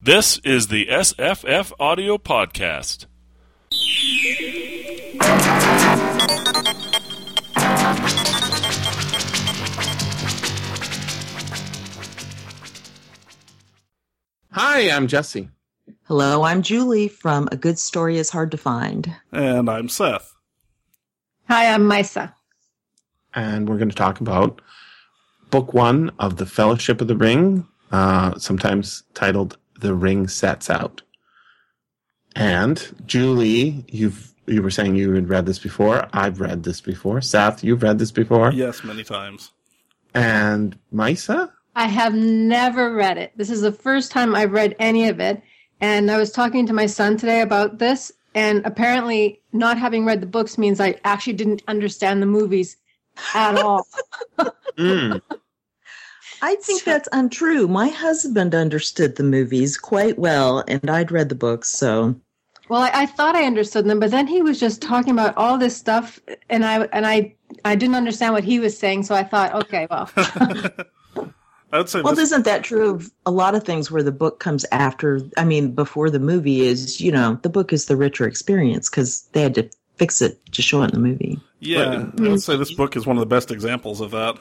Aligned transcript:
This 0.00 0.38
is 0.44 0.68
the 0.68 0.86
SFF 0.86 1.72
Audio 1.80 2.18
Podcast. 2.18 3.06
Hi, 14.52 14.88
I'm 14.88 15.08
Jesse. 15.08 15.48
Hello, 16.04 16.44
I'm 16.44 16.62
Julie 16.62 17.08
from 17.08 17.48
A 17.50 17.56
Good 17.56 17.76
Story 17.80 18.18
is 18.18 18.30
Hard 18.30 18.52
to 18.52 18.56
Find. 18.56 19.12
And 19.32 19.68
I'm 19.68 19.88
Seth. 19.88 20.32
Hi, 21.48 21.74
I'm 21.74 21.82
Maissa. 21.82 22.32
And 23.34 23.68
we're 23.68 23.78
going 23.78 23.90
to 23.90 23.96
talk 23.96 24.20
about 24.20 24.60
book 25.50 25.74
one 25.74 26.12
of 26.20 26.36
The 26.36 26.46
Fellowship 26.46 27.00
of 27.00 27.08
the 27.08 27.16
Ring, 27.16 27.66
uh, 27.90 28.38
sometimes 28.38 29.02
titled 29.14 29.58
The 29.78 29.94
Ring 29.94 30.28
Sets 30.28 30.70
Out. 30.70 31.02
And 32.34 32.94
Julie, 33.06 33.84
you've 33.88 34.34
you 34.46 34.62
were 34.62 34.70
saying 34.70 34.96
you 34.96 35.12
had 35.12 35.28
read 35.28 35.46
this 35.46 35.58
before. 35.58 36.08
I've 36.12 36.40
read 36.40 36.62
this 36.62 36.80
before. 36.80 37.20
Seth, 37.20 37.62
you've 37.62 37.82
read 37.82 37.98
this 37.98 38.10
before. 38.10 38.50
Yes, 38.52 38.82
many 38.82 39.04
times. 39.04 39.50
And 40.14 40.78
Maissa? 40.92 41.50
I 41.76 41.86
have 41.86 42.14
never 42.14 42.94
read 42.94 43.18
it. 43.18 43.32
This 43.36 43.50
is 43.50 43.60
the 43.60 43.72
first 43.72 44.10
time 44.10 44.34
I've 44.34 44.52
read 44.52 44.74
any 44.78 45.08
of 45.08 45.20
it. 45.20 45.42
And 45.80 46.10
I 46.10 46.18
was 46.18 46.32
talking 46.32 46.66
to 46.66 46.72
my 46.72 46.86
son 46.86 47.16
today 47.16 47.40
about 47.40 47.78
this, 47.78 48.10
and 48.34 48.64
apparently, 48.66 49.40
not 49.52 49.78
having 49.78 50.04
read 50.04 50.20
the 50.20 50.26
books 50.26 50.58
means 50.58 50.80
I 50.80 50.96
actually 51.04 51.34
didn't 51.34 51.62
understand 51.68 52.20
the 52.20 52.26
movies 52.26 52.76
at 53.34 53.56
all. 53.56 53.86
Mm. 54.78 55.20
I 56.42 56.56
think 56.56 56.84
that's 56.84 57.08
untrue. 57.12 57.68
My 57.68 57.88
husband 57.88 58.54
understood 58.54 59.16
the 59.16 59.24
movies 59.24 59.76
quite 59.76 60.18
well, 60.18 60.64
and 60.68 60.88
I'd 60.90 61.10
read 61.10 61.28
the 61.28 61.34
books, 61.34 61.68
so 61.68 62.14
well, 62.68 62.82
I, 62.82 62.90
I 62.92 63.06
thought 63.06 63.34
I 63.34 63.44
understood 63.44 63.86
them, 63.86 63.98
but 63.98 64.10
then 64.10 64.26
he 64.26 64.42
was 64.42 64.60
just 64.60 64.82
talking 64.82 65.12
about 65.12 65.36
all 65.36 65.58
this 65.58 65.76
stuff, 65.76 66.20
and 66.50 66.64
I 66.64 66.84
and 66.86 67.06
I 67.06 67.34
I 67.64 67.76
didn't 67.76 67.94
understand 67.94 68.34
what 68.34 68.44
he 68.44 68.60
was 68.60 68.76
saying. 68.76 69.04
So 69.04 69.14
I 69.14 69.24
thought, 69.24 69.54
okay, 69.54 69.86
well, 69.90 70.10
I 70.16 71.78
would 71.78 71.88
say 71.88 72.02
well, 72.02 72.14
this, 72.14 72.24
isn't 72.24 72.44
that 72.44 72.64
true 72.64 72.90
of 72.90 73.10
a 73.24 73.30
lot 73.30 73.54
of 73.54 73.64
things 73.64 73.90
where 73.90 74.02
the 74.02 74.12
book 74.12 74.38
comes 74.38 74.66
after? 74.70 75.20
I 75.36 75.44
mean, 75.44 75.72
before 75.72 76.10
the 76.10 76.20
movie 76.20 76.60
is, 76.60 77.00
you 77.00 77.10
know, 77.10 77.38
the 77.42 77.48
book 77.48 77.72
is 77.72 77.86
the 77.86 77.96
richer 77.96 78.26
experience 78.26 78.90
because 78.90 79.22
they 79.32 79.42
had 79.42 79.54
to 79.54 79.70
fix 79.96 80.20
it 80.20 80.44
to 80.52 80.62
show 80.62 80.82
it 80.82 80.92
in 80.92 81.02
the 81.02 81.08
movie. 81.08 81.40
yeah, 81.60 81.78
I 81.78 81.88
would 81.98 82.12
mm-hmm. 82.16 82.36
say 82.36 82.56
this 82.56 82.72
book 82.72 82.96
is 82.96 83.06
one 83.06 83.16
of 83.16 83.20
the 83.20 83.26
best 83.26 83.50
examples 83.50 84.00
of 84.00 84.10
that. 84.10 84.36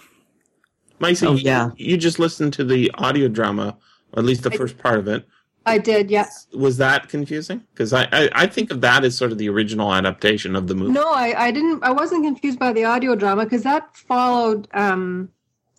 Maissa, 1.00 1.28
Oh, 1.28 1.34
you- 1.34 1.44
yeah. 1.44 1.70
you, 1.78 1.98
just 1.98 2.20
listened 2.20 2.54
to 2.54 2.64
the 2.64 2.92
audio 2.96 3.28
drama, 3.28 3.78
or 4.14 4.20
at 4.20 4.26
least 4.26 4.44
the 4.44 4.52
first 4.52 4.78
part 4.78 4.98
of 5.00 5.08
it. 5.08 5.28
I 5.66 5.78
did, 5.78 6.10
yeah. 6.10 6.28
Was 6.54 6.78
that 6.78 7.10
confusing? 7.10 7.62
Because 7.74 7.92
I, 7.92 8.08
I, 8.14 8.30
I 8.34 8.48
think 8.48 8.72
of 8.72 8.80
that 8.82 9.04
as 9.04 9.18
sort 9.18 9.34
of 9.34 9.38
the 9.38 9.50
original 9.50 9.94
adaptation 9.94 10.56
of 10.56 10.68
the 10.68 10.76
movie. 10.76 10.94
No, 10.94 11.12
I, 11.12 11.34
I 11.48 11.52
didn't. 11.52 11.84
I 11.84 11.92
wasn't 11.92 12.24
confused 12.24 12.58
by 12.58 12.72
the 12.72 12.86
audio 12.86 13.16
drama 13.16 13.44
because 13.44 13.64
that 13.64 13.94
followed. 13.98 14.70
Um, 14.74 15.28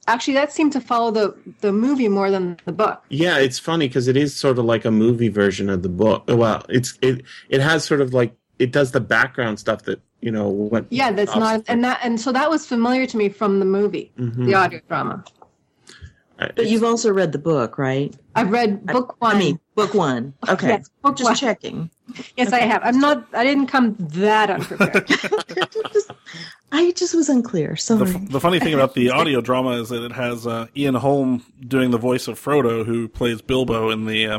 actually, 0.06 0.34
that 0.34 0.52
seemed 0.52 0.72
to 0.72 0.80
follow 0.82 1.10
the 1.10 1.34
the 1.62 1.72
movie 1.72 2.08
more 2.08 2.30
than 2.30 2.58
the 2.66 2.72
book. 2.72 3.02
Yeah, 3.08 3.38
it's 3.38 3.58
funny 3.58 3.88
because 3.88 4.08
it 4.08 4.16
is 4.18 4.36
sort 4.36 4.58
of 4.58 4.66
like 4.66 4.84
a 4.84 4.90
movie 4.90 5.30
version 5.30 5.70
of 5.70 5.82
the 5.82 5.88
book. 5.88 6.24
Well, 6.28 6.66
it's 6.68 6.98
it 7.00 7.22
it 7.48 7.62
has 7.62 7.82
sort 7.82 8.02
of 8.02 8.12
like 8.12 8.34
it 8.58 8.72
does 8.72 8.92
the 8.92 9.00
background 9.00 9.58
stuff 9.58 9.84
that 9.84 10.02
you 10.20 10.30
know 10.30 10.48
what. 10.48 10.86
Yeah, 10.90 11.12
that's 11.12 11.34
not, 11.34 11.62
and 11.68 11.82
that, 11.84 12.00
and 12.02 12.20
so 12.20 12.32
that 12.32 12.50
was 12.50 12.66
familiar 12.66 13.06
to 13.06 13.16
me 13.16 13.28
from 13.28 13.58
the 13.60 13.64
movie, 13.66 14.12
Mhm. 14.18 14.46
the 14.46 14.54
audio 14.54 14.80
drama. 14.88 15.24
But 16.38 16.66
you've 16.68 16.84
also 16.84 17.12
read 17.12 17.32
the 17.32 17.38
book, 17.38 17.78
right? 17.78 18.14
I've 18.36 18.50
read 18.52 18.86
book 18.86 19.16
one. 19.20 19.34
I 19.34 19.38
mean, 19.40 19.60
book 19.74 19.92
one. 19.94 20.34
Okay, 20.48 20.68
Yes, 20.68 20.88
book 21.02 21.16
just 21.16 21.24
one. 21.28 21.34
checking. 21.34 21.90
yes, 22.36 22.52
I 22.52 22.60
have. 22.60 22.80
I'm 22.84 23.00
not. 23.00 23.26
I 23.34 23.42
didn't 23.42 23.66
come 23.66 23.96
that 23.98 24.48
unprepared. 24.48 25.10
I 26.70 26.92
just 26.92 27.14
was 27.14 27.28
unclear. 27.28 27.74
The, 27.88 28.04
f- 28.04 28.28
the 28.30 28.40
funny 28.40 28.60
thing 28.60 28.74
about 28.74 28.94
the 28.94 29.10
audio 29.18 29.40
drama 29.40 29.70
is 29.80 29.88
that 29.88 30.04
it 30.04 30.12
has 30.12 30.46
uh, 30.46 30.66
Ian 30.76 30.94
Holm 30.94 31.44
doing 31.66 31.90
the 31.90 31.98
voice 31.98 32.28
of 32.28 32.38
Frodo, 32.38 32.84
who 32.84 33.08
plays 33.08 33.40
Bilbo 33.42 33.90
in 33.90 34.04
the 34.06 34.26
uh, 34.26 34.38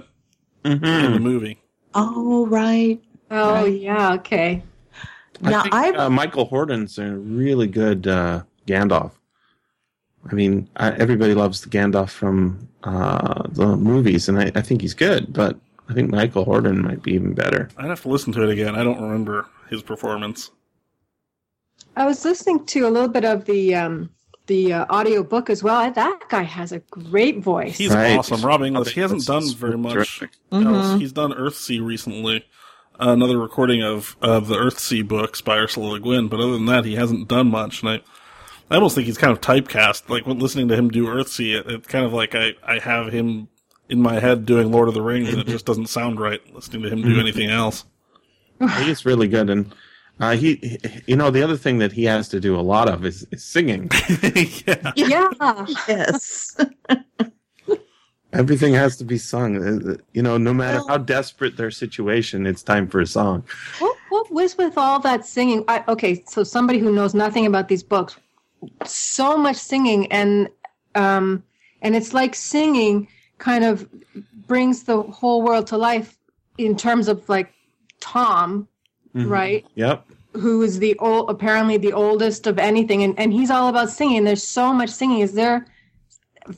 in 0.64 0.80
Mhm. 0.80 1.14
the 1.16 1.20
movie. 1.20 1.60
oh, 1.96 2.46
right. 2.48 3.02
oh 3.32 3.66
yeah, 3.66 4.14
okay. 4.14 4.64
Now, 5.42 5.64
I 5.72 5.84
think 5.84 5.98
uh, 5.98 6.10
Michael 6.10 6.48
Hordern's 6.48 6.98
a 6.98 7.12
really 7.12 7.68
good 7.68 8.08
uh, 8.08 8.44
Gandalf. 8.68 9.12
I 10.30 10.34
mean, 10.34 10.70
I, 10.76 10.92
everybody 10.92 11.34
loves 11.34 11.62
the 11.62 11.70
Gandalf 11.70 12.10
from 12.10 12.68
uh, 12.84 13.44
the 13.50 13.76
movies, 13.78 14.28
and 14.28 14.38
I, 14.40 14.52
I 14.56 14.62
think 14.62 14.82
he's 14.82 14.94
good. 14.94 15.32
But 15.32 15.58
I 15.88 15.94
think 15.94 16.12
Michael 16.12 16.46
Hordern 16.46 16.78
might 16.82 17.02
be 17.02 17.14
even 17.14 17.34
better. 17.34 17.70
I'd 17.78 17.88
have 17.90 18.02
to 18.02 18.10
listen 18.10 18.34
to 18.34 18.44
it 18.44 18.50
again. 18.50 18.76
I 18.76 18.84
don't 18.84 19.02
remember 19.02 19.48
his 19.70 19.82
performance. 19.82 20.52
I 21.96 22.06
was 22.06 22.24
listening 22.26 22.66
to 22.68 22.88
a 22.88 22.90
little 22.90 23.08
bit 23.10 23.26
of 23.26 23.46
the 23.46 23.76
um, 23.76 24.10
the 24.48 24.74
uh, 24.74 24.86
audio 24.90 25.24
book 25.24 25.50
as 25.50 25.64
well. 25.64 25.90
That 25.92 26.20
guy 26.30 26.42
has 26.44 26.72
a 26.72 26.80
great 26.92 27.40
voice. 27.40 27.78
He's 27.78 27.92
Right. 27.94 28.18
awesome. 28.18 28.42
Rob 28.42 28.62
Inglis. 28.64 28.90
He 28.90 29.00
hasn't 29.00 29.26
done 29.26 29.50
very 29.54 29.78
much 29.78 29.94
terrific. 29.94 30.32
else. 30.52 30.64
Mhm. 30.64 31.00
He's 31.00 31.12
done 31.12 31.32
Earthsea 31.34 31.86
recently, 31.86 32.46
another 33.00 33.38
recording 33.38 33.82
of 33.84 34.16
of 34.22 34.48
the 34.48 34.56
Earthsea 34.56 35.08
books 35.08 35.42
by 35.42 35.58
Ursula 35.58 35.88
Le 35.94 36.00
Guin. 36.00 36.28
But 36.28 36.40
other 36.40 36.54
than 36.54 36.66
that, 36.66 36.86
he 36.86 36.96
hasn't 36.96 37.28
done 37.28 37.50
much. 37.50 37.82
And 37.82 37.90
I, 37.90 38.02
I 38.70 38.76
almost 38.76 38.96
think 38.96 39.08
he's 39.08 39.18
kind 39.18 39.32
of 39.32 39.42
typecast. 39.42 40.10
Like 40.10 40.26
when 40.28 40.40
listening 40.40 40.68
to 40.70 40.76
him 40.76 40.90
do 40.90 41.06
Earthsea, 41.08 41.60
it, 41.62 41.68
it's 41.72 41.88
kind 41.88 42.06
of 42.06 42.14
like 42.14 42.36
I 42.36 42.54
I 42.64 42.80
have 42.80 43.12
him 43.12 43.48
in 43.90 44.02
my 44.02 44.20
head 44.20 44.46
doing 44.46 44.72
Lord 44.72 44.88
of 44.88 44.94
the 44.94 45.02
Rings, 45.02 45.30
and 45.30 45.40
it 45.40 45.48
just 45.48 45.66
doesn't 45.66 45.88
sound 45.88 46.20
right 46.20 46.40
listening 46.54 46.84
to 46.84 46.90
him 46.90 47.02
do 47.02 47.20
anything 47.20 47.50
else. 47.50 47.86
he 48.78 48.92
is 48.92 49.04
really 49.06 49.28
good, 49.28 49.50
and 49.50 49.74
uh, 50.20 50.36
he, 50.36 50.56
he- 50.56 50.78
you 51.08 51.16
know, 51.16 51.32
the 51.32 51.42
other 51.42 51.58
thing 51.58 51.80
that 51.80 51.94
he 51.94 52.04
has 52.04 52.30
to 52.30 52.40
do 52.40 52.56
a 52.56 52.62
lot 52.62 52.88
of 52.90 53.04
is, 53.06 53.26
is 53.32 53.44
singing. 53.44 53.90
yeah. 54.68 54.92
yeah. 54.96 55.66
Yes. 55.88 56.56
Everything 58.34 58.74
has 58.74 58.96
to 58.98 59.04
be 59.04 59.18
sung. 59.18 59.58
Uh, 59.58 59.96
You 60.14 60.22
know, 60.22 60.38
no 60.38 60.54
matter 60.54 60.82
how 60.88 60.98
desperate 60.98 61.58
their 61.58 61.72
situation, 61.72 62.46
it's 62.46 62.62
time 62.64 62.88
for 62.88 63.00
a 63.02 63.08
song. 63.08 63.44
What 63.80 63.96
what 64.10 64.32
was 64.32 64.58
with 64.58 64.78
all 64.78 65.00
that 65.00 65.26
singing? 65.26 65.64
I, 65.68 65.84
okay, 65.88 66.24
so 66.28 66.44
somebody 66.44 66.80
who 66.80 66.92
knows 66.92 67.14
nothing 67.14 67.46
about 67.46 67.68
these 67.68 67.84
books, 67.84 68.18
so 68.86 69.38
much 69.38 69.56
singing, 69.56 70.12
and 70.12 70.50
um, 70.96 71.44
and 71.82 71.96
it's 71.96 72.14
like 72.14 72.36
singing 72.36 73.08
kind 73.40 73.64
of 73.64 73.88
brings 74.48 74.84
the 74.84 75.02
whole 75.02 75.42
world 75.42 75.66
to 75.68 75.78
life 75.78 76.18
in 76.58 76.76
terms 76.76 77.08
of 77.08 77.28
like 77.30 77.52
Tom, 78.00 78.68
Mhm. 79.16 79.30
right? 79.30 79.66
Yep. 79.76 80.06
Who 80.34 80.62
is 80.62 80.78
the 80.80 80.96
old, 81.00 81.30
apparently 81.30 81.78
the 81.78 81.94
oldest 81.94 82.46
of 82.48 82.60
anything, 82.60 83.02
and 83.04 83.18
and 83.20 83.34
he's 83.34 83.50
all 83.50 83.70
about 83.70 83.90
singing. 83.90 84.24
There's 84.24 84.44
so 84.46 84.72
much 84.72 84.90
singing. 84.90 85.20
Is 85.22 85.34
there? 85.34 85.66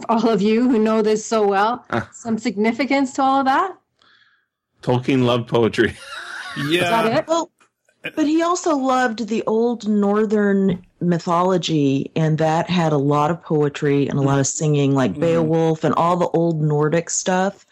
All 0.10 0.30
of 0.30 0.42
you 0.42 0.70
who 0.70 0.80
know 0.80 1.02
this 1.02 1.26
so 1.26 1.46
well, 1.48 1.86
Ah. 1.92 2.10
some 2.14 2.38
significance 2.38 3.14
to 3.14 3.22
all 3.24 3.40
of 3.40 3.46
that? 3.46 3.76
Tolkien 4.82 5.24
loved 5.24 5.48
poetry. 5.48 5.90
Is 6.58 6.70
Yeah. 6.72 6.90
that 6.90 7.06
it? 7.20 7.28
Well, 7.28 7.52
but 8.16 8.26
he 8.26 8.42
also 8.42 8.76
loved 8.76 9.28
the 9.28 9.44
old 9.46 9.88
northern 9.88 10.84
mythology, 11.02 12.12
and 12.16 12.38
that 12.40 12.70
had 12.70 12.94
a 12.94 12.98
lot 12.98 13.30
of 13.32 13.42
poetry 13.44 14.08
and 14.08 14.18
a 14.18 14.22
lot 14.24 14.40
of 14.40 14.48
singing, 14.48 14.96
like 14.96 15.14
Mhm. 15.14 15.20
Beowulf 15.20 15.84
and 15.84 15.94
all 15.96 16.16
the 16.18 16.30
old 16.30 16.62
Nordic 16.62 17.10
stuff. 17.10 17.66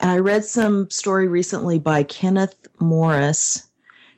And 0.00 0.10
I 0.10 0.18
read 0.18 0.44
some 0.44 0.88
story 0.90 1.28
recently 1.28 1.78
by 1.78 2.02
Kenneth 2.02 2.54
Morris, 2.78 3.64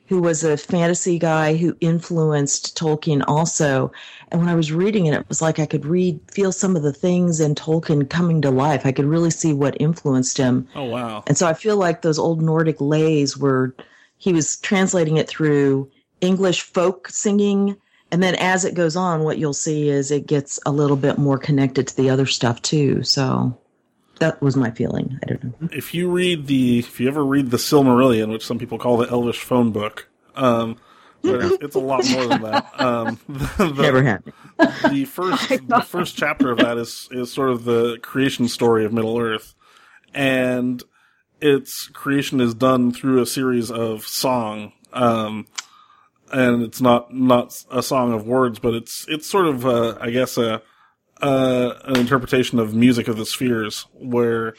who 0.07 0.21
was 0.21 0.43
a 0.43 0.57
fantasy 0.57 1.17
guy 1.17 1.55
who 1.55 1.77
influenced 1.79 2.77
Tolkien 2.77 3.23
also. 3.27 3.91
And 4.29 4.41
when 4.41 4.49
I 4.49 4.55
was 4.55 4.71
reading 4.71 5.05
it, 5.05 5.13
it 5.13 5.29
was 5.29 5.41
like 5.41 5.59
I 5.59 5.65
could 5.65 5.85
read, 5.85 6.19
feel 6.31 6.51
some 6.51 6.75
of 6.75 6.83
the 6.83 6.93
things 6.93 7.39
in 7.39 7.55
Tolkien 7.55 8.09
coming 8.09 8.41
to 8.41 8.51
life. 8.51 8.85
I 8.85 8.91
could 8.91 9.05
really 9.05 9.31
see 9.31 9.53
what 9.53 9.79
influenced 9.79 10.37
him. 10.37 10.67
Oh 10.75 10.85
wow. 10.85 11.23
And 11.27 11.37
so 11.37 11.47
I 11.47 11.53
feel 11.53 11.77
like 11.77 12.01
those 12.01 12.19
old 12.19 12.41
Nordic 12.41 12.81
lays 12.81 13.37
were, 13.37 13.75
he 14.17 14.33
was 14.33 14.57
translating 14.57 15.17
it 15.17 15.27
through 15.27 15.89
English 16.21 16.61
folk 16.61 17.07
singing. 17.09 17.77
And 18.11 18.21
then 18.21 18.35
as 18.35 18.65
it 18.65 18.75
goes 18.75 18.95
on, 18.95 19.23
what 19.23 19.37
you'll 19.37 19.53
see 19.53 19.89
is 19.89 20.11
it 20.11 20.27
gets 20.27 20.59
a 20.65 20.71
little 20.71 20.97
bit 20.97 21.17
more 21.17 21.37
connected 21.37 21.87
to 21.87 21.95
the 21.95 22.09
other 22.09 22.25
stuff 22.25 22.61
too. 22.61 23.03
So 23.03 23.57
that 24.19 24.41
was 24.41 24.55
my 24.55 24.71
feeling. 24.71 25.19
I 25.23 25.25
don't 25.27 25.43
know. 25.61 25.69
if 25.71 25.93
you 25.93 26.09
read 26.09 26.47
the 26.47 26.79
if 26.79 26.99
you 26.99 27.07
ever 27.07 27.23
read 27.25 27.51
the 27.51 27.57
Silmarillion, 27.57 28.29
which 28.31 28.45
some 28.45 28.59
people 28.59 28.77
call 28.77 28.97
the 28.97 29.07
Elvish 29.09 29.39
phone 29.41 29.71
book, 29.71 30.07
um, 30.35 30.77
but 31.21 31.41
it's 31.61 31.75
a 31.75 31.79
lot 31.79 32.07
more 32.11 32.25
than 32.27 32.41
that. 32.43 32.79
Um, 32.81 33.19
the, 33.27 33.65
the- 33.73 33.81
Never 33.81 34.03
happened. 34.03 34.33
the 34.91 35.05
first 35.05 35.49
the 35.67 35.81
first 35.81 36.15
chapter 36.17 36.51
of 36.51 36.59
that 36.59 36.77
is 36.77 37.07
is 37.11 37.31
sort 37.31 37.49
of 37.49 37.63
the 37.65 37.97
creation 38.01 38.47
story 38.47 38.85
of 38.85 38.93
Middle 38.93 39.17
Earth, 39.19 39.55
and 40.13 40.81
its 41.41 41.87
creation 41.87 42.39
is 42.39 42.53
done 42.53 42.91
through 42.93 43.21
a 43.21 43.25
series 43.25 43.69
of 43.71 44.05
song. 44.07 44.71
Um, 44.93 45.47
and 46.31 46.63
it's 46.63 46.79
not 46.81 47.13
not 47.13 47.63
a 47.71 47.83
song 47.83 48.13
of 48.13 48.25
words, 48.25 48.59
but 48.59 48.73
it's 48.73 49.05
it's 49.09 49.27
sort 49.29 49.47
of 49.47 49.65
uh, 49.65 49.97
I 49.99 50.09
guess 50.09 50.37
a 50.37 50.61
uh, 51.23 51.79
an 51.85 51.97
interpretation 51.97 52.59
of 52.59 52.75
music 52.75 53.07
of 53.07 53.15
the 53.15 53.25
spheres, 53.25 53.87
where 53.93 54.55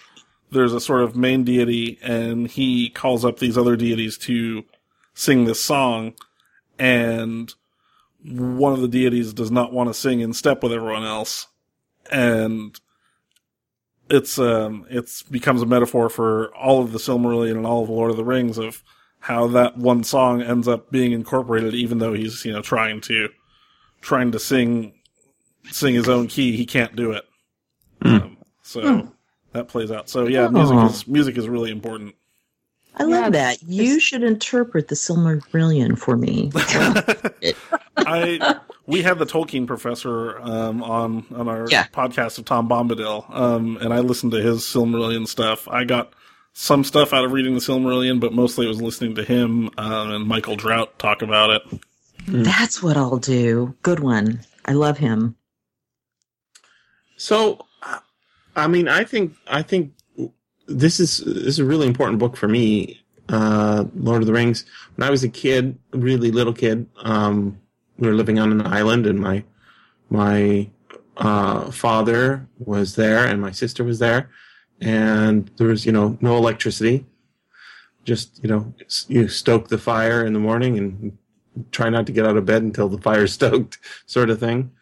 there's 0.51 0.73
a 0.73 0.81
sort 0.81 1.03
of 1.03 1.15
main 1.15 1.45
deity, 1.45 1.99
and 2.03 2.49
he 2.49 2.89
calls 2.89 3.23
up 3.25 3.39
these 3.39 3.59
other 3.59 3.77
deities 3.77 4.17
to 4.17 4.65
sing 5.13 5.45
this 5.45 5.63
song, 5.63 6.15
and 6.79 7.55
one 8.25 8.73
of 8.73 8.81
the 8.81 8.89
deities 8.89 9.35
does 9.35 9.51
not 9.51 9.75
want 9.75 9.91
to 9.91 9.95
sing 9.95 10.21
in 10.21 10.33
step 10.33 10.63
with 10.63 10.73
everyone 10.73 11.05
else, 11.05 11.49
and 12.11 12.81
it's 14.09 14.39
um 14.39 14.87
it's 14.89 15.23
becomes 15.23 15.61
a 15.61 15.67
metaphor 15.67 16.09
for 16.09 16.55
all 16.55 16.83
of 16.83 16.93
the 16.93 16.99
Silmarillion 16.99 17.57
and 17.57 17.67
all 17.67 17.83
of 17.83 17.89
the 17.89 17.95
Lord 17.95 18.11
of 18.11 18.17
the 18.17 18.25
Rings 18.25 18.57
of 18.57 18.83
how 19.21 19.47
that 19.49 19.77
one 19.77 20.03
song 20.03 20.41
ends 20.41 20.67
up 20.67 20.91
being 20.91 21.13
incorporated, 21.13 21.75
even 21.75 21.99
though 21.99 22.15
he's 22.15 22.43
you 22.47 22.53
know 22.53 22.63
trying 22.63 23.03
to 23.03 23.29
trying 24.01 24.33
to 24.33 24.39
sing 24.39 24.95
sing 25.71 25.95
his 25.95 26.09
own 26.09 26.27
key, 26.29 26.57
he 26.57 26.67
can't 26.67 26.95
do 26.97 27.13
it. 27.13 27.25
Um, 28.03 28.37
so 28.63 29.09
that 29.53 29.69
plays 29.69 29.91
out. 29.91 30.09
So 30.09 30.27
yeah, 30.27 30.49
music 30.49 30.77
Oh. 30.77 30.87
is 30.87 31.07
music 31.09 31.37
is 31.39 31.49
really 31.49 31.71
important. 31.71 32.15
I 32.97 33.05
Yeah, 33.05 33.21
love 33.23 33.33
that. 33.33 33.63
You 33.63 33.99
should 33.99 34.23
interpret 34.23 34.89
the 34.89 34.95
Silmarillion 34.95 35.99
for 35.99 36.17
me. 36.17 36.53
I 37.97 38.61
we 38.87 39.03
had 39.03 39.19
the 39.19 39.27
Tolkien 39.27 39.67
professor 39.67 40.39
um, 40.41 40.83
on 40.83 41.25
on 41.35 41.49
our 41.49 41.67
Yeah. 41.71 41.87
podcast 41.89 42.39
of 42.39 42.45
Tom 42.45 42.69
Bombadil, 42.69 43.35
um, 43.35 43.79
and 43.81 43.93
I 43.93 44.01
listened 44.01 44.33
to 44.33 44.43
his 44.43 44.61
Silmarillion 44.63 45.27
stuff. 45.27 45.67
I 45.69 45.85
got 45.85 46.13
some 46.53 46.85
stuff 46.85 47.13
out 47.13 47.25
of 47.25 47.33
reading 47.33 47.55
the 47.55 47.61
Silmarillion, 47.61 48.21
but 48.21 48.33
mostly 48.33 48.67
it 48.67 48.69
was 48.69 48.81
listening 48.83 49.15
to 49.17 49.25
him 49.25 49.71
um, 49.79 50.11
and 50.13 50.27
Michael 50.27 50.57
Drout 50.57 50.99
talk 50.99 51.23
about 51.23 51.51
it. 51.51 51.63
That's 52.29 52.83
what 52.83 52.97
I'll 52.97 53.19
do. 53.19 53.75
Good 53.83 54.01
one. 54.01 54.41
I 54.65 54.73
love 54.73 54.99
him. 54.99 55.37
So, 57.25 57.65
I 58.55 58.67
mean, 58.67 58.87
I 58.87 59.03
think 59.03 59.35
I 59.47 59.63
think 59.63 59.95
this 60.67 61.01
is 61.01 61.25
this 61.25 61.47
is 61.55 61.59
a 61.59 61.65
really 61.65 61.87
important 61.87 62.19
book 62.19 62.37
for 62.37 62.49
me. 62.49 63.01
Uh, 63.31 63.87
Lord 63.95 64.21
of 64.21 64.27
the 64.27 64.35
Rings. 64.35 64.67
When 64.95 65.09
I 65.09 65.11
was 65.11 65.25
a 65.25 65.31
kid, 65.31 65.79
really 65.93 66.31
little 66.31 66.53
kid, 66.53 66.87
um, 66.99 67.59
we 67.97 68.09
were 68.09 68.15
living 68.15 68.39
on 68.39 68.53
an 68.53 68.67
island, 68.67 69.07
and 69.07 69.19
my 69.19 69.43
my 70.11 70.69
uh, 71.17 71.71
father 71.71 72.47
was 72.59 72.95
there, 72.95 73.25
and 73.25 73.41
my 73.41 73.53
sister 73.53 73.85
was 73.85 74.01
there, 74.01 74.29
and 74.83 75.51
there 75.57 75.69
was 75.69 75.87
you 75.87 75.93
know 75.93 76.19
no 76.21 76.37
electricity. 76.37 77.07
Just 78.05 78.39
you 78.43 78.51
know, 78.51 78.75
you 79.09 79.29
stoke 79.29 79.69
the 79.69 79.79
fire 79.79 80.27
in 80.27 80.35
the 80.35 80.41
morning 80.41 80.77
and 80.77 81.17
try 81.71 81.89
not 81.89 82.05
to 82.05 82.13
get 82.13 82.27
out 82.27 82.37
of 82.37 82.45
bed 82.45 82.63
until 82.63 82.91
the 82.91 83.01
fire's 83.01 83.33
stoked, 83.41 83.79
sort 84.05 84.29
of 84.29 84.39
thing. 84.39 84.73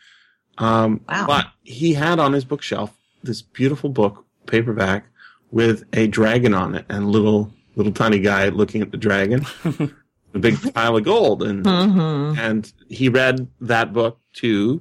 Um, 0.63 1.01
Wow. 1.09 1.27
But 1.27 1.47
he 1.65 1.93
had 1.95 2.19
on 2.19 2.33
his 2.33 2.45
bookshelf 2.45 2.97
this 3.23 3.43
beautiful 3.43 3.91
book, 3.91 4.25
paperback, 4.47 5.07
with 5.51 5.85
a 5.93 6.07
dragon 6.07 6.55
on 6.55 6.75
it 6.75 6.87
and 6.89 7.11
little 7.11 7.53
little 7.77 7.93
tiny 7.93 8.19
guy 8.19 8.49
looking 8.49 8.83
at 8.83 8.91
the 8.91 8.97
dragon, 8.97 9.45
a 10.35 10.39
big 10.39 10.75
pile 10.75 10.97
of 10.97 11.05
gold, 11.05 11.43
and 11.43 11.67
hmm 11.67 12.35
and 12.39 12.73
he 12.89 13.09
read 13.09 13.49
that 13.61 13.93
book 13.93 14.19
to 14.35 14.81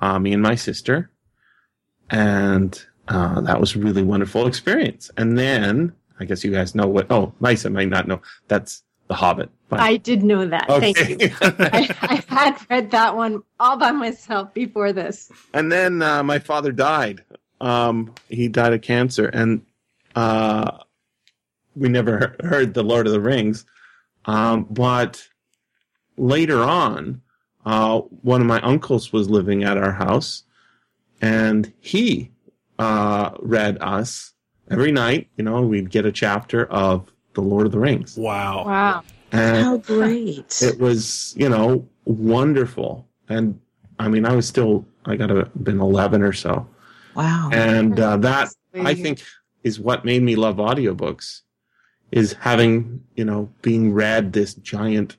uh, 0.00 0.18
me 0.18 0.32
and 0.32 0.42
my 0.42 0.54
sister, 0.54 1.10
and 2.10 2.84
uh, 3.08 3.40
that 3.42 3.60
was 3.60 3.74
a 3.76 3.78
really 3.78 4.02
wonderful 4.02 4.46
experience. 4.46 5.10
And 5.16 5.38
then 5.38 5.92
I 6.18 6.24
guess 6.24 6.44
you 6.44 6.50
guys 6.50 6.74
know 6.74 6.86
what. 6.86 7.10
Oh, 7.10 7.32
Maissa 7.40 7.70
might 7.72 7.88
not 7.88 8.08
know. 8.08 8.20
That's 8.48 8.82
The 9.08 9.14
Hobbit. 9.14 9.50
But, 9.68 9.80
I 9.80 9.96
did 9.96 10.22
know 10.22 10.46
that. 10.46 10.66
Thank 10.68 10.96
you. 11.08 11.16
I, 11.40 11.94
I 12.02 12.24
had 12.28 12.56
read 12.70 12.90
that 12.92 13.16
one 13.16 13.42
all 13.58 13.76
by 13.76 13.90
myself 13.90 14.54
before 14.54 14.92
this. 14.92 15.30
and 15.54 15.72
then 15.72 16.02
uh, 16.02 16.22
my 16.22 16.38
father 16.38 16.70
died. 16.70 17.24
Um, 17.60 18.14
he 18.28 18.48
died 18.48 18.74
of 18.74 18.82
cancer, 18.82 19.26
and 19.26 19.62
uh, 20.14 20.78
we 21.74 21.88
never 21.88 22.36
heard 22.44 22.74
the 22.74 22.84
Lord 22.84 23.06
of 23.06 23.12
the 23.12 23.20
Rings. 23.20 23.64
Um, 24.26 24.66
but 24.70 25.26
later 26.16 26.62
on, 26.62 27.22
uh, 27.64 28.00
one 28.00 28.40
of 28.40 28.46
my 28.46 28.60
uncles 28.60 29.12
was 29.12 29.28
living 29.28 29.64
at 29.64 29.76
our 29.76 29.92
house, 29.92 30.44
and 31.20 31.72
he 31.80 32.30
uh, 32.78 33.30
read 33.40 33.78
us 33.80 34.32
every 34.70 34.92
night. 34.92 35.28
You 35.36 35.44
know, 35.44 35.62
we'd 35.62 35.90
get 35.90 36.06
a 36.06 36.12
chapter 36.12 36.66
of 36.66 37.12
the 37.34 37.40
Lord 37.42 37.66
of 37.66 37.72
the 37.72 37.80
Rings, 37.80 38.16
Wow. 38.16 38.64
Wow. 38.64 39.02
And 39.32 39.64
How 39.64 39.76
great. 39.78 40.60
it 40.62 40.78
was 40.78 41.34
you 41.36 41.48
know 41.48 41.86
wonderful. 42.04 43.06
And 43.28 43.58
I 43.98 44.08
mean, 44.08 44.24
I 44.26 44.34
was 44.34 44.46
still 44.46 44.84
I 45.04 45.16
got 45.16 45.28
to 45.28 45.46
been 45.62 45.80
eleven 45.80 46.22
or 46.22 46.32
so. 46.32 46.66
wow. 47.14 47.48
and 47.52 47.98
uh, 48.00 48.16
that 48.18 48.48
i 48.84 48.92
think 48.94 49.22
is 49.62 49.80
what 49.80 50.04
made 50.04 50.22
me 50.22 50.36
love 50.36 50.56
audiobooks 50.56 51.40
is 52.12 52.34
having 52.34 53.00
you 53.14 53.24
know 53.24 53.48
being 53.62 53.90
read 53.92 54.32
this 54.34 54.52
giant 54.54 55.16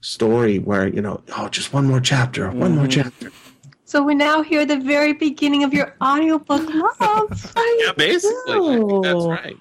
story 0.00 0.58
where 0.58 0.86
you 0.86 1.00
know 1.00 1.22
oh 1.36 1.48
just 1.48 1.72
one 1.72 1.86
more 1.86 2.00
chapter 2.00 2.50
one 2.50 2.74
more 2.76 2.84
Mhm. 2.86 2.90
chapter 2.98 3.30
So 3.84 4.02
we 4.02 4.14
now 4.14 4.42
hear 4.42 4.66
the 4.66 4.76
very 4.94 5.14
beginning 5.14 5.64
of 5.64 5.72
your 5.72 5.88
audiobook 6.02 6.64
love. 6.84 7.30
yeah 7.82 7.92
basically 7.96 8.52
I 8.54 8.76
think 8.76 9.02
that's 9.04 9.26
right 9.26 9.56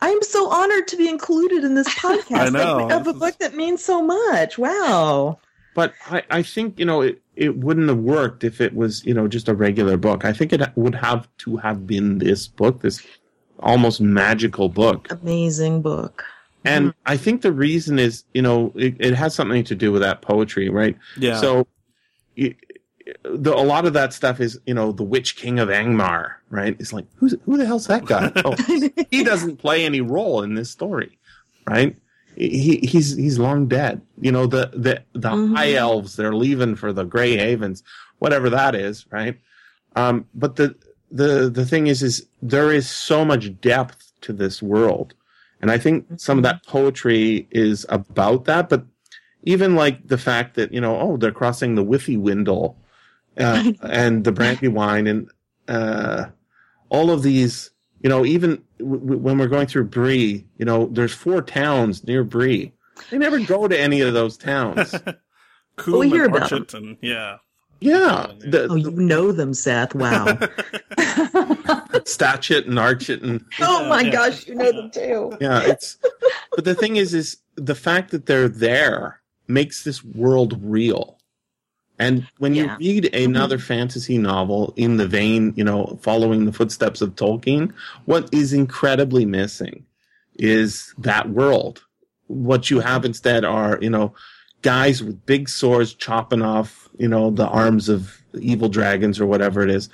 I'm 0.00 0.22
so 0.22 0.48
honored 0.50 0.86
to 0.88 0.96
be 0.96 1.08
included 1.08 1.64
in 1.64 1.74
this 1.74 1.88
podcast 1.94 2.38
I 2.38 2.48
know. 2.50 2.88
of 2.90 3.06
a 3.06 3.12
book 3.12 3.38
that 3.38 3.54
means 3.54 3.84
so 3.84 4.02
much. 4.02 4.56
Wow. 4.58 5.38
but 5.74 5.92
I, 6.10 6.22
I 6.30 6.42
think 6.42 6.78
you 6.78 6.84
know 6.84 7.00
it, 7.02 7.20
it 7.36 7.56
wouldn't 7.58 7.88
have 7.88 7.98
worked 7.98 8.42
if 8.44 8.60
it 8.60 8.74
was 8.74 9.04
you 9.04 9.14
know 9.14 9.28
just 9.28 9.48
a 9.48 9.54
regular 9.54 9.96
book 9.96 10.24
i 10.24 10.32
think 10.32 10.52
it 10.52 10.60
would 10.76 10.94
have 10.94 11.28
to 11.38 11.56
have 11.58 11.86
been 11.86 12.18
this 12.18 12.48
book 12.48 12.80
this 12.80 13.06
almost 13.60 14.00
magical 14.00 14.68
book 14.68 15.06
Amazing 15.10 15.82
book. 15.82 16.24
and 16.64 16.88
mm-hmm. 16.88 17.12
i 17.12 17.16
think 17.16 17.42
the 17.42 17.52
reason 17.52 17.98
is 17.98 18.24
you 18.34 18.42
know 18.42 18.72
it, 18.74 18.96
it 18.98 19.14
has 19.14 19.34
something 19.34 19.62
to 19.64 19.74
do 19.76 19.92
with 19.92 20.02
that 20.02 20.20
poetry 20.22 20.68
right 20.68 20.96
Yeah. 21.16 21.38
So, 21.40 21.66
y- 22.36 22.56
the, 23.22 23.54
a 23.54 23.62
lot 23.62 23.86
of 23.86 23.92
that 23.94 24.12
stuff 24.12 24.40
is, 24.40 24.58
you 24.66 24.74
know, 24.74 24.92
the 24.92 25.02
Witch 25.02 25.36
King 25.36 25.58
of 25.58 25.68
Angmar, 25.68 26.34
right? 26.50 26.76
It's 26.78 26.92
like, 26.92 27.06
who's, 27.16 27.34
who 27.44 27.56
the 27.56 27.66
hell's 27.66 27.86
that 27.86 28.04
guy? 28.04 28.30
Oh, 28.44 28.54
he 29.10 29.24
doesn't 29.24 29.56
play 29.58 29.84
any 29.84 30.00
role 30.00 30.42
in 30.42 30.54
this 30.54 30.70
story, 30.70 31.18
right? 31.68 31.96
He, 32.36 32.76
he's 32.78 33.16
he's 33.16 33.38
long 33.38 33.66
dead. 33.66 34.00
You 34.20 34.30
know, 34.30 34.46
the 34.46 34.70
the 34.72 35.02
the 35.12 35.30
Mhm. 35.30 35.56
high 35.56 35.74
elves 35.74 36.14
they're 36.16 36.34
leaving 36.34 36.76
for 36.76 36.92
the 36.92 37.04
Grey 37.04 37.36
Havens, 37.36 37.82
whatever 38.20 38.48
that 38.50 38.74
is, 38.76 39.06
right? 39.10 39.36
Um, 39.96 40.26
but 40.34 40.54
the 40.56 40.76
the 41.10 41.50
the 41.50 41.66
thing 41.66 41.88
is, 41.88 42.02
is 42.02 42.26
there 42.40 42.72
is 42.72 42.88
so 42.88 43.24
much 43.24 43.60
depth 43.60 44.12
to 44.20 44.32
this 44.32 44.62
world, 44.62 45.14
and 45.60 45.70
I 45.70 45.78
think 45.78 46.06
some 46.20 46.38
of 46.38 46.44
that 46.44 46.64
poetry 46.66 47.48
is 47.50 47.84
about 47.88 48.44
that. 48.44 48.68
But 48.68 48.84
even 49.42 49.74
like 49.74 50.06
the 50.06 50.18
fact 50.18 50.54
that 50.56 50.72
you 50.72 50.80
know, 50.80 50.96
oh, 51.00 51.16
they're 51.16 51.32
crossing 51.32 51.74
the 51.74 51.84
Withywindle, 51.84 52.76
uh, 53.38 53.72
and 53.82 54.24
the 54.24 54.32
Brandywine, 54.32 55.06
and 55.06 55.30
uh, 55.68 56.26
all 56.88 57.10
of 57.10 57.22
these. 57.22 57.70
You 58.00 58.08
know, 58.08 58.24
even 58.24 58.62
w- 58.78 59.00
w- 59.00 59.18
when 59.20 59.38
we're 59.38 59.48
going 59.48 59.66
through 59.66 59.86
Bree, 59.86 60.46
you 60.56 60.64
know, 60.64 60.86
there's 60.92 61.12
four 61.12 61.42
towns 61.42 62.04
near 62.06 62.22
Bree. 62.22 62.72
They 63.10 63.18
never 63.18 63.40
go 63.40 63.66
to 63.66 63.76
any 63.78 64.00
of 64.02 64.14
those 64.14 64.36
towns. 64.36 64.94
Combe 65.76 65.98
we 65.98 66.08
hear 66.08 66.26
and 66.26 66.36
about 66.36 66.50
Archet 66.52 66.74
and 66.74 66.96
yeah. 67.00 67.38
Yeah, 67.80 68.26
the, 68.38 68.68
Oh, 68.70 68.74
you 68.76 68.90
know 68.92 69.30
them, 69.32 69.52
Seth. 69.54 69.94
Wow. 69.96 70.24
Statchit 70.96 72.66
and 72.66 72.78
Archet 72.78 73.22
and 73.22 73.44
oh 73.60 73.88
my 73.88 74.02
Yeah. 74.02 74.10
gosh, 74.10 74.46
you 74.46 74.54
know 74.54 74.72
them 74.72 74.90
too. 74.90 75.36
yeah, 75.40 75.60
it's. 75.64 75.96
but 76.54 76.64
the 76.64 76.74
thing 76.74 76.96
is, 76.96 77.14
is 77.14 77.36
the 77.56 77.74
fact 77.74 78.10
that 78.10 78.26
they're 78.26 78.48
there 78.48 79.20
makes 79.46 79.84
this 79.84 80.04
world 80.04 80.58
real. 80.62 81.17
And 81.98 82.26
when 82.38 82.54
Yeah. 82.54 82.76
you 82.78 82.92
read 82.94 83.14
another 83.14 83.58
fantasy 83.58 84.18
novel 84.18 84.72
in 84.76 84.96
the 84.98 85.06
vein, 85.06 85.52
you 85.56 85.64
know, 85.64 85.98
following 86.00 86.44
the 86.46 86.52
footsteps 86.52 87.00
of 87.00 87.16
Tolkien, 87.16 87.72
what 88.04 88.28
is 88.32 88.52
incredibly 88.52 89.24
missing 89.24 89.84
is 90.38 90.94
that 90.98 91.28
world. 91.30 91.82
What 92.28 92.70
you 92.70 92.80
have 92.80 93.04
instead 93.04 93.44
are, 93.44 93.78
you 93.82 93.90
know, 93.90 94.14
guys 94.62 95.02
with 95.02 95.24
big 95.26 95.48
swords 95.48 95.94
chopping 95.94 96.42
off, 96.42 96.88
you 96.98 97.08
know, 97.08 97.30
the 97.30 97.46
arms 97.48 97.88
of 97.88 98.16
evil 98.38 98.68
dragons 98.68 99.18
or 99.20 99.26
whatever 99.26 99.62
it 99.62 99.70
is. 99.70 99.88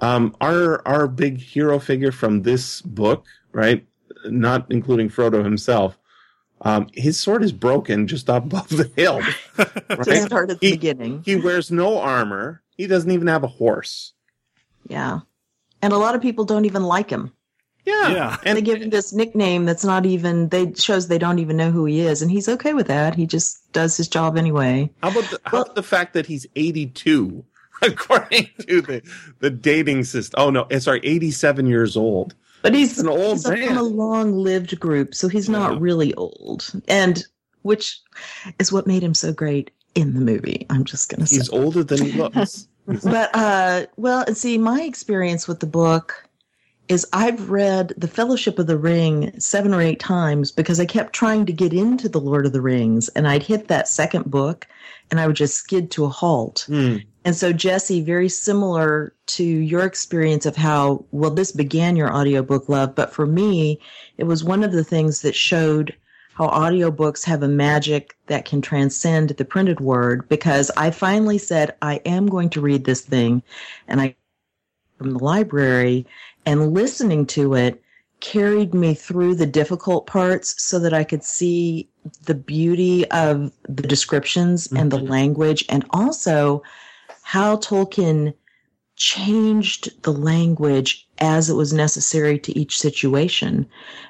Um, 0.00 0.34
our 0.40 0.86
our 0.86 1.06
big 1.06 1.38
hero 1.38 1.78
figure 1.78 2.10
from 2.12 2.42
this 2.42 2.80
book, 2.82 3.26
right? 3.52 3.86
Not 4.24 4.66
including 4.70 5.08
Frodo 5.08 5.44
himself. 5.44 5.96
Um, 6.60 6.86
his 6.94 7.18
sword 7.20 7.42
is 7.42 7.52
broken 7.52 8.06
just 8.06 8.28
above 8.28 8.68
the 8.70 8.90
hill. 8.96 9.20
Just 9.56 10.08
Right? 10.08 10.22
start 10.22 10.50
at 10.50 10.60
the 10.60 10.66
He- 10.66 10.72
beginning. 10.72 11.22
He 11.24 11.36
wears 11.36 11.70
no 11.70 11.98
armor. 11.98 12.62
He 12.76 12.86
doesn't 12.86 13.10
even 13.10 13.26
have 13.26 13.44
a 13.44 13.48
horse. 13.48 14.12
Yeah. 14.88 15.20
And 15.82 15.92
a 15.92 15.98
lot 15.98 16.14
of 16.14 16.22
people 16.22 16.44
don't 16.44 16.64
even 16.64 16.82
like 16.84 17.10
him. 17.10 17.32
Yeah. 17.84 18.08
Yeah. 18.08 18.36
And 18.44 18.56
they 18.56 18.62
give 18.62 18.80
him 18.80 18.88
this 18.90 19.12
nickname 19.12 19.66
that's 19.66 19.84
not 19.84 20.06
even 20.06 20.48
they 20.48 20.72
shows 20.72 21.08
they 21.08 21.18
don't 21.18 21.38
even 21.38 21.56
know 21.58 21.70
who 21.70 21.84
he 21.84 22.00
is, 22.00 22.22
and 22.22 22.30
he's 22.30 22.48
okay 22.48 22.72
with 22.72 22.86
that. 22.86 23.14
He 23.14 23.26
just 23.26 23.70
does 23.72 23.94
his 23.96 24.08
job 24.08 24.38
anyway. 24.38 24.90
how 25.02 25.10
about 25.10 25.24
the, 25.30 25.40
how 25.44 25.60
about 25.62 25.74
the 25.74 25.82
fact 25.82 26.14
that 26.14 26.24
he's 26.24 26.46
82 26.56 27.44
according 27.82 28.48
to 28.66 28.80
the 28.80 29.02
the 29.40 29.50
dating 29.50 30.04
system? 30.04 30.40
Oh 30.40 30.48
no, 30.50 30.62
eh, 30.70 30.78
sorry, 30.78 31.00
87 31.02 31.66
years 31.66 31.94
old. 31.94 32.34
But 32.64 32.74
he's 32.74 32.98
an 32.98 33.08
old 33.08 33.34
he's 33.34 33.46
from 33.46 33.76
a 33.78 33.82
long-lived 33.82 34.80
group, 34.80 35.14
so 35.14 35.28
he's 35.28 35.48
not 35.48 35.80
really 35.80 36.12
old, 36.14 36.72
and 36.88 37.24
which 37.62 38.00
is 38.58 38.72
what 38.72 38.86
made 38.86 39.02
him 39.02 39.14
so 39.14 39.32
great 39.32 39.70
in 39.94 40.14
the 40.14 40.20
movie. 40.20 40.66
I'm 40.70 40.84
just 40.84 41.08
gonna 41.10 41.26
say. 41.26 41.36
He's 41.36 41.50
older 41.50 41.84
than 41.84 42.04
he 42.04 42.12
looks. 42.12 42.66
But 42.86 43.30
uh 43.34 43.86
well 43.96 44.24
and 44.26 44.36
see 44.36 44.58
my 44.58 44.82
experience 44.82 45.48
with 45.48 45.60
the 45.60 45.66
book 45.66 46.28
is 46.88 47.06
i've 47.14 47.48
read 47.48 47.94
the 47.96 48.06
fellowship 48.08 48.58
of 48.58 48.66
the 48.66 48.76
ring 48.76 49.32
seven 49.40 49.72
or 49.72 49.80
eight 49.80 50.00
times 50.00 50.52
because 50.52 50.78
i 50.78 50.84
kept 50.84 51.14
trying 51.14 51.46
to 51.46 51.52
get 51.54 51.72
into 51.72 52.10
the 52.10 52.20
lord 52.20 52.44
of 52.44 52.52
the 52.52 52.60
rings 52.60 53.08
and 53.16 53.26
i'd 53.26 53.42
hit 53.42 53.68
that 53.68 53.88
second 53.88 54.30
book 54.30 54.66
and 55.10 55.18
i 55.18 55.26
would 55.26 55.34
just 55.36 55.54
skid 55.56 55.90
to 55.92 56.04
a 56.04 56.10
halt 56.10 56.64
Hmm. 56.68 56.96
And 57.24 57.34
so 57.36 57.52
jesse 57.52 58.00
very 58.00 58.28
similar 58.28 59.14
to 59.26 59.44
your 59.44 59.84
experience 59.84 60.46
of 60.46 60.56
how 60.56 61.04
well 61.12 61.30
this 61.30 61.52
began 61.52 61.96
your 61.96 62.14
audiobook 62.14 62.68
love 62.68 62.94
but 62.94 63.12
for 63.12 63.26
me 63.26 63.80
it 64.18 64.24
was 64.24 64.44
one 64.44 64.62
of 64.62 64.72
the 64.72 64.84
things 64.84 65.22
that 65.22 65.34
showed 65.34 65.94
how 66.34 66.48
audiobooks 66.48 67.24
have 67.24 67.42
a 67.42 67.48
magic 67.48 68.16
that 68.26 68.44
can 68.44 68.60
transcend 68.60 69.30
the 69.30 69.44
printed 69.44 69.80
word 69.80 70.28
because 70.28 70.70
I 70.76 70.90
finally 70.90 71.38
said 71.38 71.74
I 71.80 71.96
am 72.04 72.26
going 72.26 72.50
to 72.50 72.60
read 72.60 72.84
this 72.84 73.02
thing 73.02 73.42
and 73.86 74.00
I 74.00 74.16
from 74.98 75.12
the 75.12 75.24
library 75.24 76.06
and 76.44 76.74
listening 76.74 77.26
to 77.26 77.54
it 77.54 77.80
carried 78.20 78.74
me 78.74 78.94
through 78.94 79.34
the 79.34 79.46
difficult 79.46 80.06
parts 80.06 80.60
so 80.62 80.78
that 80.78 80.94
I 80.94 81.04
could 81.04 81.22
see 81.22 81.88
the 82.24 82.34
beauty 82.34 83.08
of 83.10 83.52
the 83.68 83.82
descriptions 83.82 84.70
and 84.72 84.90
the 84.90 84.98
mm-hmm. 84.98 85.08
language 85.08 85.64
and 85.68 85.84
also 85.90 86.62
how 87.24 87.56
Tolkien 87.56 88.34
changed 88.96 90.02
the 90.02 90.12
language 90.12 91.08
as 91.18 91.48
it 91.48 91.54
was 91.54 91.72
necessary 91.72 92.38
to 92.38 92.56
each 92.56 92.78
situation. 92.78 93.66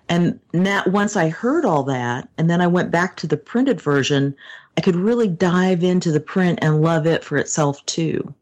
And 0.09 0.41
that 0.53 0.89
once 0.89 1.17
I 1.17 1.29
heard 1.29 1.65
all 1.65 1.85
that, 1.85 2.29
and 2.37 2.51
then 2.51 2.61
I 2.61 2.67
went 2.67 2.91
back 2.91 3.17
to 3.19 3.29
the 3.29 3.37
printed 3.37 3.81
version, 3.81 4.35
I 4.77 4.81
could 4.81 4.97
really 4.97 5.29
dive 5.29 5.85
into 5.85 6.11
the 6.11 6.21
print 6.21 6.59
and 6.61 6.83
love 6.83 7.07
it 7.07 7.23
for 7.23 7.39
itself 7.39 7.87
too. 7.87 8.35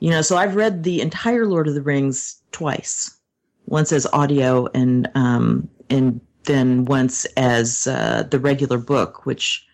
You 0.00 0.10
know, 0.10 0.20
so 0.20 0.36
I've 0.36 0.54
read 0.54 0.82
the 0.82 1.00
entire 1.00 1.46
Lord 1.46 1.66
of 1.66 1.74
the 1.74 1.82
Rings 1.82 2.40
twice. 2.52 3.18
Once 3.64 3.90
as 3.90 4.06
audio 4.12 4.68
and 4.74 5.10
um 5.14 5.68
and 5.88 6.20
then 6.44 6.84
once 6.84 7.24
as 7.38 7.86
uh, 7.86 8.22
the 8.30 8.38
regular 8.38 8.78
book, 8.78 9.24
which 9.24 9.66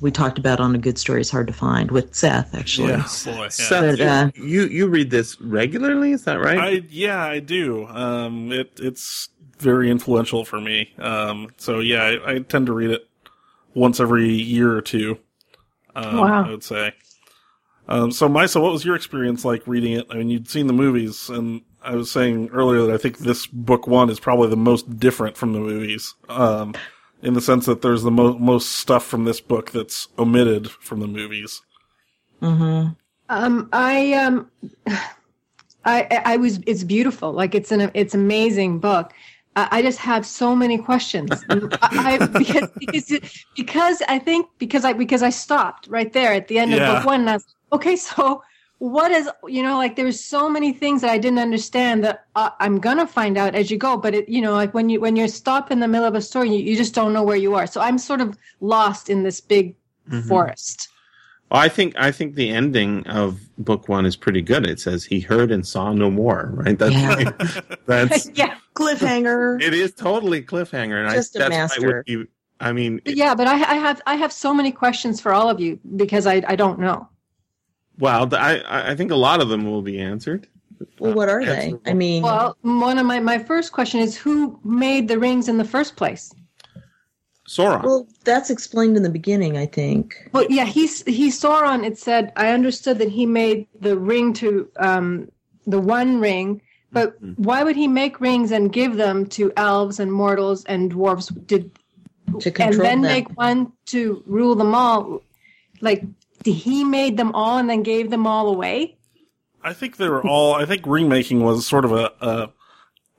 we 0.00 0.10
talked 0.10 0.38
about 0.38 0.60
on 0.60 0.74
a 0.74 0.78
good 0.78 0.98
story 0.98 1.20
is 1.20 1.30
hard 1.30 1.46
to 1.46 1.52
find 1.52 1.90
with 1.90 2.14
Seth 2.14 2.54
actually. 2.54 2.88
Yeah, 2.88 3.06
boy. 3.24 3.42
Yeah. 3.42 3.48
Seth, 3.48 3.98
But, 3.98 4.00
uh, 4.00 4.30
you 4.34 4.62
you 4.66 4.86
read 4.88 5.10
this 5.10 5.40
regularly? 5.40 6.12
Is 6.12 6.24
that 6.24 6.40
right? 6.40 6.58
I 6.58 6.82
yeah, 6.88 7.22
I 7.22 7.40
do. 7.40 7.86
Um, 7.86 8.52
it 8.52 8.72
it's 8.80 9.28
very 9.58 9.90
influential 9.90 10.44
for 10.44 10.60
me. 10.60 10.92
Um, 10.98 11.50
so 11.58 11.80
yeah, 11.80 12.02
I, 12.02 12.32
I 12.32 12.38
tend 12.38 12.66
to 12.66 12.72
read 12.72 12.90
it 12.90 13.06
once 13.74 14.00
every 14.00 14.28
year 14.30 14.74
or 14.74 14.80
two. 14.82 15.18
Um, 15.94 16.16
Wow. 16.18 16.44
I 16.46 16.50
would 16.50 16.64
say. 16.64 16.92
Um, 17.88 18.12
so 18.12 18.28
Maissa, 18.28 18.62
what 18.62 18.72
was 18.72 18.84
your 18.84 18.94
experience 18.94 19.44
like 19.44 19.66
reading 19.66 19.94
it? 19.94 20.06
I 20.10 20.14
mean, 20.14 20.30
you'd 20.30 20.48
seen 20.48 20.68
the 20.68 20.72
movies, 20.72 21.28
and 21.28 21.62
I 21.82 21.96
was 21.96 22.08
saying 22.10 22.50
earlier 22.52 22.86
that 22.86 22.94
I 22.94 22.98
think 22.98 23.18
this 23.18 23.46
book 23.46 23.88
one 23.88 24.10
is 24.10 24.20
probably 24.20 24.48
the 24.48 24.56
most 24.56 24.98
different 25.00 25.36
from 25.36 25.52
the 25.52 25.58
movies. 25.58 26.14
In 27.22 27.34
the 27.34 27.40
sense 27.40 27.66
that 27.66 27.82
there's 27.82 28.02
the 28.02 28.10
mo- 28.10 28.38
most 28.38 28.70
stuff 28.76 29.04
from 29.04 29.24
this 29.24 29.40
book 29.40 29.72
that's 29.72 30.08
omitted 30.18 30.70
from 30.70 31.00
the 31.00 31.06
movies. 31.06 31.60
Mm-hmm. 32.40 32.92
Um, 33.28 33.68
I 33.72 34.12
um, 34.14 34.50
I 35.84 36.22
I 36.24 36.36
was. 36.36 36.60
It's 36.66 36.84
beautiful. 36.84 37.32
Like 37.32 37.54
it's 37.54 37.72
an 37.72 37.90
it's 37.94 38.14
amazing 38.14 38.78
book. 38.80 39.12
I 39.56 39.68
I 39.70 39.82
just 39.82 39.98
have 39.98 40.24
so 40.24 40.56
many 40.56 40.78
questions. 40.78 41.30
I, 41.50 42.18
I 42.20 42.26
because, 42.26 42.68
because 42.78 43.44
because 43.56 44.02
I 44.08 44.18
think 44.18 44.46
because 44.58 44.84
I 44.84 44.92
because 44.94 45.22
I 45.22 45.30
stopped 45.30 45.88
right 45.88 46.12
there 46.12 46.32
at 46.32 46.48
the 46.48 46.58
end 46.58 46.70
Yeah. 46.72 46.76
of 46.90 46.96
book 46.96 47.06
one. 47.06 47.20
And 47.20 47.30
I 47.30 47.34
was, 47.34 47.46
okay, 47.72 47.96
so 47.96 48.42
what 48.80 49.10
is 49.12 49.28
you 49.46 49.62
know 49.62 49.76
like 49.76 49.94
there's 49.94 50.18
so 50.24 50.48
many 50.48 50.72
things 50.72 51.02
that 51.02 51.10
I 51.10 51.18
didn't 51.18 51.38
understand 51.38 52.02
that 52.04 52.24
uh, 52.34 52.50
I'm 52.60 52.80
gonna 52.80 53.06
find 53.06 53.36
out 53.36 53.54
as 53.54 53.70
you 53.70 53.76
go. 53.76 53.96
But 53.96 54.14
it 54.14 54.28
you 54.28 54.40
know 54.40 54.52
like 54.54 54.72
when 54.74 54.88
you 54.88 55.00
when 55.00 55.16
you're 55.16 55.28
stopped 55.28 55.70
in 55.70 55.80
the 55.80 55.86
middle 55.88 56.06
of 56.06 56.14
a 56.14 56.22
story, 56.22 56.48
you, 56.54 56.62
you 56.70 56.76
just 56.76 56.94
don't 56.94 57.12
know 57.12 57.22
where 57.22 57.36
you 57.36 57.54
are. 57.54 57.66
So 57.66 57.80
I'm 57.82 57.98
sort 57.98 58.20
of 58.22 58.36
lost 58.60 59.08
in 59.10 59.22
this 59.22 59.40
big 59.40 59.76
Mhm. 60.10 60.26
forest. 60.26 60.88
Well, 61.50 61.60
I 61.60 61.68
think 61.68 61.94
I 61.98 62.10
think 62.10 62.36
the 62.36 62.48
ending 62.50 63.06
of 63.06 63.38
book 63.58 63.88
one 63.88 64.06
is 64.06 64.16
pretty 64.16 64.40
good. 64.40 64.66
It 64.66 64.80
says 64.80 65.04
he 65.04 65.20
heard 65.20 65.52
and 65.52 65.66
saw 65.66 65.92
no 65.92 66.10
more. 66.10 66.50
Right? 66.54 66.78
That's 66.78 66.94
Yeah. 66.94 67.60
that's 67.86 68.30
yeah. 68.34 68.54
Cliffhanger. 68.74 69.60
it 69.60 69.74
is 69.74 69.92
totally 69.92 70.42
cliffhanger, 70.42 71.04
and 71.04 71.12
Just 71.14 71.36
a 71.36 71.38
I, 71.44 71.48
that's 71.48 71.50
master. 71.50 71.86
would 71.86 72.02
you. 72.06 72.28
I 72.60 72.72
mean, 72.72 73.00
But 73.04 73.16
yeah, 73.16 73.34
but 73.34 73.46
I, 73.46 73.54
I 73.54 73.74
have 73.74 74.00
I 74.06 74.14
have 74.16 74.32
so 74.32 74.54
many 74.54 74.72
questions 74.72 75.20
for 75.20 75.32
all 75.32 75.48
of 75.50 75.60
you 75.60 75.78
because 75.96 76.26
I, 76.26 76.42
I 76.46 76.56
don't 76.56 76.78
know. 76.78 77.08
Well, 78.00 78.28
I 78.34 78.58
I- 78.68 78.90
I 78.90 78.94
think 78.96 79.10
a 79.10 79.16
lot 79.28 79.40
of 79.40 79.48
them 79.48 79.64
will 79.70 79.82
be 79.82 80.00
answered. 80.00 80.46
Well, 80.98 81.12
what 81.14 81.28
are 81.28 81.44
they? 81.44 81.74
I 81.86 81.92
mean, 81.92 82.22
Well, 82.22 82.56
one 82.62 82.96
of 82.98 83.04
my, 83.04 83.20
my 83.20 83.38
first 83.38 83.70
question 83.70 84.00
is 84.00 84.16
who 84.16 84.58
made 84.64 85.08
the 85.08 85.18
rings 85.18 85.46
in 85.48 85.58
the 85.58 85.64
first 85.64 85.94
place? 85.94 86.32
Sauron. 87.48 87.82
well, 87.82 88.06
that's 88.24 88.48
explained 88.48 88.96
in 88.96 89.02
the 89.02 89.10
beginning, 89.10 89.56
I 89.56 89.66
think. 89.66 90.14
Well, 90.32 90.46
yeah, 90.48 90.64
he's 90.64 91.02
he 91.04 91.30
Sauron. 91.30 91.84
It 91.84 91.98
said 91.98 92.32
I 92.36 92.50
understood 92.52 92.98
that 92.98 93.08
he 93.08 93.26
made 93.26 93.66
the 93.80 93.98
ring 93.98 94.32
to 94.34 94.70
um 94.78 95.28
the 95.66 95.80
one 95.80 96.20
ring, 96.20 96.62
but 96.92 97.16
why 97.36 97.62
would 97.64 97.76
he 97.76 97.88
make 97.88 98.20
rings 98.20 98.52
and 98.52 98.72
give 98.72 98.96
them 98.96 99.26
to 99.36 99.52
elves 99.56 99.98
and 100.00 100.12
mortals 100.12 100.64
and 100.66 100.92
dwarves? 100.92 101.26
Did 101.46 101.72
To 102.38 102.50
control 102.52 102.70
and 102.70 102.80
then 102.86 103.02
them. 103.02 103.12
make 103.12 103.28
one 103.36 103.72
to 103.86 104.22
rule 104.26 104.54
them 104.54 104.72
all? 104.74 105.20
Like 105.80 106.04
he 106.44 106.84
made 106.84 107.16
them 107.16 107.32
all 107.34 107.58
and 107.58 107.68
then 107.68 107.82
gave 107.82 108.10
them 108.10 108.26
all 108.26 108.48
away? 108.48 108.96
I 109.62 109.72
think 109.72 109.96
they 109.96 110.08
were 110.08 110.26
all. 110.26 110.54
I 110.54 110.64
think 110.64 110.86
remaking 110.86 111.42
was 111.42 111.66
sort 111.66 111.84
of 111.84 111.92
a 111.92 112.12
a, 112.20 112.50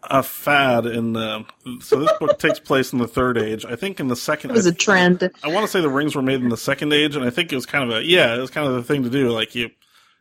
a 0.03 0.23
fad 0.23 0.85
in 0.85 1.13
the. 1.13 1.45
So 1.81 1.99
this 1.99 2.11
book 2.19 2.39
takes 2.39 2.59
place 2.59 2.93
in 2.93 2.99
the 2.99 3.07
Third 3.07 3.37
Age. 3.37 3.65
I 3.65 3.75
think 3.75 3.99
in 3.99 4.07
the 4.07 4.15
second. 4.15 4.51
It 4.51 4.53
was 4.53 4.65
a 4.65 4.73
trend. 4.73 5.29
I 5.43 5.47
want 5.49 5.65
to 5.65 5.71
say 5.71 5.81
the 5.81 5.89
rings 5.89 6.15
were 6.15 6.21
made 6.21 6.41
in 6.41 6.49
the 6.49 6.57
Second 6.57 6.93
Age, 6.93 7.15
and 7.15 7.23
I 7.23 7.29
think 7.29 7.51
it 7.51 7.55
was 7.55 7.65
kind 7.65 7.89
of 7.89 7.97
a 7.97 8.03
yeah, 8.03 8.35
it 8.35 8.39
was 8.39 8.49
kind 8.49 8.67
of 8.67 8.73
the 8.73 8.83
thing 8.83 9.03
to 9.03 9.09
do. 9.09 9.29
Like 9.29 9.53
you, 9.53 9.69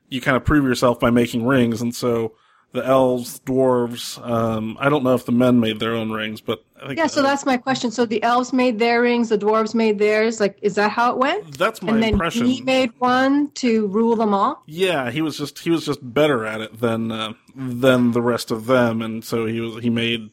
you 0.08 0.20
kind 0.20 0.36
of 0.36 0.44
prove 0.44 0.64
yourself 0.64 1.00
by 1.00 1.10
making 1.10 1.46
rings, 1.46 1.80
and 1.80 1.94
so 1.94 2.34
the 2.72 2.86
elves, 2.86 3.40
dwarves. 3.40 4.24
Um, 4.24 4.76
I 4.80 4.88
don't 4.88 5.02
know 5.02 5.14
if 5.14 5.26
the 5.26 5.32
men 5.32 5.58
made 5.58 5.80
their 5.80 5.92
own 5.94 6.12
rings, 6.12 6.40
but 6.40 6.62
I 6.80 6.86
think 6.86 6.98
Yeah, 6.98 7.08
so 7.08 7.20
that's 7.22 7.44
my 7.44 7.56
question. 7.56 7.90
So 7.90 8.06
the 8.06 8.22
elves 8.22 8.52
made 8.52 8.78
their 8.78 9.02
rings, 9.02 9.28
the 9.28 9.38
dwarves 9.38 9.74
made 9.74 9.98
theirs. 9.98 10.38
Like, 10.38 10.56
is 10.62 10.76
that 10.76 10.92
how 10.92 11.10
it 11.12 11.18
went? 11.18 11.58
that's 11.58 11.82
my 11.82 11.92
and 11.92 12.02
then 12.02 12.12
impression. 12.12 12.46
he 12.46 12.62
made 12.62 12.92
one 12.98 13.50
to 13.52 13.88
rule 13.88 14.14
them 14.14 14.32
all. 14.32 14.62
Yeah, 14.66 15.10
he 15.10 15.20
was 15.20 15.36
just 15.36 15.58
he 15.58 15.70
was 15.70 15.84
just 15.84 15.98
better 16.02 16.46
at 16.46 16.60
it 16.60 16.80
than 16.80 17.10
uh, 17.10 17.32
than 17.56 18.12
the 18.12 18.22
rest 18.22 18.50
of 18.52 18.66
them, 18.66 19.02
and 19.02 19.24
so 19.24 19.46
he 19.46 19.60
was 19.60 19.82
he 19.82 19.90
made 19.90 20.20
you 20.20 20.30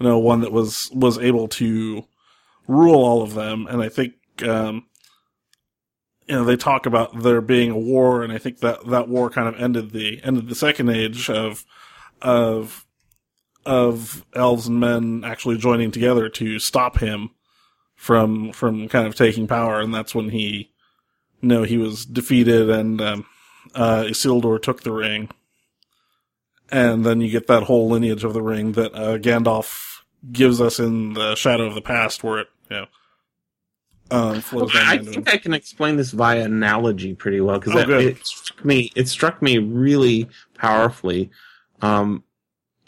know 0.00 0.18
one 0.18 0.40
that 0.40 0.52
was 0.52 0.90
was 0.92 1.16
able 1.18 1.46
to 1.48 2.04
rule 2.66 3.04
all 3.04 3.22
of 3.22 3.34
them. 3.34 3.66
And 3.68 3.82
I 3.82 3.88
think 3.88 4.14
um, 4.42 4.86
you 6.28 6.36
know 6.36 6.44
they 6.44 6.56
talk 6.56 6.86
about 6.86 7.22
there 7.22 7.40
being 7.40 7.70
a 7.70 7.78
war, 7.78 8.22
and 8.22 8.32
I 8.32 8.38
think 8.38 8.58
that 8.60 8.86
that 8.86 9.08
war 9.08 9.30
kind 9.30 9.48
of 9.48 9.60
ended 9.60 9.90
the 9.92 10.20
ended 10.22 10.48
the 10.48 10.54
second 10.54 10.90
age 10.90 11.28
of 11.30 11.64
of 12.22 12.86
of 13.66 14.24
elves 14.34 14.66
and 14.68 14.80
men 14.80 15.22
actually 15.24 15.58
joining 15.58 15.90
together 15.90 16.28
to 16.28 16.58
stop 16.58 16.98
him 16.98 17.30
from 17.96 18.52
from 18.52 18.88
kind 18.88 19.06
of 19.06 19.14
taking 19.14 19.46
power, 19.46 19.80
and 19.80 19.94
that's 19.94 20.14
when 20.14 20.30
he 20.30 20.70
you 21.40 21.48
know 21.48 21.62
he 21.64 21.76
was 21.78 22.04
defeated 22.04 22.70
and. 22.70 23.00
Um, 23.00 23.26
uh, 23.74 24.04
Isildur 24.04 24.60
took 24.60 24.82
the 24.82 24.92
ring. 24.92 25.30
And 26.70 27.04
then 27.04 27.20
you 27.20 27.30
get 27.30 27.46
that 27.46 27.64
whole 27.64 27.88
lineage 27.88 28.24
of 28.24 28.34
the 28.34 28.42
ring 28.42 28.72
that 28.72 28.94
uh, 28.94 29.18
Gandalf 29.18 30.00
gives 30.30 30.60
us 30.60 30.78
in 30.78 31.14
the 31.14 31.34
Shadow 31.34 31.64
of 31.64 31.74
the 31.74 31.80
Past, 31.80 32.22
where 32.22 32.40
it, 32.40 32.48
you 32.70 32.76
know, 32.76 32.86
um, 34.10 34.40
flows 34.40 34.72
down 34.72 34.86
I 34.86 34.98
think. 34.98 35.32
I 35.32 35.36
can 35.36 35.52
explain 35.54 35.96
this 35.96 36.12
via 36.12 36.44
analogy 36.44 37.14
pretty 37.14 37.40
well 37.40 37.58
because 37.58 37.74
Oh, 37.76 37.98
it, 37.98 38.26
struck 38.26 38.64
me. 38.64 38.90
It 38.94 39.08
struck 39.08 39.42
me 39.42 39.58
really 39.58 40.28
powerfully. 40.54 41.30
Um, 41.82 42.24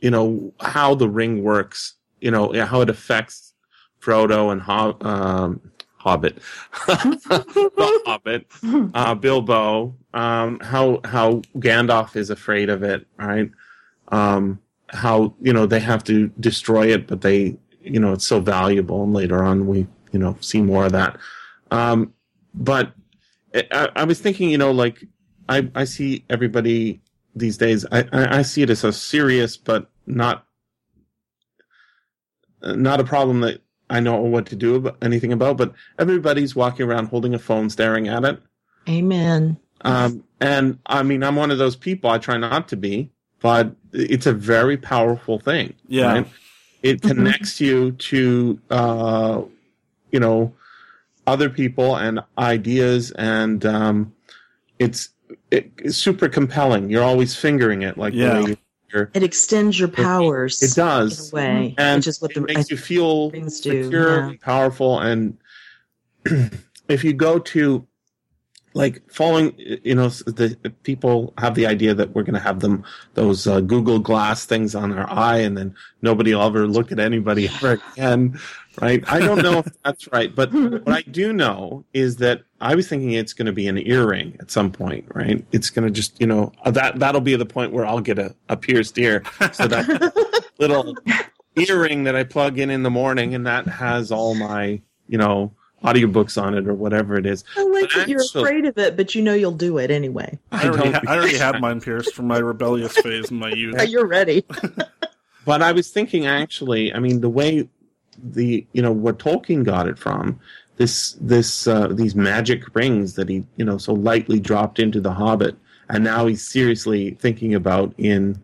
you 0.00 0.10
know 0.10 0.52
how 0.60 0.94
the 0.94 1.08
ring 1.08 1.42
works. 1.42 1.94
You 2.20 2.30
know 2.30 2.52
how 2.64 2.80
it 2.80 2.90
affects 2.90 3.54
Frodo 4.00 4.50
and 4.52 4.60
Hob- 4.62 5.04
um, 5.04 5.60
Hobbit, 5.96 6.38
Hobbit, 6.72 8.46
uh, 8.94 9.14
Bilbo. 9.14 9.94
Um, 10.14 10.58
how 10.60 11.00
how 11.04 11.42
Gandalf 11.58 12.16
is 12.16 12.30
afraid 12.30 12.70
of 12.70 12.82
it, 12.82 13.06
right? 13.18 13.50
Um, 14.08 14.60
how 14.88 15.34
you 15.40 15.52
know 15.52 15.66
they 15.66 15.80
have 15.80 16.02
to 16.04 16.28
destroy 16.40 16.92
it, 16.92 17.06
but 17.06 17.20
they 17.20 17.58
you 17.82 18.00
know 18.00 18.12
it's 18.12 18.26
so 18.26 18.40
valuable, 18.40 19.02
and 19.04 19.12
later 19.12 19.44
on 19.44 19.66
we 19.66 19.86
you 20.12 20.19
know 20.19 20.37
see 20.40 20.61
more 20.61 20.87
of 20.87 20.93
that. 20.93 21.19
Um, 21.71 22.14
but 22.55 22.93
I, 23.55 23.88
I 23.97 24.05
was 24.05 24.21
thinking, 24.21 24.50
you 24.50 24.59
know, 24.59 24.71
like 24.71 25.05
I, 25.49 25.69
I 25.75 25.85
see 25.85 26.25
everybody 26.31 27.00
these 27.35 27.57
days. 27.57 27.87
I, 27.90 28.07
I, 28.12 28.38
I 28.38 28.43
see 28.43 28.62
it 28.62 28.71
as 28.71 28.85
a 28.85 28.93
serious 28.93 29.57
but 29.57 29.90
not 30.07 30.47
not 32.62 33.00
a 33.00 33.05
problem 33.05 33.40
that 33.40 33.62
I 33.88 34.00
know 34.00 34.17
what 34.21 34.47
to 34.47 34.57
do 34.57 34.76
about 34.76 34.97
anything 35.02 35.33
about, 35.33 35.57
but 35.57 35.73
everybody's 35.99 36.55
walking 36.55 36.87
around 36.87 37.07
holding 37.07 37.35
a 37.35 37.38
phone, 37.38 37.71
staring 37.71 38.09
at 38.09 38.25
it. 38.25 38.40
Amen. 38.88 39.59
Um, 39.83 40.25
and 40.40 40.79
I 40.87 41.02
mean, 41.02 41.23
I'm 41.25 41.37
one 41.37 41.50
of 41.50 41.59
those 41.59 41.75
people. 41.76 42.11
I 42.11 42.19
try 42.19 42.37
not 42.37 42.69
to 42.69 42.76
be, 42.76 43.11
but 43.40 43.75
it's 43.93 44.26
a 44.26 44.33
very 44.33 44.76
powerful 44.76 45.38
thing. 45.38 45.75
Yeah. 45.88 46.12
Right? 46.12 46.26
It 46.83 47.02
connects 47.02 47.61
you 47.61 47.93
to, 47.93 48.61
uh, 48.71 49.43
you 50.12 50.21
know, 50.21 50.55
other 51.26 51.50
people 51.50 51.97
and 51.97 52.21
ideas, 52.38 53.11
and 53.12 53.64
um, 53.67 54.12
it's, 54.79 55.11
it, 55.50 55.71
it's 55.79 55.97
super 55.97 56.29
compelling. 56.29 56.90
You're 56.90 57.02
always 57.05 57.37
fingering 57.37 57.83
it, 57.83 57.97
like 57.99 58.14
Yeah. 58.14 58.40
you- 58.40 58.57
you're. 58.93 59.09
It 59.14 59.23
extends 59.23 59.79
your 59.79 59.88
powers. 59.88 60.61
It 60.62 60.75
does, 60.75 61.33
in 61.33 61.38
a 61.38 61.40
way, 61.40 61.75
and 61.79 61.99
which 61.99 62.09
is 62.09 62.21
what 62.21 62.33
it 62.33 62.35
the 62.35 62.40
makes 62.40 62.71
you 62.73 62.76
feel 62.76 63.31
rings 63.31 63.61
do, 63.61 63.85
secure, 63.85 64.31
yeah. 64.31 64.37
powerful, 64.43 64.99
and 64.99 65.38
if 66.88 67.05
you 67.05 67.12
go 67.12 67.38
to 67.38 67.87
like 68.74 69.02
following, 69.10 69.54
you 69.58 69.94
know, 69.94 70.08
the 70.08 70.56
people 70.84 71.34
have 71.38 71.54
the 71.54 71.66
idea 71.66 71.92
that 71.94 72.14
we're 72.14 72.22
going 72.22 72.34
to 72.34 72.40
have 72.40 72.60
them 72.60 72.84
those 73.14 73.46
uh, 73.46 73.60
Google 73.60 73.98
Glass 73.98 74.44
things 74.44 74.74
on 74.74 74.96
our 74.96 75.10
eye, 75.10 75.38
and 75.38 75.56
then 75.56 75.74
nobody 76.02 76.34
will 76.34 76.42
ever 76.42 76.68
look 76.68 76.92
at 76.92 77.00
anybody 77.00 77.48
ever 77.48 77.80
again, 77.94 78.38
right? 78.80 79.02
I 79.10 79.18
don't 79.18 79.42
know 79.42 79.58
if 79.58 79.66
that's 79.84 80.10
right, 80.12 80.34
but 80.34 80.52
what 80.52 80.88
I 80.88 81.02
do 81.02 81.32
know 81.32 81.84
is 81.92 82.16
that 82.16 82.42
I 82.60 82.74
was 82.76 82.88
thinking 82.88 83.12
it's 83.12 83.32
going 83.32 83.46
to 83.46 83.52
be 83.52 83.66
an 83.66 83.78
earring 83.78 84.36
at 84.40 84.50
some 84.50 84.70
point, 84.70 85.04
right? 85.14 85.44
It's 85.50 85.70
going 85.70 85.86
to 85.86 85.90
just, 85.90 86.20
you 86.20 86.26
know, 86.26 86.52
uh, 86.64 86.70
that 86.70 86.98
that'll 87.00 87.20
be 87.20 87.34
the 87.34 87.46
point 87.46 87.72
where 87.72 87.84
I'll 87.84 88.00
get 88.00 88.18
a, 88.18 88.34
a 88.48 88.56
pierced 88.56 88.96
ear, 88.98 89.24
so 89.52 89.66
that 89.66 90.44
little 90.58 90.94
earring 91.56 92.04
that 92.04 92.14
I 92.14 92.22
plug 92.22 92.58
in 92.58 92.70
in 92.70 92.84
the 92.84 92.90
morning, 92.90 93.34
and 93.34 93.46
that 93.46 93.66
has 93.66 94.12
all 94.12 94.36
my, 94.36 94.80
you 95.08 95.18
know, 95.18 95.52
audiobooks 95.84 96.40
on 96.40 96.54
it 96.54 96.66
or 96.68 96.75
whatever 96.75 97.16
it 97.16 97.25
is. 97.26 97.42
I 97.56 97.62
like 97.64 97.82
But 97.82 97.90
that 98.00 98.08
you're 98.08 98.20
actually- 98.20 98.42
afraid 98.42 98.64
of 98.66 98.76
it, 98.78 98.96
but 98.96 99.14
you 99.14 99.22
know 99.22 99.34
you'll 99.34 99.52
do 99.52 99.78
it 99.78 99.90
anyway. 99.90 100.38
I 100.52 100.66
already, 100.68 100.90
don't- 100.92 101.04
ha- 101.06 101.12
I 101.12 101.16
already 101.16 101.38
had 101.38 101.60
mine 101.60 101.80
pierced 101.80 102.14
from 102.14 102.26
my 102.26 102.38
rebellious 102.38 102.96
phase 102.99 103.30
in 103.30 103.38
my 103.38 103.50
youth. 103.50 103.76
You're 103.88 104.06
ready. 104.06 104.44
But 105.46 105.62
I 105.62 105.72
was 105.72 105.88
thinking, 105.90 106.26
actually, 106.26 106.92
I 106.92 106.99
mean, 106.99 107.22
the 107.22 107.30
way 107.30 107.66
the 108.22 108.66
you 108.75 108.82
know 108.82 108.92
what 108.92 109.18
Tolkien 109.18 109.64
got 109.64 109.88
it 109.88 109.99
from 109.99 110.38
this 110.76 111.12
this 111.20 111.66
uh, 111.66 111.88
these 111.88 112.14
magic 112.14 112.75
rings 112.75 113.14
that 113.14 113.30
he 113.30 113.46
you 113.56 113.64
know 113.64 113.78
so 113.78 113.94
lightly 113.94 114.38
dropped 114.38 114.78
into 114.78 115.00
the 115.00 115.12
Hobbit, 115.12 115.56
and 115.88 116.04
now 116.04 116.26
he's 116.26 116.46
seriously 116.46 117.12
thinking 117.20 117.54
about 117.54 117.94
in 117.96 118.40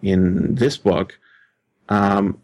in 0.00 0.54
this 0.54 0.76
book. 0.76 1.18
Um, 1.88 2.40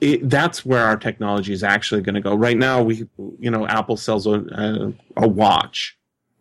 it, 0.00 0.08
it, 0.08 0.30
that's 0.30 0.64
where 0.64 0.84
our 0.84 0.96
technology 0.96 1.52
is 1.52 1.62
actually 1.62 2.02
going 2.02 2.14
to 2.14 2.20
go. 2.20 2.34
Right 2.34 2.56
now, 2.56 2.82
we 2.82 3.06
you 3.38 3.50
know 3.50 3.66
Apple 3.66 3.96
sells 3.96 4.26
a 4.26 4.34
a, 4.34 4.92
a 5.24 5.28
watch. 5.28 5.96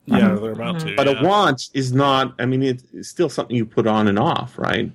Yeah, 0.05 0.35
they're 0.35 0.51
about 0.51 0.81
to. 0.81 0.95
But 0.95 1.07
yeah. 1.07 1.19
a 1.19 1.23
watch 1.23 1.69
is 1.73 1.91
not, 1.91 2.35
I 2.37 2.45
mean, 2.45 2.61
it's 2.61 3.09
still 3.09 3.27
something 3.27 3.55
you 3.55 3.65
put 3.65 3.87
on 3.87 4.07
and 4.07 4.19
off, 4.19 4.57
right? 4.57 4.91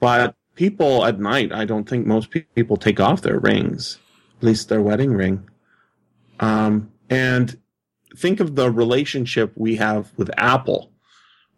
But 0.00 0.34
people 0.56 1.04
at 1.04 1.20
night, 1.20 1.52
I 1.52 1.64
don't 1.64 1.88
think 1.88 2.06
most 2.06 2.30
people 2.30 2.76
take 2.76 2.98
off 2.98 3.22
their 3.22 3.38
rings, 3.38 3.98
at 4.38 4.44
least 4.44 4.68
their 4.68 4.82
wedding 4.82 5.12
ring. 5.12 5.48
Um, 6.40 6.90
and 7.08 7.56
think 8.16 8.40
of 8.40 8.56
the 8.56 8.70
relationship 8.70 9.52
we 9.54 9.76
have 9.76 10.10
with 10.16 10.30
Apple, 10.36 10.90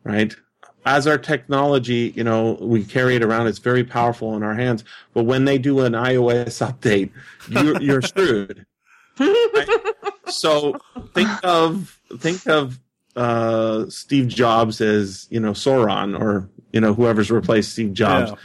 right? 0.04 0.36
As 0.86 1.06
our 1.06 1.18
technology, 1.18 2.12
you 2.16 2.24
know, 2.24 2.56
we 2.60 2.84
carry 2.84 3.16
it 3.16 3.22
around, 3.22 3.46
it's 3.46 3.58
very 3.58 3.84
powerful 3.84 4.34
in 4.36 4.42
our 4.42 4.54
hands. 4.54 4.84
But 5.12 5.24
when 5.24 5.44
they 5.44 5.58
do 5.58 5.80
an 5.80 5.92
iOS 5.92 6.66
update, 6.72 7.10
you're, 7.48 7.80
you're 7.82 8.02
screwed. 8.02 8.64
So 10.28 10.78
think 11.14 11.28
of 11.42 12.00
think 12.18 12.46
of 12.46 12.78
uh, 13.16 13.86
Steve 13.88 14.28
Jobs 14.28 14.80
as 14.80 15.26
you 15.30 15.40
know 15.40 15.52
Sauron 15.52 16.18
or 16.18 16.48
you 16.72 16.80
know 16.80 16.94
whoever's 16.94 17.30
replaced 17.30 17.72
Steve 17.72 17.92
Jobs 17.94 18.30
Yeah. 18.30 18.36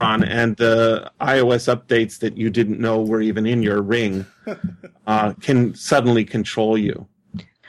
on, 0.00 0.24
and 0.24 0.56
the 0.56 1.10
iOS 1.20 1.74
updates 1.74 2.18
that 2.20 2.36
you 2.36 2.50
didn't 2.50 2.80
know 2.80 3.02
were 3.02 3.20
even 3.20 3.46
in 3.46 3.62
your 3.62 3.82
ring 3.82 4.26
uh, 5.06 5.34
can 5.34 5.74
suddenly 5.74 6.24
control 6.24 6.76
you. 6.76 7.06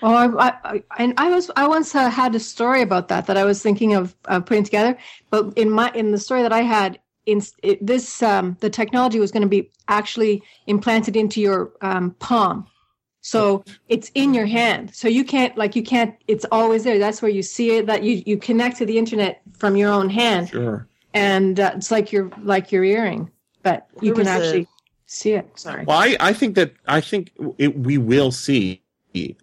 Oh, 0.08 0.14
I, 0.14 0.54
I, 0.64 0.84
I, 0.92 1.14
I 1.18 1.30
was 1.32 1.50
I 1.56 1.68
once 1.68 1.96
uh, 1.96 2.12
had 2.12 2.36
a 2.36 2.40
story 2.40 2.84
about 2.84 3.08
that 3.08 3.26
that 3.26 3.38
I 3.38 3.44
was 3.44 3.64
thinking 3.64 3.96
of 3.96 4.16
uh, 4.26 4.40
putting 4.40 4.64
together. 4.64 4.96
But 5.32 5.58
in 5.58 5.72
my 5.72 5.90
in 5.96 6.12
the 6.12 6.20
story 6.20 6.44
that 6.44 6.54
I 6.54 6.62
had, 6.62 7.00
in 7.26 7.42
it, 7.64 7.84
this 7.84 8.22
um, 8.22 8.56
the 8.60 8.70
technology 8.70 9.20
was 9.20 9.32
going 9.32 9.42
to 9.42 9.50
be 9.50 9.72
actually 9.88 10.44
implanted 10.68 11.16
into 11.16 11.42
your 11.42 11.72
um, 11.82 12.12
palm, 12.20 12.68
so 13.22 13.64
it's 13.90 14.12
in 14.14 14.36
your 14.36 14.46
hand. 14.46 14.94
So 14.94 15.08
you 15.08 15.26
can't 15.26 15.58
like 15.58 15.76
you 15.76 15.82
can't. 15.82 16.14
It's 16.28 16.46
always 16.52 16.84
there. 16.84 17.00
That's 17.00 17.24
where 17.24 17.32
you 17.32 17.42
see 17.42 17.78
it. 17.78 17.88
That 17.88 18.04
you 18.04 18.22
you 18.28 18.38
connect 18.38 18.78
to 18.78 18.86
the 18.86 19.00
internet 19.00 19.42
from 19.58 19.76
your 19.76 19.92
own 19.92 20.12
hand, 20.12 20.50
Sure. 20.50 20.88
and 21.16 21.60
uh, 21.60 21.72
it's 21.78 21.90
like 21.90 22.12
your 22.12 22.30
like 22.44 22.72
your 22.72 22.84
earring, 22.84 23.32
but 23.64 23.88
you 24.04 24.14
There 24.14 24.24
can 24.24 24.32
was 24.36 24.44
a- 24.44 24.46
actually 24.48 24.68
see 25.08 25.32
it. 25.32 25.50
Sorry. 25.56 25.84
Well, 25.84 25.98
I, 25.98 26.16
I 26.20 26.34
think 26.34 26.54
that 26.58 26.74
I 26.86 27.02
think 27.02 27.32
it, 27.58 27.76
we 27.80 27.98
will 27.98 28.32
see 28.32 28.84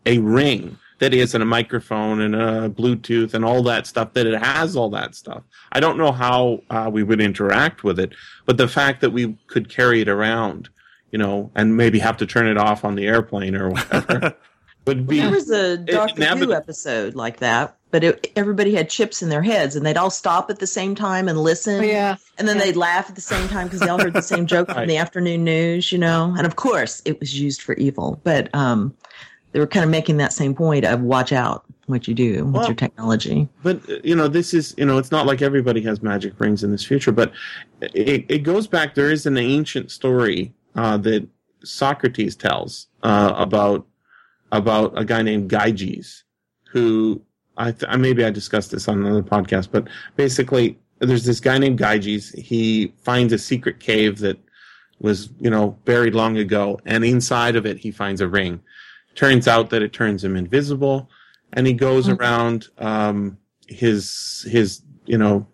a 0.07 0.19
ring 0.19 0.79
that 0.99 1.13
is 1.15 1.35
and 1.35 1.43
a 1.43 1.47
microphone 1.47 2.21
and 2.21 2.35
a 2.37 2.69
Bluetooth 2.69 3.35
and 3.35 3.45
all 3.45 3.63
that 3.65 3.87
stuff. 3.87 4.13
That 4.15 4.27
it 4.27 4.41
has 4.43 4.77
all 4.77 4.91
that 4.91 5.15
stuff. 5.15 5.43
I 5.73 5.81
don't 5.81 5.99
know 5.99 6.13
how 6.13 6.61
uh, 6.71 6.91
we 6.93 7.03
would 7.03 7.21
interact 7.21 7.83
with 7.85 7.99
it, 7.99 8.13
but 8.47 8.57
the 8.57 8.69
fact 8.69 9.01
that 9.01 9.11
we 9.11 9.37
could 9.49 9.69
carry 9.69 10.01
it 10.01 10.09
around, 10.09 10.69
you 11.11 11.19
know, 11.19 11.51
and 11.55 11.77
maybe 11.77 11.99
have 11.99 12.17
to 12.19 12.27
turn 12.27 12.47
it 12.47 12.57
off 12.59 12.85
on 12.85 12.95
the 12.95 13.07
airplane 13.07 13.57
or 13.57 13.71
whatever, 13.71 14.37
would 14.87 15.07
be. 15.07 15.21
There 15.21 15.31
was 15.31 15.51
a 15.51 15.77
Doctor 15.77 16.15
Who 16.15 16.23
inevitable. 16.23 16.55
episode 16.55 17.15
like 17.15 17.39
that, 17.39 17.77
but 17.91 18.03
it, 18.05 18.33
everybody 18.37 18.75
had 18.75 18.89
chips 18.89 19.23
in 19.23 19.29
their 19.29 19.43
heads, 19.43 19.77
and 19.77 19.85
they'd 19.87 19.97
all 19.97 20.11
stop 20.11 20.51
at 20.51 20.59
the 20.61 20.67
same 20.67 20.95
time 20.95 21.29
and 21.29 21.39
listen. 21.39 21.81
Oh, 21.81 21.87
yeah. 21.87 22.17
And 22.39 22.47
then 22.49 22.57
Yeah. 22.59 22.65
they'd 22.65 22.77
laugh 22.77 23.09
at 23.09 23.15
the 23.15 23.21
same 23.21 23.49
time 23.49 23.67
because 23.67 23.81
they 23.81 23.89
all 23.89 23.99
heard 24.01 24.13
the 24.15 24.23
same 24.23 24.47
joke 24.55 24.69
from 24.69 24.77
Right. 24.79 24.89
the 24.89 24.97
afternoon 24.99 25.45
news, 25.45 25.91
you 25.93 25.99
know. 25.99 26.35
And 26.37 26.47
of 26.47 26.57
course, 26.57 27.03
it 27.05 27.19
was 27.21 27.39
used 27.39 27.63
for 27.63 27.75
evil, 27.75 28.21
but 28.25 28.53
um, 28.55 28.95
they 29.53 29.61
were 29.61 29.67
kind 29.67 29.85
of 29.85 29.91
making 29.91 30.17
that 30.17 30.33
same 30.33 30.55
point 30.55 30.85
of 30.85 31.01
watch 31.01 31.33
out 31.33 31.65
what 31.87 32.09
you 32.09 32.15
do 32.15 32.45
with 32.45 32.55
Well- 32.55 32.67
your 32.67 32.75
technology. 32.75 33.49
but 33.63 33.81
you 34.05 34.15
know 34.17 34.29
this 34.29 34.55
is 34.55 34.75
you 34.79 34.85
know 34.87 34.99
it's 34.99 35.11
not 35.11 35.27
like 35.27 35.43
everybody 35.43 35.81
has 35.83 36.03
magic 36.03 36.33
rings 36.39 36.65
in 36.65 36.71
this 36.71 36.85
future 36.85 37.13
but 37.13 37.33
it, 37.81 38.25
it 38.29 38.39
goes 38.45 38.67
back 38.67 38.95
there 38.95 39.11
is 39.11 39.27
an 39.27 39.37
ancient 39.37 39.91
story 39.91 40.53
uh, 40.75 40.97
that 40.99 41.27
socrates 41.65 42.35
tells 42.37 42.89
uh, 43.03 43.33
about 43.37 43.87
about 44.53 44.93
a 44.97 45.05
guy 45.05 45.23
named 45.23 45.51
gyges 45.51 46.23
who 46.71 47.21
i 47.57 47.71
th- 47.73 47.97
maybe 47.99 48.25
i 48.25 48.31
discussed 48.31 48.71
this 48.71 48.89
on 48.89 49.05
another 49.05 49.23
podcast 49.23 49.69
but 49.71 49.87
basically 50.17 50.79
there's 51.01 51.25
this 51.25 51.41
guy 51.41 51.59
named 51.59 51.79
gyges 51.79 52.33
he 52.39 52.93
finds 53.03 53.33
a 53.33 53.39
secret 53.39 53.81
cave 53.81 54.19
that 54.21 54.39
was 55.01 55.31
you 55.41 55.51
know 55.51 55.77
buried 55.85 56.15
long 56.15 56.37
ago 56.39 56.81
and 56.87 57.05
inside 57.05 57.57
of 57.57 57.67
it 57.67 57.77
he 57.79 57.91
finds 57.91 58.21
a 58.21 58.29
ring 58.29 58.61
turns 59.15 59.47
out 59.49 59.71
that 59.71 59.83
it 59.83 59.93
turns 59.93 60.25
him 60.25 60.37
invisible 60.37 61.09
and 61.53 61.67
he 61.67 61.73
goes 61.73 62.09
Mhm. 62.09 62.19
around 62.19 62.69
um, 62.79 63.37
his 63.69 64.47
his 64.51 64.83
you 65.07 65.19
know 65.19 65.47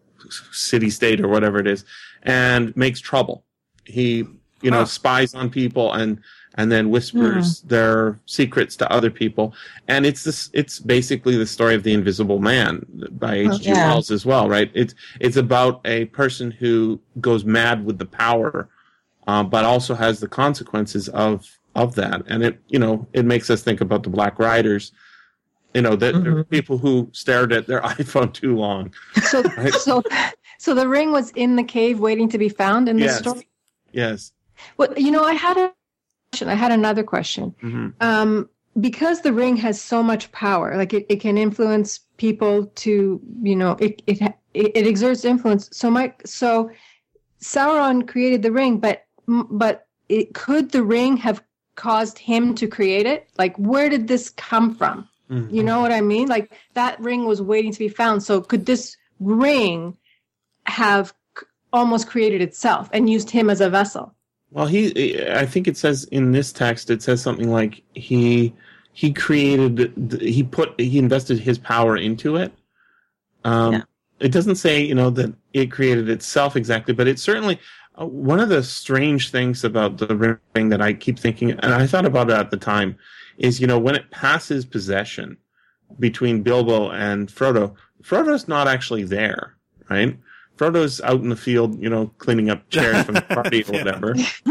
city 0.52 0.90
state 0.90 1.20
or 1.20 1.28
whatever 1.28 1.58
it 1.58 1.66
is 1.66 1.84
and 2.22 2.76
makes 2.76 3.00
trouble 3.00 3.44
he 3.84 4.24
you 4.62 4.70
know 4.70 4.78
Huh. 4.80 4.84
spies 4.86 5.34
on 5.34 5.48
people 5.50 5.92
and 5.92 6.18
and 6.54 6.72
then 6.72 6.90
whispers 6.90 7.60
their 7.62 8.18
secrets 8.26 8.74
to 8.76 8.90
other 8.92 9.10
people 9.10 9.54
and 9.86 10.04
it's 10.04 10.24
this 10.24 10.50
it's 10.52 10.80
basically 10.80 11.36
the 11.36 11.46
story 11.46 11.74
of 11.74 11.82
the 11.84 11.92
invisible 11.94 12.40
man 12.40 12.84
by 13.12 13.36
hg 13.38 13.64
yeah. 13.64 13.86
wells 13.88 14.10
as 14.10 14.26
well 14.26 14.48
right 14.48 14.70
it's 14.74 14.94
it's 15.20 15.36
about 15.36 15.80
a 15.84 16.06
person 16.06 16.50
who 16.50 16.98
goes 17.20 17.44
mad 17.44 17.84
with 17.84 17.98
the 17.98 18.06
power 18.06 18.68
uh, 19.28 19.42
but 19.44 19.64
also 19.64 19.94
has 19.94 20.20
the 20.20 20.28
consequences 20.28 21.08
of 21.10 21.57
of 21.82 21.94
that 22.00 22.18
and 22.30 22.42
it 22.48 22.54
you 22.74 22.78
know 22.84 22.94
it 23.12 23.24
makes 23.32 23.48
us 23.50 23.60
think 23.62 23.80
about 23.86 24.02
the 24.02 24.10
black 24.18 24.34
riders 24.38 24.84
you 25.74 25.82
know 25.86 25.94
that 26.04 26.14
Mhm. 26.14 26.48
people 26.56 26.76
who 26.84 26.92
stared 27.12 27.50
at 27.58 27.66
their 27.68 27.80
iphone 27.98 28.30
too 28.42 28.54
long 28.66 28.82
So 29.32 29.38
Right. 29.56 29.74
so 29.86 30.02
so 30.64 30.70
the 30.80 30.88
ring 30.96 31.08
was 31.18 31.26
in 31.44 31.50
the 31.60 31.66
cave 31.78 31.96
waiting 32.08 32.28
to 32.34 32.38
be 32.38 32.50
found 32.62 32.82
in 32.88 32.96
this 32.96 33.12
Yes. 33.12 33.18
story. 33.24 33.48
yes 34.02 34.20
Well, 34.78 34.92
you 34.96 35.10
know, 35.14 35.24
I 35.32 35.34
had 35.46 35.56
a 35.56 35.66
question. 36.32 36.48
I 36.48 36.58
had 36.64 36.72
another 36.80 37.04
question. 37.14 37.44
hmm 37.60 37.88
Um, 38.00 38.48
because 38.88 39.18
the 39.22 39.32
ring 39.42 39.56
has 39.66 39.76
so 39.92 39.98
much 40.10 40.24
power, 40.44 40.68
like 40.80 40.92
it, 40.98 41.04
it 41.12 41.18
can 41.26 41.36
influence 41.46 41.90
people 42.24 42.54
to, 42.84 42.92
you 43.50 43.56
know, 43.60 43.72
it 43.86 43.92
it 44.10 44.18
it, 44.60 44.68
it 44.78 44.84
exerts 44.92 45.24
influence. 45.24 45.62
So 45.80 45.86
my 45.98 46.06
so 46.24 46.48
Sauron 47.52 48.06
created 48.12 48.40
the 48.42 48.52
ring, 48.60 48.78
but 48.86 48.96
but 49.62 49.74
it, 50.08 50.34
could 50.42 50.66
the 50.76 50.82
ring 50.96 51.12
have 51.26 51.42
caused 51.78 52.18
him 52.18 52.54
to 52.56 52.66
create 52.66 53.06
it? 53.06 53.30
Like, 53.38 53.56
where 53.56 53.88
did 53.88 54.08
this 54.08 54.28
come 54.30 54.74
from? 54.74 55.08
You 55.50 55.62
know 55.62 55.82
what 55.82 55.92
I 55.92 56.00
mean? 56.00 56.26
Like 56.26 56.52
that 56.72 56.98
ring 57.00 57.26
was 57.26 57.42
waiting 57.42 57.70
to 57.70 57.78
be 57.78 57.90
found. 57.90 58.22
So 58.22 58.40
could 58.40 58.64
this 58.64 58.96
ring 59.20 59.94
have 60.64 61.12
almost 61.70 62.08
created 62.08 62.40
itself 62.40 62.88
and 62.94 63.10
used 63.10 63.28
him 63.28 63.50
as 63.50 63.60
a 63.60 63.68
vessel? 63.68 64.14
Well, 64.50 64.64
he. 64.66 65.20
I 65.28 65.44
think 65.44 65.68
it 65.68 65.76
says 65.76 66.04
in 66.04 66.32
this 66.32 66.50
text. 66.50 66.88
It 66.88 67.02
says 67.02 67.20
something 67.20 67.50
like 67.50 67.82
he 67.94 68.54
he 68.94 69.12
created. 69.12 70.18
He 70.22 70.42
put 70.42 70.80
he 70.80 70.98
invested 70.98 71.38
his 71.38 71.58
power 71.58 71.94
into 71.94 72.36
it. 72.36 72.52
Um, 73.44 73.72
Yeah. 73.74 73.82
It 74.20 74.32
doesn't 74.32 74.56
say 74.56 74.80
you 74.80 74.94
know 74.94 75.10
that 75.10 75.34
it 75.52 75.70
created 75.70 76.08
itself 76.08 76.56
exactly, 76.56 76.94
but 76.94 77.06
it 77.06 77.18
certainly. 77.18 77.60
Uh, 77.98 78.06
one 78.06 78.40
of 78.40 78.48
the 78.48 78.62
strange 78.62 79.30
things 79.30 79.64
about 79.64 79.98
the 79.98 80.38
ring 80.54 80.68
that 80.68 80.80
I 80.80 80.92
keep 80.92 81.18
thinking, 81.18 81.50
and 81.50 81.74
I 81.74 81.86
thought 81.86 82.06
about 82.06 82.30
it 82.30 82.34
at 82.34 82.50
the 82.50 82.56
time, 82.56 82.96
is 83.38 83.60
you 83.60 83.66
know 83.66 83.78
when 83.78 83.94
it 83.94 84.10
passes 84.10 84.64
possession 84.64 85.36
between 85.98 86.42
Bilbo 86.42 86.90
and 86.90 87.28
Frodo, 87.28 87.74
Frodo's 88.02 88.46
not 88.46 88.68
actually 88.68 89.04
there, 89.04 89.54
right? 89.88 90.16
Frodo's 90.56 91.00
out 91.02 91.20
in 91.20 91.28
the 91.28 91.36
field, 91.36 91.80
you 91.80 91.88
know, 91.88 92.08
cleaning 92.18 92.50
up 92.50 92.68
chairs 92.68 93.04
from 93.04 93.14
the 93.14 93.20
party 93.28 93.62
or 93.62 93.72
whatever. 93.72 94.14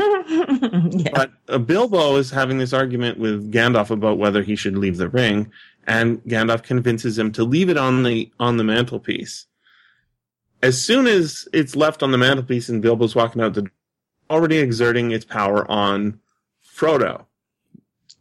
yeah. 0.96 1.10
But 1.14 1.32
uh, 1.50 1.58
Bilbo 1.58 2.16
is 2.16 2.32
having 2.32 2.58
this 2.58 2.74
argument 2.74 3.20
with 3.20 3.52
Gandalf 3.52 3.92
about 3.92 4.18
whether 4.18 4.42
he 4.42 4.56
should 4.56 4.78
leave 4.78 4.98
the 4.98 5.10
ring, 5.10 5.52
and 5.86 6.24
Gandalf 6.24 6.64
convinces 6.64 7.20
him 7.20 7.32
to 7.34 7.44
leave 7.44 7.70
it 7.70 7.78
on 7.78 8.04
the 8.04 8.32
on 8.40 8.58
the 8.58 8.64
mantelpiece. 8.64 9.48
As 10.62 10.82
soon 10.82 11.08
as 11.08 11.48
it's 11.54 11.76
left 11.76 12.02
on 12.02 12.12
the 12.12 12.18
mantelpiece 12.18 12.70
and 12.70 12.82
Bilbo's 12.82 13.16
walking 13.16 13.42
out, 13.42 13.54
the 13.54 13.70
already 14.30 14.58
exerting 14.58 15.12
its 15.12 15.26
power 15.26 15.70
on 15.70 16.20
Frodo. 16.66 17.26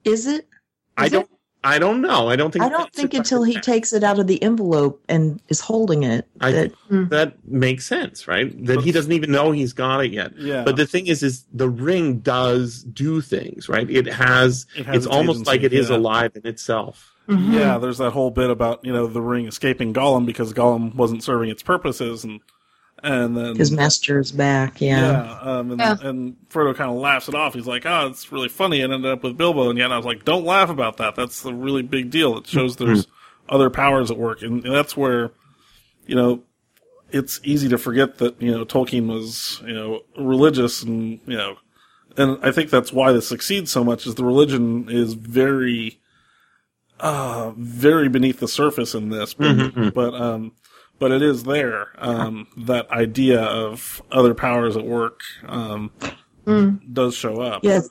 Is 0.05 0.27
it? 0.27 0.49
I 0.97 1.09
don't. 1.09 1.29
I 1.65 1.81
don't 1.81 2.01
know. 2.01 2.29
I 2.29 2.37
don't 2.37 2.53
think. 2.53 2.65
I 2.65 2.69
don't 2.69 2.93
think 2.93 3.13
until 3.13 3.43
he 3.43 3.61
takes 3.61 3.93
it 3.93 4.05
out 4.05 4.21
of 4.21 4.29
the 4.29 4.41
envelope 4.41 5.03
and 5.09 5.43
is 5.49 5.61
holding 5.61 6.05
it. 6.05 6.29
I 6.41 6.53
that, 6.53 6.73
hmm. 6.89 7.09
that 7.09 7.45
makes 7.45 7.85
sense, 7.85 8.29
right? 8.29 8.65
That 8.67 8.83
he 8.83 8.93
doesn't 8.93 9.11
even 9.11 9.33
know 9.33 9.51
he's 9.51 9.73
got 9.73 10.05
it 10.05 10.13
yet. 10.13 10.37
Yeah. 10.39 10.63
But 10.63 10.77
the 10.77 10.87
thing 10.87 11.09
is, 11.09 11.25
is 11.25 11.45
the 11.53 11.69
ring 11.69 12.21
does 12.21 12.85
do 12.85 13.21
things, 13.21 13.69
right? 13.69 13.91
It 13.91 14.07
has. 14.07 14.67
It 14.77 14.87
has 14.87 14.97
it's 14.97 15.07
its 15.07 15.15
almost 15.15 15.39
agency, 15.41 15.51
like 15.51 15.63
it 15.65 15.73
is 15.73 15.91
yeah. 15.91 15.97
alive 15.97 16.33
in 16.37 16.47
itself. 16.47 17.16
Mhm. 17.29 17.53
Yeah, 17.55 17.79
there's 17.79 17.99
that 17.99 18.11
whole 18.13 18.31
bit 18.31 18.51
about 18.51 18.85
you 18.85 18.93
know 18.93 19.07
the 19.07 19.21
ring 19.23 19.47
escaping 19.47 19.93
Gollum 19.93 20.27
because 20.27 20.53
Gollum 20.53 20.95
wasn't 20.95 21.23
serving 21.25 21.51
its 21.51 21.63
purposes, 21.63 22.23
and 22.25 22.41
and 23.03 23.37
then 23.37 23.57
his 23.57 23.71
master 23.73 24.21
is 24.21 24.33
back. 24.33 24.81
Yeah. 24.81 25.01
yeah, 25.01 25.39
um, 25.41 25.73
and, 25.73 25.81
Yeah. 25.81 25.97
and 26.03 26.37
Frodo 26.51 26.75
kind 26.75 26.91
of 26.91 26.97
laughs 26.97 27.29
it 27.29 27.35
off. 27.35 27.55
He's 27.55 27.67
like, 27.67 27.85
"Oh, 27.85 28.07
it's 28.07 28.31
really 28.33 28.49
funny," 28.49 28.81
and 28.81 28.93
ended 28.93 29.11
up 29.11 29.23
with 29.25 29.37
Bilbo. 29.37 29.69
And 29.71 29.79
yet 29.79 29.93
I 29.93 29.97
was 29.97 30.07
like, 30.07 30.25
"Don't 30.25 30.45
laugh 30.45 30.71
about 30.71 30.97
that. 30.99 31.15
That's 31.15 31.45
a 31.45 31.53
really 31.53 31.83
big 31.83 32.11
deal. 32.11 32.39
It 32.39 32.47
shows 32.47 32.77
there's 32.77 33.07
other 33.49 33.71
powers 33.71 34.11
at 34.11 34.19
work, 34.19 34.43
and, 34.43 34.65
and 34.65 34.75
that's 34.75 34.97
where 34.97 35.33
you 36.07 36.15
know 36.15 36.43
it's 37.11 37.39
easy 37.45 37.69
to 37.69 37.79
forget 37.79 38.19
that 38.19 38.41
you 38.41 38.51
know 38.51 38.65
Tolkien 38.65 39.09
was 39.09 39.61
you 39.67 39.75
know 39.75 40.01
religious, 40.17 40.83
and 40.83 41.21
you 41.27 41.37
know, 41.37 41.57
and 42.17 42.39
I 42.43 42.51
think 42.53 42.71
that's 42.71 42.93
why 42.93 43.13
this 43.13 43.29
succeeds 43.29 43.71
so 43.71 43.85
much. 43.85 44.07
Is 44.07 44.15
the 44.15 44.25
religion 44.25 44.87
is 44.89 45.15
very 45.15 45.99
uh 47.01 47.53
very 47.57 48.09
beneath 48.09 48.41
the 48.41 48.49
surface 48.49 48.95
in 48.95 49.11
this 49.11 49.35
but, 49.35 49.95
but 49.95 50.15
um 50.15 50.53
but 50.99 51.13
it 51.13 51.23
is 51.23 51.45
there 51.45 51.89
um 51.99 52.47
that 52.57 52.91
idea 52.91 53.41
of 53.43 54.01
other 54.11 54.35
powers 54.35 54.77
at 54.77 54.85
work 54.85 55.21
um 55.47 55.91
does 56.93 57.15
show 57.15 57.41
up 57.41 57.63
Yes. 57.65 57.89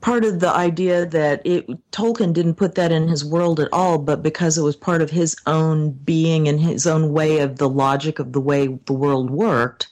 Part 0.00 0.26
of 0.26 0.40
the 0.40 0.50
idea 0.50 1.06
that 1.06 1.40
it 1.46 1.66
Tolkien 1.90 2.34
didn't 2.34 2.56
put 2.56 2.74
that 2.74 2.92
in 2.92 3.08
his 3.08 3.24
world 3.24 3.58
at 3.58 3.72
all, 3.72 3.96
but 3.98 4.22
because 4.22 4.58
it 4.58 4.62
was 4.62 4.76
part 4.76 5.00
of 5.00 5.08
his 5.08 5.34
own 5.46 5.92
being 5.92 6.46
and 6.46 6.60
his 6.60 6.86
own 6.86 7.12
way 7.14 7.38
of 7.38 7.56
the 7.56 7.70
logic 7.70 8.18
of 8.18 8.32
the 8.34 8.40
way 8.40 8.66
the 8.66 8.92
world 8.92 9.30
worked, 9.30 9.88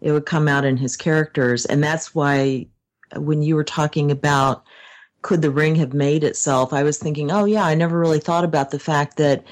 it 0.00 0.10
would 0.10 0.26
come 0.26 0.48
out 0.48 0.64
in 0.64 0.76
his 0.76 0.96
characters. 0.96 1.66
And 1.66 1.84
that's 1.84 2.16
why 2.16 2.66
when 3.14 3.42
you 3.42 3.54
were 3.54 3.62
talking 3.62 4.10
about 4.10 4.64
could 5.24 5.42
the 5.42 5.50
ring 5.50 5.74
have 5.74 5.94
made 5.94 6.22
itself, 6.22 6.72
I 6.72 6.82
was 6.84 6.98
thinking, 6.98 7.32
oh 7.32 7.46
yeah, 7.46 7.64
I 7.64 7.74
never 7.74 7.98
really 7.98 8.20
thought 8.20 8.44
about 8.44 8.70
the 8.70 8.78
fact 8.78 9.16
that 9.16 9.42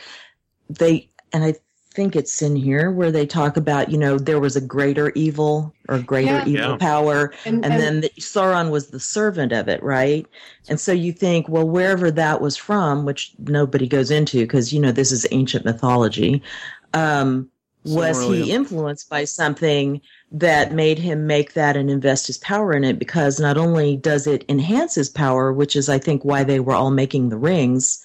they 0.70 1.08
and 1.32 1.42
I 1.42 1.54
think 1.94 2.14
it's 2.16 2.40
in 2.40 2.56
here 2.56 2.90
where 2.90 3.10
they 3.10 3.26
talk 3.26 3.56
about, 3.56 3.90
you 3.90 3.98
know, 3.98 4.18
there 4.18 4.40
was 4.40 4.54
a 4.56 4.60
greater 4.62 5.12
evil 5.14 5.74
or 5.88 5.98
greater 5.98 6.36
Yeah. 6.38 6.46
evil 6.46 6.70
Yeah. 6.72 6.76
power 6.76 7.32
And, 7.44 7.56
and 7.64 7.72
and- 7.74 7.82
then 7.82 8.00
the, 8.02 8.08
Sauron 8.18 8.70
was 8.70 8.86
the 8.88 9.00
servant 9.00 9.52
of 9.52 9.68
it, 9.68 9.82
right? 9.82 10.26
And 10.68 10.78
so 10.80 10.92
you 10.92 11.12
think, 11.12 11.48
well, 11.48 11.68
wherever 11.68 12.10
that 12.10 12.40
was 12.40 12.56
from, 12.56 13.04
which 13.04 13.32
nobody 13.46 13.86
goes 13.88 14.10
into 14.10 14.40
because 14.40 14.72
you 14.72 14.80
know 14.80 14.92
this 14.92 15.10
is 15.12 15.26
ancient 15.32 15.64
mythology, 15.64 16.42
um, 16.94 17.48
was 17.84 18.16
Silmarillion. 18.18 18.44
he 18.44 18.52
influenced 18.52 19.10
by 19.10 19.24
something 19.24 20.00
that 20.32 20.72
made 20.72 20.98
him 20.98 21.26
make 21.26 21.52
that 21.52 21.76
and 21.76 21.90
invest 21.90 22.26
his 22.26 22.38
power 22.38 22.72
in 22.72 22.84
it? 22.84 22.98
Because 22.98 23.38
not 23.38 23.56
only 23.58 23.96
does 23.96 24.26
it 24.26 24.44
enhance 24.48 24.94
his 24.94 25.08
power, 25.08 25.52
which 25.52 25.76
is 25.76 25.88
I 25.88 25.98
think 25.98 26.24
why 26.24 26.42
they 26.44 26.60
were 26.60 26.74
all 26.74 26.90
making 26.90 27.28
the 27.28 27.36
rings, 27.38 28.04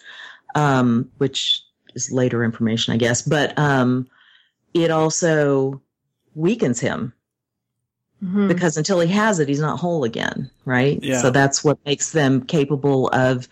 um, 0.56 1.10
which 1.18 1.64
is 1.96 2.12
later 2.12 2.44
information, 2.44 2.94
I 2.94 2.98
guess, 2.98 3.22
but 3.22 3.58
um, 3.58 4.08
it 4.74 4.92
also 4.92 5.82
weakens 6.36 6.80
him 6.80 7.14
Mhm. 8.24 8.48
because 8.48 8.78
until 8.78 9.00
he 9.00 9.12
has 9.14 9.40
it, 9.40 9.48
he's 9.48 9.60
not 9.60 9.80
whole 9.80 10.04
again, 10.04 10.50
right? 10.66 11.00
Yeah. 11.04 11.22
So 11.22 11.30
that's 11.30 11.64
what 11.64 11.78
makes 11.86 12.12
them 12.12 12.42
capable 12.42 13.10
of 13.10 13.48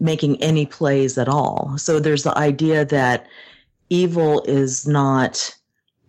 making 0.00 0.42
any 0.42 0.66
plays 0.66 1.18
at 1.18 1.28
all. 1.28 1.74
So 1.78 1.98
there's 2.00 2.24
the 2.24 2.36
idea 2.36 2.84
that 2.84 3.26
evil 3.90 4.42
is 4.46 4.86
not 4.86 5.54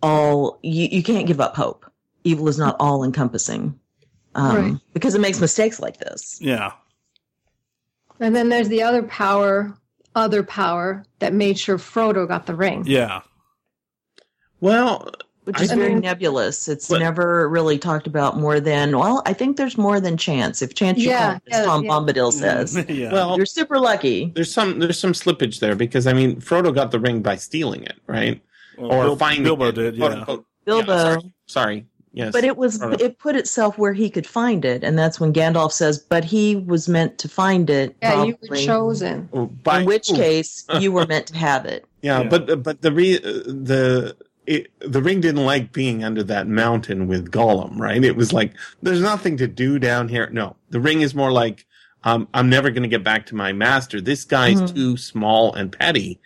all, 0.02 0.58
you, 0.62 0.88
you 0.90 1.02
can't 1.02 1.26
give 1.26 1.40
up 1.40 1.56
hope. 1.56 1.89
Evil 2.24 2.48
is 2.48 2.58
not 2.58 2.76
all 2.80 3.02
encompassing. 3.04 3.78
Um, 4.34 4.56
Right. 4.56 4.74
because 4.94 5.14
it 5.14 5.20
makes 5.20 5.40
mistakes 5.40 5.80
like 5.80 5.98
this. 5.98 6.38
yeah 6.40 6.72
And 8.20 8.34
then 8.36 8.48
there's 8.48 8.68
the 8.68 8.82
other 8.82 9.02
power, 9.02 9.74
other 10.14 10.42
power 10.44 11.04
that 11.18 11.32
made 11.34 11.58
sure 11.58 11.78
Frodo 11.78 12.28
got 12.28 12.46
the 12.46 12.54
ring. 12.54 12.84
yeah 12.86 13.22
Well, 14.60 15.10
Which 15.44 15.58
I 15.58 15.62
is 15.64 15.72
very 15.72 15.88
think- 15.94 16.04
nebulous. 16.04 16.68
It's 16.68 16.88
But- 16.88 17.00
never 17.00 17.48
really 17.48 17.78
talked 17.78 18.06
about 18.06 18.38
more 18.38 18.60
than, 18.60 18.96
well, 18.96 19.22
I 19.26 19.32
think 19.32 19.56
there's 19.56 19.76
more 19.78 19.98
than 19.98 20.16
chance. 20.16 20.62
If 20.62 20.74
chance 20.74 20.98
you 20.98 21.08
Yeah, 21.08 21.32
count, 21.32 21.42
as 21.50 21.58
yeah, 21.60 21.64
Tom 21.64 21.84
yeah. 21.84 21.90
Bombadil 21.90 22.32
says, 22.32 22.76
yeah 22.88 23.12
well, 23.12 23.36
you're 23.36 23.46
super 23.46 23.78
lucky. 23.80 24.30
there's 24.34 24.52
some 24.52 24.78
there's 24.78 24.98
some 24.98 25.12
slippage 25.12 25.58
there 25.60 25.74
because 25.74 26.06
I 26.06 26.12
mean 26.12 26.36
Frodo 26.40 26.72
got 26.74 26.90
the 26.92 27.00
ring 27.00 27.22
by 27.22 27.36
stealing 27.36 27.82
it, 27.84 27.98
right? 28.06 28.40
Well, 28.78 28.92
or 28.92 29.04
Bil- 29.06 29.16
finding 29.16 29.42
Bilbo 29.44 29.68
it, 29.68 29.72
did 29.72 29.98
quote 29.98 30.12
yeah 30.12 30.18
unquote. 30.18 30.46
Bilbo. 30.66 30.92
Yeah, 30.92 31.02
sorry. 31.14 31.32
sorry. 31.46 31.86
Yes. 32.12 32.32
But 32.32 32.42
it 32.44 32.56
was 32.56 32.78
Frodo. 32.78 33.00
it 33.00 33.18
put 33.18 33.36
itself 33.36 33.78
where 33.78 33.92
he 33.92 34.10
could 34.10 34.26
find 34.26 34.64
it, 34.64 34.82
and 34.82 34.98
that's 34.98 35.20
when 35.20 35.32
Gandalf 35.32 35.70
says, 35.70 35.98
"But 35.98 36.24
he 36.24 36.56
was 36.56 36.88
meant 36.88 37.18
to 37.18 37.28
find 37.28 37.70
it." 37.70 37.94
Yeah, 38.02 38.24
you 38.24 38.36
were 38.48 38.56
chosen. 38.56 39.28
Oh, 39.32 39.46
by 39.46 39.80
In 39.80 39.86
which 39.86 40.08
who? 40.08 40.16
case, 40.16 40.64
you 40.80 40.90
were 40.90 41.06
meant 41.06 41.28
to 41.28 41.36
have 41.48 41.66
it. 41.66 41.84
Yeah, 42.02 42.22
Yeah. 42.22 42.28
but 42.28 42.62
but 42.64 42.82
the 42.82 42.90
re, 42.90 43.16
the 43.18 44.16
it, 44.46 44.72
the 44.80 45.00
ring 45.00 45.20
didn't 45.20 45.44
like 45.44 45.72
being 45.72 46.02
under 46.02 46.24
that 46.24 46.48
mountain 46.48 47.06
with 47.06 47.30
Gollum, 47.30 47.78
right? 47.78 48.02
It 48.02 48.16
was 48.16 48.32
like 48.32 48.54
there's 48.82 49.00
nothing 49.02 49.36
to 49.36 49.46
do 49.46 49.78
down 49.78 50.08
here. 50.08 50.28
No, 50.32 50.56
the 50.70 50.80
ring 50.80 51.02
is 51.02 51.14
more 51.14 51.30
like 51.30 51.64
um, 52.02 52.26
I'm 52.34 52.48
never 52.50 52.70
going 52.70 52.82
to 52.82 52.88
get 52.88 53.04
back 53.04 53.26
to 53.26 53.36
my 53.36 53.52
master. 53.52 54.00
This 54.00 54.24
guy's 54.24 54.60
Mhm. 54.62 54.74
too 54.74 54.96
small 54.96 55.52
and 55.54 55.70
petty. 55.70 56.18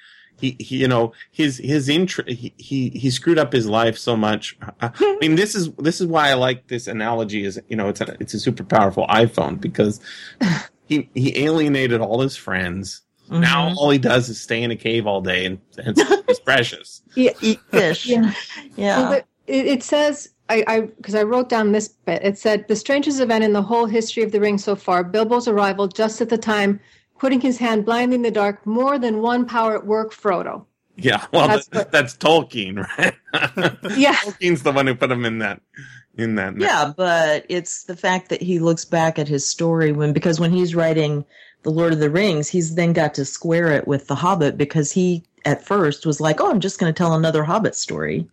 He, 0.45 0.57
he 0.61 0.77
you 0.77 0.89
know 0.89 1.13
his 1.31 1.57
his 1.57 1.89
intr- 1.89 2.29
he, 2.29 2.53
he 2.59 2.91
he 2.91 3.11
screwed 3.11 3.39
up 3.39 3.51
his 3.53 3.67
life 3.67 3.97
so 3.97 4.15
much. 4.15 4.59
I 4.83 4.91
mean, 5.23 5.37
this 5.37 5.55
is 5.55 5.71
this 5.77 6.01
is 6.03 6.07
why 6.07 6.29
I 6.29 6.35
like 6.35 6.67
this 6.67 6.87
analogy. 6.87 7.45
Is 7.45 7.59
you 7.69 7.77
know 7.77 7.89
it's 7.89 8.03
a 8.03 8.15
it's 8.21 8.35
a 8.35 8.39
super 8.41 8.63
powerful 8.63 9.07
iPhone 9.07 9.59
because 9.59 10.01
he 10.89 11.09
he 11.15 11.39
alienated 11.45 12.01
all 12.03 12.21
his 12.21 12.37
friends. 12.37 13.01
Now 13.31 13.71
Mhm. 13.71 13.77
all 13.79 13.89
he 13.89 13.97
does 13.99 14.29
is 14.29 14.39
stay 14.39 14.63
in 14.63 14.71
a 14.71 14.77
cave 14.77 15.07
all 15.07 15.23
day 15.23 15.47
and, 15.47 15.59
and 15.79 15.97
it's 16.29 16.41
precious. 16.41 17.01
Yeah, 17.15 17.33
eat 17.41 17.61
fish. 17.71 18.05
Yeah. 18.15 18.33
yeah. 18.77 18.99
Well, 18.99 19.11
but 19.13 19.27
it, 19.47 19.65
it 19.67 19.83
says 19.83 20.29
I 20.51 20.63
I 20.67 20.81
because 20.83 21.15
I 21.15 21.23
wrote 21.23 21.49
down 21.49 21.73
this 21.73 21.89
bit. 21.89 22.23
It 22.23 22.37
said 22.39 22.69
the 22.69 22.77
strangest 22.77 23.21
event 23.21 23.43
in 23.45 23.55
the 23.55 23.63
whole 23.63 23.87
history 23.87 24.23
of 24.25 24.31
the 24.33 24.41
ring 24.41 24.59
so 24.59 24.77
far: 24.77 25.03
Bilbo's 25.03 25.49
arrival 25.49 25.89
just 25.89 26.21
at 26.21 26.29
the 26.29 26.37
time, 26.37 26.81
putting 27.18 27.40
his 27.40 27.59
hand 27.59 27.85
blindly 27.85 28.16
in 28.16 28.22
the 28.22 28.31
dark. 28.31 28.66
More 28.66 28.98
than 28.98 29.20
one 29.20 29.46
power 29.46 29.77
at 29.77 29.87
work, 29.87 30.12
Frodo. 30.12 30.66
Yeah, 30.96 31.27
well, 31.33 31.48
That's 31.48 31.66
that's, 31.68 31.90
that's 31.90 32.16
Tolkien, 32.16 32.87
right? 32.98 33.14
Yeah. 33.98 34.14
Tolkien's 34.14 34.62
the 34.62 34.72
one 34.72 34.87
who 34.87 34.94
put 34.94 35.11
him 35.11 35.24
in 35.24 35.38
that, 35.38 35.61
in 36.16 36.37
that. 36.37 36.57
Yeah, 36.57 36.92
but 36.96 37.46
it's 37.48 37.85
the 37.85 37.96
fact 37.96 38.29
that 38.29 38.40
he 38.40 38.61
looks 38.61 38.85
back 38.85 39.18
at 39.18 39.27
his 39.27 39.46
story 39.46 39.90
when 39.90 40.12
because 40.12 40.38
when 40.38 40.53
he's 40.53 40.74
writing 40.74 41.24
The 41.62 41.70
Lord 41.70 41.92
of 41.92 41.98
the 41.98 42.11
Rings, 42.11 42.48
he's 42.48 42.77
then 42.77 42.92
got 42.92 43.14
to 43.14 43.24
square 43.24 43.72
it 43.72 43.88
with 43.88 44.07
The 44.07 44.14
Hobbit 44.14 44.57
because 44.57 44.92
he 44.92 45.24
at 45.44 45.64
first 45.64 46.07
was 46.07 46.20
like, 46.20 46.40
"Oh, 46.40 46.50
I'm 46.50 46.61
just 46.61 46.79
going 46.79 46.92
to 46.92 46.96
tell 46.96 47.14
another 47.14 47.42
Hobbit 47.42 47.74
story." 47.74 48.29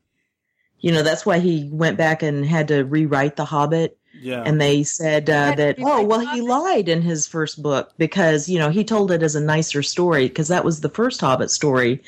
You 0.80 0.92
know, 0.92 1.02
that's 1.02 1.26
why 1.26 1.40
he 1.40 1.68
went 1.72 1.98
back 1.98 2.22
and 2.22 2.46
had 2.46 2.68
to 2.68 2.84
rewrite 2.84 3.38
The 3.38 3.46
Hobbit 3.46 3.98
yeah 4.22 4.44
and 4.46 4.62
they 4.62 4.84
said 4.84 5.30
uh, 5.30 5.54
that 5.56 5.78
rewrite 5.78 5.94
oh 6.00 6.04
well 6.04 6.20
he 6.20 6.26
Hobbit? 6.28 6.44
lied 6.46 6.90
in 6.90 7.02
his 7.02 7.28
first 7.28 7.62
book 7.62 7.92
because 7.98 8.48
you 8.48 8.60
know 8.60 8.70
he 8.70 8.84
told 8.84 9.12
it 9.12 9.24
as 9.24 9.36
a 9.36 9.42
nicer 9.42 9.82
story 9.84 10.28
because 10.28 10.48
that 10.48 10.64
was 10.64 10.82
the 10.82 10.90
first 10.90 11.20
hobbit 11.22 11.50
story 11.52 12.02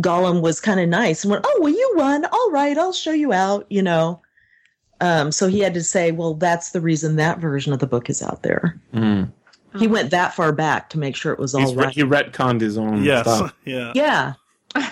gollum 0.00 0.40
was 0.42 0.60
kind 0.60 0.80
of 0.80 0.88
nice 0.88 1.24
and 1.24 1.30
went 1.30 1.44
oh 1.48 1.58
well 1.62 1.72
you 1.72 1.92
won 1.96 2.24
all 2.26 2.50
right 2.50 2.76
i'll 2.78 2.92
show 2.92 3.12
you 3.12 3.32
out 3.32 3.66
you 3.70 3.82
know 3.82 4.20
Um, 5.00 5.32
so 5.32 5.48
he 5.48 5.58
had 5.60 5.74
to 5.74 5.82
say, 5.82 6.12
well, 6.12 6.34
that's 6.34 6.70
the 6.70 6.80
reason 6.80 7.16
that 7.16 7.38
version 7.40 7.72
of 7.72 7.80
the 7.80 7.86
book 7.86 8.08
is 8.08 8.22
out 8.22 8.42
there. 8.42 8.80
Mm. 8.94 9.30
He 9.76 9.88
went 9.88 10.10
that 10.12 10.34
far 10.34 10.52
back 10.52 10.88
to 10.90 10.98
make 10.98 11.16
sure 11.16 11.32
it 11.32 11.38
was 11.40 11.52
all 11.54 11.60
He's 11.62 11.74
re- 11.74 11.84
right. 11.86 11.94
he 11.94 12.02
retconned 12.04 12.60
his 12.60 12.78
own 12.78 13.02
Yes. 13.02 13.26
stuff. 13.26 13.52
Yeah. 13.66 13.92
Yeah. 13.94 14.34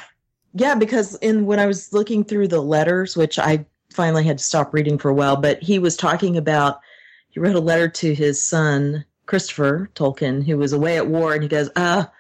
Yeah, 0.55 0.75
because 0.75 1.15
in 1.23 1.47
when 1.47 1.59
I 1.61 1.67
was 1.67 1.93
looking 1.95 2.25
through 2.25 2.49
the 2.49 2.61
letters, 2.61 3.17
which 3.17 3.39
I 3.39 3.65
finally 3.93 4.25
had 4.25 4.39
to 4.39 4.45
stop 4.45 4.73
reading 4.75 4.99
for 4.99 5.09
a 5.11 5.15
while, 5.15 5.37
but 5.37 5.63
he 5.63 5.79
was 5.79 5.97
talking 5.97 6.37
about 6.37 6.81
he 7.31 7.41
wrote 7.41 7.57
a 7.57 7.61
letter 7.61 7.89
to 7.89 8.15
his 8.15 8.43
son, 8.45 9.05
Christopher 9.27 9.89
Tolkien, 9.95 10.45
who 10.45 10.59
was 10.59 10.73
away 10.73 10.97
at 10.97 11.07
war, 11.07 11.33
and 11.33 11.43
he 11.43 11.49
goes, 11.49 11.71
Ah, 11.77 12.11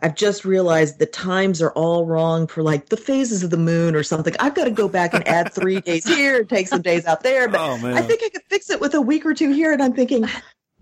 I've 0.00 0.14
just 0.16 0.44
realized 0.44 0.98
the 0.98 1.06
times 1.06 1.60
are 1.62 1.72
all 1.72 2.06
wrong 2.06 2.46
for 2.46 2.62
like 2.62 2.88
the 2.88 2.96
phases 2.96 3.42
of 3.44 3.50
the 3.50 3.56
moon 3.58 3.94
or 3.94 4.02
something. 4.02 4.34
I've 4.40 4.54
got 4.54 4.64
to 4.64 4.70
go 4.70 4.88
back 4.88 5.14
and 5.14 5.26
add 5.28 5.52
three 5.52 5.80
days 5.82 6.04
here 6.06 6.38
and 6.38 6.48
take 6.48 6.68
some 6.68 6.82
days 6.82 7.04
out 7.06 7.22
there. 7.22 7.48
But 7.48 7.60
Oh. 7.60 7.86
I 7.94 8.02
think 8.02 8.22
I 8.24 8.28
could 8.30 8.42
fix 8.48 8.70
it 8.70 8.80
with 8.80 8.94
a 8.94 9.00
week 9.00 9.24
or 9.26 9.34
two 9.34 9.52
here. 9.52 9.72
And 9.72 9.82
I'm 9.82 9.92
thinking, 9.92 10.26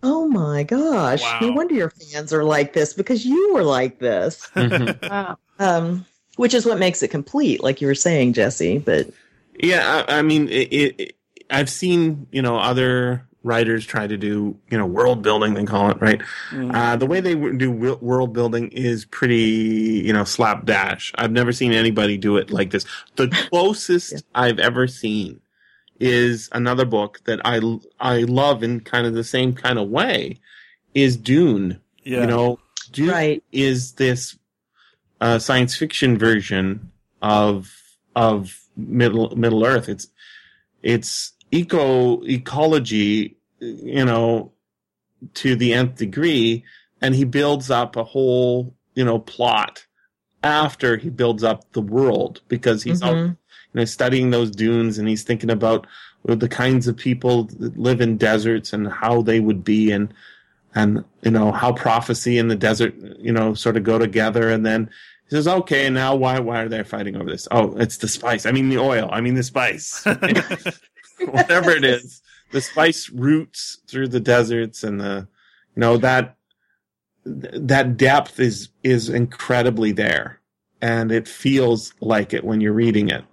oh 0.02 0.26
my 0.28 0.62
gosh, 0.62 1.22
no 1.42 1.50
wonder 1.52 1.74
your 1.74 1.90
fans 1.90 2.32
are 2.32 2.44
like 2.44 2.72
this 2.72 2.94
because 2.94 3.26
you 3.26 3.52
were 3.52 3.64
like 3.64 3.98
this. 3.98 4.48
Wow. 4.56 5.36
um, 5.58 6.06
which 6.36 6.54
is 6.54 6.64
what 6.64 6.78
makes 6.78 7.02
it 7.02 7.08
complete, 7.08 7.62
like 7.62 7.80
you 7.82 7.86
were 7.88 7.94
saying, 7.94 8.32
Jesse. 8.32 8.78
But 8.78 9.08
Yeah, 9.62 10.04
I, 10.08 10.18
I 10.18 10.22
mean, 10.22 10.48
it, 10.48 10.72
it, 10.72 11.16
I've 11.50 11.70
seen 11.70 12.26
you 12.32 12.42
know 12.42 12.58
other 12.58 13.26
writers 13.42 13.86
try 13.86 14.06
to 14.06 14.16
do 14.18 14.58
you 14.70 14.78
know 14.78 14.86
world 14.86 15.22
building. 15.22 15.54
They 15.54 15.64
call 15.64 15.90
it 15.90 16.00
right. 16.00 16.20
Mm. 16.50 16.74
Uh, 16.74 16.96
the 16.96 17.06
way 17.06 17.20
they 17.20 17.34
do 17.34 17.70
world 17.70 18.32
building 18.32 18.68
is 18.72 19.04
pretty 19.04 20.02
you 20.04 20.12
know 20.12 20.24
slapdash. 20.24 21.12
I've 21.16 21.32
never 21.32 21.52
seen 21.52 21.72
anybody 21.72 22.16
do 22.16 22.36
it 22.36 22.50
like 22.50 22.70
this. 22.70 22.84
The 23.16 23.28
closest 23.50 24.12
Yeah. 24.12 24.18
I've 24.34 24.58
ever 24.58 24.86
seen 24.86 25.40
is 25.98 26.48
another 26.52 26.84
book 26.84 27.20
that 27.24 27.40
I 27.44 27.60
I 27.98 28.20
love 28.20 28.62
in 28.62 28.80
kind 28.80 29.06
of 29.06 29.14
the 29.14 29.24
same 29.24 29.52
kind 29.54 29.78
of 29.78 29.88
way 29.88 30.40
is 30.94 31.16
Dune. 31.16 31.80
yeah. 32.02 32.20
You 32.20 32.26
know, 32.26 32.58
Dune 32.90 33.08
right, 33.08 33.44
is 33.52 33.92
this 33.92 34.36
uh, 35.20 35.38
science 35.38 35.76
fiction 35.76 36.18
version 36.18 36.90
of 37.22 37.70
of 38.16 38.56
Middle 38.88 39.34
Middle 39.36 39.64
Earth. 39.64 39.88
It's 39.88 40.08
it's 40.82 41.32
eco 41.50 42.22
ecology, 42.24 43.36
you 43.60 44.04
know, 44.04 44.52
to 45.34 45.56
the 45.56 45.74
nth 45.74 45.96
degree, 45.96 46.64
and 47.00 47.14
he 47.14 47.24
builds 47.24 47.70
up 47.70 47.96
a 47.96 48.04
whole 48.04 48.74
you 48.94 49.04
know 49.04 49.18
plot 49.18 49.86
after 50.42 50.96
he 50.96 51.10
builds 51.10 51.44
up 51.44 51.70
the 51.72 51.82
world 51.82 52.40
because 52.48 52.82
he's 52.82 53.02
out, 53.02 53.14
Mhm. 53.14 53.28
you 53.28 53.36
know 53.74 53.84
studying 53.84 54.30
those 54.30 54.50
dunes 54.50 54.98
and 54.98 55.06
he's 55.08 55.22
thinking 55.22 55.50
about 55.50 55.86
the 56.24 56.48
kinds 56.48 56.86
of 56.88 56.96
people 56.96 57.44
that 57.44 57.78
live 57.78 58.00
in 58.00 58.16
deserts 58.16 58.72
and 58.72 58.88
how 58.88 59.22
they 59.22 59.38
would 59.40 59.62
be 59.64 59.90
and 59.90 60.12
and 60.74 61.04
you 61.22 61.30
know 61.30 61.52
how 61.52 61.72
prophecy 61.72 62.38
and 62.38 62.50
the 62.50 62.56
desert 62.56 62.94
you 63.18 63.32
know 63.32 63.52
sort 63.54 63.76
of 63.76 63.82
go 63.84 63.98
together 63.98 64.48
and 64.50 64.64
then 64.64 64.88
he 65.30 65.36
says 65.36 65.48
okay 65.48 65.88
now 65.88 66.14
why 66.14 66.38
why 66.40 66.60
are 66.60 66.68
they 66.68 66.82
fighting 66.82 67.16
over 67.16 67.30
this 67.30 67.46
oh 67.50 67.76
it's 67.76 67.98
the 67.98 68.08
spice 68.08 68.44
i 68.44 68.52
mean 68.52 68.68
the 68.68 68.78
oil 68.78 69.08
i 69.12 69.20
mean 69.20 69.34
the 69.34 69.42
spice 69.42 70.04
whatever 71.30 71.70
it 71.70 71.84
is 71.84 72.20
the 72.50 72.60
spice 72.60 73.08
roots 73.10 73.78
through 73.88 74.08
the 74.08 74.20
deserts 74.20 74.82
and 74.82 75.00
the 75.00 75.26
you 75.76 75.80
know 75.80 75.96
that 75.96 76.36
that 77.24 77.96
depth 77.96 78.40
is 78.40 78.70
is 78.82 79.08
incredibly 79.08 79.92
there 79.92 80.40
and 80.82 81.12
it 81.12 81.28
feels 81.28 81.94
like 82.00 82.32
it 82.32 82.44
when 82.44 82.60
you're 82.60 82.72
reading 82.72 83.08
it 83.08 83.24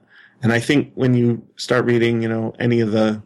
and 0.43 0.53
i 0.53 0.59
think 0.59 0.91
when 0.95 1.13
you 1.13 1.41
start 1.55 1.85
reading 1.85 2.21
you 2.21 2.29
know 2.29 2.53
any 2.59 2.79
of 2.79 2.91
the 2.91 3.21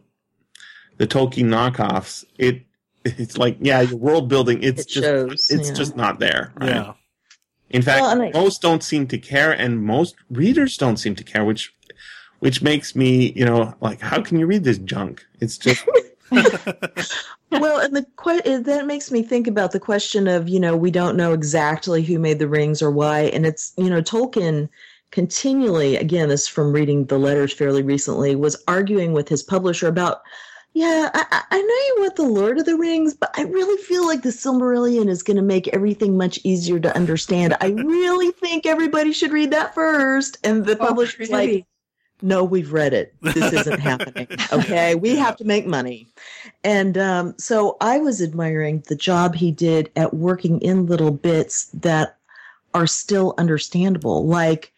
the 0.98 1.08
tolkien 1.08 1.46
knockoffs 1.46 2.24
it 2.38 2.64
it's 3.04 3.38
like 3.38 3.58
yeah 3.60 3.82
your 3.82 3.98
world 3.98 4.30
building 4.30 4.62
it's 4.62 4.84
it 4.84 4.88
just 4.88 5.06
shows. 5.06 5.50
it's 5.50 5.70
yeah. 5.70 5.74
just 5.74 5.96
not 5.96 6.20
there 6.20 6.54
right? 6.56 6.70
yeah. 6.70 6.94
In 7.72 7.82
fact 7.82 8.02
Well, 8.02 8.12
and 8.12 8.22
I- 8.22 8.32
most 8.40 8.62
don't 8.62 8.84
seem 8.84 9.08
to 9.08 9.18
care 9.18 9.52
and 9.52 9.84
most 9.84 10.16
readers 10.30 10.78
don't 10.78 10.98
seem 10.98 11.16
to 11.16 11.24
care 11.24 11.44
which 11.44 11.74
which 12.40 12.62
makes 12.62 12.96
me 12.96 13.32
you 13.36 13.46
know 13.46 13.74
like 13.82 14.00
how 14.02 14.22
can 14.22 14.40
you 14.40 14.46
read 14.46 14.64
this 14.64 14.78
junk? 14.80 15.26
It's 15.40 15.58
just 15.58 15.86
well, 16.32 17.80
and 17.80 17.96
the 17.96 18.06
que- 18.18 18.58
that 18.60 18.86
makes 18.86 19.12
me 19.12 19.22
think 19.22 19.48
about 19.48 19.72
the 19.74 19.80
question 19.80 20.28
of 20.28 20.48
you 20.48 20.60
know 20.60 20.76
we 20.76 20.92
don't 20.92 21.18
know 21.18 21.34
exactly 21.34 22.02
who 22.04 22.18
made 22.20 22.40
the 22.40 22.48
rings 22.48 22.82
or 22.82 22.90
why, 22.92 23.22
and 23.22 23.46
it's 23.46 23.74
you 23.78 23.90
know 23.90 24.02
Tolkien 24.02 24.70
continually 25.12 25.98
again 25.98 26.30
this 26.30 26.48
from 26.48 26.72
reading 26.72 27.06
the 27.06 27.20
letters 27.20 27.52
fairly 27.52 27.84
recently 27.84 28.34
was 28.34 28.64
arguing 28.70 29.12
with 29.12 29.28
his 29.28 29.44
publisher 29.44 29.88
about 29.88 30.22
yeah 30.74 31.10
I, 31.14 31.44
I- 31.52 31.62
know 31.62 31.68
you 31.68 31.96
want 32.00 32.16
the 32.16 32.24
Lord 32.24 32.58
of 32.60 32.66
the 32.66 32.76
Rings, 32.78 33.14
but 33.14 33.32
I 33.38 33.44
really 33.44 33.82
feel 33.84 34.06
like 34.06 34.22
the 34.24 34.30
Silmarillion 34.30 35.10
is 35.10 35.24
going 35.24 35.38
to 35.38 35.44
make 35.44 35.68
everything 35.70 36.18
much 36.18 36.40
easier 36.44 36.80
to 36.80 36.96
understand. 36.96 37.56
I 37.62 37.68
really 37.70 38.32
think 38.32 38.66
everybody 38.66 39.14
should 39.14 39.32
read 39.32 39.52
that 39.52 39.74
first, 39.74 40.38
and 40.44 40.66
the 40.66 40.74
Oh, 40.78 40.88
publisher's 40.88 41.30
like 41.30 41.66
no, 42.24 42.44
we've 42.44 42.72
read 42.72 42.94
it. 42.94 43.16
This 43.22 43.52
isn't 43.52 43.80
happening. 43.92 44.28
Okay. 44.54 44.94
We 44.94 45.16
have 45.16 45.36
to 45.38 45.44
make 45.44 45.66
money. 45.66 46.08
And 46.64 46.96
um, 46.98 47.34
so 47.40 47.78
I 47.82 47.98
was 47.98 48.22
admiring 48.22 48.84
the 48.88 48.96
job 48.96 49.34
he 49.34 49.52
did 49.52 49.90
at 49.96 50.14
working 50.14 50.62
in 50.62 50.86
little 50.86 51.10
bits 51.10 51.66
that 51.74 52.18
are 52.76 52.86
still 52.86 53.34
understandable. 53.40 54.28
Like, 54.28 54.72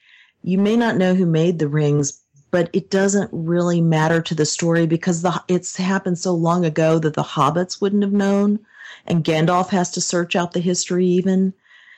you 0.44 0.58
may 0.58 0.78
not 0.78 0.96
know 0.96 1.16
who 1.16 1.26
made 1.26 1.60
the 1.60 1.68
rings, 1.68 2.22
but 2.54 2.70
it 2.72 2.92
doesn't 2.92 3.32
really 3.34 3.82
matter 3.82 4.22
to 4.22 4.36
the 4.36 4.46
story 4.46 4.86
because 4.86 5.24
the 5.24 5.44
it's 5.48 5.76
happened 5.76 6.20
so 6.20 6.36
long 6.36 6.64
ago 6.64 7.00
that 7.00 7.16
the 7.16 7.24
hobbits 7.24 7.82
wouldn't 7.82 8.04
have 8.04 8.14
known, 8.14 8.60
and 9.08 9.24
Gandalf 9.24 9.70
has 9.70 9.90
to 9.94 10.02
search 10.02 10.36
out 10.36 10.52
the 10.52 10.60
history 10.60 11.08
even. 11.08 11.56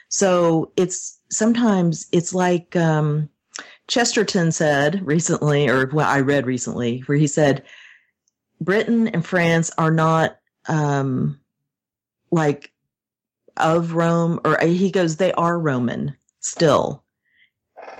So 0.07 0.71
it's 0.77 1.19
sometimes 1.29 2.07
it's 2.13 2.33
like 2.33 2.73
um, 2.77 3.27
Chesterton 3.89 4.53
said 4.53 5.05
recently, 5.05 5.67
or 5.67 5.91
I 5.99 6.21
read 6.21 6.45
recently, 6.45 6.99
where 6.99 7.17
he 7.17 7.27
said 7.27 7.63
Britain 8.61 9.09
and 9.09 9.25
France 9.25 9.71
are 9.77 9.91
not 9.91 10.39
um, 10.69 11.37
like 12.31 12.71
of 13.57 13.93
Rome, 13.93 14.39
or 14.45 14.57
he 14.65 14.89
goes, 14.89 15.17
they 15.17 15.33
are 15.33 15.59
Roman 15.59 16.15
still. 16.39 17.03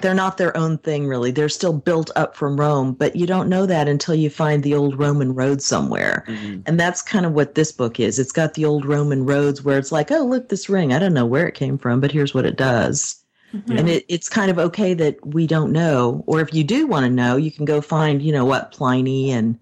They're 0.02 0.14
not 0.14 0.38
their 0.38 0.56
own 0.56 0.78
thing, 0.80 1.08
really. 1.08 1.32
They're 1.32 1.50
still 1.50 1.74
built 1.74 2.12
up 2.16 2.36
from 2.36 2.60
Rome, 2.60 2.94
but 2.94 3.16
you 3.16 3.26
don't 3.26 3.50
know 3.50 3.66
that 3.66 3.88
until 3.88 4.16
you 4.16 4.30
find 4.30 4.62
the 4.62 4.76
old 4.76 5.00
Roman 5.00 5.34
road 5.34 5.62
somewhere. 5.62 6.24
And 6.66 6.80
that's 6.80 7.02
kind 7.02 7.26
of 7.26 7.34
what 7.34 7.56
this 7.56 7.72
book 7.72 8.00
is. 8.00 8.20
It's 8.20 8.32
got 8.32 8.54
the 8.54 8.66
old 8.66 8.86
Roman 8.86 9.26
roads 9.26 9.64
where 9.64 9.78
it's 9.78 9.92
like, 9.92 10.12
oh, 10.12 10.26
look, 10.26 10.50
this 10.50 10.70
ring. 10.70 10.94
I 10.94 11.00
don't 11.00 11.14
know 11.14 11.26
where 11.26 11.48
it 11.48 11.56
came 11.56 11.78
from, 11.78 12.02
but 12.02 12.12
here's 12.12 12.34
what 12.34 12.46
it 12.46 12.58
does. 12.58 13.24
Mhm. 13.54 13.80
And 13.80 13.90
it, 13.90 14.06
it's 14.10 14.28
kind 14.28 14.52
of 14.52 14.60
okay 14.60 14.94
that 14.96 15.26
we 15.26 15.48
don't 15.48 15.72
know. 15.72 16.24
Or 16.28 16.42
if 16.42 16.54
you 16.54 16.64
do 16.64 16.88
want 16.88 17.06
to 17.06 17.10
know, 17.10 17.38
you 17.38 17.52
can 17.52 17.66
go 17.66 17.80
find, 17.82 18.22
you 18.22 18.32
know, 18.32 18.46
what 18.46 18.72
Pliny 18.72 19.32
and 19.32 19.58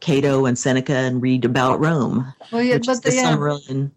Cato 0.00 0.46
and 0.46 0.58
Seneca 0.58 0.94
and 0.94 1.20
read 1.20 1.44
about 1.44 1.80
Rome. 1.80 2.32
Well, 2.52 2.62
yeah, 2.62 2.78
but 2.78 3.02
the 3.02 3.10
the, 3.10 3.16
yeah, 3.16 3.34
Silmarillion. 3.34 3.90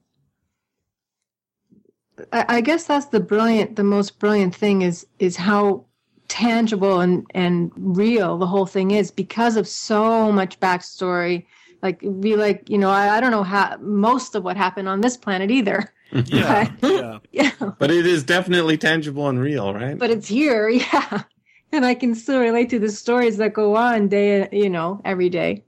I, 2.31 2.45
I 2.47 2.62
guess 2.62 2.86
that's 2.86 3.07
the 3.07 3.19
brilliant, 3.19 3.75
the 3.75 3.84
most 3.84 4.19
brilliant 4.19 4.55
thing 4.55 4.81
is 4.81 5.05
is 5.19 5.36
how 5.36 5.86
tangible 6.27 7.01
and 7.01 7.25
and 7.34 7.71
real 7.75 8.38
the 8.38 8.47
whole 8.47 8.65
thing 8.65 8.91
is 8.91 9.12
because 9.12 9.57
of 9.57 9.67
so 9.67 10.31
much 10.31 10.60
backstory. 10.60 11.45
Like 11.81 11.99
be 12.19 12.36
like, 12.36 12.69
you 12.69 12.77
know, 12.77 12.89
I, 12.89 13.17
I 13.17 13.19
don't 13.19 13.31
know 13.31 13.43
how 13.43 13.75
most 13.81 14.36
of 14.36 14.43
what 14.43 14.55
happened 14.55 14.88
on 14.88 15.01
this 15.01 15.17
planet 15.17 15.51
either. 15.51 15.93
Yeah. 16.25 16.69
yeah. 16.84 17.19
Yeah, 17.31 17.51
but 17.79 17.89
it 17.89 18.05
is 18.05 18.25
definitely 18.25 18.77
tangible 18.77 19.29
and 19.29 19.39
real 19.39 19.73
right 19.73 19.97
but 19.97 20.10
it's 20.10 20.27
here, 20.27 20.67
yeah. 20.69 21.23
And 21.71 21.86
I 21.86 21.93
can 21.93 22.15
still 22.15 22.39
relate 22.39 22.69
to 22.71 22.79
the 22.79 22.89
stories 22.89 23.38
that 23.38 23.53
go 23.53 23.77
on 23.77 24.10
day, 24.10 24.49
you 24.51 24.69
know, 24.69 24.99
every 25.05 25.29
day. 25.29 25.63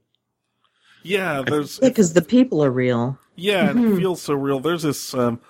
Yeah, 1.02 1.42
there's 1.46 1.78
Because 1.78 2.12
the 2.12 2.20
people 2.20 2.62
are 2.62 2.70
real. 2.70 3.18
Yeah, 3.36 3.70
and 3.70 3.92
it 3.92 3.96
feels 3.96 4.20
so 4.20 4.34
real. 4.34 4.60
There's 4.60 4.82
this 4.82 5.14
um, 5.14 5.40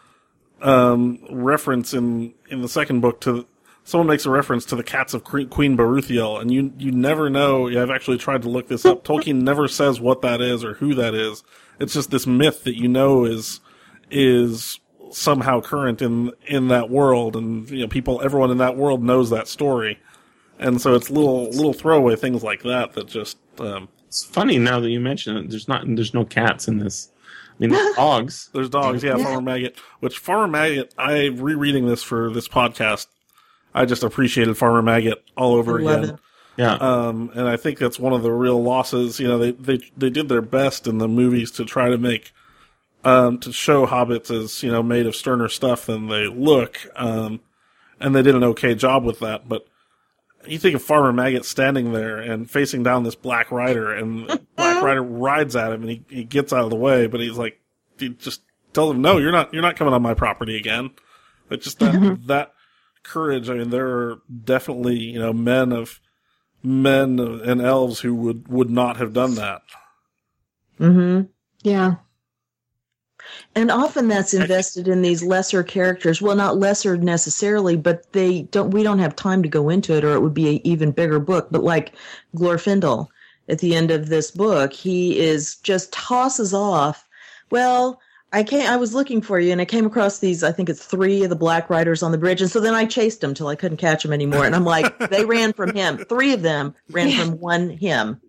um, 0.64 1.18
reference 1.30 1.94
in 1.94 2.34
in 2.48 2.62
the 2.62 2.68
second 2.68 3.00
book 3.00 3.20
to 3.20 3.46
someone 3.84 4.08
makes 4.08 4.24
a 4.24 4.30
reference 4.30 4.64
to 4.64 4.76
the 4.76 4.82
cats 4.82 5.12
of 5.14 5.22
Queen 5.22 5.48
Beruthiel, 5.76 6.40
and 6.40 6.50
you 6.50 6.72
you 6.78 6.90
never 6.90 7.30
know. 7.30 7.68
I've 7.68 7.90
actually 7.90 8.18
tried 8.18 8.42
to 8.42 8.48
look 8.48 8.66
this 8.68 8.84
up. 8.84 9.04
Tolkien 9.06 9.42
never 9.42 9.68
says 9.68 10.00
what 10.00 10.22
that 10.22 10.40
is 10.40 10.64
or 10.64 10.74
who 10.74 10.94
that 10.94 11.14
is. 11.14 11.44
It's 11.78 11.92
just 11.92 12.10
this 12.10 12.26
myth 12.26 12.64
that 12.64 12.76
you 12.76 12.88
know 12.88 13.24
is 13.24 13.60
is 14.10 14.80
somehow 15.10 15.60
current 15.60 16.00
in 16.02 16.32
in 16.46 16.68
that 16.68 16.88
world, 16.88 17.36
and 17.36 17.68
you 17.70 17.82
know 17.82 17.88
people, 17.88 18.20
everyone 18.24 18.50
in 18.50 18.58
that 18.58 18.76
world 18.76 19.02
knows 19.02 19.30
that 19.30 19.46
story, 19.46 20.00
and 20.58 20.80
so 20.80 20.94
it's 20.94 21.10
little 21.10 21.44
little 21.50 21.74
throwaway 21.74 22.16
things 22.16 22.42
like 22.42 22.62
that 22.62 22.94
that 22.94 23.06
just 23.06 23.36
um, 23.58 23.88
it's 24.06 24.24
funny 24.24 24.58
now 24.58 24.80
that 24.80 24.90
you 24.90 25.00
mention 25.00 25.36
it 25.36 25.50
there's 25.50 25.68
not 25.68 25.84
there's 25.86 26.14
no 26.14 26.24
cats 26.24 26.68
in 26.68 26.78
this 26.78 27.10
i 27.56 27.60
mean 27.60 27.70
there's 27.70 27.96
dogs 27.96 28.50
There's 28.52 28.68
dogs, 28.68 29.02
yeah, 29.02 29.16
Yeah. 29.16 29.24
Farmer 29.24 29.40
Maggot. 29.40 29.78
Which 30.00 30.18
Farmer 30.18 30.48
Maggot, 30.48 30.94
I 30.98 31.26
rereading 31.26 31.86
this 31.86 32.02
for 32.02 32.30
this 32.30 32.48
podcast, 32.48 33.06
I 33.74 33.84
just 33.84 34.02
appreciated 34.02 34.56
Farmer 34.56 34.82
Maggot 34.82 35.22
all 35.36 35.54
over 35.54 35.80
love 35.80 36.02
again. 36.04 36.14
it. 36.16 36.20
Yeah. 36.56 36.74
Um, 36.74 37.30
and 37.34 37.48
I 37.48 37.56
think 37.56 37.78
that's 37.78 37.98
one 37.98 38.12
of 38.12 38.22
the 38.22 38.30
real 38.32 38.62
losses. 38.62 39.18
You 39.18 39.26
know, 39.26 39.38
they, 39.38 39.50
they, 39.52 39.78
they 39.96 40.10
did 40.10 40.28
their 40.28 40.40
best 40.42 40.86
in 40.86 40.98
the 40.98 41.08
movies 41.08 41.50
to 41.52 41.64
try 41.64 41.88
to 41.90 41.98
make, 41.98 42.30
um, 43.04 43.38
to 43.40 43.52
show 43.52 43.86
hobbits 43.86 44.30
as, 44.30 44.62
you 44.62 44.70
know, 44.70 44.80
made 44.82 45.06
of 45.06 45.16
sterner 45.16 45.48
stuff 45.48 45.86
than 45.86 46.06
they 46.08 46.28
look. 46.28 46.78
Um, 46.94 47.40
and 47.98 48.14
they 48.14 48.22
did 48.22 48.36
an 48.36 48.44
okay 48.44 48.76
job 48.76 49.04
with 49.04 49.18
that. 49.18 49.48
But 49.48 49.66
you 50.46 50.58
think 50.58 50.74
of 50.74 50.82
Farmer 50.82 51.12
Maggot 51.12 51.44
standing 51.44 51.92
there 51.92 52.18
and 52.18 52.50
facing 52.50 52.82
down 52.82 53.02
this 53.04 53.14
Black 53.14 53.50
Rider, 53.50 53.92
and 53.92 54.26
Black 54.56 54.82
Rider 54.82 55.02
rides 55.02 55.56
at 55.56 55.72
him, 55.72 55.82
and 55.82 55.90
he, 55.90 56.04
he 56.08 56.24
gets 56.24 56.52
out 56.52 56.64
of 56.64 56.70
the 56.70 56.76
way, 56.76 57.06
but 57.06 57.20
he's 57.20 57.36
like, 57.36 57.60
he 57.98 58.10
just 58.10 58.42
tells 58.72 58.92
him, 58.92 59.02
"No, 59.02 59.18
you're 59.18 59.32
not. 59.32 59.52
You're 59.52 59.62
not 59.62 59.76
coming 59.76 59.94
on 59.94 60.02
my 60.02 60.14
property 60.14 60.56
again." 60.56 60.90
But 61.48 61.60
just 61.60 61.78
that 61.78 62.20
that 62.26 62.52
courage. 63.02 63.48
I 63.48 63.54
mean, 63.54 63.70
there 63.70 63.86
are 63.88 64.18
definitely 64.44 64.98
you 64.98 65.18
know 65.18 65.32
men 65.32 65.72
of 65.72 66.00
men 66.62 67.18
and 67.18 67.60
elves 67.60 68.00
who 68.00 68.14
would 68.14 68.48
would 68.48 68.70
not 68.70 68.96
have 68.96 69.12
done 69.12 69.36
that. 69.36 69.62
Mm-hmm. 70.80 71.28
Yeah. 71.62 71.96
And 73.54 73.70
often 73.70 74.08
that's 74.08 74.34
invested 74.34 74.88
in 74.88 75.02
these 75.02 75.22
lesser 75.22 75.62
characters. 75.62 76.20
Well, 76.20 76.36
not 76.36 76.58
lesser 76.58 76.96
necessarily, 76.96 77.76
but 77.76 78.12
they 78.12 78.42
don't. 78.42 78.70
We 78.70 78.82
don't 78.82 78.98
have 78.98 79.14
time 79.14 79.42
to 79.42 79.48
go 79.48 79.68
into 79.68 79.94
it, 79.96 80.04
or 80.04 80.14
it 80.14 80.20
would 80.20 80.34
be 80.34 80.56
an 80.56 80.66
even 80.66 80.90
bigger 80.90 81.20
book. 81.20 81.48
But 81.50 81.62
like 81.62 81.94
Glorfindel, 82.36 83.08
at 83.48 83.60
the 83.60 83.74
end 83.74 83.90
of 83.90 84.08
this 84.08 84.30
book, 84.30 84.72
he 84.72 85.18
is 85.18 85.56
just 85.56 85.92
tosses 85.92 86.52
off. 86.52 87.06
Well, 87.50 88.00
I 88.32 88.42
came. 88.42 88.68
I 88.68 88.76
was 88.76 88.94
looking 88.94 89.22
for 89.22 89.38
you, 89.38 89.52
and 89.52 89.60
I 89.60 89.64
came 89.64 89.86
across 89.86 90.18
these. 90.18 90.42
I 90.42 90.50
think 90.50 90.68
it's 90.68 90.84
three 90.84 91.22
of 91.22 91.30
the 91.30 91.36
Black 91.36 91.70
Riders 91.70 92.02
on 92.02 92.10
the 92.10 92.18
bridge, 92.18 92.42
and 92.42 92.50
so 92.50 92.58
then 92.58 92.74
I 92.74 92.84
chased 92.84 93.20
them 93.20 93.34
till 93.34 93.46
I 93.46 93.54
couldn't 93.54 93.76
catch 93.76 94.02
them 94.02 94.12
anymore. 94.12 94.44
And 94.44 94.56
I'm 94.56 94.64
like, 94.64 94.98
they 95.10 95.24
ran 95.24 95.52
from 95.52 95.74
him. 95.74 95.98
Three 95.98 96.32
of 96.32 96.42
them 96.42 96.74
ran 96.90 97.12
from 97.12 97.38
one 97.38 97.70
him. 97.70 98.20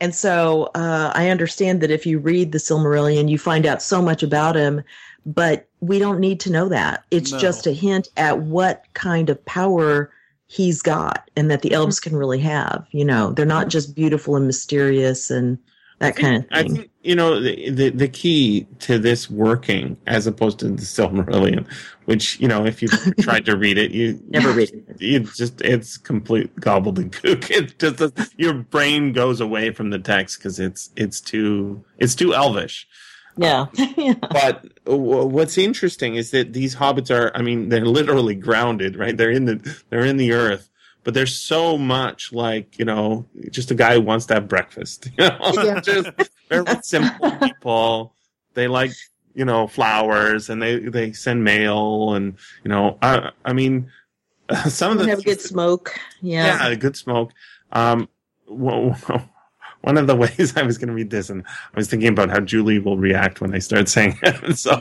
And 0.00 0.14
so 0.14 0.70
uh, 0.74 1.12
I 1.14 1.28
understand 1.28 1.80
that 1.82 1.90
if 1.90 2.06
you 2.06 2.18
read 2.18 2.52
the 2.52 2.58
Silmarillion, 2.58 3.28
you 3.28 3.38
find 3.38 3.66
out 3.66 3.82
so 3.82 4.00
much 4.00 4.22
about 4.22 4.56
him, 4.56 4.82
but 5.26 5.68
we 5.80 5.98
don't 5.98 6.20
need 6.20 6.40
to 6.40 6.50
know 6.52 6.68
that. 6.68 7.04
It's 7.10 7.32
No. 7.32 7.38
just 7.38 7.66
a 7.66 7.72
hint 7.72 8.08
at 8.16 8.40
what 8.40 8.84
kind 8.94 9.28
of 9.28 9.44
power 9.44 10.10
he's 10.46 10.82
got 10.82 11.30
and 11.36 11.50
that 11.50 11.62
the 11.62 11.72
elves 11.72 12.00
can 12.00 12.16
really 12.16 12.40
have. 12.40 12.86
You 12.90 13.04
know, 13.04 13.32
they're 13.32 13.46
not 13.46 13.68
just 13.68 13.94
beautiful 13.94 14.36
and 14.36 14.46
mysterious 14.46 15.30
and 15.30 15.58
that 16.00 16.16
kind 16.16 16.36
of 16.38 16.44
I 16.50 16.62
thing. 16.62 16.76
think 16.76 16.90
you 17.02 17.14
know 17.14 17.40
the, 17.40 17.70
the 17.70 17.90
the 17.90 18.08
key 18.08 18.66
to 18.80 18.98
this 18.98 19.30
working, 19.30 19.96
as 20.06 20.26
opposed 20.26 20.58
to 20.60 20.68
the 20.68 20.82
Silmarillion, 20.82 21.66
which 22.06 22.40
you 22.40 22.48
know 22.48 22.66
if 22.66 22.82
you 22.82 22.88
tried 23.20 23.46
to 23.46 23.56
read 23.56 23.78
it, 23.78 23.92
you 23.92 24.20
Never 24.28 24.52
read 24.52 24.70
it. 24.70 24.96
It's 24.98 25.36
just 25.36 25.60
it's 25.60 25.96
complete 25.98 26.54
gobbledygook. 26.56 27.50
It 27.50 27.78
just 27.78 28.34
your 28.38 28.54
brain 28.54 29.12
goes 29.12 29.40
away 29.40 29.70
from 29.72 29.90
the 29.90 29.98
text 29.98 30.38
because 30.38 30.58
it's 30.58 30.90
it's 30.96 31.20
too 31.20 31.84
it's 31.98 32.14
too 32.14 32.34
elvish. 32.34 32.88
Yeah. 33.36 33.60
Um, 33.60 33.70
yeah. 33.96 34.14
But 34.30 34.84
w- 34.84 35.26
what's 35.26 35.58
interesting 35.58 36.14
is 36.16 36.30
that 36.32 36.52
these 36.52 36.76
hobbits 36.76 37.14
are 37.14 37.30
I 37.36 37.42
mean 37.42 37.68
they're 37.68 37.84
literally 37.86 38.34
grounded, 38.34 38.96
right? 38.96 39.16
They're 39.16 39.30
in 39.30 39.44
the 39.44 39.82
they're 39.90 40.04
in 40.06 40.16
the 40.16 40.32
earth. 40.32 40.69
But 41.02 41.14
they're 41.14 41.26
so 41.26 41.78
much 41.78 42.32
like, 42.32 42.78
you 42.78 42.84
know, 42.84 43.26
just 43.50 43.70
a 43.70 43.74
guy 43.74 43.94
who 43.94 44.02
wants 44.02 44.26
to 44.26 44.34
have 44.34 44.48
breakfast. 44.48 45.08
You 45.18 45.28
know, 45.28 45.52
Yeah. 45.64 45.80
just 45.80 46.10
very 46.48 46.64
simple 46.82 47.30
people. 47.32 48.14
They 48.54 48.68
like, 48.68 48.92
you 49.34 49.44
know, 49.44 49.66
flowers 49.66 50.50
and 50.50 50.60
they, 50.60 50.78
they 50.78 51.12
send 51.12 51.42
mail 51.44 52.14
and, 52.14 52.36
you 52.64 52.68
know, 52.68 52.98
I, 53.00 53.30
I 53.44 53.52
mean, 53.52 53.90
some 54.68 54.92
of 54.92 54.98
the 54.98 55.08
have 55.08 55.24
good 55.24 55.40
smoke. 55.40 55.98
Yeah. 56.20 56.68
yeah, 56.68 56.74
good 56.74 56.96
smoke. 56.96 57.32
Um, 57.72 58.08
one 58.46 59.96
of 59.96 60.06
the 60.06 60.16
ways 60.16 60.56
I 60.56 60.62
was 60.62 60.76
going 60.76 60.88
to 60.88 60.94
read 60.94 61.10
this, 61.10 61.30
and 61.30 61.44
I 61.46 61.76
was 61.76 61.88
thinking 61.88 62.08
about 62.08 62.30
how 62.30 62.40
Julie 62.40 62.78
will 62.78 62.98
react 62.98 63.40
when 63.40 63.54
I 63.54 63.58
start 63.60 63.88
saying 63.88 64.18
it. 64.22 64.58
so 64.58 64.80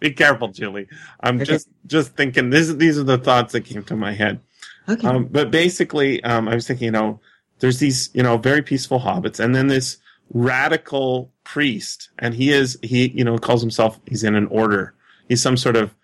be 0.00 0.12
careful, 0.12 0.48
Julie. 0.48 0.86
I'm 1.20 1.44
just 1.44 1.68
just 1.86 2.16
thinking. 2.16 2.50
This 2.50 2.72
these 2.74 2.98
are 2.98 3.02
the 3.04 3.18
thoughts 3.18 3.52
that 3.52 3.62
came 3.62 3.82
to 3.84 3.96
my 3.96 4.12
head. 4.12 4.40
Okay. 4.88 5.06
Um, 5.06 5.26
but 5.26 5.50
basically, 5.50 6.22
um, 6.24 6.48
I 6.48 6.54
was 6.54 6.66
thinking, 6.66 6.86
you 6.86 6.90
know, 6.92 7.20
there's 7.60 7.78
these, 7.78 8.10
you 8.14 8.22
know, 8.22 8.36
very 8.38 8.62
peaceful 8.62 8.98
hobbits, 9.00 9.38
and 9.38 9.54
then 9.54 9.68
this 9.68 9.98
radical 10.34 11.30
priest, 11.44 12.10
and 12.18 12.34
he 12.34 12.50
is, 12.50 12.78
he, 12.82 13.08
you 13.10 13.24
know, 13.24 13.38
calls 13.38 13.60
himself, 13.60 14.00
he's 14.06 14.24
in 14.24 14.34
an 14.34 14.46
order. 14.48 14.94
He's 15.28 15.40
some 15.42 15.56
sort 15.56 15.76
of, 15.76 15.94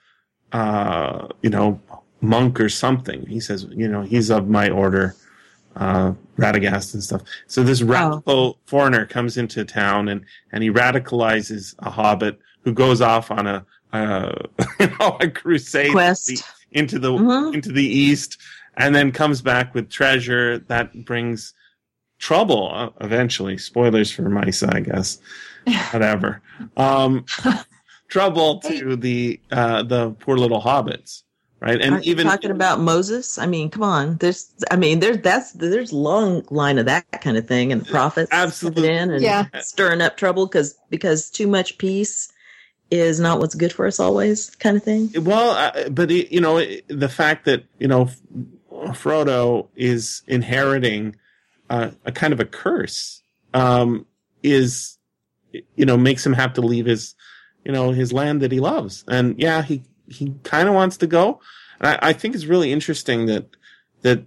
uh, 0.52 1.28
you 1.42 1.50
know, 1.50 1.80
monk 2.20 2.60
or 2.60 2.68
something. 2.68 3.26
He 3.26 3.40
says, 3.40 3.66
you 3.70 3.88
know, 3.88 4.02
he's 4.02 4.30
of 4.30 4.48
my 4.48 4.68
order, 4.70 5.14
uh, 5.76 6.12
Radagast 6.36 6.94
and 6.94 7.02
stuff. 7.02 7.22
So 7.46 7.62
this 7.62 7.82
radical 7.82 8.58
foreigner 8.66 9.06
comes 9.06 9.36
into 9.36 9.64
town 9.64 10.08
and, 10.08 10.24
and 10.52 10.62
he 10.62 10.70
radicalizes 10.70 11.74
a 11.80 11.90
hobbit 11.90 12.38
who 12.62 12.72
goes 12.72 13.00
off 13.00 13.30
on 13.30 13.46
a, 13.46 13.66
uh, 13.92 14.32
you 14.80 14.88
know, 15.00 15.16
a 15.20 15.28
crusade 15.28 15.92
Quest. 15.92 16.42
into 16.72 16.98
the 16.98 17.10
Mhm. 17.12 17.54
into 17.54 17.72
the 17.72 17.84
east, 17.86 18.38
and 18.78 18.94
then 18.94 19.12
comes 19.12 19.42
back 19.42 19.74
with 19.74 19.90
treasure 19.90 20.58
that 20.68 21.04
brings 21.04 21.52
trouble 22.18 22.70
uh, 22.72 22.90
eventually. 23.04 23.58
Spoilers 23.58 24.10
for 24.10 24.22
mice, 24.30 24.62
I 24.62 24.80
guess. 24.80 25.18
Whatever. 25.90 26.40
Um, 26.76 27.26
trouble 28.08 28.60
to 28.60 28.96
the 28.96 29.40
uh, 29.50 29.82
the 29.82 30.12
poor 30.12 30.38
little 30.38 30.62
hobbits, 30.62 31.24
right? 31.60 31.80
And 31.80 31.94
Aren't 31.94 32.06
you 32.06 32.12
even 32.12 32.26
talking 32.26 32.50
about 32.50 32.80
Moses. 32.80 33.36
I 33.36 33.46
mean, 33.46 33.68
come 33.68 33.82
on. 33.82 34.16
There's, 34.16 34.54
I 34.70 34.76
mean, 34.76 35.00
there's 35.00 35.18
that's 35.18 35.52
there's 35.52 35.92
long 35.92 36.44
line 36.50 36.78
of 36.78 36.86
that 36.86 37.04
kind 37.20 37.36
of 37.36 37.46
thing, 37.46 37.72
and 37.72 37.82
the 37.82 37.90
prophets 37.90 38.30
Absolutely. 38.32 38.88
in 38.88 39.10
and 39.10 39.22
Yeah. 39.22 39.46
stirring 39.60 40.00
up 40.00 40.16
trouble 40.16 40.46
because 40.46 40.78
because 40.88 41.28
too 41.28 41.46
much 41.48 41.76
peace 41.78 42.32
is 42.90 43.20
not 43.20 43.38
what's 43.38 43.54
good 43.54 43.72
for 43.72 43.86
us 43.86 44.00
always, 44.00 44.48
kind 44.56 44.76
of 44.76 44.82
thing. 44.82 45.10
Well, 45.20 45.50
uh, 45.50 45.90
but 45.90 46.10
it, 46.10 46.32
you 46.32 46.40
know 46.40 46.56
it, 46.58 46.84
the 46.88 47.08
fact 47.08 47.44
that 47.44 47.64
you 47.78 47.88
know 47.88 48.08
Frodo 48.88 49.68
is 49.76 50.22
inheriting 50.26 51.16
uh, 51.70 51.90
a 52.04 52.12
kind 52.12 52.32
of 52.32 52.40
a 52.40 52.44
curse 52.44 53.22
um, 53.54 54.06
is 54.42 54.98
you 55.76 55.84
know 55.86 55.96
makes 55.96 56.24
him 56.24 56.32
have 56.34 56.52
to 56.54 56.60
leave 56.60 56.86
his 56.86 57.14
you 57.64 57.72
know 57.72 57.90
his 57.90 58.12
land 58.12 58.40
that 58.42 58.52
he 58.52 58.60
loves, 58.60 59.04
and 59.08 59.38
yeah, 59.38 59.62
he 59.62 59.82
he 60.06 60.34
kind 60.42 60.68
of 60.68 60.74
wants 60.74 60.96
to 60.98 61.06
go. 61.06 61.40
And 61.80 61.88
I, 61.88 62.10
I 62.10 62.12
think 62.12 62.34
it's 62.34 62.46
really 62.46 62.72
interesting 62.72 63.26
that 63.26 63.46
that 64.02 64.24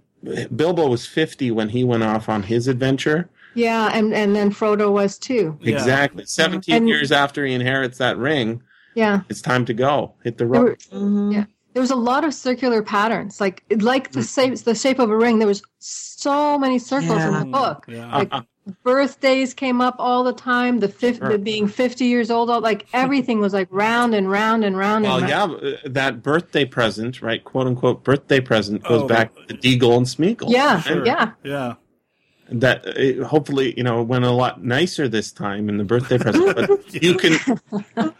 Bilbo 0.56 0.88
was 0.88 1.06
fifty 1.06 1.50
when 1.50 1.68
he 1.70 1.82
went 1.84 2.02
off 2.04 2.28
on 2.28 2.44
his 2.44 2.68
adventure. 2.68 3.28
Yeah, 3.54 3.90
and 3.92 4.14
and 4.14 4.34
then 4.36 4.50
Frodo 4.52 4.92
was 4.92 5.18
too. 5.18 5.58
Yeah. 5.60 5.74
Exactly, 5.74 6.24
seventeen 6.26 6.74
And- 6.76 6.88
years 6.88 7.10
after 7.12 7.44
he 7.44 7.52
inherits 7.52 7.98
that 7.98 8.16
ring, 8.18 8.62
Yeah. 8.94 9.22
it's 9.28 9.42
time 9.42 9.64
to 9.66 9.74
go 9.74 10.14
hit 10.22 10.38
the 10.38 10.44
There 10.44 10.48
road. 10.62 10.78
were, 10.92 10.98
Mhm. 10.98 11.32
Yeah. 11.34 11.44
There 11.74 11.80
was 11.80 11.90
a 11.90 11.96
lot 11.96 12.24
of 12.24 12.34
circular 12.34 12.82
patterns, 12.82 13.40
like 13.40 13.64
like 13.78 14.12
the 14.12 14.22
shape 14.22 14.54
the 14.58 14.74
shape 14.74 14.98
of 14.98 15.10
a 15.10 15.16
ring. 15.16 15.38
There 15.38 15.48
was 15.48 15.62
so 15.78 16.58
many 16.58 16.78
circles 16.78 17.22
in 17.22 17.38
the 17.38 17.46
book. 17.46 17.84
Yeah. 17.88 18.14
Like 18.18 18.32
birthdays 18.84 19.54
came 19.54 19.80
up 19.80 19.96
all 19.98 20.22
the 20.22 20.34
time. 20.34 20.80
The 20.80 20.88
fifth, 20.88 21.18
Sure. 21.18 21.30
the 21.30 21.38
being 21.38 21.66
fifty 21.66 22.04
years 22.04 22.30
old, 22.30 22.50
all 22.50 22.60
like 22.60 22.86
everything 22.92 23.40
was 23.40 23.52
like 23.54 23.68
round 23.70 24.14
and 24.14 24.30
round 24.30 24.64
and 24.64 24.76
round. 24.76 25.04
Well, 25.04 25.18
and 25.18 25.30
round. 25.30 25.60
yeah, 25.62 25.70
uh, 25.70 25.76
that 25.86 26.22
birthday 26.22 26.64
present, 26.66 27.22
right? 27.22 27.42
"Quote 27.42 27.66
unquote" 27.66 28.04
birthday 28.04 28.40
present 28.40 28.82
goes 28.84 29.02
Oh, 29.02 29.08
back 29.08 29.34
to 29.48 29.54
Déagol 29.54 29.96
and 29.96 30.06
Smeagol. 30.06 30.50
yeah, 30.50 30.82
And 30.86 31.06
yeah. 31.06 31.32
Yeah. 31.42 31.74
That 32.50 32.86
uh, 32.86 33.24
hopefully 33.26 33.72
you 33.78 33.82
know 33.82 34.02
went 34.02 34.26
a 34.26 34.30
lot 34.30 34.62
nicer 34.62 35.08
this 35.08 35.32
time 35.32 35.70
in 35.70 35.78
the 35.78 35.84
birthday 35.84 36.18
present, 36.18 36.54
but 36.54 36.94
you 37.02 37.14
can. 37.14 37.38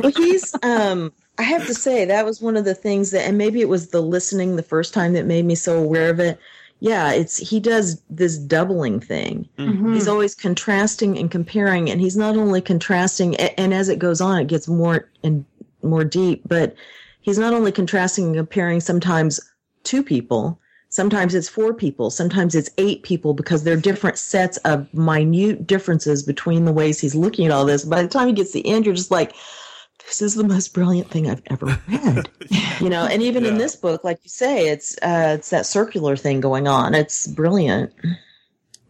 well, 0.00 0.12
he's. 0.16 0.54
Um, 0.62 1.12
I 1.38 1.42
have 1.42 1.66
to 1.66 1.74
say 1.74 2.04
that 2.04 2.24
was 2.24 2.42
one 2.42 2.56
of 2.56 2.64
the 2.64 2.74
things 2.74 3.12
that, 3.12 3.26
and 3.26 3.38
maybe 3.38 3.60
it 3.60 3.68
was 3.68 3.88
the 3.88 4.00
listening 4.00 4.56
the 4.56 4.62
first 4.62 4.92
time 4.92 5.12
that 5.12 5.24
made 5.24 5.44
me 5.44 5.54
so 5.54 5.78
aware 5.78 6.10
of 6.10 6.18
it. 6.18 6.38
Yeah, 6.80 7.12
it's 7.12 7.36
he 7.36 7.58
does 7.60 8.02
this 8.10 8.36
doubling 8.38 9.00
thing. 9.00 9.48
Mhm. 9.58 9.94
He's 9.94 10.08
always 10.08 10.34
contrasting 10.34 11.18
and 11.18 11.30
comparing, 11.30 11.90
and 11.90 12.00
he's 12.00 12.16
not 12.16 12.36
only 12.36 12.60
contrasting, 12.60 13.36
and 13.36 13.72
as 13.72 13.88
it 13.88 13.98
goes 13.98 14.20
on, 14.20 14.40
it 14.40 14.48
gets 14.48 14.68
more 14.68 15.08
and 15.22 15.44
more 15.82 16.04
deep. 16.04 16.42
But 16.46 16.74
he's 17.20 17.38
not 17.38 17.52
only 17.54 17.72
contrasting 17.72 18.26
and 18.26 18.36
comparing 18.36 18.80
sometimes 18.80 19.40
two 19.84 20.02
people, 20.02 20.60
sometimes 20.88 21.34
it's 21.34 21.48
four 21.48 21.74
people, 21.74 22.10
sometimes 22.10 22.54
it's 22.54 22.70
eight 22.78 23.02
people 23.02 23.34
because 23.34 23.64
there 23.64 23.74
are 23.74 23.80
different 23.80 24.18
sets 24.18 24.56
of 24.58 24.92
minute 24.94 25.66
differences 25.66 26.22
between 26.22 26.64
the 26.64 26.72
ways 26.72 27.00
he's 27.00 27.14
looking 27.14 27.46
at 27.46 27.52
all 27.52 27.64
this. 27.64 27.84
By 27.84 28.02
the 28.02 28.08
time 28.08 28.28
he 28.28 28.34
gets 28.34 28.52
to 28.52 28.62
the 28.62 28.68
end, 28.68 28.86
you're 28.86 28.94
just 28.94 29.10
like, 29.10 29.34
this 30.08 30.22
is 30.22 30.34
the 30.34 30.44
most 30.44 30.72
brilliant 30.74 31.10
thing 31.10 31.30
I've 31.30 31.42
ever 31.46 31.78
read. 31.88 32.28
you 32.80 32.88
know, 32.88 33.04
and 33.06 33.22
even 33.22 33.44
in 33.44 33.58
this 33.58 33.76
book, 33.76 34.04
like 34.04 34.18
you 34.24 34.30
say, 34.30 34.68
it's 34.68 34.96
uh, 35.02 35.36
it's 35.38 35.50
that 35.50 35.66
circular 35.66 36.16
thing 36.16 36.40
going 36.40 36.66
on. 36.66 36.94
It's 36.94 37.26
brilliant. 37.26 37.92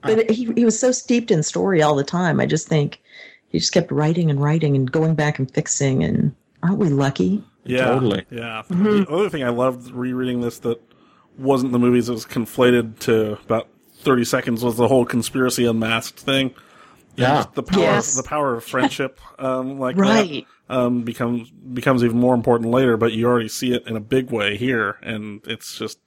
But 0.02 0.30
he 0.30 0.52
he 0.54 0.64
was 0.64 0.78
so 0.78 0.92
steeped 0.92 1.30
in 1.30 1.42
story 1.42 1.82
all 1.82 1.94
the 1.96 2.04
time. 2.04 2.38
I 2.40 2.46
just 2.46 2.68
think 2.68 3.00
he 3.48 3.58
just 3.58 3.72
kept 3.72 3.90
writing 3.90 4.30
and 4.30 4.40
writing 4.40 4.76
and 4.76 4.90
going 4.90 5.14
back 5.16 5.38
and 5.38 5.50
fixing. 5.52 6.04
And 6.04 6.34
aren't 6.62 6.78
we 6.78 6.88
lucky? 6.88 7.42
Yeah, 7.64 7.86
Totally. 7.86 8.24
Yeah. 8.30 8.62
Mhm. 8.70 9.06
The 9.06 9.12
other 9.12 9.28
thing 9.28 9.42
I 9.42 9.48
loved 9.50 9.90
rereading 9.90 10.40
this 10.40 10.58
that 10.60 10.80
wasn't 11.36 11.72
the 11.72 11.78
movies. 11.78 12.08
It 12.08 12.12
was 12.12 12.24
conflated 12.24 12.98
to 13.00 13.32
about 13.44 13.68
thirty 13.98 14.24
seconds. 14.24 14.62
Was 14.64 14.76
the 14.76 14.88
whole 14.88 15.04
conspiracy 15.04 15.66
unmasked 15.66 16.20
thing? 16.20 16.54
And 17.16 17.26
Yeah. 17.26 17.44
the 17.54 17.64
power, 17.64 17.80
Yes. 17.80 18.14
the 18.16 18.22
power 18.22 18.54
of 18.54 18.62
friendship, 18.64 19.18
um, 19.40 19.80
like 19.80 19.96
that, 19.96 20.02
Right. 20.02 20.46
Um, 20.68 21.02
becomes 21.02 21.50
becomes 21.50 22.04
even 22.04 22.18
more 22.18 22.34
important 22.34 22.70
later. 22.70 22.96
But 22.96 23.12
you 23.12 23.26
already 23.26 23.48
see 23.48 23.72
it 23.72 23.86
in 23.86 23.96
a 23.96 24.00
big 24.00 24.30
way 24.30 24.56
here, 24.56 24.96
and 25.02 25.40
it's 25.46 25.78
just 25.78 25.98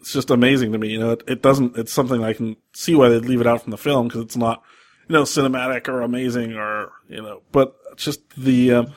it's 0.00 0.12
just 0.12 0.30
amazing 0.30 0.72
to 0.72 0.78
me. 0.78 0.88
You 0.88 1.00
know, 1.00 1.10
it, 1.12 1.22
it 1.26 1.42
doesn't. 1.42 1.76
It's 1.76 1.92
something 1.92 2.22
I 2.22 2.32
can 2.32 2.56
see 2.72 2.94
why 2.94 3.08
they'd 3.08 3.24
leave 3.24 3.40
it 3.40 3.46
out 3.46 3.62
from 3.62 3.70
the 3.70 3.78
film 3.78 4.08
because 4.08 4.22
it's 4.22 4.36
not, 4.36 4.62
you 5.08 5.12
know, 5.14 5.22
cinematic 5.22 5.88
or 5.88 6.02
amazing 6.02 6.54
or 6.54 6.92
you 7.08 7.22
know, 7.22 7.42
but 7.52 7.74
just 7.96 8.20
the 8.36 8.72
um, 8.72 8.92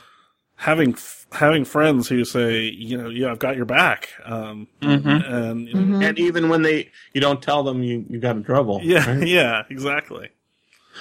having 0.56 0.94
f- 0.94 1.28
having 1.32 1.66
friends 1.66 2.08
who 2.08 2.24
say, 2.26 2.62
you 2.64 2.98
know, 2.98 3.10
yeah, 3.10 3.30
I've 3.32 3.40
got 3.40 3.56
your 3.56 3.66
back, 3.66 4.10
um, 4.26 4.68
Mhm. 4.82 5.30
and 5.30 5.68
you 5.68 5.74
know, 5.76 5.98
And 6.00 6.18
even 6.20 6.50
when 6.50 6.62
they 6.62 6.90
you 7.14 7.22
don't 7.22 7.42
tell 7.42 7.64
them 7.64 7.84
you 7.84 8.06
you 8.10 8.20
got 8.20 8.36
in 8.38 8.44
trouble. 8.44 8.80
yeah, 8.84 9.10
right? 9.18 9.28
yeah, 9.28 9.64
exactly. 9.70 10.30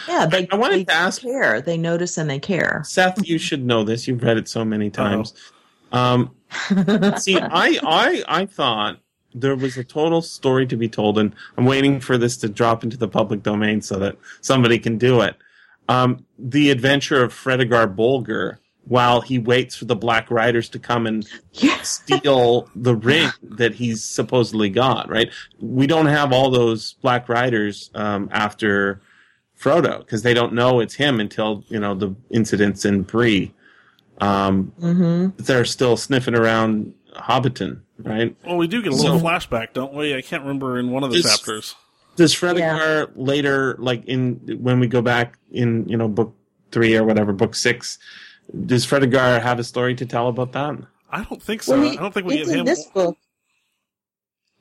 Yeah, 0.09 0.27
they, 0.27 0.47
I 0.51 0.57
wanted 0.57 0.79
they 0.81 0.85
to 0.85 0.93
ask- 0.93 1.23
care. 1.23 1.61
They 1.61 1.77
notice 1.79 2.19
and 2.19 2.29
they 2.31 2.39
care. 2.39 2.83
Seth, 2.87 3.27
you 3.27 3.39
should 3.39 3.65
know 3.65 3.85
this. 3.85 4.07
You've 4.09 4.23
read 4.23 4.37
it 4.37 4.49
so 4.49 4.65
many 4.65 4.91
times. 4.91 5.35
Um, 5.93 6.35
see, 7.19 7.39
I, 7.41 7.79
I, 7.83 8.25
I 8.29 8.47
thought 8.47 8.99
there 9.35 9.57
was 9.57 9.77
a 9.77 9.85
total 9.85 10.23
story 10.23 10.67
to 10.67 10.77
be 10.77 10.89
told, 10.89 11.19
and 11.19 11.35
I'm 11.57 11.65
waiting 11.65 12.01
for 12.01 12.17
this 12.19 12.37
to 12.39 12.49
drop 12.49 12.85
into 12.85 12.97
the 12.97 13.09
public 13.09 13.43
domain 13.43 13.83
so 13.83 13.99
that 13.99 14.17
somebody 14.41 14.79
can 14.79 14.99
do 14.99 15.21
it. 15.21 15.37
Um, 15.89 16.25
the 16.39 16.71
adventure 16.71 17.23
of 17.23 17.33
Fredegar 17.33 17.95
Bolger, 17.95 18.59
while 18.85 19.21
he 19.21 19.39
waits 19.39 19.77
for 19.77 19.85
the 19.85 19.97
Black 19.97 20.31
Riders 20.31 20.69
to 20.71 20.79
come 20.79 21.07
and 21.07 21.27
Yeah. 21.53 21.81
steal 21.83 22.69
the 22.77 22.95
ring 22.95 23.31
that 23.43 23.75
he's 23.75 24.03
supposedly 24.05 24.71
got. 24.71 25.09
Right? 25.11 25.31
We 25.61 25.87
don't 25.87 26.07
have 26.07 26.33
all 26.33 26.51
those 26.51 26.95
Black 27.03 27.29
Riders 27.29 27.91
um, 27.95 28.29
after 28.33 29.01
Frodo 29.61 29.99
because 30.01 30.23
they 30.23 30.35
don't 30.35 30.53
know 30.53 30.81
it's 30.81 30.95
him 30.95 31.19
until 31.21 31.65
you 31.69 31.79
know 31.81 31.95
the 31.95 32.15
incidents 32.31 32.85
in 32.85 33.03
Bree. 33.03 33.53
Um, 34.21 34.73
hmm 34.81 35.29
they're 35.37 35.65
still 35.65 35.97
sniffing 35.97 36.35
around 36.35 36.95
Hobbiton, 37.15 37.81
right? 37.99 38.35
Well, 38.47 38.57
we 38.57 38.67
do 38.67 38.83
get 38.83 38.93
a 38.93 38.97
little 38.97 39.19
So- 39.19 39.25
flashback, 39.25 39.73
don't 39.75 39.93
we? 39.95 40.15
I 40.15 40.23
can't 40.23 40.43
remember 40.43 40.79
in 40.79 40.91
one 40.91 41.05
of 41.05 41.11
the 41.11 41.17
This- 41.23 41.31
chapters. 41.37 41.75
Does 42.17 42.35
Fredegar 42.35 43.11
later, 43.15 43.77
like 43.79 44.03
in 44.07 44.59
when 44.63 44.81
we 44.81 44.87
go 44.87 45.03
back 45.03 45.39
in 45.53 45.87
you 45.87 45.99
know 45.99 46.09
book 46.09 46.35
three 46.71 46.97
or 46.97 47.05
whatever, 47.05 47.33
book 47.35 47.55
six, 47.55 47.99
does 48.65 48.87
Fredegar 48.87 49.43
have 49.43 49.59
a 49.59 49.65
story 49.65 49.95
to 49.97 50.07
tell 50.07 50.29
about 50.29 50.53
that? 50.53 50.77
I 51.11 51.25
don't 51.25 51.43
think 51.43 51.63
so. 51.63 51.79
Well, 51.79 51.91
he- 51.91 51.99
I 51.99 52.01
don't 52.01 52.15
think 52.15 52.27
we 52.27 52.39
it's 52.39 52.49
get 52.49 52.61
him. 52.61 52.65
this 52.65 52.87
book. 52.87 53.19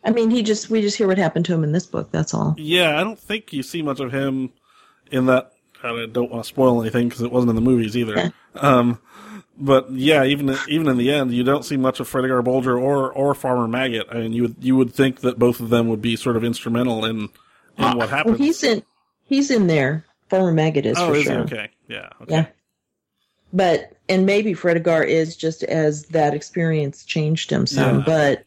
I 0.04 0.12
mean, 0.12 0.30
he 0.32 0.44
just 0.44 0.70
we 0.70 0.82
just 0.82 0.98
hear 0.98 1.08
what 1.08 1.18
happened 1.18 1.46
to 1.46 1.54
him 1.54 1.64
in 1.64 1.72
this 1.72 1.86
book. 1.86 2.12
That's 2.12 2.34
all. 2.34 2.56
Yeah, 2.58 3.00
I 3.00 3.04
don't 3.06 3.18
think 3.18 3.54
you 3.54 3.64
see 3.64 3.82
much 3.82 4.00
of 4.02 4.12
him 4.12 4.52
in 5.12 5.26
that. 5.28 5.52
I 5.84 6.08
don't 6.12 6.32
want 6.32 6.44
to 6.44 6.48
spoil 6.48 6.82
anything 6.82 7.10
because 7.10 7.22
it 7.22 7.32
wasn't 7.32 7.52
in 7.52 7.56
the 7.56 7.62
movies 7.62 7.96
either. 7.96 8.34
Um, 8.56 9.00
but 9.58 9.92
yeah, 9.92 10.24
even 10.24 10.58
even 10.68 10.88
in 10.88 10.98
the 10.98 11.12
end, 11.12 11.32
you 11.34 11.44
don't 11.44 11.64
see 11.64 11.78
much 11.78 12.00
of 12.00 12.10
Fredegar 12.10 12.44
Bolger 12.44 12.82
or 12.82 13.12
or 13.12 13.36
Farmer 13.36 13.68
Maggot. 13.68 14.08
I 14.12 14.16
mean, 14.16 14.34
you 14.34 14.44
would 14.44 14.56
you 14.60 14.76
would 14.76 14.94
think 14.94 15.22
that 15.22 15.38
both 15.38 15.60
of 15.60 15.70
them 15.70 15.88
would 15.90 16.02
be 16.02 16.16
sort 16.16 16.36
of 16.38 16.44
instrumental 16.44 17.06
in 17.06 17.30
in 17.78 17.98
what 17.98 18.26
Well, 18.26 18.34
he's 18.36 18.64
in 18.64 18.84
he's 19.26 19.52
in 19.52 19.68
there. 19.68 20.06
Farmer 20.30 20.52
Maggot 20.52 20.86
is 20.86 20.98
oh, 20.98 21.10
for 21.10 21.16
is 21.16 21.24
sure. 21.24 21.34
he 21.34 21.40
okay? 21.42 21.70
Yeah. 21.88 22.10
Okay. 22.22 22.34
Yeah. 22.34 22.46
But 23.54 23.94
and 24.10 24.26
maybe 24.26 24.54
Fredegar 24.54 25.06
is 25.06 25.36
just 25.38 25.64
as 25.64 26.06
that 26.08 26.34
experience 26.34 27.06
changed 27.06 27.52
him 27.52 27.68
some, 27.68 28.00
Yeah. 28.00 28.04
but 28.06 28.46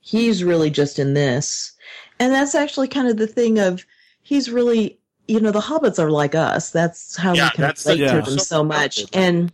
he's 0.00 0.44
really 0.44 0.70
just 0.70 0.98
in 0.98 1.14
this. 1.14 1.72
And 2.18 2.32
that's 2.32 2.54
actually 2.54 2.88
kind 2.88 3.08
of 3.08 3.16
the 3.16 3.26
thing 3.26 3.58
of 3.58 3.84
he's 4.22 4.50
really 4.50 4.98
you 5.28 5.40
know, 5.40 5.50
the 5.50 5.60
hobbits 5.60 5.98
are 5.98 6.10
like 6.10 6.34
us. 6.34 6.70
That's 6.70 7.16
how 7.16 7.32
Yeah, 7.34 7.44
we 7.46 7.50
can 7.50 7.62
that's 7.62 7.84
the- 7.84 7.92
relate 7.92 8.04
yeah. 8.04 8.20
to 8.20 8.30
them 8.30 8.38
So 8.38 8.44
so 8.44 8.64
much. 8.64 9.04
And 9.12 9.52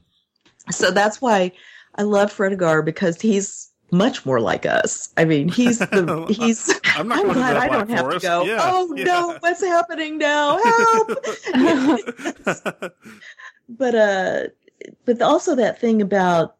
so 0.70 0.90
that's 0.90 1.20
why 1.20 1.52
I 1.96 2.02
love 2.02 2.32
Fredegar 2.32 2.84
because 2.84 3.20
he's 3.20 3.70
much 3.90 4.24
more 4.24 4.40
like 4.40 4.64
us. 4.64 5.10
I 5.18 5.24
mean, 5.26 5.48
he's 5.48 5.78
the 5.78 6.26
he's 6.30 6.70
I'm 6.96 7.08
not 7.08 7.20
I'm 7.26 7.32
glad 7.32 7.56
I 7.56 7.68
Black 7.68 7.88
don't 7.88 7.90
have 7.90 8.10
to 8.10 8.18
go. 8.20 8.44
Yeah, 8.44 8.58
oh 8.62 8.94
yeah. 8.96 9.04
no, 9.04 9.36
what's 9.40 9.60
happening 9.62 10.18
now? 10.18 10.58
Help! 10.62 11.08
but 13.68 13.94
uh 13.94 14.40
but 15.04 15.22
also 15.22 15.54
that 15.54 15.78
thing 15.80 16.00
about 16.02 16.56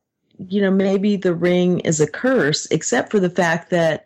you 0.49 0.61
know 0.61 0.71
maybe 0.71 1.17
the 1.17 1.35
ring 1.35 1.81
is 1.81 2.01
a 2.01 2.07
curse 2.07 2.67
except 2.71 3.11
for 3.11 3.21
the 3.21 3.31
fact 3.31 3.71
that 3.71 4.05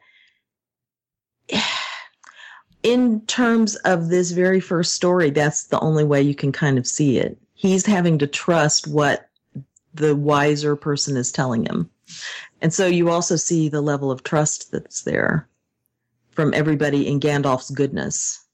in 2.87 3.21
terms 3.23 3.75
of 3.85 4.11
this 4.11 4.31
very 4.31 4.61
first 4.61 4.95
story 4.95 5.31
that's 5.31 5.65
the 5.65 5.81
only 5.81 6.05
way 6.05 6.23
you 6.23 6.37
can 6.37 6.53
kind 6.53 6.79
of 6.79 6.87
see 6.87 7.19
it. 7.19 7.37
He's 7.55 7.85
having 7.85 8.17
to 8.19 8.29
trust 8.29 8.87
what 8.87 9.29
the 9.93 10.15
wiser 10.15 10.77
person 10.77 11.17
is 11.17 11.33
telling 11.33 11.65
him. 11.65 11.91
And 12.63 12.73
so 12.73 12.87
you 12.87 13.11
also 13.11 13.35
see 13.35 13.69
the 13.69 13.81
level 13.81 14.13
of 14.13 14.23
trust 14.23 14.71
that's 14.71 15.03
there 15.03 15.49
from 16.31 16.55
everybody 16.55 17.09
in 17.09 17.19
Gandalf's 17.19 17.73
goodness 17.73 18.45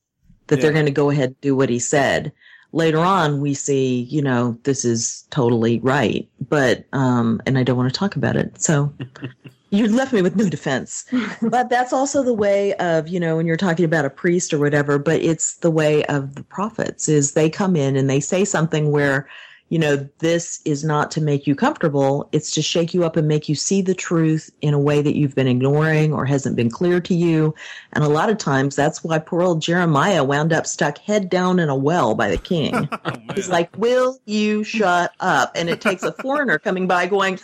that 0.47 0.62
they're 0.62 0.72
going 0.72 0.87
to 0.87 0.93
go 0.93 1.11
ahead 1.11 1.28
and 1.30 1.41
do 1.43 1.55
what 1.55 1.68
he 1.68 1.78
said. 1.78 2.33
Later 2.72 3.01
on 3.01 3.43
we 3.43 3.53
see 3.53 4.01
you 4.05 4.22
know 4.22 4.59
this 4.62 4.83
is 4.87 5.26
totally 5.28 5.78
right 5.80 6.26
but 6.49 6.87
um 6.95 7.39
and 7.45 7.59
i 7.59 7.62
don't 7.62 7.76
want 7.76 7.93
to 7.93 7.99
talk 7.99 8.16
about 8.16 8.35
it 8.35 8.62
so 8.62 8.91
you 9.73 9.89
left 9.89 10.12
me 10.12 10.23
with 10.23 10.37
no 10.37 10.49
defense 10.49 11.05
but 11.43 11.68
that's 11.68 11.93
also 11.93 12.23
the 12.23 12.35
way 12.35 12.75
of 12.75 13.09
you 13.09 13.18
know 13.18 13.37
when 13.37 13.47
you're 13.47 13.57
talking 13.57 13.85
about 13.85 14.05
a 14.05 14.11
priest 14.11 14.53
or 14.53 14.59
whatever 14.59 14.99
but 14.99 15.20
it's 15.20 15.57
the 15.57 15.70
way 15.70 16.05
of 16.05 16.35
the 16.37 16.45
prophets 16.45 17.09
is 17.09 17.33
they 17.33 17.51
come 17.51 17.75
in 17.75 17.97
and 17.97 18.09
they 18.09 18.20
say 18.20 18.45
something 18.45 18.93
where 18.93 19.29
you 19.70 19.79
know 19.79 19.97
this 20.18 20.61
is 20.66 20.85
not 20.85 21.11
to 21.11 21.20
make 21.20 21.47
you 21.47 21.55
comfortable 21.55 22.29
it's 22.33 22.51
to 22.53 22.61
shake 22.61 22.93
you 22.93 23.05
up 23.05 23.16
and 23.16 23.27
make 23.27 23.49
you 23.49 23.55
see 23.55 23.81
the 23.81 23.95
truth 23.95 24.51
in 24.61 24.75
a 24.75 24.79
way 24.79 25.01
that 25.01 25.16
you've 25.16 25.35
been 25.35 25.49
ignoring 25.49 26.12
or 26.12 26.27
hasn't 26.27 26.55
been 26.55 26.70
clear 26.70 27.01
to 27.01 27.14
you 27.14 27.55
and 27.95 28.05
a 28.05 28.09
lot 28.09 28.29
of 28.29 28.37
times 28.37 28.77
that's 28.77 29.03
why 29.03 29.18
poor 29.18 29.41
old 29.41 29.62
jeremiah 29.62 30.23
wound 30.23 30.53
up 30.53 30.66
stuck 30.66 30.99
head 30.99 31.31
down 31.31 31.59
in 31.59 31.70
a 31.70 31.77
well 31.77 32.14
by 32.14 32.29
the 32.29 32.39
king 32.39 32.89
Oh. 33.05 33.35
He's 33.35 33.49
like, 33.49 33.77
"Will 33.77 34.18
you 34.27 34.62
shut 34.62 35.12
up?" 35.20 35.53
And 35.55 35.68
it 35.68 35.81
takes 35.81 36.03
a 36.03 36.12
foreigner 36.12 36.59
coming 36.59 36.87
by, 36.87 37.07
going, 37.07 37.41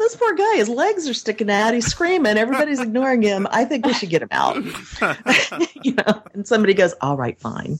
"This 0.00 0.16
poor 0.16 0.34
guy, 0.34 0.56
his 0.56 0.68
legs 0.68 1.08
are 1.08 1.14
sticking 1.14 1.50
out. 1.50 1.74
He's 1.74 1.86
screaming. 1.86 2.36
Everybody's 2.36 2.80
ignoring 2.80 3.22
him. 3.22 3.46
I 3.50 3.64
think 3.64 3.86
we 3.86 3.92
should 3.92 4.10
get 4.10 4.22
him 4.22 4.28
out." 4.32 4.56
you 5.84 5.94
know, 5.94 6.22
and 6.34 6.46
somebody 6.48 6.74
goes, 6.74 6.94
"All 7.00 7.16
right, 7.16 7.38
fine." 7.38 7.78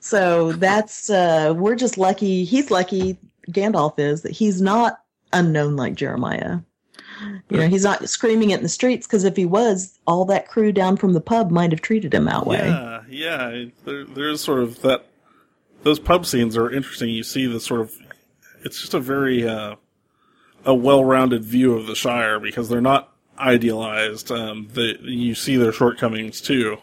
So 0.00 0.52
that's 0.52 1.10
uh, 1.10 1.54
we're 1.56 1.76
just 1.76 1.98
lucky. 1.98 2.44
He's 2.44 2.70
lucky. 2.70 3.18
Gandalf 3.50 3.98
is 3.98 4.22
that 4.22 4.32
he's 4.32 4.60
not 4.60 4.98
unknown 5.32 5.76
like 5.76 5.94
Jeremiah. 5.94 6.58
You 7.48 7.58
know, 7.58 7.68
he's 7.68 7.84
not 7.84 8.08
screaming 8.08 8.50
it 8.50 8.58
in 8.58 8.62
the 8.62 8.68
streets 8.68 9.06
because 9.06 9.24
if 9.24 9.36
he 9.36 9.46
was, 9.46 9.98
all 10.06 10.24
that 10.26 10.48
crew 10.48 10.72
down 10.72 10.96
from 10.96 11.14
the 11.14 11.20
pub 11.20 11.50
might 11.50 11.70
have 11.70 11.80
treated 11.80 12.12
him 12.12 12.26
that 12.26 12.46
way. 12.46 12.66
Yeah, 12.66 13.02
yeah. 13.08 13.64
There, 13.84 14.04
there's 14.04 14.42
sort 14.42 14.60
of 14.60 14.82
that. 14.82 15.06
Those 15.82 15.98
pub 15.98 16.26
scenes 16.26 16.56
are 16.56 16.70
interesting. 16.70 17.08
You 17.10 17.22
see 17.22 17.46
the 17.46 17.60
sort 17.60 17.80
of. 17.80 17.94
It's 18.64 18.80
just 18.80 18.94
a 18.94 19.00
very 19.00 19.48
uh, 19.48 19.76
a 20.66 20.74
well-rounded 20.74 21.44
view 21.44 21.74
of 21.74 21.86
the 21.86 21.96
Shire 21.96 22.40
because 22.40 22.68
they're 22.68 22.82
not 22.82 23.14
idealized. 23.38 24.32
Um, 24.32 24.68
the, 24.74 24.98
you 25.02 25.34
see 25.34 25.56
their 25.56 25.72
shortcomings 25.72 26.42
too. 26.42 26.78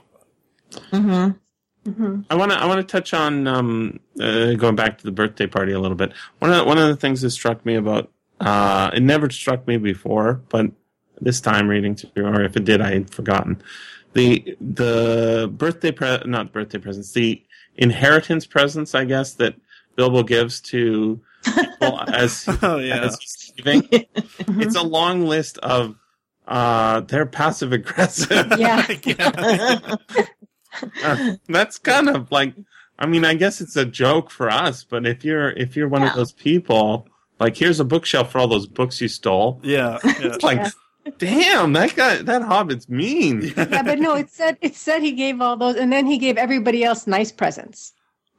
hmm 0.92 2.22
I 2.30 2.36
want 2.36 2.52
to 2.52 2.58
I 2.58 2.66
want 2.66 2.80
to 2.80 2.92
touch 2.92 3.14
on 3.14 3.48
um, 3.48 4.00
uh, 4.20 4.54
going 4.54 4.76
back 4.76 5.00
to 5.00 5.04
the 5.04 5.12
birthday 5.12 5.48
party 5.48 5.74
a 5.74 5.80
little 5.80 5.98
bit. 5.98 6.14
One 6.40 6.52
of 6.52 6.58
the, 6.58 6.66
one 6.66 6.78
of 6.78 6.88
the 6.88 6.96
things 6.96 7.22
that 7.22 7.32
struck 7.32 7.66
me 7.66 7.76
about 7.76 8.12
uh, 8.40 8.92
it 8.94 9.04
never 9.04 9.30
struck 9.30 9.68
me 9.68 9.78
before, 9.78 10.42
but 10.50 10.68
this 11.22 11.42
time 11.42 11.70
reading 11.70 11.96
through, 11.96 12.26
or 12.26 12.44
if 12.44 12.58
it 12.58 12.66
did, 12.66 12.82
I 12.82 12.94
had 12.94 13.10
forgotten 13.12 13.62
the 14.14 14.58
the 14.62 15.52
birthday 15.54 15.92
pre 15.92 16.20
not 16.26 16.54
birthday 16.54 16.80
presents 16.80 17.14
the 17.14 17.44
inheritance 17.76 18.46
presents 18.46 18.96
I 18.96 19.06
guess 19.06 19.34
that 19.36 19.56
Bilbo 19.96 20.24
gives 20.24 20.62
to 20.62 21.22
people 21.44 22.02
as 22.14 22.52
Oh 22.62 22.78
yeah, 22.80 23.02
as 23.04 23.18
he's 23.20 23.43
leaving. 23.58 23.88
it's 24.14 24.76
a 24.76 24.84
long 24.84 25.26
list 25.26 25.58
of 25.60 25.96
uh, 26.48 27.02
they're 27.02 27.26
passive 27.26 27.72
aggressive. 27.74 28.52
yeah. 28.58 28.86
Uh, 31.04 31.34
that's 31.48 31.78
kind 31.78 32.10
of 32.10 32.32
like 32.32 32.56
i 32.98 33.06
mean 33.06 33.24
i 33.24 33.36
guess 33.36 33.62
it's 33.62 33.76
a 33.76 33.86
joke 33.86 34.32
for 34.32 34.50
us 34.50 34.84
but 34.84 35.06
if 35.06 35.24
you're 35.24 35.52
if 35.52 35.76
you're 35.76 35.88
one 35.88 36.02
of 36.02 36.16
those 36.16 36.32
people 36.32 37.08
like 37.40 37.56
here's 37.56 37.80
a 37.80 37.86
bookshelf 37.86 38.32
for 38.32 38.40
all 38.40 38.48
those 38.48 38.66
books 38.66 39.00
you 39.00 39.08
stole 39.08 39.60
yeah, 39.64 40.00
yeah. 40.04 40.14
it's 40.22 40.44
like 40.44 40.58
Yeah. 40.58 41.12
damn 41.20 41.74
that 41.74 41.96
guy 41.96 42.24
that 42.24 42.42
hobbit's 42.42 42.90
mean 42.90 43.54
yeah, 43.56 43.84
but 43.84 44.00
no, 44.00 44.16
it 44.16 44.32
said 44.32 44.58
it 44.62 44.76
said 44.76 45.04
he 45.04 45.12
gave 45.12 45.42
all 45.42 45.58
those, 45.58 45.76
and 45.76 45.94
then 45.94 46.08
he 46.08 46.18
gave 46.18 46.38
everybody 46.38 46.84
else 46.84 47.06
nice 47.06 47.32
presents. 47.32 47.94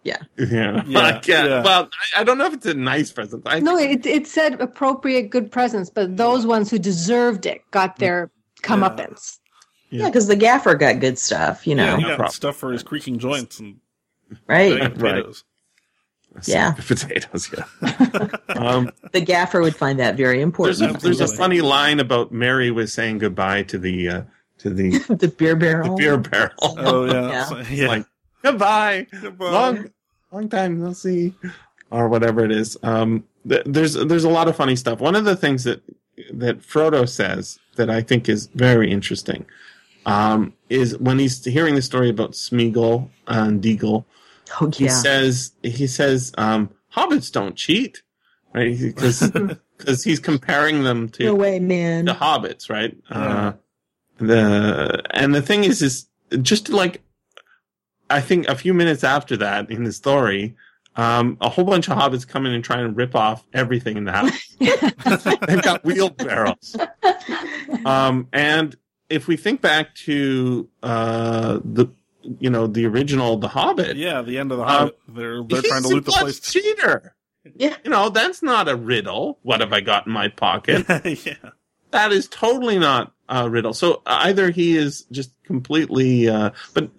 Yeah, 0.05 0.19
Yeah, 0.39 0.83
I 0.87 1.13
can't- 1.19 1.49
yeah. 1.49 1.63
well 1.65 1.89
I, 2.15 2.21
I 2.21 2.25
don't 2.25 2.37
know 2.39 2.45
if 2.47 2.53
it's 2.55 2.67
a 2.67 2.75
nice 2.75 3.11
present 3.11 3.43
I, 3.47 3.61
No, 3.61 3.77
it 3.79 4.05
it 4.07 4.27
said 4.27 4.61
appropriate 4.61 5.31
good 5.31 5.51
presents, 5.51 5.89
but 5.91 6.17
those 6.19 6.45
ones 6.47 6.71
who 6.71 6.79
deserved 6.79 7.47
it 7.47 7.63
got 7.71 7.97
their 7.97 8.31
comeuppance. 8.63 9.39
Yeah, 9.91 10.07
because 10.07 10.27
the 10.27 10.37
gaffer 10.37 10.75
got 10.75 11.01
good 11.01 11.19
stuff, 11.19 11.67
you 11.67 11.75
know, 11.75 11.85
Yeah, 11.85 11.97
he 11.97 12.03
got 12.03 12.17
problem. 12.17 12.33
stuff 12.33 12.57
for 12.57 12.73
his 12.73 12.83
creaking 12.83 13.19
joints 13.19 13.61
and 13.61 13.77
right? 14.47 14.79
baked 14.79 15.01
Right. 15.01 15.25
Yeah. 16.47 16.73
potatoes. 16.87 17.49
Yeah. 17.57 18.29
um, 18.57 18.91
The 19.13 19.21
gaffer 19.21 19.61
would 19.61 19.77
find 19.77 20.01
that 20.01 20.17
very 20.17 20.41
important. 20.41 20.79
there's 20.81 20.95
a 20.95 20.99
there's 20.99 21.21
a 21.33 21.37
funny 21.37 21.61
line 21.61 22.01
about 22.01 22.33
Merry 22.33 22.71
was 22.73 22.93
saying 22.93 23.19
goodbye 23.19 23.63
to 23.65 23.79
the 23.79 24.09
uh, 24.09 24.23
to 24.59 24.71
the, 24.71 24.99
the 25.09 25.29
beer 25.29 25.55
barrel. 25.57 25.97
beer 25.97 26.19
barrel. 26.19 26.51
Oh 26.61 27.05
yeah, 27.07 27.29
Yeah. 27.31 27.45
So, 27.45 27.59
yeah. 27.71 27.87
Like 27.89 28.07
goodbye. 28.43 29.07
Goodbye. 29.23 29.51
long 29.51 29.91
long 30.35 30.49
time 30.49 30.81
no 30.83 30.93
see 30.93 31.33
or 31.91 32.09
whatever 32.09 32.45
it 32.45 32.51
is 32.53 32.77
um 32.83 33.25
th- 33.49 33.63
there's 33.67 33.95
there's 33.95 34.25
a 34.25 34.29
lot 34.29 34.49
of 34.49 34.57
funny 34.57 34.77
stuff 34.77 35.01
one 35.01 35.15
of 35.15 35.25
the 35.25 35.37
things 35.37 35.65
that 35.65 35.81
that 36.33 36.61
frodo 36.61 37.09
says 37.09 37.59
that 37.77 37.89
i 37.91 38.01
think 38.01 38.29
is 38.29 38.47
very 38.55 38.91
interesting 38.91 39.45
um 40.07 40.53
is 40.69 40.97
when 40.99 41.19
he's 41.19 41.45
hearing 41.45 41.75
the 41.75 41.83
story 41.83 42.11
about 42.11 42.33
smeagol 42.33 43.09
and 43.27 43.63
déagol 43.63 44.05
Oh 44.61 44.67
yeah. 44.67 44.71
he 44.79 44.89
says 44.89 45.53
he 45.63 45.87
says 45.87 46.33
um 46.37 46.71
hobbits 46.95 47.33
don't 47.33 47.57
cheat 47.57 48.03
right 48.55 48.79
because 48.79 49.31
because 49.79 50.05
he's 50.09 50.21
comparing 50.21 50.85
them 50.85 51.09
to 51.11 51.25
No 51.25 51.35
way, 51.35 51.59
man. 51.59 52.05
the 52.05 52.13
hobbits 52.15 52.69
right 52.69 52.97
Yeah. 53.11 53.17
uh 53.49 53.53
the 54.19 55.03
and 55.11 55.35
the 55.35 55.43
thing 55.43 55.65
is 55.65 55.83
is 55.83 56.07
just 56.43 56.69
like 56.69 57.03
i 58.11 58.21
think 58.21 58.47
a 58.49 58.55
few 58.55 58.75
minutes 58.75 59.05
after 59.05 59.37
that 59.37 59.71
in 59.71 59.85
the 59.85 59.93
story 59.93 60.55
um 60.97 61.37
a 61.41 61.49
whole 61.49 61.65
bunch 61.65 61.89
of 61.89 61.97
hobbits 61.99 62.27
come 62.27 62.47
in 62.47 62.53
and 62.53 62.63
try 62.65 62.79
and 62.81 62.97
rip 62.97 63.15
off 63.15 63.45
everything 63.53 63.97
in 63.97 64.05
the 64.05 64.13
house 64.13 64.47
they've 65.47 65.63
got 65.63 65.83
wheelbarrows 65.85 66.77
um 67.85 68.29
and 68.33 68.77
if 69.11 69.27
we 69.29 69.37
think 69.37 69.61
back 69.61 69.95
to 69.95 70.69
uh 70.83 71.59
the 71.65 71.87
you 72.41 72.49
know 72.49 72.67
the 72.67 72.87
original 72.87 73.37
the 73.37 73.49
hobbit 73.49 73.97
yeah, 73.97 74.23
the 74.23 74.39
end 74.39 74.51
of 74.51 74.57
the 74.59 74.65
Um, 74.65 74.69
Hobbit. 74.71 74.99
They're 75.09 75.43
they're 75.43 75.63
trying 75.63 75.83
to 75.83 75.89
loot 75.89 76.07
the 76.07 76.13
place. 76.13 76.41
cheater 76.41 77.15
Yeah. 77.57 77.77
you 77.85 77.91
know 77.91 78.09
that's 78.09 78.43
not 78.43 78.67
a 78.69 78.77
riddle 78.77 79.39
what 79.43 79.61
have 79.61 79.73
i 79.75 79.81
got 79.81 80.07
in 80.07 80.13
my 80.13 80.29
pocket 80.29 80.87
yeah, 81.05 81.51
that 81.91 82.13
is 82.13 82.27
totally 82.29 82.79
not 82.79 83.13
a 83.29 83.49
riddle. 83.49 83.73
So 83.73 84.03
either 84.05 84.51
he 84.51 84.77
is 84.77 85.07
just 85.11 85.31
completely, 85.45 86.29
uh, 86.29 86.51
but 86.75 86.91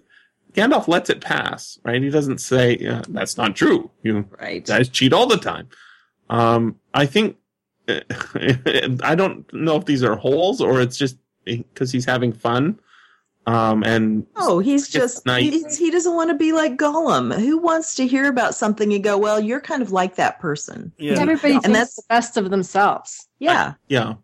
Gandalf 0.56 0.88
lets 0.88 1.10
it 1.10 1.20
pass, 1.20 1.78
right? 1.84 2.02
He 2.02 2.08
doesn't 2.10 2.38
say 2.38 2.78
uh, 2.86 3.02
that's 3.08 3.36
not 3.36 3.54
true. 3.54 3.90
You 4.02 4.26
right. 4.40 4.64
guys 4.64 4.88
cheat 4.88 5.12
all 5.12 5.26
the 5.26 5.36
time. 5.36 5.68
Um, 6.30 6.76
I 6.94 7.06
think 7.06 7.36
I 7.88 9.14
don't 9.16 9.52
know 9.52 9.76
if 9.76 9.84
these 9.84 10.02
are 10.02 10.16
holes 10.16 10.60
or 10.60 10.80
it's 10.80 10.96
just 10.96 11.18
because 11.44 11.92
he's 11.92 12.04
having 12.04 12.32
fun. 12.32 12.80
Um, 13.48 13.84
and 13.84 14.26
Oh, 14.34 14.58
he's 14.58 14.88
just 14.88 15.24
nice. 15.24 15.44
he's, 15.52 15.78
he 15.78 15.92
doesn't 15.92 16.16
want 16.16 16.30
to 16.30 16.36
be 16.36 16.50
like 16.52 16.76
Gollum. 16.78 17.32
Who 17.38 17.58
wants 17.58 17.94
to 17.94 18.06
hear 18.06 18.26
about 18.26 18.56
something 18.56 18.92
and 18.92 19.04
go, 19.04 19.16
"Well, 19.16 19.38
you're 19.38 19.60
kind 19.60 19.82
of 19.82 19.92
like 19.92 20.16
that 20.16 20.40
person." 20.40 20.90
yeah. 20.98 21.12
Everybody 21.20 21.54
And 21.54 21.62
thinks 21.62 21.78
that's- 21.78 21.94
the 21.94 22.02
best 22.08 22.36
of 22.36 22.50
themselves. 22.50 23.28
Yeah, 23.38 23.74
yeah, 23.86 24.14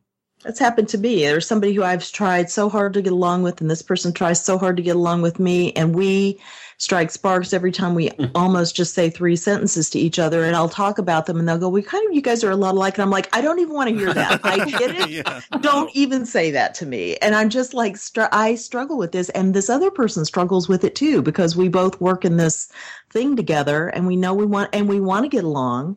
that's 0.43 0.59
happened 0.59 0.89
to 0.91 0.99
me. 0.99 1.25
There's 1.25 1.47
somebody 1.47 1.73
who 1.73 1.83
I've 1.83 2.11
tried 2.11 2.51
so 2.51 2.69
hard 2.69 2.95
to 2.95 3.03
get 3.03 3.13
along 3.13 3.43
with, 3.43 3.61
and 3.61 3.71
this 3.71 3.83
person 3.83 4.13
tries 4.13 4.45
so 4.45 4.59
hard 4.59 4.77
to 4.77 4.83
get 4.83 4.97
along 4.97 5.23
with 5.23 5.39
me, 5.39 5.73
and 5.73 5.95
we 5.95 6.41
strike 6.79 7.11
sparks 7.11 7.53
every 7.53 7.71
time 7.71 7.95
we 7.95 8.09
hmm. 8.09 8.25
almost 8.35 8.75
just 8.75 8.95
say 8.95 9.09
three 9.09 9.37
sentences 9.37 9.89
to 9.91 9.99
each 10.01 10.19
other. 10.19 10.45
And 10.45 10.57
I'll 10.57 10.69
talk 10.69 10.99
about 10.99 11.27
them, 11.27 11.39
and 11.39 11.49
they'll 11.49 11.59
go, 11.59 11.69
"We 11.69 11.83
kind 11.83 12.07
of, 12.07 12.15
you 12.15 12.23
guys 12.23 12.43
are 12.43 12.51
a 12.51 12.57
lot 12.57 12.75
alike." 12.75 12.95
And 12.95 13.03
I'm 13.03 13.11
like, 13.11 13.29
I 13.35 13.41
don't 13.41 13.61
even 13.61 13.75
want 13.75 13.91
to 13.91 13.97
hear 13.97 14.13
that. 14.13 14.41
I 14.45 14.65
get 14.71 14.95
it. 14.95 15.11
yeah. 15.11 15.41
don't 15.61 15.91
even 15.95 16.27
say 16.27 16.51
that 16.51 16.75
to 16.75 16.87
me 16.87 17.17
and 17.17 17.35
i'm 17.35 17.49
just 17.49 17.75
like 17.75 17.97
str- 17.97 18.23
i 18.33 18.55
struggle 18.55 18.99
with 18.99 19.13
this 19.13 19.29
and 19.31 19.55
this 19.55 19.71
other 19.71 19.91
person 19.91 20.25
struggles 20.25 20.69
with 20.69 20.85
it 20.85 20.95
too 20.95 21.23
because 21.23 21.57
we 21.57 21.69
both 21.69 22.01
work 22.01 22.25
in 22.25 22.37
this 22.37 22.69
thing 23.11 23.37
together 23.37 23.89
and 23.89 24.07
we 24.07 24.17
know 24.17 24.35
we 24.35 24.47
want 24.47 24.71
and 24.73 24.89
we 24.89 25.01
want 25.01 25.25
to 25.25 25.29
get 25.29 25.45
along 25.45 25.97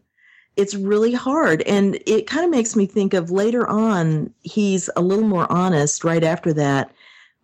it's 0.55 0.75
really 0.75 1.13
hard. 1.13 1.61
And 1.63 1.99
it 2.05 2.27
kind 2.27 2.45
of 2.45 2.51
makes 2.51 2.75
me 2.75 2.85
think 2.85 3.13
of 3.13 3.31
later 3.31 3.67
on 3.67 4.33
he's 4.41 4.89
a 4.95 5.01
little 5.01 5.27
more 5.27 5.51
honest 5.51 6.03
right 6.03 6.23
after 6.23 6.53
that 6.53 6.91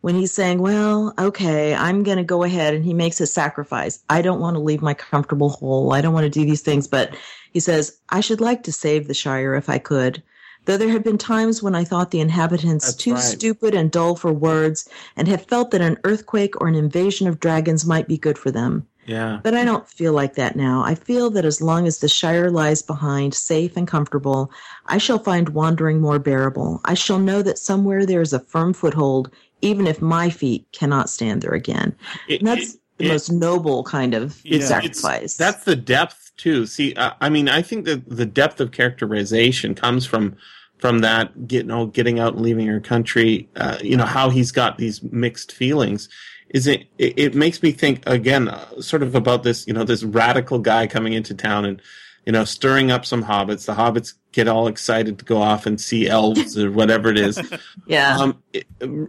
when 0.01 0.16
he's 0.16 0.32
saying 0.32 0.59
well 0.59 1.14
okay 1.20 1.76
i'm 1.76 2.01
going 2.01 2.18
to 2.18 2.24
go 2.24 2.43
ahead 2.43 2.74
and 2.74 2.84
he 2.84 2.93
makes 2.93 3.22
a 3.22 3.28
sacrifice. 3.28 4.03
I 4.09 4.22
don't 4.22 4.39
want 4.39 4.55
to 4.55 4.59
leave 4.62 4.82
my 4.82 4.93
comfortable 4.93 5.49
hole. 5.49 5.93
I 5.93 6.01
don't 6.01 6.14
want 6.14 6.24
to 6.24 6.30
do 6.30 6.45
these 6.45 6.62
things. 6.62 6.88
But 6.88 7.16
he 7.53 7.59
says 7.59 7.99
i 8.09 8.22
should 8.22 8.41
like 8.41 8.64
to 8.64 8.72
save 8.72 9.07
the 9.07 9.14
shire 9.14 9.55
if 9.55 9.70
i 9.70 9.78
could. 9.78 10.24
Though 10.66 10.78
there 10.78 10.89
have 10.89 11.03
been 11.03 11.18
times 11.18 11.64
when 11.64 11.74
I 11.74 11.84
thought 11.84 12.12
the 12.12 12.20
inhabitants 12.20 12.86
That's 12.86 12.97
too 12.97 13.14
right. 13.16 13.24
stupid 13.24 13.74
and 13.74 13.89
dull 13.89 14.16
for 14.16 14.32
words, 14.32 14.88
and 15.18 15.28
have 15.28 15.45
felt 15.45 15.72
that 15.72 15.82
an 15.82 15.97
earthquake 16.03 16.59
or 16.62 16.68
an 16.68 16.76
invasion 16.76 17.28
of 17.28 17.39
dragons 17.39 17.84
might 17.84 18.07
be 18.07 18.18
good 18.18 18.38
for 18.38 18.51
them. 18.51 18.86
Yeah. 19.06 19.39
But 19.43 19.56
I 19.56 19.66
don't 19.66 19.88
feel 19.88 20.14
like 20.14 20.36
that 20.36 20.56
now. 20.56 20.84
I 20.84 20.95
feel 20.95 21.30
that 21.32 21.45
as 21.45 21.62
long 21.62 21.88
as 21.88 21.99
the 21.99 22.08
Shire 22.08 22.49
lies 22.49 22.82
behind, 22.82 23.34
safe 23.34 23.76
and 23.76 23.88
comfortable, 23.88 24.52
I 24.88 24.97
shall 24.97 25.20
find 25.20 25.49
wandering 25.49 25.99
more 26.02 26.20
bearable. 26.20 26.82
I 26.86 26.93
shall 26.93 27.20
know 27.20 27.41
that 27.41 27.58
somewhere 27.58 28.06
there 28.06 28.22
is 28.22 28.34
a 28.34 28.39
firm 28.39 28.74
foothold, 28.74 29.32
even 29.62 29.88
if 29.88 30.02
my 30.02 30.30
feet 30.30 30.66
cannot 30.72 31.10
stand 31.10 31.41
there 31.41 31.54
again. 31.54 31.95
It- 32.28 32.39
And 32.41 32.47
that's 32.47 32.74
it- 32.76 32.80
the 32.97 33.06
it- 33.06 33.10
most 33.10 33.32
noble 33.32 33.84
kind 33.84 34.14
of 34.14 34.39
Yeah. 34.43 34.66
Sacrifice. 34.66 35.36
That's 35.36 35.64
the 35.64 35.76
depth 35.76 36.32
too. 36.38 36.66
See, 36.66 36.93
uh, 36.95 37.12
I 37.22 37.30
mean, 37.30 37.49
I 37.49 37.62
think 37.62 37.86
that 37.86 38.08
the 38.10 38.26
depth 38.26 38.60
of 38.62 38.72
characterization 38.72 39.76
comes 39.76 40.06
from 40.06 40.36
from 40.78 40.99
that, 41.02 41.32
you 41.47 41.62
know, 41.62 41.86
getting 41.86 42.20
out 42.20 42.34
and 42.34 42.41
leaving 42.41 42.66
your 42.66 42.80
country. 42.80 43.47
Uh, 43.56 43.78
you 43.84 43.95
know 43.95 44.04
how 44.06 44.32
he's 44.32 44.52
got 44.52 44.80
these 44.80 44.99
mixed 45.04 45.52
feelings. 45.52 46.10
Is 46.54 46.68
it? 46.68 46.86
It, 46.97 47.18
it 47.18 47.36
makes 47.36 47.64
me 47.64 47.72
think 47.72 48.04
again, 48.08 48.47
uh, 48.47 48.82
sort 48.82 49.04
of 49.04 49.16
about 49.16 49.43
this. 49.43 49.66
You 49.68 49.74
know, 49.74 49.84
this 49.84 50.04
radical 50.04 50.60
guy 50.60 50.88
coming 50.88 51.14
into 51.14 51.34
town 51.34 51.66
and 51.66 51.82
you 52.26 52.32
know 52.32 52.43
stirring 52.45 52.91
up 52.91 53.06
some 53.06 53.24
hobbits. 53.24 53.66
The 53.66 53.74
hobbits 53.74 54.14
get 54.32 54.47
all 54.47 54.68
excited 54.68 55.20
to 55.20 55.26
go 55.26 55.41
off 55.41 55.66
and 55.66 55.80
see 55.80 56.08
elves 56.08 56.58
or 56.58 56.72
whatever 56.72 57.10
it 57.10 57.18
is. 57.18 57.39
yeah. 57.88 58.18
Um, 58.18 58.41
it, 58.54 58.66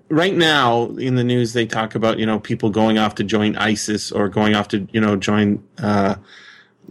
right 0.09 0.35
now 0.35 0.87
in 0.97 1.17
the 1.17 1.25
news, 1.25 1.53
they 1.53 1.67
talk 1.67 1.95
about 1.95 2.19
you 2.19 2.27
know 2.27 2.39
people 2.39 2.71
going 2.71 2.99
off 2.99 3.17
to 3.17 3.25
join 3.25 3.57
ISIS 3.57 4.13
or 4.13 4.29
going 4.29 4.55
off 4.55 4.69
to 4.69 4.87
you 4.93 5.01
know 5.01 5.17
join 5.17 5.63
uh, 5.79 6.15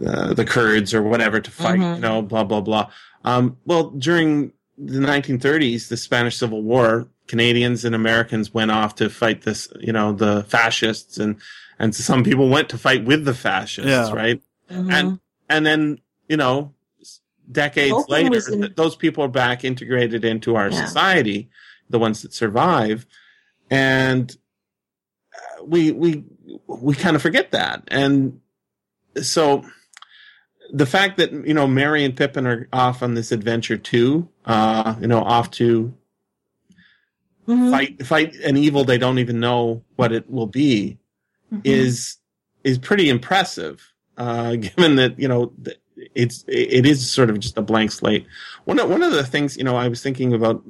uh, 0.06 0.34
the 0.34 0.44
Kurds 0.44 0.92
or 0.94 1.02
whatever 1.02 1.40
to 1.40 1.50
fight. 1.50 1.80
Mhm. 1.80 1.94
You 1.96 2.00
know, 2.02 2.22
blah 2.22 2.44
blah 2.44 2.60
blah. 2.60 2.90
Um, 3.24 3.56
well, 3.64 3.90
during 3.90 4.52
the 4.78 4.98
1930s, 4.98 5.88
the 5.88 5.96
Spanish 5.96 6.36
Civil 6.36 6.62
War, 6.62 7.08
Canadians 7.28 7.84
and 7.84 7.94
Americans 7.94 8.52
went 8.52 8.70
off 8.70 8.94
to 8.96 9.08
fight 9.08 9.42
this, 9.42 9.68
you 9.80 9.92
know, 9.92 10.12
the 10.12 10.44
fascists, 10.44 11.18
and 11.18 11.36
and 11.78 11.94
some 11.94 12.22
people 12.24 12.48
went 12.48 12.68
to 12.70 12.78
fight 12.78 13.04
with 13.04 13.24
the 13.24 13.34
fascists, 13.34 13.88
Yeah. 13.90 14.12
right? 14.12 14.40
Mhm. 14.70 14.92
and 14.92 15.20
and 15.48 15.66
then 15.66 15.98
you 16.28 16.36
know 16.36 16.72
decades 17.50 17.92
Tolkien 17.92 18.08
later 18.08 18.52
in- 18.52 18.60
th- 18.62 18.74
those 18.76 18.96
people 18.96 19.24
are 19.24 19.28
back 19.28 19.64
integrated 19.64 20.24
into 20.24 20.54
our 20.56 20.70
Yeah. 20.70 20.84
society 20.86 21.50
the 21.90 21.98
ones 21.98 22.22
that 22.22 22.32
survive 22.32 23.04
and 23.70 24.34
uh, 25.34 25.64
we 25.64 25.90
we 25.90 26.24
we 26.66 26.94
kind 26.94 27.16
of 27.16 27.20
forget 27.22 27.50
that 27.50 27.82
and 27.88 28.40
so 29.20 29.64
the 30.72 30.86
fact 30.86 31.18
that 31.18 31.32
you 31.32 31.52
know 31.52 31.66
Merry 31.66 32.02
and 32.04 32.16
Pippin 32.16 32.46
are 32.46 32.68
off 32.72 33.02
on 33.02 33.12
this 33.14 33.30
adventure 33.32 33.76
too 33.76 34.28
uh 34.46 34.94
you 35.00 35.06
know 35.06 35.20
off 35.22 35.50
to 35.52 35.92
Mhm. 37.52 37.70
fight 37.70 38.06
fight 38.06 38.34
an 38.36 38.56
evil 38.56 38.84
they 38.84 38.98
don't 38.98 39.18
even 39.18 39.40
know 39.40 39.82
what 39.96 40.12
it 40.12 40.28
will 40.30 40.46
be 40.46 40.98
Mhm. 41.52 41.60
is 41.64 42.16
is 42.64 42.78
pretty 42.78 43.08
impressive, 43.08 43.92
uh, 44.16 44.56
given 44.66 44.96
that 44.96 45.18
you 45.18 45.28
know 45.28 45.52
it's 46.14 46.44
it 46.48 46.84
is 46.86 47.08
sort 47.10 47.30
of 47.30 47.38
just 47.38 47.56
a 47.58 47.62
blank 47.62 47.90
slate. 47.92 48.26
One 48.64 48.78
of, 48.80 48.88
one 48.88 49.02
of 49.02 49.12
the 49.12 49.22
things 49.24 49.56
you 49.56 49.64
know 49.64 49.76
I 49.76 49.88
was 49.88 50.02
thinking 50.02 50.32
about 50.32 50.62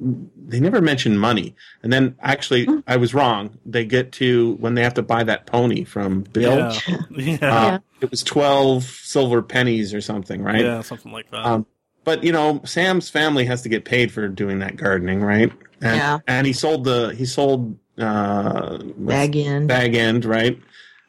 they 0.47 0.59
never 0.59 0.81
mention 0.81 1.17
money, 1.17 1.55
and 1.81 1.91
then 1.93 2.15
actually 2.21 2.65
Mm. 2.67 2.83
I 2.87 2.97
was 2.97 3.13
wrong. 3.13 3.57
They 3.65 3.85
get 3.85 4.11
to 4.13 4.57
when 4.59 4.75
they 4.75 4.83
have 4.83 4.93
to 4.95 5.01
buy 5.01 5.23
that 5.23 5.45
pony 5.45 5.83
from 5.85 6.21
Bill. 6.33 6.57
Yeah. 6.57 6.79
Yeah. 7.15 7.33
Uh, 7.35 7.37
Yeah. 7.39 7.77
It 8.01 8.11
was 8.11 8.21
twelve 8.23 8.83
silver 8.83 9.41
pennies 9.41 9.93
or 9.93 10.01
something, 10.01 10.41
right? 10.43 10.65
Yeah, 10.65 10.81
something 10.81 11.11
like 11.11 11.31
that. 11.31 11.45
Um, 11.45 11.65
but 12.03 12.23
you 12.23 12.33
know, 12.33 12.59
Sam's 12.65 13.09
family 13.09 13.45
has 13.45 13.61
to 13.61 13.69
get 13.69 13.85
paid 13.85 14.11
for 14.11 14.27
doing 14.27 14.59
that 14.59 14.75
gardening, 14.75 15.21
right? 15.21 15.51
And, 15.83 15.97
Yeah. 15.97 16.19
And 16.27 16.47
he 16.47 16.53
sold 16.53 16.83
the 16.85 17.13
he 17.15 17.25
sold 17.25 17.77
uh, 17.99 18.77
Bag 18.97 19.35
end 19.35 19.67
bag 19.67 19.93
end, 19.95 20.25
right? 20.25 20.59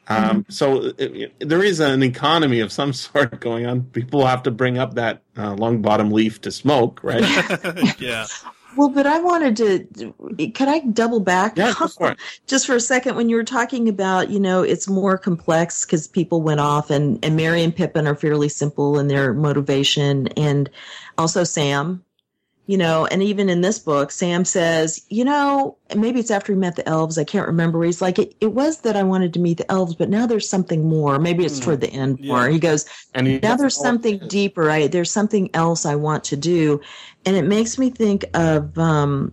Um, 0.07 0.45
So 0.49 0.85
it, 0.85 0.95
it- 0.99 1.33
there 1.49 1.63
is 1.63 1.79
an 1.79 2.03
economy 2.03 2.59
of 2.59 2.71
some 2.71 2.93
sort 3.05 3.39
going 3.39 3.65
on. 3.65 3.83
People 3.85 4.25
have 4.25 4.43
to 4.43 4.51
bring 4.51 4.77
up 4.77 4.93
that 4.95 5.21
uh, 5.37 5.53
long 5.55 5.81
bottom 5.81 6.11
leaf 6.11 6.41
to 6.41 6.51
smoke, 6.51 6.99
right? 7.03 7.23
yeah. 7.99 8.27
Well, 8.77 8.89
but 8.89 9.07
I 9.07 9.19
wanted 9.21 9.55
to. 9.57 10.13
Could 10.51 10.67
I 10.67 10.79
double 10.79 11.21
back? 11.21 11.57
yeah, 11.57 11.73
go 11.79 11.87
for 11.87 12.11
it. 12.11 12.17
just 12.45 12.67
for 12.67 12.75
a 12.75 12.79
second 12.81 13.15
when 13.15 13.29
you 13.29 13.37
were 13.37 13.43
talking 13.45 13.87
about 13.87 14.29
you 14.29 14.39
know 14.39 14.63
it's 14.63 14.87
more 14.89 15.17
complex 15.17 15.85
because 15.85 16.07
people 16.09 16.41
went 16.41 16.59
off 16.59 16.89
and 16.91 17.17
and 17.23 17.37
merry 17.37 17.63
and 17.63 17.73
pippin 17.73 18.05
are 18.05 18.15
fairly 18.15 18.49
simple 18.49 18.99
in 18.99 19.07
their 19.07 19.33
motivation 19.33 20.27
and 20.35 20.69
also 21.17 21.45
sam 21.45 22.03
you 22.67 22.77
know, 22.77 23.05
and 23.07 23.21
even 23.21 23.49
in 23.49 23.61
this 23.61 23.77
book, 23.77 24.11
Sam 24.11 24.43
says, 24.43 25.05
you 25.09 25.23
know, 25.23 25.77
maybe 25.95 26.19
it's 26.19 26.31
after 26.31 26.51
he 26.53 26.57
met 26.59 26.75
the 26.75 26.87
elves. 26.89 27.17
I 27.17 27.23
can't 27.23 27.47
remember. 27.47 27.83
He's 27.83 28.01
like, 28.01 28.17
it, 28.17 28.35
it 28.41 28.53
was 28.53 28.79
that 28.79 28.95
I 28.95 29.03
wanted 29.03 29.33
to 29.33 29.39
meet 29.39 29.57
the 29.57 29.71
elves, 29.71 29.95
but 29.95 30.09
now 30.09 30.25
there's 30.25 30.49
something 30.49 30.87
more. 30.87 31.19
Maybe 31.19 31.45
it's 31.45 31.59
Hmm. 31.59 31.65
toward 31.65 31.81
the 31.81 31.91
end 31.91 32.19
Yeah. 32.21 32.33
more. 32.33 32.49
He 32.49 32.59
goes, 32.59 32.85
And 33.13 33.27
he 33.27 33.39
now 33.39 33.55
there's 33.55 33.79
something 33.79 34.19
deeper. 34.27 34.69
I, 34.71 34.87
there's 34.87 35.11
something 35.11 35.49
else 35.53 35.85
I 35.85 35.95
want 35.95 36.23
to 36.25 36.37
do. 36.37 36.81
And 37.25 37.35
it 37.35 37.45
makes 37.45 37.77
me 37.77 37.89
think 37.91 38.25
of 38.33 38.77
um, 38.77 39.31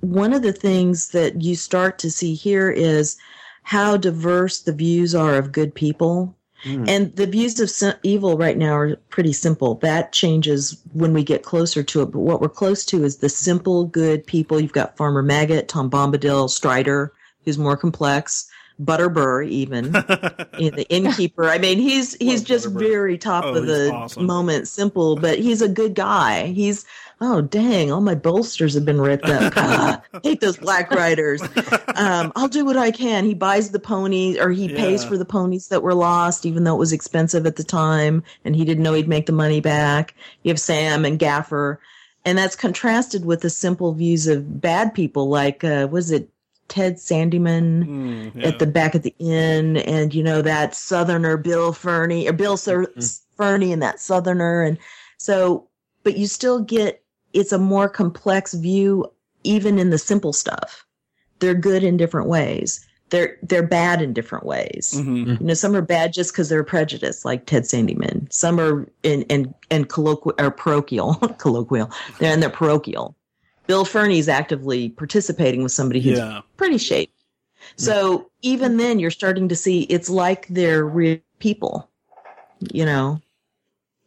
one 0.00 0.32
of 0.34 0.42
the 0.42 0.52
things 0.52 1.08
that 1.10 1.42
you 1.42 1.56
start 1.56 1.98
to 2.00 2.10
see 2.10 2.34
here 2.34 2.70
is 2.70 3.16
how 3.62 3.96
diverse 3.96 4.60
the 4.60 4.72
views 4.72 5.14
are 5.14 5.36
of 5.36 5.52
good 5.52 5.74
people. 5.74 6.36
Mm. 6.64 6.88
And 6.88 7.16
the 7.16 7.26
views 7.26 7.58
of 7.60 7.94
evil 8.02 8.36
right 8.36 8.56
now 8.56 8.74
are 8.74 8.96
pretty 9.10 9.32
simple. 9.32 9.76
That 9.76 10.12
changes 10.12 10.80
when 10.92 11.12
we 11.12 11.22
get 11.22 11.42
closer 11.42 11.82
to 11.82 12.02
it. 12.02 12.06
But 12.06 12.20
what 12.20 12.40
we're 12.40 12.48
close 12.48 12.84
to 12.86 13.04
is 13.04 13.18
the 13.18 13.28
simple, 13.28 13.84
good 13.86 14.26
people. 14.26 14.58
You've 14.60 14.72
got 14.72 14.96
Farmer 14.96 15.22
Maggot, 15.22 15.68
Tom 15.68 15.90
Bombadil, 15.90 16.48
Strider, 16.50 17.12
who's 17.44 17.58
more 17.58 17.76
complex, 17.76 18.48
Butterbur, 18.82 19.46
even 19.48 19.84
in 20.58 20.74
the 20.74 20.86
innkeeper. 20.88 21.44
I 21.48 21.58
mean, 21.58 21.78
he's 21.78 22.14
he's 22.14 22.40
Love 22.40 22.48
just 22.48 22.66
Butterbur. 22.68 22.78
very 22.78 23.18
top 23.18 23.44
Oh, 23.44 23.54
of 23.54 23.66
the 23.66 23.92
awesome. 23.92 24.26
moment, 24.26 24.66
simple. 24.66 25.16
But 25.16 25.38
he's 25.38 25.62
a 25.62 25.68
good 25.68 25.94
guy. 25.94 26.46
He's 26.46 26.84
oh 27.20 27.40
dang, 27.40 27.92
all 27.92 28.00
my 28.00 28.14
bolsters 28.14 28.74
have 28.74 28.84
been 28.84 29.00
ripped 29.00 29.28
up. 29.28 29.52
I 29.56 30.00
hate 30.22 30.40
those 30.40 30.56
black 30.56 30.90
riders. 30.90 31.42
Um, 31.94 32.32
I'll 32.36 32.48
do 32.48 32.64
what 32.64 32.76
I 32.76 32.90
can. 32.90 33.24
He 33.24 33.34
buys 33.34 33.70
the 33.70 33.78
ponies, 33.78 34.38
or 34.38 34.50
he 34.50 34.68
pays 34.68 35.04
for 35.04 35.16
the 35.16 35.24
ponies 35.24 35.68
that 35.68 35.82
were 35.82 35.94
lost, 35.94 36.44
even 36.44 36.64
though 36.64 36.74
it 36.74 36.78
was 36.78 36.92
expensive 36.92 37.46
at 37.46 37.56
the 37.56 37.64
time, 37.64 38.22
and 38.44 38.56
he 38.56 38.64
didn't 38.64 38.82
know 38.82 38.94
he'd 38.94 39.08
make 39.08 39.26
the 39.26 39.32
money 39.32 39.60
back. 39.60 40.14
You 40.42 40.50
have 40.50 40.60
Sam 40.60 41.04
and 41.04 41.18
Gaffer, 41.18 41.80
and 42.24 42.36
that's 42.36 42.56
contrasted 42.56 43.24
with 43.24 43.42
the 43.42 43.50
simple 43.50 43.92
views 43.92 44.26
of 44.26 44.60
bad 44.60 44.94
people, 44.94 45.28
like 45.28 45.62
uh, 45.62 45.88
was 45.90 46.10
it 46.10 46.28
Ted 46.68 46.96
Sandyman? 46.96 47.84
Mm, 47.84 48.34
yeah. 48.34 48.48
at 48.48 48.58
the 48.58 48.66
back 48.66 48.94
at 48.94 49.02
the 49.02 49.14
inn, 49.18 49.76
and 49.76 50.14
you 50.14 50.22
know 50.22 50.42
that 50.42 50.74
Southerner 50.74 51.36
Bill 51.36 51.72
Ferny 51.72 52.28
or 52.28 52.32
Bill 52.32 52.56
Sir- 52.56 52.92
Ferny 53.36 53.72
and 53.72 53.82
that 53.82 54.00
Southerner, 54.00 54.62
and 54.62 54.78
so, 55.16 55.68
but 56.02 56.16
you 56.16 56.26
still 56.26 56.60
get 56.60 57.03
it's 57.34 57.52
a 57.52 57.58
more 57.58 57.88
complex 57.88 58.54
view, 58.54 59.04
even 59.42 59.78
in 59.78 59.90
the 59.90 59.98
simple 59.98 60.32
stuff. 60.32 60.86
They're 61.40 61.54
good 61.54 61.82
in 61.84 61.96
different 61.96 62.28
ways. 62.28 62.86
They're 63.10 63.36
they're 63.42 63.62
bad 63.66 64.00
in 64.00 64.12
different 64.14 64.46
ways. 64.46 64.94
Mhm. 64.96 65.38
You 65.40 65.46
know, 65.46 65.54
some 65.54 65.76
are 65.76 65.82
bad 65.82 66.12
just 66.14 66.32
because 66.32 66.48
they're 66.48 66.64
prejudiced, 66.64 67.24
like 67.24 67.44
Ted 67.46 67.64
Sandyman. 67.64 68.32
Some 68.32 68.58
are 68.58 68.88
in 69.02 69.22
in 69.24 69.54
and 69.70 69.88
colloquial 69.88 70.34
or 70.38 70.50
parochial, 70.50 71.14
colloquial. 71.38 71.90
They're 72.18 72.32
in 72.32 72.40
they're 72.40 72.48
parochial. 72.50 73.14
Bill 73.66 73.84
Ferny's 73.84 74.28
actively 74.28 74.90
participating 74.90 75.62
with 75.62 75.72
somebody 75.72 76.00
who's 76.00 76.18
Yeah. 76.18 76.40
pretty 76.56 76.78
shady. 76.78 77.10
So 77.76 78.30
even 78.42 78.76
then, 78.78 78.98
you're 78.98 79.10
starting 79.10 79.48
to 79.48 79.56
see 79.56 79.82
it's 79.82 80.10
like 80.10 80.46
they're 80.48 80.84
real 80.84 81.18
people. 81.38 81.88
You 82.72 82.84
know. 82.86 83.20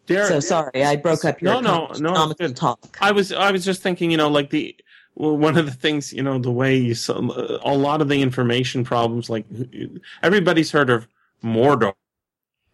Derek- 0.07 0.29
So 0.29 0.39
sorry, 0.39 0.83
I 0.83 0.95
broke 0.95 1.23
up 1.25 1.41
your 1.41 1.61
No, 1.61 1.87
no, 1.99 2.13
no, 2.13 2.33
good. 2.33 2.55
talk. 2.55 2.97
I 3.01 3.11
was 3.11 3.31
I 3.31 3.51
was 3.51 3.63
just 3.63 3.81
thinking, 3.83 4.09
you 4.11 4.17
know, 4.17 4.29
like 4.29 4.49
the 4.49 4.75
well, 5.15 5.37
one 5.37 5.57
of 5.57 5.65
the 5.65 5.71
things, 5.71 6.13
you 6.13 6.23
know, 6.23 6.37
the 6.39 6.51
way 6.51 6.75
you 6.77 6.95
saw 6.95 7.17
a 7.63 7.73
lot 7.75 8.01
of 8.01 8.07
the 8.09 8.21
information 8.21 8.83
problems, 8.83 9.29
like 9.29 9.45
everybody's 10.23 10.71
heard 10.71 10.89
of 10.89 11.07
Mordor. 11.43 11.93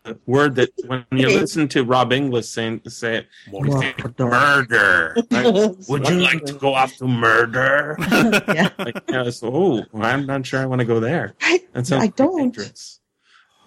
A 0.06 0.18
word 0.26 0.56
that 0.56 0.70
when 0.88 1.06
you 1.14 1.28
listen 1.28 1.70
to 1.70 1.86
Rob 1.86 2.12
Inglis 2.12 2.50
saying 2.50 2.82
say 2.90 3.20
it, 3.20 3.28
say 3.72 3.96
murder. 4.20 5.16
Right? 5.32 5.76
Would 5.88 6.10
you 6.10 6.20
like 6.20 6.44
to 6.44 6.54
go 6.56 6.74
off 6.76 6.94
to 6.98 7.08
murder? 7.08 7.96
yeah. 8.50 8.68
Like, 8.78 9.02
yeah, 9.08 9.30
so, 9.30 9.50
oh, 9.54 9.86
I'm 10.02 10.26
not 10.26 10.46
sure 10.46 10.60
I 10.60 10.66
want 10.66 10.80
to 10.80 10.86
go 10.86 11.00
there. 11.00 11.36
I, 11.40 11.64
That 11.72 11.88
sounds 11.88 12.04
I 12.04 12.08
don't. 12.08 12.36
dangerous. 12.38 13.00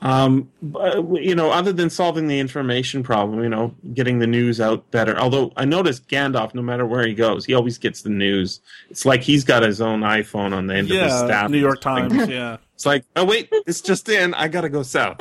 Um, 0.06 0.48
but, 0.62 1.02
you 1.20 1.34
know, 1.34 1.50
other 1.50 1.72
than 1.72 1.90
solving 1.90 2.28
the 2.28 2.38
information 2.38 3.02
problem, 3.02 3.42
you 3.42 3.48
know, 3.48 3.74
getting 3.92 4.20
the 4.20 4.26
news 4.28 4.60
out 4.60 4.88
better. 4.92 5.18
Although 5.18 5.52
I 5.56 5.64
noticed 5.64 6.06
Gandalf, 6.06 6.54
no 6.54 6.62
matter 6.62 6.86
where 6.86 7.04
he 7.04 7.12
goes, 7.12 7.44
he 7.44 7.54
always 7.54 7.76
gets 7.76 8.02
the 8.02 8.10
news. 8.10 8.60
It's 8.88 9.04
like 9.04 9.22
he's 9.22 9.42
got 9.42 9.64
his 9.64 9.80
own 9.80 10.02
iPhone 10.02 10.52
on 10.52 10.68
the 10.68 10.76
end 10.76 10.92
of 10.92 10.96
his 10.96 11.12
staff. 11.12 11.50
New 11.50 11.58
York 11.58 11.80
Times. 11.80 12.28
Yeah. 12.28 12.58
It's 12.74 12.86
like, 12.86 13.04
oh 13.16 13.24
wait, 13.24 13.48
it's 13.66 13.80
just 13.80 14.08
in. 14.08 14.32
I 14.34 14.46
gotta 14.46 14.68
go 14.68 14.84
south. 14.84 15.20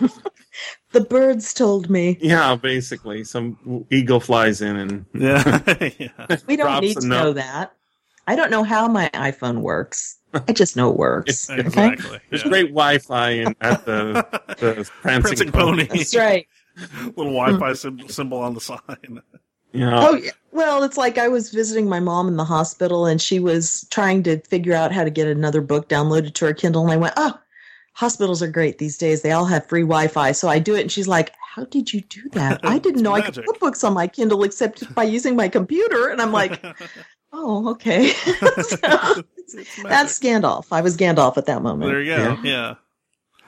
The 0.92 1.00
birds 1.00 1.54
told 1.54 1.88
me 1.88 2.18
yeah, 2.20 2.54
basically, 2.54 3.24
some 3.24 3.86
eagle 3.90 4.20
flies 4.20 4.60
in 4.60 4.76
and 4.76 5.06
Yeah. 5.14 5.62
yeah. 5.98 6.36
we 6.46 6.56
don't 6.56 6.82
need 6.82 6.98
to 6.98 7.06
know 7.06 7.32
that. 7.32 7.72
I 8.26 8.36
don't 8.36 8.50
know 8.50 8.62
how 8.62 8.88
my 8.88 9.08
iPhone 9.14 9.62
works. 9.62 10.18
I 10.48 10.52
just 10.52 10.76
know 10.76 10.90
it 10.90 10.96
works. 10.96 11.48
Okay, 11.50 11.60
Exactly. 11.60 12.18
There's 12.30 12.42
yeah. 12.44 12.48
great 12.50 12.68
Wi-Fi 12.68 13.30
in, 13.30 13.56
at 13.60 13.84
the 13.84 14.26
the 14.58 14.90
prancing, 15.02 15.22
Prancing 15.22 15.52
pony. 15.52 15.84
that's 15.84 16.14
right. 16.16 16.46
Little 17.16 17.34
Wi-Fi 17.34 17.72
sim- 17.74 18.08
symbol 18.08 18.38
on 18.38 18.54
the 18.54 18.60
sign. 18.60 19.20
Yeah. 19.72 20.06
Oh, 20.08 20.14
yeah. 20.16 20.30
well, 20.52 20.82
it's 20.82 20.96
like 20.98 21.16
I 21.18 21.28
was 21.28 21.50
visiting 21.50 21.88
my 21.88 22.00
mom 22.00 22.28
in 22.28 22.36
the 22.36 22.44
hospital 22.44 23.06
and 23.06 23.20
she 23.20 23.38
was 23.40 23.86
trying 23.90 24.22
to 24.24 24.38
figure 24.40 24.74
out 24.74 24.92
how 24.92 25.02
to 25.04 25.10
get 25.10 25.26
another 25.28 25.60
book 25.62 25.88
downloaded 25.88 26.34
to 26.34 26.46
her 26.46 26.52
Kindle. 26.54 26.82
And 26.82 26.92
I 26.92 26.96
went, 26.98 27.14
Oh, 27.16 27.38
hospitals 27.94 28.42
are 28.42 28.50
great 28.50 28.78
these 28.78 28.98
days. 28.98 29.22
They 29.22 29.32
all 29.32 29.46
have 29.46 29.66
free 29.66 29.80
Wi 29.82 30.08
Fi. 30.08 30.32
So 30.32 30.48
I 30.48 30.58
do 30.58 30.74
it. 30.74 30.82
And 30.82 30.92
she's 30.92 31.08
like, 31.08 31.32
How 31.54 31.64
did 31.64 31.92
you 31.92 32.02
do 32.02 32.28
that? 32.32 32.60
I 32.64 32.78
didn't 32.86 33.02
know 33.02 33.14
I 33.14 33.22
could 33.22 33.42
put 33.44 33.60
books 33.60 33.82
on 33.84 33.94
my 33.94 34.06
Kindle 34.06 34.44
except 34.44 34.94
by 34.94 35.04
using 35.04 35.36
my 35.36 35.48
computer. 35.48 36.08
And 36.08 36.20
I'm 36.20 36.32
like, 36.32 36.62
Oh, 37.32 37.70
okay. 37.70 38.08
so, 38.10 38.76
that's 39.84 40.18
Gandalf. 40.20 40.66
I 40.70 40.80
was 40.80 40.96
Gandalf 40.96 41.36
at 41.36 41.46
that 41.46 41.62
moment. 41.62 41.90
There 41.90 42.02
you 42.02 42.14
go. 42.16 42.38
Yeah. 42.42 42.74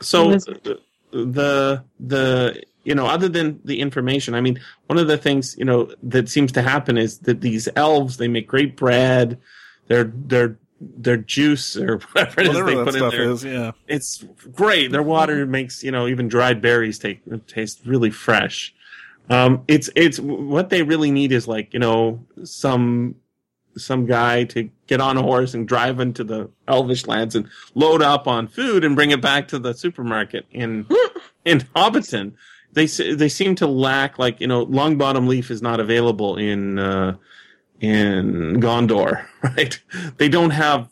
So 0.00 0.30
Yes. 0.30 0.48
uh, 0.48 0.74
the 1.12 1.84
the 2.00 2.62
you 2.84 2.94
know 2.94 3.06
other 3.06 3.28
than 3.28 3.60
the 3.64 3.80
information, 3.80 4.34
I 4.34 4.40
mean, 4.40 4.60
one 4.86 4.98
of 4.98 5.06
the 5.06 5.16
things 5.18 5.54
you 5.58 5.64
know 5.64 5.92
that 6.02 6.28
seems 6.28 6.50
to 6.52 6.62
happen 6.62 6.98
is 6.98 7.18
that 7.20 7.40
these 7.40 7.68
elves 7.76 8.16
they 8.16 8.28
make 8.28 8.46
great 8.48 8.76
bread, 8.76 9.38
their 9.88 10.04
their 10.04 10.58
their 10.80 11.16
juice 11.16 11.76
or 11.76 11.98
whatever 12.12 12.40
it 12.40 12.46
is 12.48 12.48
Whatever 12.48 12.70
they 12.70 12.76
that 12.76 12.84
put 12.84 12.94
in 12.94 13.00
stuff 13.00 13.12
there. 13.12 13.30
is. 13.30 13.44
Yeah. 13.44 13.70
It's 13.86 14.24
great. 14.52 14.90
Their 14.92 15.02
water 15.02 15.46
makes 15.46 15.82
you 15.84 15.90
know 15.92 16.06
even 16.08 16.28
dried 16.28 16.60
berries 16.60 16.98
take 16.98 17.20
taste 17.46 17.80
really 17.86 18.10
fresh. 18.10 18.74
Um, 19.30 19.62
it's 19.68 19.88
it's 19.94 20.18
what 20.20 20.68
they 20.70 20.82
really 20.82 21.10
need 21.10 21.32
is 21.32 21.46
like 21.48 21.72
you 21.72 21.78
know 21.80 22.26
some 22.42 23.14
some 23.76 24.06
guy 24.06 24.44
to 24.44 24.68
get 24.86 25.00
on 25.00 25.16
a 25.16 25.22
horse 25.22 25.54
and 25.54 25.66
drive 25.68 26.00
into 26.00 26.24
the 26.24 26.50
elvish 26.68 27.06
lands 27.06 27.34
and 27.34 27.48
load 27.74 28.02
up 28.02 28.26
on 28.28 28.46
food 28.48 28.84
and 28.84 28.94
bring 28.96 29.10
it 29.10 29.20
back 29.20 29.48
to 29.48 29.58
the 29.58 29.74
supermarket 29.74 30.46
in 30.52 30.86
in 31.44 31.60
Hobbiton. 31.76 32.32
They 32.72 32.86
they 32.86 33.28
seem 33.28 33.54
to 33.56 33.66
lack 33.66 34.18
like 34.18 34.40
you 34.40 34.46
know 34.46 34.62
long 34.64 34.98
bottom 34.98 35.26
leaf 35.28 35.50
is 35.50 35.62
not 35.62 35.80
available 35.80 36.36
in 36.36 36.78
uh, 36.78 37.16
in 37.80 38.60
Gondor, 38.60 39.24
right? 39.42 39.78
They 40.16 40.28
don't 40.28 40.50
have. 40.50 40.88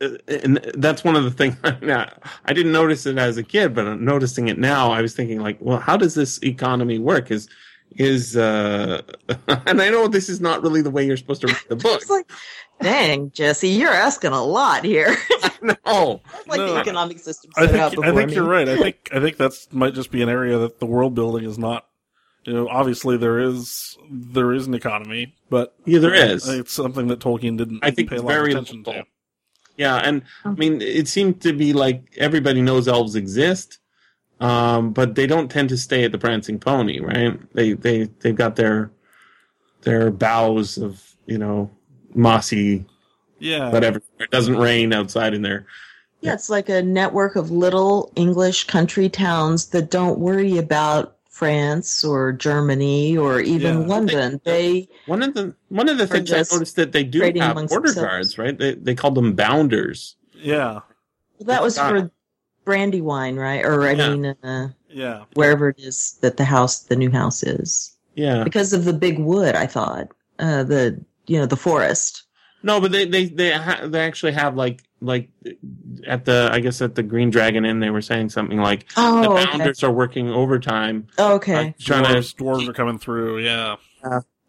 uh, 0.00 0.10
And 0.26 0.56
that's 0.74 1.04
one 1.04 1.16
of 1.16 1.24
the 1.24 1.30
things. 1.30 1.56
I 1.64 2.52
didn't 2.52 2.72
notice 2.72 3.06
it 3.06 3.18
as 3.18 3.36
a 3.36 3.42
kid, 3.42 3.74
but 3.74 3.86
I'm 3.86 4.04
noticing 4.04 4.48
it 4.48 4.58
now. 4.58 4.90
I 4.90 5.00
was 5.02 5.14
thinking, 5.14 5.40
like, 5.40 5.58
well, 5.60 5.78
how 5.78 5.96
does 5.96 6.14
this 6.14 6.38
economy 6.42 6.98
work? 6.98 7.30
Is 7.30 7.48
is 7.96 8.36
uh, 8.36 9.02
and 9.66 9.80
I 9.82 9.88
know 9.90 10.08
this 10.08 10.28
is 10.28 10.40
not 10.40 10.62
really 10.62 10.82
the 10.82 10.90
way 10.90 11.06
you're 11.06 11.16
supposed 11.16 11.40
to 11.42 11.48
read 11.48 11.56
the 11.68 11.76
book. 11.88 12.08
Like, 12.08 12.30
dang, 12.80 13.30
Jesse, 13.32 13.68
you're 13.68 13.90
asking 13.92 14.32
a 14.32 14.42
lot 14.44 14.84
here. 14.84 15.16
no, 15.62 16.20
like 16.46 16.58
No. 16.58 16.74
the 16.74 16.80
economic 16.80 17.18
system 17.18 17.50
I 17.56 17.66
set 17.66 17.74
out 17.76 17.90
think 17.92 18.02
before 18.02 18.12
I 18.12 18.16
think 18.16 18.30
me. 18.30 18.34
you're 18.36 18.48
right. 18.48 18.68
I 18.68 18.76
think 18.76 18.96
I 19.12 19.20
think 19.20 19.36
that's 19.36 19.72
might 19.72 19.94
just 19.94 20.10
be 20.10 20.22
an 20.22 20.28
area 20.28 20.58
that 20.58 20.78
the 20.80 20.86
world 20.86 21.14
building 21.14 21.44
is 21.44 21.58
not. 21.58 21.86
You 22.44 22.52
know, 22.54 22.68
obviously 22.68 23.16
there 23.16 23.38
is 23.38 23.96
there 24.10 24.52
is 24.52 24.66
an 24.66 24.74
economy, 24.74 25.34
but 25.48 25.74
yeah, 25.84 26.00
there 26.00 26.14
is. 26.14 26.48
it's 26.48 26.72
something 26.72 27.06
that 27.08 27.20
Tolkien 27.20 27.56
didn't 27.56 27.80
I 27.84 27.92
think 27.92 28.08
pay 28.10 28.16
it's 28.16 28.22
a 28.22 28.26
lot 28.26 28.32
very 28.32 28.52
of 28.52 28.58
attention 28.58 28.78
local. 28.84 29.02
to. 29.02 29.08
Yeah, 29.76 29.96
and 29.96 30.22
I 30.44 30.50
mean, 30.50 30.82
it 30.82 31.06
seemed 31.08 31.40
to 31.42 31.52
be 31.52 31.72
like 31.72 32.12
everybody 32.18 32.60
knows 32.60 32.88
elves 32.88 33.14
exist, 33.14 33.78
um, 34.42 34.92
but 34.92 35.14
they 35.14 35.26
don't 35.26 35.50
tend 35.50 35.68
to 35.70 35.76
stay 35.76 36.04
at 36.04 36.12
the 36.12 36.18
Prancing 36.18 36.58
Pony, 36.58 37.00
right? 37.00 37.38
They 37.54 37.72
they 37.74 38.04
they've 38.20 38.34
got 38.34 38.56
their 38.56 38.90
their 39.82 40.10
boughs 40.10 40.78
of 40.78 41.14
you 41.26 41.38
know 41.38 41.70
mossy 42.14 42.84
Yeah, 43.38 43.70
whatever. 43.70 44.02
It 44.20 44.30
doesn't 44.30 44.56
rain 44.56 44.92
outside 44.92 45.34
in 45.34 45.42
there. 45.42 45.66
Yeah, 46.20 46.34
it's 46.34 46.48
like 46.50 46.68
a 46.68 46.82
network 46.82 47.34
of 47.36 47.50
little 47.50 48.12
English 48.14 48.64
country 48.68 49.08
towns 49.08 49.66
that 49.70 49.90
don't 49.90 50.18
worry 50.20 50.56
about 50.58 51.16
France 51.30 52.04
or 52.04 52.30
Germany 52.32 53.16
or 53.16 53.40
even 53.40 53.80
Yeah. 53.82 53.86
London. 53.86 54.40
They 54.44 54.88
One 55.06 55.22
of 55.22 55.34
the 55.34 55.54
one 55.68 55.88
of 55.88 55.98
the 55.98 56.06
things 56.06 56.32
I 56.32 56.38
noticed 56.38 56.76
that 56.76 56.92
they 56.92 57.02
do 57.04 57.20
have 57.22 57.34
border 57.34 57.54
themselves. 57.88 57.94
guards, 57.94 58.38
right? 58.38 58.56
They 58.56 58.74
they 58.74 58.94
call 58.94 59.10
them 59.12 59.32
bounders. 59.34 60.16
yeah, 60.34 60.80
that 61.40 61.62
was 61.62 61.78
Ah. 61.78 61.88
for 61.88 62.10
Brandywine, 62.64 63.36
right? 63.36 63.64
Or 63.64 63.82
I 63.86 63.94
Yeah. 63.94 64.08
mean, 64.10 64.26
uh, 64.42 64.68
yeah. 64.88 65.24
wherever 65.34 65.70
it 65.70 65.78
is 65.78 66.18
that 66.20 66.36
the 66.36 66.44
house, 66.44 66.80
the 66.80 66.96
new 66.96 67.10
house 67.10 67.42
is, 67.42 67.96
Yeah, 68.14 68.44
because 68.44 68.72
of 68.72 68.84
the 68.84 68.92
big 68.92 69.18
wood. 69.18 69.54
I 69.54 69.66
thought 69.66 70.08
uh, 70.38 70.62
the 70.64 71.00
you 71.26 71.38
know 71.38 71.46
the 71.46 71.56
forest. 71.56 72.24
No, 72.62 72.80
but 72.80 72.92
they 72.92 73.04
they 73.06 73.26
they 73.26 73.52
ha- 73.52 73.86
they 73.86 74.00
actually 74.00 74.32
have 74.32 74.54
like 74.56 74.82
like 75.00 75.28
at 76.06 76.24
the 76.24 76.48
I 76.52 76.60
guess 76.60 76.80
at 76.80 76.94
the 76.94 77.02
Green 77.02 77.30
Dragon 77.30 77.64
Inn 77.64 77.80
they 77.80 77.90
were 77.90 78.02
saying 78.02 78.28
something 78.30 78.58
like 78.58 78.88
the 78.94 78.94
Oh, 78.98 79.24
okay. 79.32 79.44
founders 79.44 79.82
are 79.82 79.90
working 79.90 80.30
overtime 80.30 81.08
okay, 81.18 81.70
uh, 81.70 81.72
trying 81.82 82.04
Dwarves, 82.04 82.36
to 82.36 82.44
dwarves 82.44 82.68
are 82.68 82.72
coming 82.72 82.98
through. 82.98 83.38
Yeah, 83.40 83.76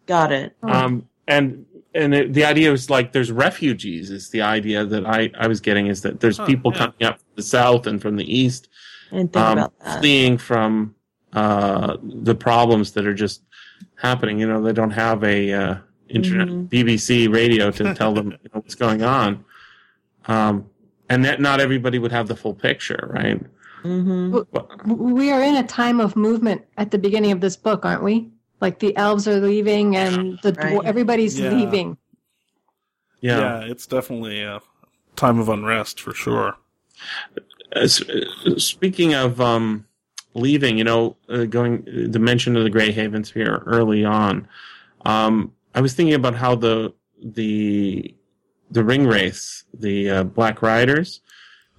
got 0.05 0.31
it. 0.31 0.55
um 0.61 1.07
and 1.27 1.65
and 1.95 2.13
it, 2.13 2.33
the 2.33 2.43
idea 2.45 2.71
was 2.71 2.89
like 2.89 3.11
there's 3.11 3.31
refugees 3.31 4.09
is 4.09 4.29
the 4.29 4.41
idea 4.41 4.85
that 4.85 5.05
I 5.05 5.29
I 5.37 5.47
was 5.47 5.59
getting 5.61 5.87
is 5.87 6.01
that 6.01 6.19
there's 6.19 6.37
Huh, 6.37 6.45
people 6.45 6.71
yeah. 6.71 6.77
coming 6.79 7.03
up 7.03 7.17
from 7.19 7.27
the 7.35 7.43
south 7.43 7.87
and 7.87 8.01
from 8.01 8.15
the 8.15 8.25
east 8.41 8.69
I 9.11 9.17
didn't 9.17 9.33
think 9.33 9.45
um, 9.45 9.57
about 9.59 9.79
that. 9.79 9.99
fleeing 9.99 10.37
from 10.37 10.95
uh 11.33 11.97
the 12.03 12.35
problems 12.35 12.91
that 12.93 13.05
are 13.07 13.13
just 13.13 13.41
happening 13.95 14.39
you 14.39 14.47
know 14.47 14.61
they 14.61 14.73
don't 14.73 14.91
have 14.91 15.23
a 15.23 15.51
uh 15.53 15.75
internet 16.09 16.47
Mhm. 16.47 16.69
BBC 16.69 17.27
radio 17.33 17.71
to 17.71 17.93
tell 17.95 18.13
them 18.13 18.27
you 18.31 18.49
know, 18.53 18.59
what's 18.61 18.75
going 18.75 19.01
on 19.03 19.43
um 20.27 20.65
and 21.09 21.23
that 21.25 21.41
not 21.41 21.59
everybody 21.59 21.97
would 21.99 22.11
have 22.11 22.27
the 22.27 22.35
full 22.35 22.53
picture 22.53 23.09
right 23.13 23.39
hmm 23.83 24.31
Well, 24.51 24.69
we 24.85 25.31
are 25.31 25.41
in 25.43 25.55
a 25.55 25.63
time 25.67 25.99
of 25.99 26.15
movement 26.15 26.61
at 26.77 26.91
the 26.91 26.97
beginning 26.97 27.31
of 27.33 27.41
this 27.41 27.57
book, 27.57 27.83
aren't 27.85 28.01
we? 28.03 28.31
Like 28.63 28.79
the 28.79 28.95
elves 28.95 29.27
are 29.27 29.39
leaving 29.41 29.97
and 29.97 30.39
the 30.41 30.53
dwar- 30.53 30.77
Right. 30.79 30.85
everybody's 30.85 31.37
Yeah. 31.37 31.51
leaving. 31.53 31.97
yeah, 33.19 33.39
yeah, 33.39 33.71
it's 33.71 33.85
definitely 33.85 34.41
a 34.41 34.61
time 35.17 35.37
of 35.39 35.49
unrest 35.49 35.99
for 35.99 36.13
sure. 36.13 36.55
Uh, 37.75 37.79
s- 37.81 38.01
uh, 38.09 38.57
speaking 38.57 39.13
of 39.13 39.39
um 39.41 39.85
leaving 40.33 40.77
you 40.77 40.83
know 40.85 41.15
uh, 41.29 41.43
going 41.43 41.83
the 42.11 42.19
mention 42.19 42.55
of 42.55 42.63
the 42.63 42.69
gray 42.69 42.91
havens 42.91 43.29
here 43.31 43.61
early 43.65 44.03
on 44.05 44.47
um 45.05 45.51
i 45.75 45.81
was 45.81 45.93
thinking 45.93 46.15
about 46.15 46.33
how 46.35 46.55
the 46.55 46.93
the 47.21 48.13
the 48.71 48.81
Ringwraiths 48.81 49.63
the 49.73 50.09
uh, 50.09 50.23
black 50.23 50.61
riders 50.61 51.21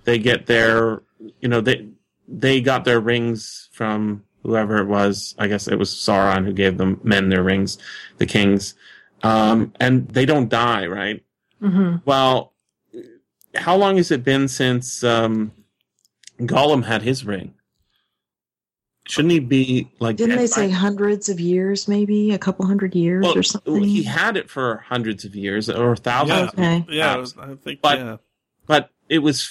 they 0.04 0.18
get 0.18 0.46
their 0.46 1.02
you 1.40 1.48
know 1.48 1.60
they 1.60 1.88
they 2.28 2.60
got 2.60 2.84
their 2.84 3.00
rings 3.00 3.68
from 3.72 4.22
whoever 4.44 4.78
it 4.78 4.86
was 4.86 5.34
i 5.38 5.48
guess 5.48 5.66
it 5.66 5.76
was 5.78 5.90
sauron 5.90 6.44
who 6.44 6.52
gave 6.52 6.78
them 6.78 7.00
men 7.02 7.28
their 7.30 7.42
rings 7.42 7.78
the 8.18 8.26
kings 8.26 8.74
um 9.24 9.72
and 9.80 10.06
they 10.10 10.24
don't 10.24 10.48
die 10.48 10.86
right 10.86 11.24
hmm 11.60 11.96
well, 12.04 12.52
how 13.56 13.74
long 13.76 13.96
has 13.96 14.10
it 14.10 14.22
been 14.24 14.48
since 14.48 15.02
um, 15.04 15.52
Gollum 16.40 16.84
had 16.84 17.02
his 17.02 17.24
ring? 17.24 17.54
Shouldn't 19.06 19.32
he 19.32 19.38
be 19.38 19.88
like? 20.00 20.16
Didn't 20.16 20.30
dead 20.30 20.38
they 20.40 20.42
by- 20.44 20.46
say 20.46 20.70
hundreds 20.70 21.28
of 21.28 21.38
years, 21.38 21.86
maybe 21.86 22.32
a 22.32 22.38
couple 22.38 22.66
hundred 22.66 22.94
years 22.94 23.22
Well, 23.22 23.38
or 23.38 23.42
something? 23.42 23.82
he 23.84 24.02
had 24.02 24.36
it 24.36 24.50
for 24.50 24.78
hundreds 24.88 25.24
of 25.24 25.36
years 25.36 25.70
or 25.70 25.94
thousands. 25.94 26.50
Yeah. 26.58 26.76
okay. 26.78 26.84
Yeah, 26.88 27.14
it 27.14 27.20
was, 27.20 27.38
I 27.38 27.54
think. 27.54 27.80
But- 27.80 27.98
yeah, 27.98 28.16
But 28.66 28.90
it 29.08 29.18
was 29.20 29.50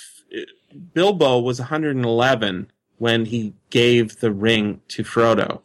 Bilbo 0.93 1.39
was 1.39 1.59
111 1.59 2.71
when 2.97 3.25
he 3.25 3.53
gave 3.69 4.19
the 4.19 4.31
ring 4.31 4.81
to 4.89 5.03
Frodo. 5.03 5.61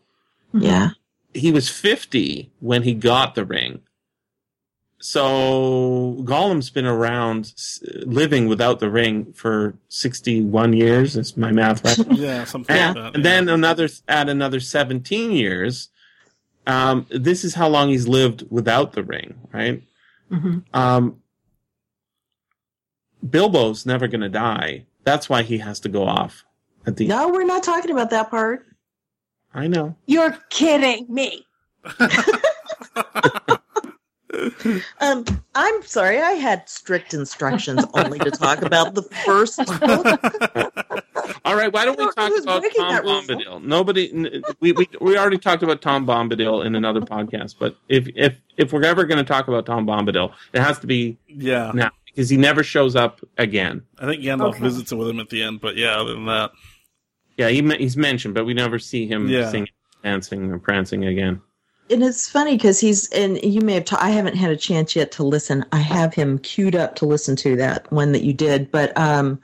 Yeah. 0.52 0.90
He 1.34 1.52
was 1.52 1.68
50 1.68 2.50
when 2.60 2.82
he 2.82 2.94
got 2.94 3.34
the 3.34 3.44
ring. 3.44 3.82
So 5.00 6.16
Gollum's 6.24 6.70
been 6.70 6.86
around 6.86 7.54
living 8.04 8.48
without 8.48 8.80
the 8.80 8.90
ring 8.90 9.32
for 9.32 9.74
61 9.90 10.72
years. 10.72 11.16
Is 11.16 11.36
my 11.36 11.52
math 11.52 11.84
right? 11.84 12.12
yeah, 12.18 12.44
something 12.44 12.74
and, 12.74 12.96
like 12.96 13.04
that. 13.04 13.14
and 13.14 13.24
then 13.24 13.48
another 13.48 13.88
add 14.08 14.28
another 14.28 14.58
17 14.58 15.30
years 15.30 15.90
um, 16.68 17.06
this 17.08 17.44
is 17.44 17.54
how 17.54 17.66
long 17.66 17.88
he's 17.88 18.06
lived 18.06 18.44
without 18.50 18.92
the 18.92 19.02
ring 19.02 19.34
right 19.52 19.82
hmm 20.28 20.58
um, 20.74 21.20
bilbo's 23.26 23.84
never 23.86 24.06
going 24.06 24.20
to 24.20 24.28
die 24.28 24.84
that's 25.02 25.28
why 25.28 25.42
he 25.42 25.58
has 25.58 25.80
to 25.80 25.88
go 25.88 26.06
off 26.06 26.44
at 26.88 26.96
the 26.96 27.06
No, 27.06 27.28
we're 27.28 27.44
not 27.44 27.62
talking 27.62 27.90
about 27.92 28.10
that 28.10 28.30
part. 28.30 28.66
i 29.54 29.66
know 29.68 29.94
You're 30.06 30.36
kidding 30.50 31.06
me. 31.08 31.46
Um, 35.00 35.24
I'm 35.54 35.82
sorry, 35.82 36.20
I 36.20 36.32
had 36.32 36.68
strict 36.68 37.12
instructions 37.14 37.84
only 37.94 38.18
to 38.20 38.30
talk 38.30 38.62
about 38.62 38.94
the 38.94 39.02
first 39.24 39.58
book. 39.80 40.06
all 41.44 41.56
right 41.56 41.72
why 41.72 41.84
don't 41.84 41.98
we 41.98 42.04
talk 42.12 42.32
about 42.42 42.62
tom 42.76 42.94
that 42.94 43.04
rule. 43.04 43.20
bombadil 43.22 43.62
nobody 43.62 44.10
we, 44.60 44.72
we 44.72 44.88
we 45.00 45.16
already 45.18 45.36
talked 45.38 45.62
about 45.62 45.82
tom 45.82 46.06
bombadil 46.06 46.64
in 46.64 46.74
another 46.74 47.00
podcast 47.00 47.54
but 47.58 47.76
if 47.88 48.08
if 48.14 48.36
if 48.56 48.72
we're 48.72 48.84
ever 48.84 49.04
going 49.04 49.18
to 49.18 49.24
talk 49.24 49.46
about 49.48 49.66
tom 49.66 49.86
bombadil 49.86 50.32
it 50.52 50.60
has 50.60 50.78
to 50.78 50.86
be 50.86 51.18
yeah, 51.26 51.70
now 51.74 51.90
because 52.06 52.28
he 52.30 52.36
never 52.36 52.62
shows 52.62 52.96
up 52.96 53.20
again 53.38 53.82
I 53.98 54.06
think 54.06 54.22
Gandalf 54.22 54.54
Okay. 54.54 54.62
visits 54.62 54.92
with 54.92 55.08
him 55.08 55.20
at 55.20 55.28
the 55.30 55.42
end. 55.42 55.60
But 55.60 55.76
yeah, 55.76 55.98
other 56.00 56.14
than 56.14 56.26
that, 56.26 56.50
Yeah, 57.38 57.48
he, 57.48 57.62
he's 57.76 57.96
mentioned, 57.96 58.34
but 58.34 58.44
we 58.44 58.52
never 58.52 58.78
see 58.78 59.06
him 59.06 59.28
Yeah. 59.28 59.50
singing, 59.50 59.68
dancing, 60.02 60.50
or 60.50 60.58
prancing 60.58 61.04
again. 61.06 61.40
And 61.88 62.02
it's 62.02 62.28
funny 62.28 62.56
because 62.56 62.78
he's, 62.80 63.08
and 63.12 63.42
you 63.42 63.62
may 63.62 63.74
have, 63.74 63.86
ta- 63.86 63.98
I 64.00 64.10
haven't 64.10 64.36
had 64.36 64.50
a 64.50 64.56
chance 64.56 64.94
yet 64.94 65.10
to 65.12 65.22
listen. 65.22 65.64
I 65.72 65.78
have 65.78 66.12
him 66.12 66.38
queued 66.40 66.76
up 66.76 66.96
to 66.96 67.06
listen 67.06 67.34
to 67.36 67.56
that 67.56 67.90
one 67.90 68.12
that 68.12 68.24
you 68.24 68.34
did, 68.34 68.70
but 68.70 68.94
um, 68.98 69.40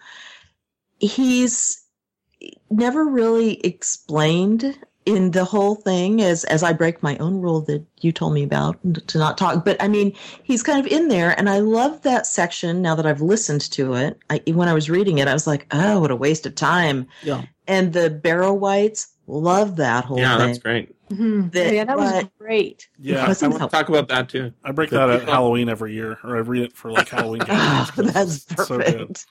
he's 0.98 1.82
never 2.70 3.06
really 3.06 3.60
explained 3.60 4.76
in 5.06 5.32
the 5.32 5.44
whole 5.44 5.74
thing 5.74 6.22
as 6.22 6.44
as 6.44 6.62
I 6.62 6.72
break 6.72 7.02
my 7.02 7.16
own 7.18 7.40
rule 7.40 7.60
that 7.62 7.84
you 8.00 8.10
told 8.12 8.32
me 8.34 8.42
about 8.42 8.78
to 9.08 9.18
not 9.18 9.36
talk. 9.36 9.64
But 9.64 9.76
I 9.82 9.88
mean, 9.88 10.14
he's 10.42 10.62
kind 10.62 10.84
of 10.84 10.90
in 10.90 11.08
there, 11.08 11.38
and 11.38 11.48
I 11.50 11.58
love 11.58 12.02
that 12.02 12.26
section. 12.26 12.80
Now 12.82 12.94
that 12.94 13.06
I've 13.06 13.20
listened 13.20 13.70
to 13.72 13.94
it, 13.94 14.18
I, 14.30 14.40
when 14.46 14.68
I 14.68 14.72
was 14.74 14.88
reading 14.88 15.18
it, 15.18 15.28
I 15.28 15.32
was 15.32 15.46
like, 15.46 15.66
"Oh, 15.72 16.00
what 16.00 16.10
a 16.10 16.16
waste 16.16 16.46
of 16.46 16.54
time!" 16.54 17.06
Yeah. 17.22 17.42
And 17.66 17.92
the 17.92 18.10
Barrow 18.10 18.52
Wights 18.54 19.08
love 19.26 19.76
that 19.76 20.04
whole 20.04 20.18
Yeah, 20.18 20.36
thing. 20.38 20.46
that's 20.48 20.58
great. 20.58 20.94
hmm 21.08 21.48
That- 21.48 21.72
yeah, 21.72 21.84
that 21.84 21.96
was 21.96 22.12
but- 22.12 22.38
great. 22.38 22.88
yeah, 22.98 23.20
Because- 23.22 23.42
I 23.42 23.48
want 23.48 23.62
to 23.62 23.68
talk 23.68 23.88
about 23.88 24.08
that 24.08 24.28
too. 24.28 24.52
I 24.64 24.72
break 24.72 24.90
that 24.90 25.08
at 25.10 25.22
Halloween 25.28 25.68
every 25.70 25.94
year, 25.94 26.18
or 26.22 26.36
I 26.36 26.40
read 26.40 26.62
it 26.62 26.72
for 26.74 26.90
like 26.90 27.08
Halloween. 27.08 27.40
Oh, 27.48 27.90
gatherings. 27.96 28.12
that's 28.12 28.34
It's 28.52 28.66
so 28.66 28.78
good. 28.78 28.84
perfect. 28.86 29.26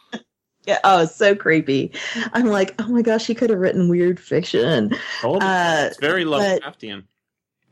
Yeah. 0.66 0.80
Oh, 0.84 1.06
so 1.06 1.36
creepy. 1.36 1.92
I'm 2.34 2.48
like, 2.48 2.76
oh 2.80 2.88
my 2.88 3.02
gosh, 3.02 3.26
he 3.28 3.36
could 3.36 3.50
have 3.50 3.60
written 3.60 3.90
weird 3.90 4.20
fiction. 4.20 4.94
Uh, 5.24 5.88
it's 5.88 6.00
very 6.00 6.26
Lovecraftian. 6.26 7.04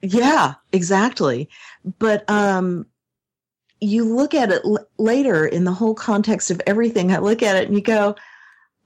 yeah, 0.01 0.55
exactly. 0.71 1.49
But 1.99 2.29
um, 2.29 2.85
you 3.79 4.03
look 4.03 4.33
at 4.33 4.51
it 4.51 4.61
l- 4.65 4.87
later 4.97 5.45
in 5.45 5.63
the 5.63 5.71
whole 5.73 5.95
context 5.95 6.51
of 6.51 6.61
everything. 6.67 7.11
I 7.11 7.19
look 7.19 7.41
at 7.41 7.55
it 7.55 7.67
and 7.67 7.75
you 7.75 7.81
go, 7.81 8.15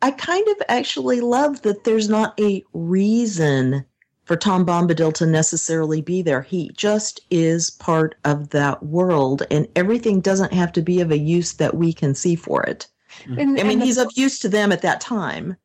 I 0.01 0.11
kind 0.11 0.47
of 0.49 0.57
actually 0.69 1.21
love 1.21 1.61
that 1.63 1.83
there's 1.83 2.09
not 2.09 2.39
a 2.39 2.63
reason 2.73 3.85
for 4.25 4.35
Tom 4.35 4.65
Bombadil 4.65 5.13
to 5.15 5.25
necessarily 5.25 6.01
be 6.01 6.21
there. 6.21 6.41
He 6.41 6.71
just 6.75 7.21
is 7.29 7.69
part 7.69 8.15
of 8.25 8.49
that 8.49 8.83
world, 8.83 9.43
and 9.51 9.67
everything 9.75 10.19
doesn't 10.19 10.51
have 10.53 10.71
to 10.73 10.81
be 10.81 10.99
of 10.99 11.11
a 11.11 11.17
use 11.17 11.53
that 11.53 11.75
we 11.75 11.93
can 11.93 12.15
see 12.15 12.35
for 12.35 12.63
it. 12.63 12.87
And, 13.25 13.59
I 13.59 13.63
mean, 13.63 13.71
and 13.71 13.81
the- 13.81 13.85
he's 13.85 13.97
of 13.97 14.11
use 14.15 14.39
to 14.39 14.49
them 14.49 14.71
at 14.71 14.81
that 14.81 15.01
time, 15.01 15.55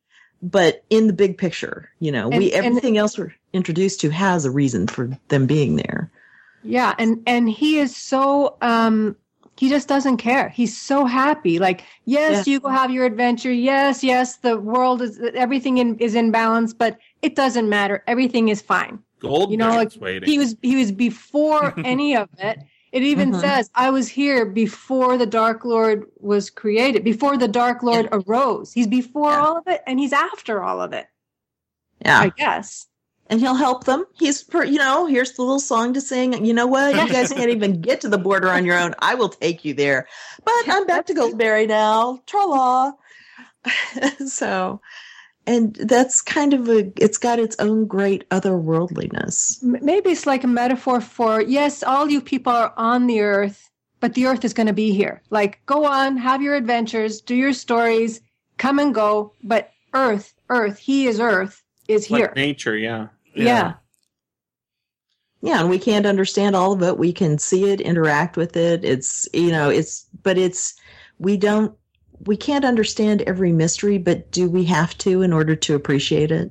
but 0.42 0.84
in 0.90 1.06
the 1.06 1.12
big 1.12 1.36
picture, 1.38 1.88
you 2.00 2.10
know, 2.12 2.28
we 2.28 2.34
And- 2.34 2.44
and- 2.44 2.54
everything 2.66 2.98
else 2.98 3.18
we're 3.18 3.34
introduced 3.52 4.00
to 4.00 4.10
has 4.10 4.44
a 4.44 4.50
reason 4.50 4.86
for 4.86 5.10
them 5.28 5.46
being 5.46 5.76
there. 5.76 6.10
Yeah, 6.62 6.94
and 6.98 7.22
and 7.26 7.48
he 7.48 7.78
is 7.78 7.96
so 7.96 8.56
um 8.60 9.16
he 9.56 9.68
just 9.68 9.88
doesn't 9.88 10.16
care. 10.16 10.48
He's 10.48 10.74
so 10.80 11.04
happy. 11.04 11.58
Like, 11.58 11.82
yes, 12.06 12.46
you 12.46 12.60
go 12.60 12.68
have 12.70 12.90
your 12.90 13.04
adventure. 13.04 13.52
Yes, 13.52 14.02
yes, 14.02 14.36
the 14.36 14.58
world 14.58 15.02
is 15.02 15.20
everything 15.34 15.76
in, 15.78 15.98
is 15.98 16.14
in 16.14 16.30
balance, 16.30 16.72
but 16.72 16.98
it 17.20 17.34
doesn't 17.36 17.68
matter. 17.68 18.02
Everything 18.06 18.48
is 18.48 18.62
fine. 18.62 19.00
Gold 19.20 19.50
You 19.50 19.58
know, 19.58 19.68
like 19.68 19.92
waiting. 20.00 20.26
he 20.30 20.38
was 20.38 20.56
he 20.62 20.76
was 20.76 20.92
before 20.92 21.74
any 21.84 22.16
of 22.16 22.28
it. 22.38 22.58
It 22.92 23.02
even 23.02 23.32
Mhm. 23.32 23.40
says, 23.40 23.70
"I 23.74 23.90
was 23.90 24.08
here 24.08 24.44
before 24.44 25.16
the 25.16 25.26
Dark 25.26 25.64
Lord 25.64 26.06
was 26.18 26.50
created, 26.50 27.04
before 27.04 27.36
the 27.36 27.48
Dark 27.48 27.82
Lord 27.82 28.08
arose. 28.10 28.72
He's 28.72 28.88
before 28.88 29.30
Yeah. 29.30 29.42
all 29.42 29.56
of 29.58 29.68
it, 29.68 29.82
and 29.86 30.00
he's 30.00 30.12
after 30.12 30.62
all 30.62 30.80
of 30.80 30.92
it." 30.92 31.06
Yeah, 32.04 32.20
I 32.20 32.28
guess. 32.30 32.86
and 33.28 33.40
he'll 33.40 33.54
help 33.54 33.84
them. 33.84 34.04
He's, 34.12 34.42
per, 34.42 34.64
you 34.64 34.78
know, 34.78 35.06
here's 35.06 35.34
the 35.34 35.42
little 35.42 35.60
song 35.60 35.92
to 35.94 36.00
sing. 36.00 36.44
You 36.44 36.52
know 36.52 36.66
what? 36.66 36.96
You 36.96 37.08
guys 37.12 37.28
can't 37.32 37.48
even 37.50 37.80
get 37.80 38.00
to 38.00 38.08
the 38.08 38.18
border 38.18 38.48
on 38.48 38.64
your 38.64 38.76
own. 38.76 38.92
I 38.98 39.14
will 39.14 39.28
take 39.28 39.64
you 39.64 39.72
there. 39.72 40.08
But 40.44 40.52
I'm 40.68 40.84
back 40.84 41.06
to 41.06 41.14
Goldberry 41.14 41.68
now. 41.68 42.20
Tra 42.26 42.44
la. 42.44 42.92
so, 44.26 44.80
and 45.50 45.74
that's 45.74 46.22
kind 46.22 46.54
of 46.54 46.68
a. 46.68 46.92
It's 46.96 47.18
got 47.18 47.40
its 47.40 47.56
own 47.58 47.86
great 47.86 48.28
otherworldliness. 48.30 49.60
Maybe 49.62 50.10
it's 50.10 50.24
like 50.24 50.44
a 50.44 50.46
metaphor 50.46 51.00
for 51.00 51.42
yes, 51.42 51.82
all 51.82 52.08
you 52.08 52.20
people 52.20 52.52
are 52.52 52.72
on 52.76 53.08
the 53.08 53.20
earth, 53.20 53.68
but 53.98 54.14
the 54.14 54.26
earth 54.26 54.44
is 54.44 54.54
going 54.54 54.68
to 54.68 54.72
be 54.72 54.92
here. 54.92 55.22
Like, 55.30 55.58
go 55.66 55.84
on, 55.84 56.16
have 56.18 56.40
your 56.40 56.54
adventures, 56.54 57.20
do 57.20 57.34
your 57.34 57.52
stories, 57.52 58.20
come 58.58 58.78
and 58.78 58.94
go, 58.94 59.32
but 59.42 59.72
earth, 59.92 60.34
earth, 60.50 60.78
he 60.78 61.08
is 61.08 61.18
earth, 61.18 61.64
is 61.88 62.06
here 62.06 62.18
like 62.18 62.36
here. 62.36 62.46
nature, 62.46 62.76
yeah. 62.76 63.08
yeah. 63.34 63.74
yeah, 65.40 65.60
and 65.62 65.68
we 65.68 65.80
can't 65.80 66.06
understand 66.06 66.54
all 66.54 66.74
of 66.74 66.82
it. 66.84 66.96
We 66.96 67.12
can 67.12 67.38
see 67.38 67.72
it, 67.72 67.80
interact 67.80 68.36
with 68.36 68.56
it. 68.56 68.84
It's 68.84 69.28
you 69.34 69.50
know, 69.50 69.68
it's 69.68 70.06
but 70.22 70.38
it's 70.38 70.76
we 71.18 71.36
don't 71.36 71.74
we 72.26 72.36
can't 72.36 72.64
understand 72.64 73.22
every 73.22 73.52
mystery, 73.52 73.98
but 73.98 74.30
do 74.30 74.48
we 74.48 74.64
have 74.64 74.96
to 74.98 75.22
in 75.22 75.32
order 75.32 75.56
to 75.56 75.74
appreciate 75.74 76.30
it? 76.30 76.50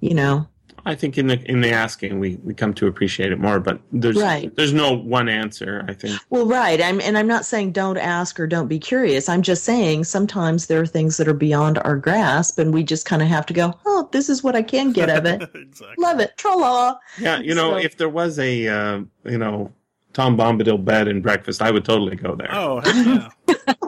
You 0.00 0.14
know. 0.14 0.46
I 0.86 0.94
think 0.94 1.18
in 1.18 1.26
the 1.26 1.38
in 1.50 1.60
the 1.60 1.70
asking 1.70 2.20
we, 2.20 2.36
we 2.42 2.54
come 2.54 2.72
to 2.74 2.86
appreciate 2.86 3.32
it 3.32 3.38
more, 3.38 3.60
but 3.60 3.78
there's 3.92 4.16
Right. 4.16 4.54
there's 4.56 4.72
no 4.72 4.92
one 4.96 5.28
answer. 5.28 5.84
I 5.86 5.92
think 5.92 6.18
Well, 6.30 6.46
right. 6.46 6.80
I'm, 6.80 7.02
and 7.02 7.18
I'm 7.18 7.26
not 7.26 7.44
saying 7.44 7.72
don't 7.72 7.98
ask 7.98 8.40
or 8.40 8.46
don't 8.46 8.66
be 8.66 8.78
curious. 8.78 9.28
I'm 9.28 9.42
just 9.42 9.62
saying 9.64 10.04
sometimes 10.04 10.68
there 10.68 10.80
are 10.80 10.86
things 10.86 11.18
that 11.18 11.28
are 11.28 11.34
beyond 11.34 11.76
our 11.84 11.96
grasp, 11.96 12.58
and 12.58 12.72
we 12.72 12.82
just 12.82 13.04
kind 13.04 13.20
of 13.20 13.28
have 13.28 13.44
to 13.46 13.52
go, 13.52 13.74
oh, 13.84 14.08
this 14.12 14.30
is 14.30 14.42
what 14.42 14.56
I 14.56 14.62
can 14.62 14.90
get 14.92 15.10
of 15.10 15.26
it. 15.26 15.42
exactly. 15.54 15.94
Love 15.98 16.18
it. 16.18 16.34
Tra 16.38 16.54
la. 16.56 16.96
yeah, 17.20 17.40
you 17.40 17.54
know, 17.54 17.72
So- 17.72 17.76
if 17.84 17.98
there 17.98 18.08
was 18.08 18.38
a 18.38 18.66
uh, 18.68 19.00
you 19.26 19.36
know 19.36 19.70
Tom 20.14 20.34
Bombadil 20.34 20.82
bed 20.82 21.08
and 21.08 21.22
breakfast, 21.22 21.60
I 21.60 21.70
would 21.70 21.84
totally 21.84 22.16
go 22.16 22.34
there. 22.34 22.48
Oh, 22.54 22.80
yeah. 22.86 23.28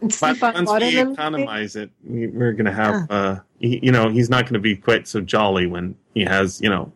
And 0.00 0.10
But 0.10 0.14
sleep 0.14 0.42
on 0.42 0.54
once 0.54 0.68
we 0.68 0.72
watermelon. 0.72 1.12
economize 1.12 1.76
it, 1.76 1.90
we, 2.04 2.26
we're 2.28 2.52
going 2.52 2.64
to 2.66 2.72
have, 2.72 3.10
uh, 3.10 3.40
he, 3.58 3.80
you 3.82 3.92
know, 3.92 4.08
he's 4.08 4.30
not 4.30 4.44
going 4.44 4.54
to 4.54 4.60
be 4.60 4.76
quite 4.76 5.06
so 5.06 5.20
jolly 5.20 5.66
when 5.66 5.94
he 6.14 6.24
has, 6.24 6.60
you 6.60 6.70
know, 6.70 6.92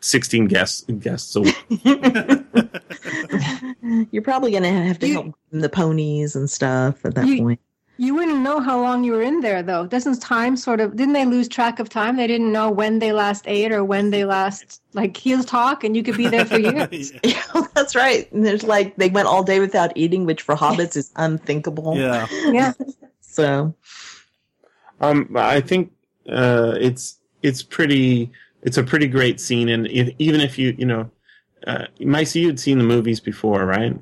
16 0.00 0.46
guests 0.46 0.84
guests 0.98 1.36
a 1.36 1.42
week. 1.42 1.56
You're 4.10 4.22
probably 4.22 4.50
going 4.50 4.62
to 4.64 4.70
have 4.70 4.98
to 5.00 5.06
You- 5.08 5.12
help 5.14 5.34
the 5.52 5.68
ponies 5.68 6.36
and 6.36 6.48
stuff 6.50 7.04
at 7.04 7.14
that 7.14 7.26
You- 7.26 7.42
point. 7.42 7.60
You 8.00 8.14
wouldn't 8.14 8.38
know 8.40 8.60
how 8.60 8.80
long 8.80 9.04
you 9.04 9.12
were 9.12 9.20
in 9.20 9.40
there, 9.40 9.62
though. 9.62 9.86
Doesn't 9.86 10.22
time 10.22 10.56
sort 10.56 10.80
of? 10.80 10.96
Didn't 10.96 11.12
they 11.12 11.26
lose 11.26 11.48
track 11.48 11.78
of 11.80 11.90
time? 11.90 12.16
They 12.16 12.26
didn't 12.26 12.50
know 12.50 12.70
when 12.70 12.98
they 12.98 13.12
last 13.12 13.44
ate 13.46 13.72
or 13.72 13.84
when 13.84 14.08
they 14.08 14.24
last 14.24 14.80
like 14.94 15.14
he'll 15.18 15.44
talk, 15.44 15.84
and 15.84 15.94
you 15.94 16.02
could 16.02 16.16
be 16.16 16.26
there 16.26 16.46
for 16.46 16.58
years. 16.70 17.12
Yeah, 17.22 17.42
that's 17.74 17.94
right. 17.94 18.32
And 18.32 18.42
there's 18.46 18.62
like 18.62 18.96
they 18.96 19.10
went 19.10 19.28
all 19.28 19.42
day 19.42 19.60
without 19.60 19.92
eating, 19.96 20.24
which 20.24 20.40
for 20.40 20.54
hobbits 20.56 20.96
is 20.96 21.12
unthinkable. 21.16 21.94
yeah. 21.98 22.26
yeah, 22.52 22.72
So 23.20 23.74
Um, 25.02 25.36
I 25.36 25.60
think 25.60 25.92
uh, 26.26 26.76
it's 26.80 27.18
it's 27.42 27.62
pretty 27.62 28.30
it's 28.62 28.78
a 28.78 28.82
pretty 28.82 29.08
great 29.08 29.40
scene, 29.40 29.68
and 29.68 29.86
if, 29.88 30.14
even 30.18 30.40
if 30.40 30.58
you 30.58 30.74
you 30.78 30.86
know, 30.86 31.10
uh, 31.66 31.84
Maissa, 32.00 32.40
you'd 32.40 32.58
seen 32.60 32.78
the 32.78 32.84
movies 32.84 33.20
before, 33.20 33.66
right? 33.66 33.94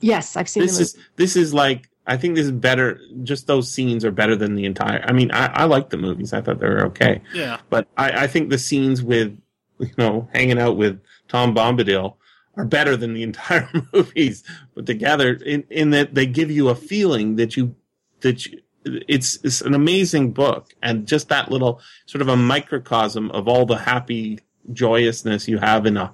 yes, 0.00 0.36
I've 0.36 0.48
seen 0.48 0.64
This 0.64 0.74
them. 0.74 0.82
is 0.82 0.96
this 1.14 1.36
is 1.36 1.54
like 1.54 1.88
I 2.06 2.16
think 2.18 2.34
this 2.36 2.44
is 2.46 2.52
better. 2.52 3.00
Just 3.22 3.46
those 3.46 3.70
scenes 3.70 4.04
are 4.04 4.10
better 4.10 4.36
than 4.36 4.54
the 4.56 4.66
entire. 4.66 5.02
I 5.06 5.12
mean, 5.12 5.30
I, 5.32 5.46
I 5.46 5.64
like 5.64 5.88
the 5.90 5.96
movies. 5.96 6.32
I 6.32 6.40
thought 6.42 6.60
they 6.60 6.68
were 6.68 6.86
okay, 6.86 7.22
Yeah. 7.32 7.60
but 7.70 7.88
I, 7.96 8.24
I 8.24 8.26
think 8.26 8.50
the 8.50 8.58
scenes 8.58 9.02
with 9.02 9.38
you 9.78 9.90
know 9.98 10.28
hanging 10.34 10.58
out 10.58 10.76
with 10.76 11.00
Tom 11.28 11.54
Bombadil 11.54 12.14
are 12.56 12.64
better 12.64 12.96
than 12.96 13.14
the 13.14 13.22
entire 13.30 13.68
movies 13.92 14.44
put 14.74 14.86
together. 14.86 15.32
In 15.34 15.64
in 15.70 15.90
that 15.90 16.14
they 16.14 16.26
give 16.26 16.50
you 16.50 16.68
a 16.68 16.74
feeling 16.74 17.36
that 17.36 17.56
you 17.56 17.74
that 18.20 18.44
you, 18.46 18.60
it's 18.84 19.38
it's 19.42 19.62
an 19.62 19.72
amazing 19.74 20.32
book, 20.32 20.74
and 20.82 21.06
just 21.08 21.30
that 21.30 21.50
little 21.50 21.80
sort 22.04 22.20
of 22.20 22.28
a 22.28 22.36
microcosm 22.36 23.30
of 23.30 23.48
all 23.48 23.64
the 23.64 23.78
happy 23.78 24.40
joyousness 24.72 25.48
you 25.48 25.58
have 25.58 25.86
in 25.86 25.96
a 25.96 26.12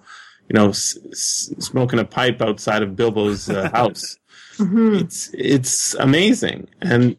you 0.49 0.55
know 0.55 0.68
s- 0.68 0.97
s- 1.11 1.53
smoking 1.59 1.99
a 1.99 2.05
pipe 2.05 2.41
outside 2.41 2.82
of 2.82 2.95
Bilbo's 2.97 3.51
uh, 3.51 3.68
house. 3.74 4.18
Mhm. 4.61 5.00
It's 5.00 5.30
it's 5.32 5.94
amazing, 5.94 6.68
and 6.80 7.16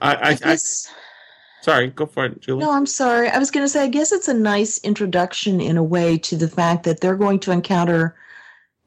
I, 0.00 0.14
I, 0.14 0.30
I 0.30 0.38
I 0.44 0.56
sorry, 1.62 1.88
go 1.88 2.06
for 2.06 2.26
it, 2.26 2.40
Julie. 2.40 2.64
No, 2.64 2.72
I'm 2.72 2.86
sorry. 2.86 3.28
I 3.28 3.38
was 3.38 3.50
going 3.50 3.64
to 3.64 3.68
say, 3.68 3.82
I 3.82 3.88
guess 3.88 4.12
it's 4.12 4.28
a 4.28 4.34
nice 4.34 4.78
introduction 4.78 5.60
in 5.60 5.76
a 5.76 5.82
way 5.82 6.18
to 6.18 6.36
the 6.36 6.48
fact 6.48 6.84
that 6.84 7.00
they're 7.00 7.16
going 7.16 7.40
to 7.40 7.52
encounter 7.52 8.16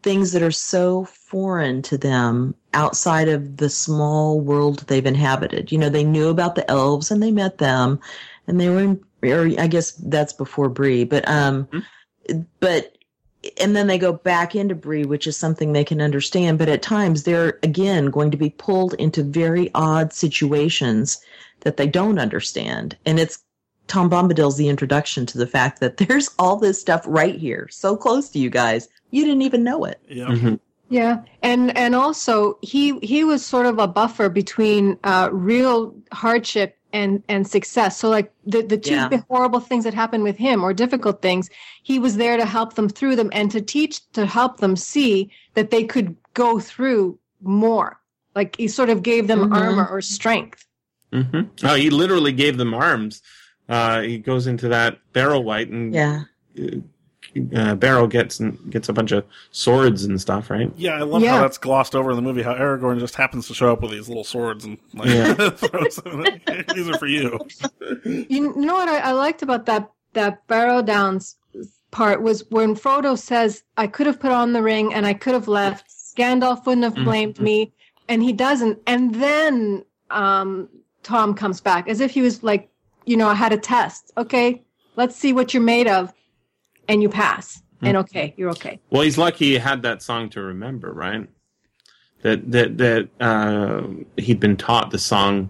things 0.03 0.31
that 0.31 0.41
are 0.41 0.51
so 0.51 1.05
foreign 1.05 1.81
to 1.83 1.97
them 1.97 2.55
outside 2.73 3.29
of 3.29 3.57
the 3.57 3.69
small 3.69 4.41
world 4.41 4.79
they've 4.87 5.05
inhabited. 5.05 5.71
You 5.71 5.77
know, 5.77 5.89
they 5.89 6.03
knew 6.03 6.29
about 6.29 6.55
the 6.55 6.69
elves 6.69 7.11
and 7.11 7.21
they 7.21 7.31
met 7.31 7.59
them 7.59 7.99
and 8.47 8.59
they 8.59 8.69
were 8.69 8.79
in, 8.79 9.03
or 9.23 9.47
I 9.59 9.67
guess 9.67 9.91
that's 9.91 10.33
before 10.33 10.69
Bree, 10.69 11.03
but, 11.03 11.27
um, 11.29 11.67
but, 12.59 12.97
and 13.59 13.75
then 13.75 13.87
they 13.87 13.97
go 13.97 14.13
back 14.13 14.55
into 14.55 14.75
Bree, 14.75 15.05
which 15.05 15.25
is 15.27 15.35
something 15.37 15.73
they 15.73 15.83
can 15.83 16.01
understand. 16.01 16.57
But 16.57 16.69
at 16.69 16.81
times 16.81 17.23
they're 17.23 17.59
again 17.63 18.07
going 18.07 18.31
to 18.31 18.37
be 18.37 18.51
pulled 18.51 18.93
into 18.95 19.23
very 19.23 19.71
odd 19.73 20.13
situations 20.13 21.19
that 21.61 21.77
they 21.77 21.87
don't 21.87 22.19
understand. 22.19 22.97
And 23.05 23.19
it's 23.19 23.43
Tom 23.87 24.09
Bombadil's 24.09 24.57
the 24.57 24.69
introduction 24.69 25.25
to 25.27 25.37
the 25.37 25.47
fact 25.47 25.79
that 25.79 25.97
there's 25.97 26.29
all 26.37 26.57
this 26.57 26.79
stuff 26.79 27.03
right 27.05 27.35
here, 27.35 27.67
so 27.71 27.95
close 27.97 28.29
to 28.29 28.39
you 28.39 28.49
guys. 28.49 28.87
You 29.11 29.25
didn't 29.25 29.41
even 29.41 29.63
know 29.63 29.85
it. 29.85 29.99
Yeah. 30.07 30.27
Mhm. 30.27 30.59
Yeah, 30.89 31.21
and 31.41 31.75
and 31.77 31.95
also 31.95 32.57
he 32.61 32.99
he 32.99 33.23
was 33.23 33.45
sort 33.45 33.65
of 33.65 33.79
a 33.79 33.87
buffer 33.87 34.27
between 34.27 34.99
uh, 35.05 35.29
real 35.31 35.95
hardship 36.11 36.77
and 36.93 37.23
and 37.27 37.47
success. 37.47 37.97
So 37.97 38.09
like 38.09 38.31
the 38.45 38.61
the 38.61 38.77
two 38.77 38.93
Yeah. 38.95 39.21
horrible 39.29 39.59
things 39.59 39.83
that 39.83 39.93
happened 39.93 40.23
with 40.23 40.37
him 40.37 40.63
or 40.63 40.73
difficult 40.73 41.21
things, 41.21 41.49
he 41.83 41.99
was 41.99 42.17
there 42.17 42.37
to 42.37 42.45
help 42.45 42.73
them 42.75 42.89
through 42.89 43.15
them 43.15 43.29
and 43.33 43.49
to 43.51 43.61
teach 43.61 44.09
to 44.13 44.25
help 44.25 44.57
them 44.57 44.75
see 44.75 45.31
that 45.53 45.71
they 45.71 45.83
could 45.83 46.15
go 46.33 46.59
through 46.59 47.17
more. 47.41 47.99
Like 48.35 48.55
he 48.55 48.67
sort 48.67 48.89
of 48.89 49.03
gave 49.03 49.27
them 49.27 49.49
Mhm. 49.49 49.55
armor 49.55 49.87
or 49.87 50.01
strength. 50.01 50.65
mm-hmm. 51.11 51.41
Oh, 51.65 51.75
he 51.75 51.89
literally 51.89 52.31
gave 52.31 52.57
them 52.57 52.73
arms. 52.73 53.21
Uh, 53.67 54.01
he 54.01 54.17
goes 54.17 54.47
into 54.47 54.69
that 54.69 54.99
barrow 55.13 55.39
wight 55.41 55.69
and 55.69 55.93
Yeah. 55.93 56.23
Uh, 57.55 57.75
Barrow 57.75 58.07
gets 58.07 58.39
gets 58.69 58.89
a 58.89 58.93
bunch 58.93 59.11
of 59.11 59.25
swords 59.51 60.03
and 60.03 60.19
stuff, 60.19 60.49
right? 60.49 60.71
Yeah, 60.75 60.95
I 60.95 61.01
love 61.03 61.21
Yeah. 61.21 61.35
how 61.35 61.41
that's 61.41 61.57
glossed 61.57 61.95
over 61.95 62.09
in 62.11 62.15
the 62.15 62.21
movie. 62.21 62.41
How 62.43 62.53
Aragorn 62.53 62.99
just 62.99 63.15
happens 63.15 63.47
to 63.47 63.53
show 63.53 63.71
up 63.71 63.81
with 63.81 63.91
these 63.91 64.07
little 64.07 64.23
swords 64.23 64.65
and 64.65 64.77
like 64.93 65.09
Yeah. 65.09 65.33
throws 65.51 65.95
them. 65.97 66.25
These 66.73 66.89
are 66.89 66.97
for 66.97 67.07
you. 67.07 67.39
You, 68.05 68.25
you 68.29 68.55
know 68.55 68.75
what 68.75 68.89
I, 68.89 68.97
I 68.99 69.11
liked 69.11 69.41
about 69.41 69.65
that 69.67 69.91
that 70.13 70.45
Barrow 70.47 70.81
Downs 70.81 71.37
part 71.91 72.21
was 72.21 72.49
when 72.49 72.75
Frodo 72.75 73.17
says, 73.17 73.63
"I 73.77 73.87
could 73.87 74.07
have 74.07 74.19
put 74.19 74.31
on 74.31 74.53
the 74.53 74.61
ring 74.61 74.93
and 74.93 75.05
I 75.05 75.13
could 75.13 75.33
have 75.33 75.47
left." 75.47 75.85
Gandalf 76.17 76.65
wouldn't 76.65 76.83
have 76.83 76.95
blamed 77.05 77.39
me, 77.39 77.71
and 78.09 78.21
he 78.21 78.33
doesn't. 78.33 78.79
And 78.87 79.15
then 79.15 79.85
um, 80.09 80.67
Tom 81.03 81.33
comes 81.33 81.61
back 81.61 81.87
as 81.87 82.01
if 82.01 82.11
he 82.11 82.21
was 82.21 82.43
like, 82.43 82.69
you 83.05 83.15
know, 83.15 83.29
I 83.29 83.33
had 83.33 83.53
a 83.53 83.57
test. 83.57 84.11
Okay, 84.17 84.61
let's 84.97 85.15
see 85.15 85.31
what 85.31 85.53
you're 85.53 85.63
made 85.63 85.87
of, 85.87 86.13
and 86.87 87.01
you 87.01 87.09
pass. 87.09 87.61
And 87.83 87.97
okay, 87.97 88.33
you're 88.37 88.51
okay. 88.51 88.79
Well, 88.91 89.01
he's 89.01 89.17
lucky 89.17 89.45
he 89.45 89.57
had 89.57 89.81
that 89.81 90.03
song 90.03 90.29
to 90.31 90.41
remember, 90.41 90.93
right? 90.93 91.27
That 92.21 92.51
that 92.51 92.77
that 92.77 93.09
uh, 93.19 93.87
he'd 94.17 94.39
been 94.39 94.55
taught 94.55 94.91
the 94.91 94.99
song, 94.99 95.49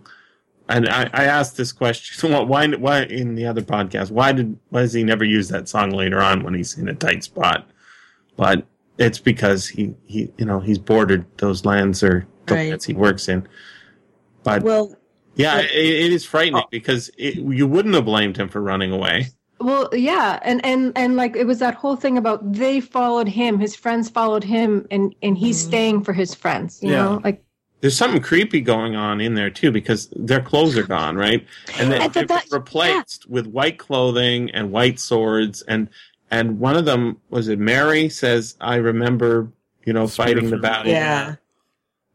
and 0.70 0.88
I, 0.88 1.10
I 1.12 1.26
asked 1.26 1.58
this 1.58 1.74
question: 1.74 2.32
why 2.48 2.68
why 2.70 3.04
in 3.04 3.36
the 3.36 3.46
other 3.48 3.62
podcast? 3.62 4.12
Why 4.12 4.32
did 4.32 4.58
why 4.70 4.82
does 4.82 4.94
he 4.94 5.04
never 5.04 5.26
use 5.26 5.50
that 5.50 5.68
song 5.68 5.90
later 5.92 6.22
on 6.22 6.44
when 6.44 6.54
he's 6.54 6.78
in 6.78 6.88
a 6.88 6.94
tight 6.94 7.26
spot? 7.26 7.70
But 8.38 8.66
it's 8.98 9.20
because 9.20 9.68
he 9.68 9.94
he 10.06 10.32
you 10.38 10.46
know 10.46 10.62
he's 10.62 10.80
bordered 10.80 11.26
those 11.40 11.66
lands 11.66 12.02
or 12.02 12.26
the 12.46 12.54
Right. 12.56 12.70
lands 12.70 12.86
he 12.86 12.94
works 12.94 13.28
in. 13.28 13.46
But 14.44 14.64
Well, 14.64 14.96
yeah, 15.36 15.58
but- 15.58 15.66
it, 15.66 15.86
it 16.06 16.14
is 16.14 16.24
frightening 16.24 16.62
Oh. 16.64 16.68
because 16.72 17.12
it, 17.18 17.36
you 17.36 17.68
wouldn't 17.68 17.94
have 17.96 18.06
blamed 18.06 18.38
him 18.38 18.48
for 18.48 18.62
running 18.62 18.94
away. 18.94 19.28
Well, 19.62 19.90
yeah, 19.94 20.40
and 20.44 20.64
and 20.66 20.92
and 20.96 21.16
like 21.16 21.36
it 21.36 21.46
was 21.46 21.60
that 21.60 21.76
whole 21.76 21.96
thing 21.96 22.18
about 22.18 22.54
they 22.54 22.80
followed 22.80 23.28
him, 23.28 23.60
his 23.60 23.76
friends 23.76 24.10
followed 24.10 24.44
him, 24.44 24.88
and 24.92 25.14
and 25.22 25.38
he's 25.38 25.62
Mhm. 25.64 25.68
staying 25.68 26.04
for 26.04 26.14
his 26.14 26.34
friends. 26.34 26.80
You 26.82 26.92
Yeah. 26.92 27.04
know, 27.04 27.22
like 27.24 27.44
There's 27.82 27.98
something 27.98 28.22
creepy 28.22 28.62
going 28.62 28.96
on 28.96 29.20
in 29.20 29.34
there 29.34 29.50
too 29.50 29.72
because 29.72 30.08
their 30.16 30.40
clothes 30.42 30.78
are 30.78 30.84
gone, 30.84 31.16
right? 31.16 31.44
And 31.80 31.92
then 31.92 32.00
I 32.02 32.10
thought 32.10 32.24
it 32.24 32.30
was 32.30 32.44
that- 32.44 32.52
replaced 32.56 33.28
with 33.28 33.48
white 33.48 33.80
clothing 33.80 34.52
and 34.52 34.72
white 34.72 35.00
swords 35.00 35.64
and 35.64 35.88
and 36.30 36.60
one 36.60 36.78
of 36.78 36.86
them 36.86 37.18
was 37.32 37.48
it 37.48 37.58
Merry 37.60 38.08
says 38.08 38.56
I 38.62 38.76
remember 38.76 39.52
you 39.86 39.94
know 39.94 40.06
Spear 40.06 40.26
fighting 40.28 40.50
the 40.52 40.58
battle. 40.58 40.92
yeah. 40.92 41.36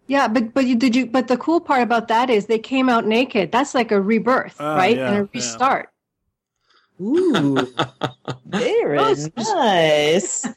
Yeah, 0.06 0.28
but 0.28 0.54
but 0.54 0.66
you 0.66 0.76
did 0.76 0.94
you 0.94 1.06
but 1.06 1.26
the 1.26 1.36
cool 1.36 1.60
part 1.60 1.82
about 1.82 2.06
that 2.08 2.30
is 2.30 2.46
they 2.46 2.60
came 2.60 2.88
out 2.88 3.04
naked. 3.06 3.50
That's 3.50 3.74
like 3.74 3.90
a 3.90 4.00
rebirth, 4.00 4.54
Ah, 4.60 4.76
right? 4.76 4.96
yeah, 4.96 5.08
and 5.10 5.16
a 5.24 5.28
restart. 5.34 5.88
Ooh, 7.00 7.56
very 8.46 8.98
Those- 8.98 9.30
nice. 9.36 10.46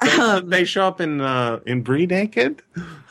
Um, 0.00 0.48
they 0.48 0.64
show 0.64 0.86
up 0.86 1.00
in 1.00 1.20
uh, 1.20 1.58
in 1.66 1.82
Bree 1.82 2.06
naked. 2.06 2.62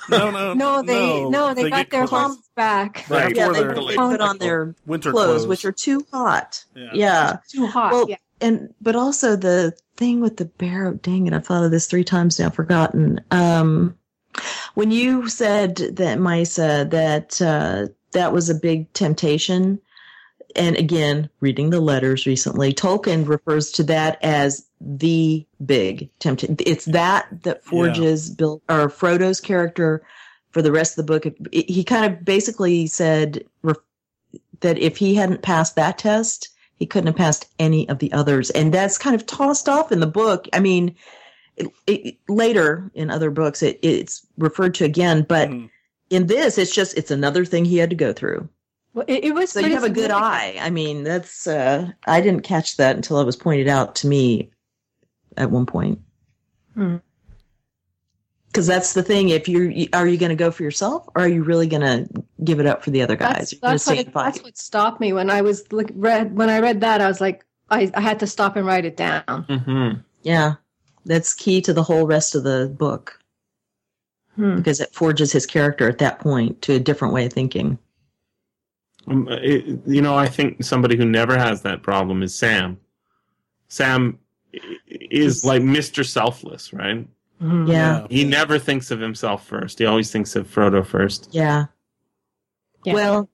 No, 0.09 0.31
no, 0.31 0.53
No, 0.53 0.81
they 0.81 1.25
no, 1.25 1.53
they, 1.53 1.69
got 1.69 1.89
their 1.89 2.07
clothes. 2.07 2.35
humps 2.35 2.49
back. 2.55 3.03
Right, 3.09 3.35
yeah, 3.35 3.49
before 3.49 3.53
they, 3.55 3.59
their, 3.59 3.75
they 3.75 3.81
like, 3.81 3.95
put 3.97 4.21
on 4.21 4.37
their 4.37 4.73
winter 4.85 5.11
clothes, 5.11 5.45
which 5.45 5.65
are 5.65 5.73
too 5.73 6.07
hot. 6.13 6.63
Yeah. 6.77 6.89
yeah. 6.93 7.37
Too 7.49 7.67
hot. 7.67 7.91
Well, 7.91 8.05
yeah. 8.07 8.15
and 8.39 8.73
but 8.79 8.95
also 8.95 9.35
the 9.35 9.73
thing 9.97 10.21
with 10.21 10.37
the 10.37 10.45
barrow 10.45 10.93
dang 10.93 11.25
it 11.25 11.33
i've 11.33 11.45
thought 11.45 11.63
of 11.63 11.71
this 11.71 11.87
three 11.87 12.03
times 12.03 12.39
now 12.39 12.49
forgotten 12.51 13.19
um 13.31 13.97
when 14.75 14.91
you 14.91 15.27
said 15.27 15.75
that 15.75 16.19
Maissa 16.19 16.87
that 16.91 17.41
uh 17.41 17.87
that 18.11 18.31
was 18.31 18.49
a 18.49 18.55
big 18.55 18.93
temptation 18.93 19.79
and 20.55 20.75
again 20.77 21.29
reading 21.39 21.69
the 21.69 21.79
letters 21.81 22.25
recently 22.25 22.73
tolkien 22.73 23.27
refers 23.27 23.71
to 23.71 23.83
that 23.83 24.17
as 24.23 24.65
the 24.79 25.45
big 25.65 26.09
temptation. 26.19 26.55
It's 26.59 26.85
that 26.85 27.27
that 27.43 27.63
forges 27.63 28.29
Bill 28.29 28.61
or 28.69 28.89
Frodo's 28.89 29.41
character 29.41 30.03
for 30.51 30.61
the 30.61 30.71
rest 30.71 30.97
of 30.97 31.05
the 31.05 31.11
book. 31.13 31.25
It, 31.25 31.35
it- 31.51 31.69
he 31.69 31.83
kind 31.83 32.05
of 32.11 32.23
basically 32.23 32.85
said 32.87 33.43
ref- 33.63 33.77
that 34.61 34.77
if 34.77 34.97
he 34.97 35.15
hadn't 35.15 35.41
passed 35.41 35.75
that 35.75 35.97
test, 35.97 36.49
he 36.75 36.85
couldn't 36.85 37.07
have 37.07 37.15
passed 37.15 37.47
any 37.57 37.89
of 37.89 37.97
the 37.99 38.11
others, 38.13 38.51
and 38.51 38.71
that's 38.73 38.99
kind 38.99 39.15
of 39.15 39.25
tossed 39.25 39.67
off 39.67 39.91
in 39.91 39.99
the 39.99 40.05
book. 40.07 40.47
I 40.53 40.59
mean, 40.59 40.95
it, 41.87 42.17
later 42.29 42.91
in 42.93 43.09
other 43.09 43.31
books, 43.31 43.63
it, 43.63 43.79
it's 43.81 44.25
referred 44.37 44.75
to 44.75 44.85
again, 44.85 45.25
but 45.27 45.49
Mhm. 45.49 45.69
in 46.11 46.27
this, 46.27 46.59
it's 46.59 46.73
just 46.73 46.95
it's 46.95 47.09
another 47.11 47.45
thing 47.45 47.65
he 47.65 47.77
had 47.77 47.89
to 47.89 47.95
go 47.95 48.13
through. 48.13 48.47
Well, 48.97 49.05
it, 49.07 49.25
it 49.25 49.31
was. 49.35 49.51
So 49.51 49.59
you 49.59 49.73
have 49.75 49.83
a 49.83 49.91
good 49.91 50.09
eye. 50.09 50.57
I 50.59 50.71
mean, 50.71 51.03
that's 51.03 51.45
uh 51.45 51.91
I 52.07 52.19
didn't 52.19 52.41
catch 52.41 52.77
that 52.77 52.95
until 52.95 53.19
it 53.21 53.25
was 53.25 53.35
pointed 53.35 53.67
out 53.67 53.93
to 53.97 54.07
me 54.07 54.49
at 55.37 55.51
one 55.51 55.67
point. 55.67 55.99
Hmm. 56.73 56.95
Because 58.47 58.65
that's 58.65 58.93
the 58.93 59.03
thing. 59.03 59.29
If 59.29 59.47
you're, 59.47 59.71
are 59.93 60.07
you 60.07 60.17
going 60.17 60.31
to 60.31 60.35
go 60.35 60.49
for 60.49 60.63
yourself, 60.63 61.07
or 61.13 61.21
are 61.21 61.27
you 61.27 61.43
really 61.43 61.67
going 61.67 61.83
to 61.83 62.23
give 62.43 62.59
it 62.59 62.65
up 62.65 62.83
for 62.83 62.89
the 62.89 63.03
other 63.03 63.15
guys? 63.15 63.53
That's, 63.61 63.85
that's, 63.85 63.87
what, 63.87 63.97
it- 63.99 64.13
that's 64.13 64.41
what 64.41 64.57
stopped 64.57 64.99
me 64.99 65.13
when 65.13 65.29
I 65.29 65.41
was 65.41 65.71
look, 65.71 65.91
read 65.93 66.35
when 66.35 66.49
I 66.49 66.57
read 66.59 66.81
that. 66.81 66.99
I 66.99 67.07
was 67.07 67.21
like, 67.21 67.45
I, 67.69 67.91
I 67.93 68.01
had 68.01 68.19
to 68.21 68.25
stop 68.25 68.55
and 68.55 68.65
write 68.65 68.85
it 68.85 68.97
down. 68.97 69.23
Mm-hmm. 69.27 69.99
Yeah, 70.23 70.55
that's 71.05 71.35
key 71.35 71.61
to 71.61 71.73
the 71.73 71.83
whole 71.83 72.07
rest 72.07 72.33
of 72.33 72.43
the 72.43 72.73
book 72.75 73.19
Hmm. 74.35 74.55
because 74.55 74.79
it 74.81 74.91
forges 74.93 75.31
his 75.31 75.45
character 75.45 75.87
at 75.87 75.99
that 75.99 76.19
point 76.19 76.63
to 76.63 76.73
a 76.73 76.79
different 76.79 77.13
way 77.13 77.27
of 77.27 77.33
thinking. 77.33 77.77
Um, 79.07 79.27
it, 79.29 79.79
you 79.85 80.01
know, 80.01 80.15
I 80.17 80.27
think 80.27 80.63
somebody 80.63 80.97
who 80.97 81.05
never 81.05 81.37
has 81.37 81.61
that 81.61 81.81
problem 81.83 82.23
is 82.23 82.35
Sam. 82.37 82.77
Sam 83.69 84.19
is 84.87 85.43
like 85.45 85.61
Mr. 85.61 86.05
Selfless, 86.05 86.73
right? 86.73 87.07
Mhm. 87.41 87.69
Yeah, 87.69 88.07
He 88.09 88.23
never 88.23 88.57
thinks 88.57 88.89
of 88.91 88.99
himself 88.99 89.45
first. 89.45 89.79
He 89.79 89.85
always 89.85 90.11
thinks 90.11 90.35
of 90.35 90.47
Frodo 90.47 90.85
first. 90.85 91.29
yeah. 91.31 91.65
Yeah. 92.85 92.93
Well, 92.93 93.29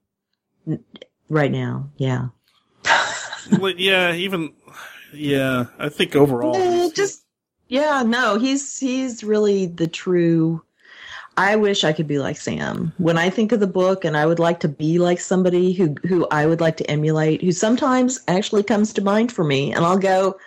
n- 0.68 0.84
right 1.30 1.52
now, 1.52 1.90
yeah. 1.98 2.30
Well, 3.60 3.74
yeah, 3.78 4.14
even 4.14 4.54
yeah, 5.14 5.66
I 5.78 5.90
think 5.90 6.16
overall, 6.16 6.90
just 6.92 7.26
yeah, 7.68 8.02
no, 8.04 8.40
he's 8.40 8.80
he's 8.80 9.24
really 9.24 9.66
the 9.68 9.86
true. 9.88 10.64
I 11.38 11.56
wish 11.56 11.84
I 11.84 11.94
could 11.94 12.08
be 12.08 12.20
like 12.20 12.38
Sam. 12.38 12.94
When 12.98 13.18
I 13.18 13.30
think 13.30 13.52
of 13.52 13.60
the 13.60 13.68
book, 13.68 14.06
and 14.06 14.16
I 14.16 14.26
would 14.26 14.40
like 14.40 14.60
to 14.62 14.68
be 14.68 15.00
like 15.00 15.20
somebody 15.20 15.74
who 15.74 15.96
who 16.08 16.28
I 16.30 16.46
would 16.46 16.62
like 16.62 16.78
to 16.78 16.90
emulate, 16.90 17.42
who 17.42 17.52
sometimes 17.52 18.20
actually 18.28 18.64
comes 18.64 18.94
to 18.94 19.04
mind 19.04 19.32
for 19.32 19.44
me, 19.44 19.74
and 19.74 19.84
I'll 19.86 19.98
go, 19.98 20.38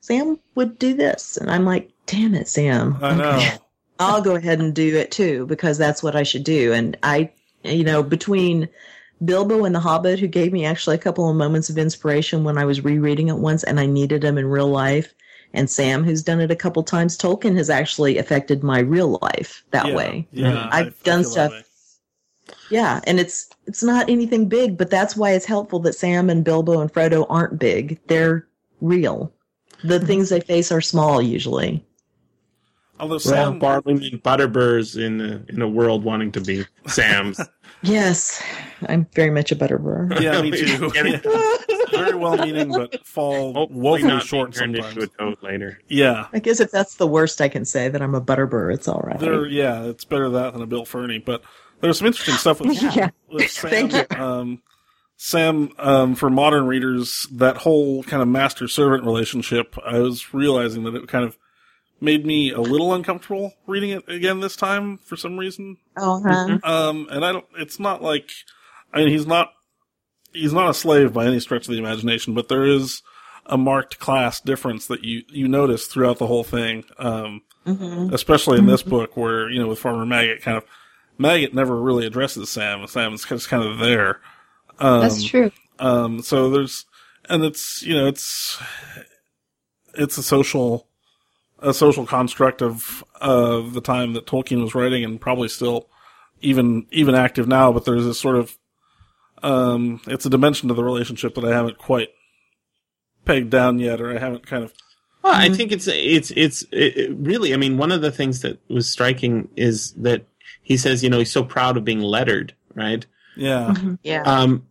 Sam 0.00 0.38
would 0.54 0.78
do 0.78 0.94
this, 0.94 1.36
and 1.36 1.50
I'm 1.50 1.64
like, 1.64 1.90
damn 2.06 2.34
it, 2.34 2.48
Sam. 2.48 2.98
I 3.02 3.14
know. 3.16 3.30
Okay. 3.30 3.58
I'll 4.00 4.22
go 4.22 4.36
ahead 4.36 4.60
and 4.60 4.74
do 4.74 4.96
it 4.96 5.10
too 5.10 5.46
because 5.46 5.76
that's 5.76 6.02
what 6.02 6.14
I 6.14 6.22
should 6.22 6.44
do. 6.44 6.72
And 6.72 6.96
I, 7.02 7.32
you 7.64 7.82
know, 7.82 8.02
between 8.02 8.68
Bilbo 9.24 9.64
and 9.64 9.74
the 9.74 9.80
Hobbit, 9.80 10.20
who 10.20 10.28
gave 10.28 10.52
me 10.52 10.64
actually 10.64 10.94
a 10.94 11.00
couple 11.00 11.28
of 11.28 11.34
moments 11.34 11.68
of 11.68 11.78
inspiration 11.78 12.44
when 12.44 12.58
I 12.58 12.64
was 12.64 12.84
rereading 12.84 13.28
it 13.28 13.38
once 13.38 13.64
and 13.64 13.80
I 13.80 13.86
needed 13.86 14.22
them 14.22 14.38
in 14.38 14.46
real 14.46 14.68
life, 14.68 15.12
and 15.54 15.70
Sam, 15.70 16.04
who's 16.04 16.22
done 16.22 16.40
it 16.40 16.50
a 16.50 16.56
couple 16.56 16.82
times, 16.82 17.16
Tolkien 17.16 17.56
has 17.56 17.70
actually 17.70 18.18
affected 18.18 18.62
my 18.62 18.80
real 18.80 19.18
life 19.22 19.64
that 19.70 19.86
yeah, 19.86 19.94
way. 19.94 20.28
Yeah, 20.32 20.68
I've 20.70 20.86
I- 20.86 20.88
I 20.88 20.92
done 21.04 21.24
stuff- 21.24 21.52
Yeah, 22.70 23.00
and 23.04 23.18
it's 23.18 23.48
it's 23.66 23.82
not 23.82 24.08
anything 24.10 24.48
big, 24.48 24.76
but 24.76 24.90
that's 24.90 25.16
why 25.16 25.32
it's 25.32 25.46
helpful 25.46 25.78
that 25.80 25.94
Sam 25.94 26.28
and 26.30 26.44
Bilbo 26.44 26.80
and 26.80 26.92
Frodo 26.92 27.26
aren't 27.28 27.58
big. 27.58 27.98
They're 28.08 28.46
real. 28.80 29.32
The 29.84 29.98
hmm. 29.98 30.06
things 30.06 30.28
they 30.28 30.40
face 30.40 30.72
are 30.72 30.80
small 30.80 31.22
usually. 31.22 31.84
Although 33.00 33.14
Well, 33.14 33.20
Sam, 33.20 33.58
barley 33.58 34.08
and 34.08 34.22
butterburs 34.22 35.00
in 35.00 35.20
a, 35.20 35.42
in 35.48 35.62
a 35.62 35.68
world 35.68 36.02
wanting 36.04 36.32
to 36.32 36.40
be 36.40 36.66
Sam's. 36.86 37.40
Yes, 37.82 38.42
I'm 38.88 39.06
very 39.14 39.30
much 39.30 39.52
a 39.52 39.56
butterbur. 39.56 40.20
yeah, 40.20 40.40
me 40.42 40.50
too. 40.56 40.88
Very 41.90 42.14
well-meaning, 42.16 42.70
but 42.70 43.06
fall 43.06 43.54
Hopefully 43.54 43.80
woefully 43.80 44.08
not 44.12 44.22
short 44.22 44.52
being 44.52 44.74
turned 44.74 44.84
sometimes. 44.84 44.96
into 45.04 45.14
a 45.14 45.18
toad 45.18 45.42
later. 45.42 45.78
Yeah, 45.88 46.26
I 46.32 46.38
guess 46.38 46.60
if 46.60 46.70
that's 46.70 46.96
the 46.96 47.06
worst 47.06 47.40
I 47.40 47.48
can 47.48 47.64
say, 47.64 47.88
that 47.88 48.02
I'm 48.02 48.14
a 48.14 48.20
butterbur, 48.20 48.72
it's 48.74 48.88
all 48.88 49.00
right. 49.00 49.18
there. 49.18 49.46
Yeah, 49.46 49.84
it's 49.84 50.04
better 50.04 50.28
that 50.30 50.52
than 50.52 50.60
a 50.62 50.66
Bill 50.66 50.84
Ferny. 50.84 51.18
But 51.18 51.42
there's 51.80 51.98
some 51.98 52.06
interesting 52.06 52.34
stuff 52.34 52.60
with, 52.60 52.80
Yeah. 52.82 53.10
with 53.30 53.50
Sam. 53.50 53.70
Thank 53.70 53.92
you. 53.94 54.16
Um, 54.22 54.62
Sam, 55.16 55.70
um, 55.78 56.14
for 56.14 56.28
modern 56.30 56.66
readers, 56.66 57.26
that 57.32 57.56
whole 57.56 58.02
kind 58.04 58.22
of 58.22 58.28
master-servant 58.28 59.02
relationship, 59.04 59.76
I 59.84 59.98
was 59.98 60.32
realizing 60.34 60.84
that 60.84 60.94
it 60.94 61.08
kind 61.08 61.24
of 61.24 61.38
made 62.00 62.24
me 62.24 62.52
a 62.52 62.60
little 62.60 62.94
uncomfortable 62.94 63.54
reading 63.66 63.90
it 63.90 64.08
again 64.08 64.40
this 64.40 64.56
time 64.56 64.98
for 64.98 65.16
some 65.16 65.38
reason. 65.38 65.78
Oh, 65.96 66.22
huh? 66.26 66.58
Um, 66.62 67.08
and 67.10 67.24
I 67.24 67.32
don't. 67.32 67.46
It's 67.56 67.80
not 67.80 68.02
like, 68.02 68.30
I 68.92 68.98
mean, 68.98 69.08
he's 69.08 69.26
not. 69.26 69.52
He's 70.32 70.52
not 70.52 70.70
a 70.70 70.74
slave 70.74 71.12
by 71.12 71.26
any 71.26 71.40
stretch 71.40 71.66
of 71.66 71.72
the 71.72 71.78
imagination, 71.78 72.34
but 72.34 72.48
there 72.48 72.64
is 72.64 73.02
a 73.46 73.56
marked 73.56 73.98
class 73.98 74.40
difference 74.40 74.86
that 74.86 75.04
you 75.04 75.22
you 75.28 75.48
notice 75.48 75.86
throughout 75.86 76.18
the 76.18 76.26
whole 76.26 76.44
thing. 76.44 76.84
Um, 76.98 77.42
hmm 77.64 78.08
especially 78.12 78.58
in 78.58 78.66
this 78.66 78.82
book, 78.82 79.16
where 79.16 79.50
you 79.50 79.60
know 79.60 79.68
with 79.68 79.78
Farmer 79.78 80.06
Maggot, 80.06 80.42
kind 80.42 80.56
of 80.56 80.64
Maggot 81.18 81.54
never 81.54 81.76
really 81.76 82.06
addresses 82.06 82.48
Sam. 82.48 82.86
Sam's 82.86 83.24
just 83.24 83.48
kind 83.48 83.62
of 83.64 83.78
there. 83.78 84.20
Um, 84.78 85.00
That's 85.00 85.24
true. 85.24 85.50
um, 85.78 86.22
so 86.22 86.50
there's, 86.50 86.86
and 87.28 87.44
it's 87.44 87.82
you 87.82 87.94
know 87.94 88.06
it's 88.06 88.62
it's 89.94 90.16
a 90.18 90.22
social 90.22 90.87
a 91.60 91.74
social 91.74 92.06
construct 92.06 92.62
of 92.62 93.04
of 93.20 93.74
the 93.74 93.80
time 93.80 94.12
that 94.12 94.26
Tolkien 94.26 94.62
was 94.62 94.74
writing, 94.74 95.04
and 95.04 95.20
probably 95.20 95.48
still 95.48 95.88
even 96.40 96.86
even 96.90 97.14
active 97.14 97.48
now. 97.48 97.72
But 97.72 97.84
there's 97.84 98.04
this 98.04 98.20
sort 98.20 98.36
of 98.36 98.56
um, 99.42 100.00
it's 100.06 100.26
a 100.26 100.30
dimension 100.30 100.68
to 100.68 100.74
the 100.74 100.84
relationship 100.84 101.34
that 101.34 101.44
I 101.44 101.54
haven't 101.54 101.78
quite 101.78 102.10
pegged 103.24 103.50
down 103.50 103.78
yet, 103.78 104.00
or 104.00 104.14
I 104.14 104.18
haven't 104.18 104.46
kind 104.46 104.64
of 104.64 104.72
Well, 105.22 105.34
I 105.34 105.48
think 105.50 105.72
it's 105.72 105.86
it's 105.86 106.30
it's 106.32 106.62
it, 106.72 106.96
it 106.96 107.16
really. 107.16 107.54
I 107.54 107.56
mean, 107.56 107.76
one 107.76 107.92
of 107.92 108.00
the 108.00 108.12
things 108.12 108.42
that 108.42 108.58
was 108.68 108.90
striking 108.90 109.48
is 109.56 109.92
that 109.92 110.24
he 110.62 110.76
says, 110.76 111.02
you 111.02 111.10
know, 111.10 111.18
he's 111.18 111.32
so 111.32 111.44
proud 111.44 111.76
of 111.76 111.84
being 111.84 112.00
lettered, 112.00 112.54
right? 112.74 113.04
yeah 113.36 113.74
Yeah. 114.02 114.22
Um, 114.22 114.66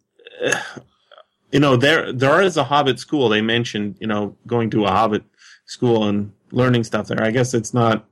you 1.52 1.60
know, 1.60 1.76
there 1.76 2.12
there 2.12 2.42
is 2.42 2.58
a 2.58 2.64
Hobbit 2.64 3.00
school. 3.00 3.30
They 3.30 3.42
mentioned, 3.42 3.96
you 4.00 4.08
know, 4.08 4.36
going 4.46 4.70
to 4.72 4.86
a 4.86 4.92
Hobbit 4.92 5.24
school 5.66 6.08
and 6.08 6.34
learning 6.52 6.84
stuff 6.84 7.08
there. 7.08 7.22
I 7.24 7.32
guess 7.32 7.54
it's 7.54 7.74
not 7.74 8.06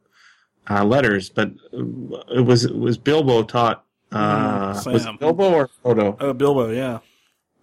uh, 0.70 0.84
letters, 0.84 1.30
but 1.30 1.52
it 1.74 2.46
was 2.46 2.66
it 2.66 2.76
was 2.78 2.98
Bilbo 2.98 3.44
taught. 3.44 3.84
Uh, 4.12 4.74
Mm, 4.74 4.94
was 4.94 5.08
Bilbo 5.20 5.54
or 5.54 5.70
Frodo? 5.84 6.22
uh, 6.22 6.32
Bilbo, 6.34 6.70
yeah. 6.72 7.00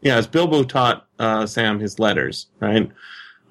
Yeah, 0.02 0.18
it's 0.18 0.26
Bilbo 0.26 0.64
taught 0.64 1.06
uh, 1.18 1.46
Sam 1.46 1.78
his 1.78 1.98
letters, 1.98 2.48
right? 2.60 2.90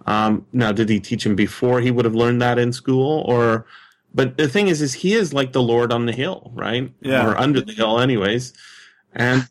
Um, 0.05 0.45
now, 0.51 0.71
did 0.71 0.89
he 0.89 0.99
teach 0.99 1.25
him 1.25 1.35
before 1.35 1.79
he 1.79 1.89
would 1.91 2.05
have 2.05 2.15
learned 2.15 2.41
that 2.41 2.59
in 2.59 2.73
school, 2.73 3.23
or? 3.27 3.65
But 4.13 4.35
the 4.37 4.49
thing 4.49 4.67
is, 4.67 4.81
is 4.81 4.93
he 4.93 5.13
is 5.13 5.33
like 5.33 5.53
the 5.53 5.61
Lord 5.61 5.93
on 5.93 6.05
the 6.05 6.11
hill, 6.11 6.51
right? 6.53 6.91
Yeah. 7.01 7.25
or 7.25 7.37
under 7.37 7.61
the 7.61 7.71
hill, 7.71 7.97
anyways. 7.99 8.51
And 9.13 9.47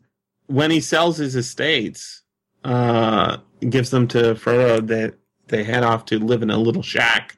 when 0.48 0.70
he 0.70 0.80
sells 0.80 1.16
his 1.16 1.34
estates, 1.34 2.20
uh, 2.64 3.38
gives 3.70 3.88
them 3.90 4.06
to 4.08 4.34
Frodo, 4.34 4.86
they 4.86 5.12
they 5.48 5.64
head 5.64 5.82
off 5.82 6.04
to 6.06 6.18
live 6.18 6.42
in 6.42 6.50
a 6.50 6.58
little 6.58 6.82
shack 6.82 7.36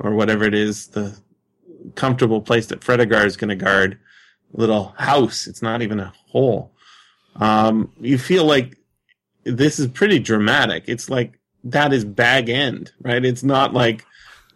or 0.00 0.14
whatever 0.14 0.44
it 0.44 0.54
is, 0.54 0.88
the 0.88 1.16
comfortable 1.94 2.40
place 2.40 2.66
that 2.66 2.80
Fredegar 2.80 3.24
is 3.26 3.36
going 3.36 3.50
to 3.50 3.56
guard. 3.56 3.98
Little 4.52 4.94
house. 4.98 5.46
It's 5.46 5.62
not 5.62 5.80
even 5.82 6.00
a 6.00 6.12
hole. 6.26 6.72
Um, 7.36 7.92
you 8.00 8.18
feel 8.18 8.44
like 8.44 8.76
this 9.44 9.78
is 9.78 9.86
pretty 9.86 10.18
dramatic. 10.18 10.84
It's 10.88 11.08
like 11.08 11.38
that 11.64 11.92
is 11.92 12.04
bag 12.04 12.48
end, 12.48 12.90
right? 13.00 13.24
It's 13.24 13.44
not 13.44 13.72
like 13.72 14.04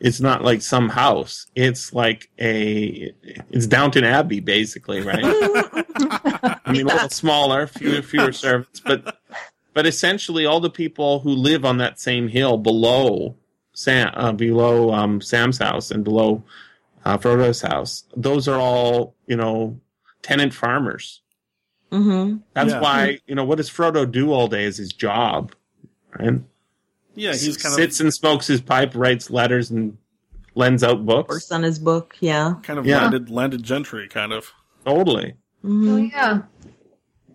it's 0.01 0.21
not 0.21 0.43
like 0.43 0.63
some 0.63 0.89
house. 0.89 1.47
It's 1.55 1.93
like 1.93 2.29
a 2.41 3.15
it's 3.51 3.67
Downton 3.67 4.05
Abbey, 4.05 4.41
basically, 4.41 5.01
right? 5.01 5.23
I 5.25 6.73
mean, 6.73 6.87
a 6.87 6.93
little 6.93 7.11
smaller, 7.11 7.67
fewer 7.69 8.03
fewer 8.03 8.33
servants, 8.33 8.81
but 8.81 9.19
but 9.75 9.87
essentially 9.87 10.45
all 10.45 10.61
the 10.61 10.71
people 10.71 11.21
who 11.21 11.31
live 11.31 11.65
on 11.65 11.79
that 11.79 12.01
same 12.01 12.29
hill 12.29 12.59
below 12.59 13.37
Sam, 13.75 14.11
uh, 14.15 14.33
below 14.33 14.93
um, 14.93 15.21
Sam's 15.21 15.59
house 15.59 15.91
and 15.91 16.03
below 16.05 16.43
uh, 17.05 17.19
Frodo's 17.19 17.61
house, 17.61 18.05
those 18.17 18.49
are 18.49 18.59
all 18.59 19.15
you 19.27 19.37
know 19.37 19.79
tenant 20.23 20.55
farmers. 20.55 21.21
hmm 21.93 22.37
That's 22.55 22.71
Yeah. 22.71 22.81
why 22.81 23.19
you 23.27 23.35
know 23.35 23.45
what 23.45 23.59
does 23.59 23.69
Frodo 23.71 24.11
do 24.11 24.33
all 24.33 24.49
day 24.49 24.65
is 24.65 24.77
his 24.79 24.93
job, 24.93 25.53
right? 26.19 26.41
Yeah, 27.17 27.33
he's 27.33 27.57
kind 27.57 27.75
sits 27.75 28.01
of 28.01 28.07
and 28.07 28.15
smokes 28.15 28.47
his 28.47 28.61
pipe, 28.61 28.93
writes 28.95 29.31
letters, 29.31 29.71
and 29.71 29.97
lends 30.55 30.83
out 30.83 31.05
books. 31.05 31.29
Works 31.29 31.53
on 31.53 31.63
his 31.63 31.79
book. 31.79 32.17
Yeah. 32.21 32.55
kind 32.63 32.79
of 32.79 32.87
Yeah. 32.87 32.99
landed 33.03 33.29
landed 33.31 33.63
gentry, 33.63 34.09
kind 34.09 34.33
of. 34.33 34.51
Totally. 34.85 35.35
Oh 35.65 35.69
hmm 35.69 36.05
yeah. 36.13 36.43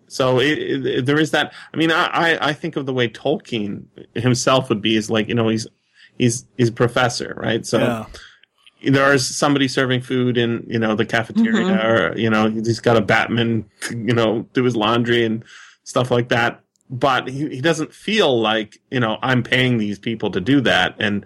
So 0.08 0.40
it, 0.40 0.58
it, 0.86 1.06
there 1.06 1.20
is 1.20 1.30
that. 1.30 1.52
I 1.72 1.76
mean, 1.76 1.92
I, 1.92 2.06
I 2.06 2.48
I 2.48 2.52
think 2.52 2.76
of 2.76 2.84
the 2.86 2.92
way 2.92 3.08
Tolkien 3.08 3.84
himself 4.14 4.68
would 4.68 4.82
be 4.82 4.96
is 4.96 5.08
like 5.10 5.28
you 5.28 5.34
know 5.34 5.48
he's 5.48 5.66
he's 6.20 6.46
he's 6.56 6.68
a 6.68 6.72
professor, 6.72 7.34
right? 7.36 7.64
So 7.64 7.78
yeah. 7.78 8.06
there 8.92 9.12
is 9.12 9.26
somebody 9.36 9.68
serving 9.68 10.02
food 10.02 10.36
in 10.36 10.64
you 10.68 10.78
know 10.78 10.94
the 10.94 11.06
cafeteria, 11.06 11.80
or 11.84 12.16
you 12.16 12.30
know 12.30 12.48
he's 12.50 12.80
got 12.80 12.96
a 12.96 13.00
Batman, 13.00 13.64
you 13.90 14.14
know, 14.14 14.46
do 14.52 14.64
his 14.64 14.76
laundry 14.76 15.24
and 15.24 15.42
stuff 15.84 16.10
like 16.10 16.28
that. 16.28 16.60
But 16.90 17.28
he, 17.28 17.48
he 17.48 17.60
doesn't 17.60 17.94
feel 17.94 18.40
like 18.40 18.78
you 18.90 19.00
know 19.00 19.18
I'm 19.22 19.42
paying 19.42 19.78
these 19.78 19.98
people 19.98 20.30
to 20.32 20.40
do 20.40 20.60
that, 20.60 20.94
and 20.98 21.24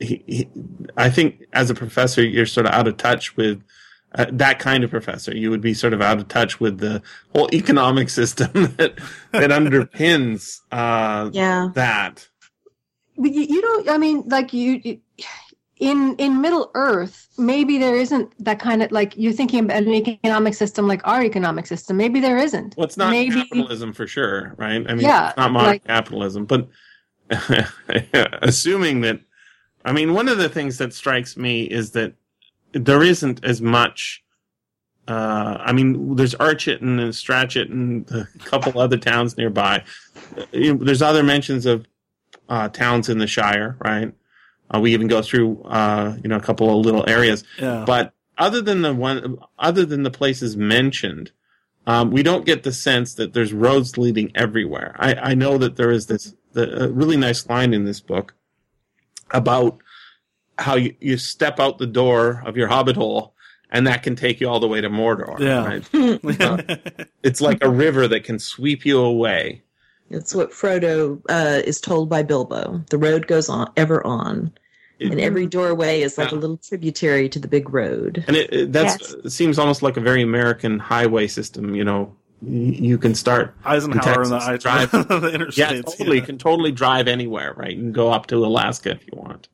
he, 0.00 0.22
he 0.26 0.48
I 0.96 1.08
think 1.10 1.44
as 1.52 1.70
a 1.70 1.74
professor 1.74 2.22
you're 2.22 2.46
sort 2.46 2.66
of 2.66 2.72
out 2.72 2.88
of 2.88 2.96
touch 2.96 3.36
with. 3.36 3.62
Uh, 4.14 4.24
that 4.32 4.58
kind 4.60 4.82
of 4.82 4.88
professor, 4.88 5.36
you 5.36 5.50
would 5.50 5.60
be 5.60 5.74
sort 5.74 5.92
of 5.92 6.00
out 6.00 6.16
of 6.16 6.26
touch 6.28 6.58
with 6.58 6.78
the 6.78 7.02
whole 7.34 7.50
economic 7.52 8.08
system 8.20 8.50
that 8.78 8.94
that 9.32 9.50
underpins 9.50 10.60
uh, 10.72 11.28
Yeah. 11.34 11.68
that. 11.74 12.26
But 13.18 13.32
you, 13.32 13.42
you 13.42 13.62
don't. 13.62 13.88
I 13.88 13.98
mean, 13.98 14.22
like 14.28 14.52
you, 14.52 14.80
you- 14.84 15.00
in 15.78 16.16
in 16.16 16.40
Middle 16.40 16.70
Earth, 16.74 17.28
maybe 17.36 17.76
there 17.76 17.96
isn't 17.96 18.32
that 18.42 18.58
kind 18.58 18.82
of 18.82 18.90
like 18.92 19.12
you're 19.16 19.32
thinking 19.34 19.60
about 19.66 19.82
an 19.82 19.88
economic 19.92 20.54
system 20.54 20.88
like 20.88 21.06
our 21.06 21.22
economic 21.22 21.66
system. 21.66 21.98
Maybe 21.98 22.18
there 22.18 22.38
isn't. 22.38 22.74
Well, 22.78 22.86
it's 22.86 22.96
not 22.96 23.10
Maybe- 23.10 23.34
capitalism 23.42 23.92
for 23.92 24.06
sure, 24.06 24.54
right? 24.56 24.82
I 24.88 24.94
mean, 24.94 25.00
Yeah, 25.04 25.28
it's 25.28 25.36
not 25.36 25.52
modern 25.52 25.68
like- 25.72 25.84
capitalism, 25.84 26.46
but 26.46 26.68
assuming 28.42 29.00
that, 29.02 29.20
I 29.84 29.92
mean, 29.92 30.14
one 30.14 30.28
of 30.28 30.38
the 30.38 30.48
things 30.48 30.78
that 30.78 30.94
strikes 30.94 31.36
me 31.36 31.64
is 31.64 31.90
that 31.92 32.14
there 32.72 33.02
isn't 33.02 33.44
as 33.44 33.60
much. 33.60 34.22
Uh, 35.08 35.56
I 35.60 35.72
mean, 35.72 36.16
there's 36.16 36.34
Archet 36.34 36.80
and 36.80 36.98
Strachet 37.12 37.70
and 37.70 38.10
a 38.10 38.26
couple 38.44 38.80
other 38.80 38.96
towns 38.96 39.36
nearby. 39.36 39.84
You 40.52 40.74
know, 40.74 40.84
There's 40.84 41.02
other 41.02 41.22
mentions 41.22 41.64
of 41.66 41.86
uh, 42.48 42.68
towns 42.68 43.08
in 43.08 43.18
the 43.18 43.26
Shire, 43.26 43.76
right? 43.80 44.12
Uh, 44.74 44.80
we 44.80 44.92
even 44.92 45.06
go 45.06 45.22
through, 45.22 45.62
uh, 45.62 46.16
you 46.22 46.28
know, 46.28 46.36
a 46.36 46.40
couple 46.40 46.76
of 46.76 46.84
little 46.84 47.08
areas. 47.08 47.44
Yeah. 47.58 47.84
But 47.86 48.12
other 48.36 48.60
than 48.60 48.82
the 48.82 48.94
one, 48.94 49.38
other 49.58 49.84
than 49.84 50.02
the 50.02 50.10
places 50.10 50.56
mentioned, 50.56 51.30
um, 51.86 52.10
we 52.10 52.22
don't 52.22 52.44
get 52.44 52.64
the 52.64 52.72
sense 52.72 53.14
that 53.14 53.32
there's 53.32 53.52
roads 53.52 53.96
leading 53.96 54.32
everywhere. 54.34 54.96
I, 54.98 55.14
I 55.14 55.34
know 55.34 55.56
that 55.58 55.76
there 55.76 55.90
is 55.90 56.06
this 56.06 56.34
the, 56.52 56.84
a 56.84 56.88
really 56.88 57.16
nice 57.16 57.48
line 57.48 57.72
in 57.72 57.84
this 57.84 58.00
book 58.00 58.34
about 59.30 59.78
how 60.58 60.74
you, 60.74 60.94
you 61.00 61.16
step 61.16 61.60
out 61.60 61.78
the 61.78 61.86
door 61.86 62.42
of 62.44 62.56
your 62.56 62.68
hobbit 62.68 62.96
hole 62.96 63.34
and 63.70 63.86
that 63.86 64.02
can 64.02 64.16
take 64.16 64.40
you 64.40 64.48
all 64.48 64.60
the 64.60 64.68
way 64.68 64.80
to 64.80 64.88
Mordor. 64.88 65.38
Yeah. 65.38 65.66
right? 65.66 67.08
It's 67.22 67.40
like 67.40 67.62
a 67.62 67.68
river 67.68 68.06
that 68.06 68.22
can 68.22 68.38
sweep 68.38 68.86
you 68.86 69.00
away. 69.00 69.62
It's 70.10 70.34
what 70.34 70.50
Frodo 70.52 71.20
uh, 71.28 71.62
is 71.64 71.80
told 71.80 72.08
by 72.08 72.22
Bilbo. 72.22 72.82
The 72.90 72.98
road 72.98 73.26
goes 73.26 73.48
on 73.48 73.70
ever 73.76 74.06
on, 74.06 74.52
It- 74.98 75.10
and 75.10 75.20
every 75.20 75.46
doorway 75.46 76.00
is 76.02 76.16
like 76.16 76.30
a 76.32 76.36
little 76.36 76.56
tributary 76.58 77.28
to 77.30 77.38
the 77.38 77.48
big 77.48 77.70
road. 77.72 78.24
And 78.28 78.36
it, 78.36 78.52
it 78.52 78.72
that's 78.72 79.00
Yes. 79.00 79.12
it 79.24 79.30
seems 79.30 79.58
almost 79.58 79.82
like 79.82 79.96
a 79.96 80.00
very 80.00 80.22
American 80.22 80.78
highway 80.78 81.26
system. 81.26 81.74
You 81.74 81.84
know, 81.84 82.14
you, 82.40 82.60
you 82.90 82.98
can 82.98 83.14
start 83.14 83.54
Eisenhower 83.64 84.22
and 84.22 84.30
the, 84.30 84.38
Texas, 84.38 84.66
I- 84.68 84.86
drive- 84.86 84.90
the 85.08 85.52
Yeah, 85.56 85.72
interstates. 85.72 85.96
totally. 85.98 86.16
You 86.18 86.22
can 86.22 86.38
totally 86.38 86.72
drive 86.72 87.08
anywhere, 87.08 87.52
right? 87.54 87.72
You 87.72 87.82
can 87.82 87.92
go 87.92 88.10
up 88.12 88.26
to 88.28 88.36
Alaska 88.44 88.90
if 88.92 89.02
you 89.06 89.12
want, 89.18 89.48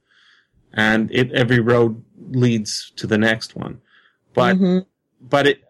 and 0.75 1.11
it 1.11 1.33
every 1.33 1.61
road 1.61 2.03
leads 2.31 2.93
to 2.97 3.07
the 3.07 3.19
next 3.19 3.57
one. 3.57 3.81
But 4.35 4.57
Mhm. 4.57 4.85
but 5.21 5.47
it 5.47 5.61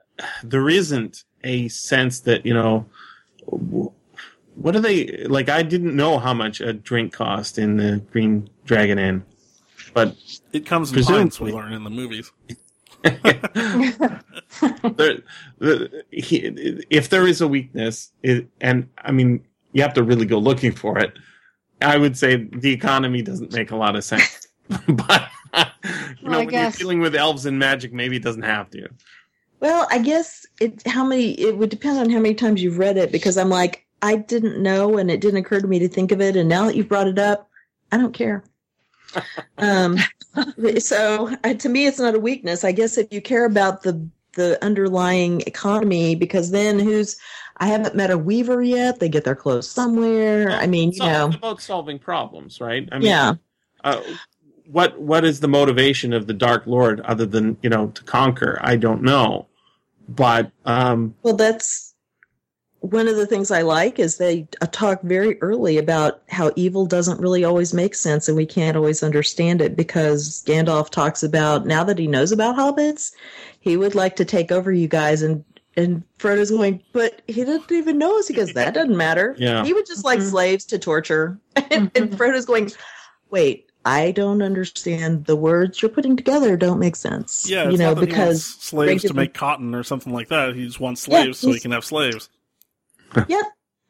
there 0.42 0.68
isn't 0.68 1.24
a 1.44 1.68
sense 1.68 2.20
that 2.20 2.44
you 2.46 2.54
know 2.54 2.86
w- 3.50 3.90
what 4.54 4.76
are 4.76 4.80
they 4.80 5.24
like? 5.24 5.48
I 5.48 5.62
didn't 5.62 5.96
know 5.96 6.18
how 6.18 6.34
much 6.34 6.60
a 6.60 6.72
drink 6.72 7.12
cost 7.12 7.58
in 7.58 7.76
the 7.76 8.04
Green 8.10 8.48
Dragon 8.64 8.98
Inn, 8.98 9.24
but 9.94 10.16
It 10.52 10.66
comes 10.66 10.92
in 10.92 10.94
Presumably. 10.94 11.22
pints, 11.22 11.40
we 11.40 11.52
learn 11.52 11.72
in 11.72 11.84
the 11.84 11.90
movies. 11.90 12.30
there, 13.02 14.22
the, 15.58 16.04
he, 16.10 16.38
if 16.90 17.08
there 17.08 17.26
is 17.26 17.40
a 17.40 17.48
weakness, 17.48 18.12
it, 18.22 18.48
and 18.60 18.88
I 18.98 19.12
mean, 19.12 19.44
you 19.72 19.82
have 19.82 19.94
to 19.94 20.02
really 20.02 20.26
go 20.26 20.38
looking 20.38 20.72
for 20.72 20.98
it. 20.98 21.12
I 21.80 21.96
would 21.96 22.16
say 22.16 22.36
the 22.36 22.72
economy 22.72 23.22
doesn't 23.22 23.52
make 23.52 23.70
a 23.70 23.76
lot 23.76 23.96
of 23.96 24.04
sense, 24.04 24.46
but 24.88 25.28
you 26.20 26.30
Well, 26.30 26.32
know, 26.32 26.40
I 26.40 26.44
when 26.44 26.56
you're 26.56 26.68
dealing 26.68 27.00
with 27.00 27.14
elves 27.14 27.46
and 27.46 27.58
magic, 27.58 27.92
maybe 27.92 28.16
it 28.16 28.22
doesn't 28.22 28.42
have 28.42 28.70
to. 28.70 28.88
Well, 29.60 29.86
I 29.90 29.98
guess 29.98 30.44
it 30.60 30.86
how 30.86 31.04
many 31.04 31.32
it 31.32 31.56
would 31.56 31.70
depend 31.70 31.98
on 31.98 32.10
how 32.10 32.18
many 32.20 32.34
times 32.34 32.62
you've 32.62 32.78
read 32.78 32.96
it 32.96 33.12
because 33.12 33.36
I'm 33.38 33.48
like 33.48 33.86
I 34.02 34.16
didn't 34.16 34.60
know 34.60 34.98
and 34.98 35.10
it 35.10 35.20
didn't 35.20 35.40
occur 35.40 35.60
to 35.60 35.66
me 35.66 35.78
to 35.78 35.88
think 35.88 36.12
of 36.12 36.20
it 36.20 36.36
and 36.36 36.48
now 36.48 36.66
that 36.66 36.76
you've 36.76 36.88
brought 36.88 37.08
it 37.08 37.18
up, 37.18 37.48
I 37.90 37.98
don't 37.98 38.12
care. 38.12 38.44
um, 39.58 39.98
so 40.78 41.34
uh, 41.44 41.54
to 41.54 41.68
me, 41.68 41.86
it's 41.86 41.98
not 41.98 42.14
a 42.14 42.18
weakness. 42.18 42.64
I 42.64 42.72
guess 42.72 42.98
if 42.98 43.12
you 43.12 43.20
care 43.20 43.44
about 43.44 43.82
the 43.82 44.08
the 44.34 44.62
underlying 44.64 45.42
economy, 45.42 46.14
because 46.14 46.50
then 46.50 46.78
who's 46.78 47.18
I 47.58 47.66
haven't 47.66 47.94
met 47.94 48.10
a 48.10 48.18
weaver 48.18 48.62
yet. 48.62 48.98
They 48.98 49.08
get 49.08 49.24
their 49.24 49.36
clothes 49.36 49.70
somewhere. 49.70 50.50
I 50.50 50.66
mean, 50.66 50.92
you 50.92 51.00
know, 51.00 51.26
about 51.26 51.60
solving 51.60 51.98
problems, 51.98 52.60
right? 52.60 52.88
I 52.90 52.98
mean, 52.98 53.08
yeah. 53.08 53.34
uh, 53.84 54.00
what 54.66 54.98
what 55.00 55.24
is 55.24 55.40
the 55.40 55.48
motivation 55.48 56.12
of 56.12 56.26
the 56.26 56.32
Dark 56.32 56.66
Lord 56.66 57.00
other 57.02 57.26
than 57.26 57.56
you 57.62 57.68
know 57.68 57.88
to 57.88 58.02
conquer? 58.04 58.58
I 58.62 58.76
don't 58.76 59.02
know, 59.02 59.46
but 60.08 60.50
um, 60.64 61.14
Well, 61.22 61.36
that's 61.36 61.91
one 62.82 63.06
of 63.06 63.14
the 63.14 63.26
things 63.28 63.50
I 63.52 63.62
like 63.62 63.98
is 64.00 64.18
they 64.18 64.46
uh, 64.60 64.66
talk 64.66 65.02
very 65.02 65.40
early 65.40 65.78
about 65.78 66.20
how 66.28 66.50
evil 66.56 66.84
doesn't 66.84 67.20
really 67.20 67.44
always 67.44 67.72
make 67.72 67.94
sense 67.94 68.26
and 68.26 68.36
we 68.36 68.44
can't 68.44 68.76
always 68.76 69.04
understand 69.04 69.60
it 69.60 69.76
because 69.76 70.42
Gandalf 70.46 70.90
talks 70.90 71.22
about 71.22 71.64
now 71.64 71.84
that 71.84 71.96
he 71.98 72.08
knows 72.08 72.32
about 72.32 72.56
hobbits, 72.56 73.12
he 73.60 73.76
would 73.76 73.94
like 73.94 74.16
to 74.16 74.24
take 74.24 74.50
over 74.52 74.72
you 74.72 74.88
guys 74.88 75.22
and 75.22 75.44
and 75.74 76.02
Frodo's 76.18 76.50
going, 76.50 76.82
but 76.92 77.22
he 77.28 77.44
doesn't 77.44 77.72
even 77.72 77.96
know 77.96 78.18
us. 78.18 78.28
He 78.28 78.34
goes, 78.34 78.52
that 78.52 78.74
doesn't 78.74 78.94
matter. 78.96 79.34
Yeah. 79.38 79.64
He 79.64 79.72
would 79.72 79.86
just 79.86 80.04
like 80.04 80.18
Mhm. 80.18 80.28
slaves 80.28 80.64
to 80.66 80.78
torture. 80.78 81.38
and, 81.56 81.90
and 81.94 82.10
Mhm. 82.10 82.16
Frodo's 82.18 82.44
going, 82.44 82.70
wait, 83.30 83.70
I 83.86 84.10
don't 84.10 84.42
understand. 84.42 85.24
The 85.24 85.36
words 85.36 85.80
you're 85.80 85.88
putting 85.88 86.14
together 86.16 86.56
don't 86.58 86.78
make 86.78 86.94
sense. 86.96 87.48
Yeah, 87.48 87.70
you 87.70 87.78
know, 87.78 87.94
not 87.94 88.00
that 88.00 88.00
he 88.02 88.06
because 88.06 88.28
wants 88.28 88.64
slaves 88.66 89.02
to 89.04 89.14
make 89.14 89.32
cotton 89.34 89.74
or 89.74 89.82
something 89.82 90.12
like 90.12 90.28
that. 90.28 90.54
He 90.56 90.66
just 90.66 90.78
wants 90.80 91.00
slaves 91.00 91.38
so 91.38 91.52
he 91.52 91.60
can 91.60 91.70
have 91.70 91.84
slaves. 91.86 92.28
Yep. 93.28 93.44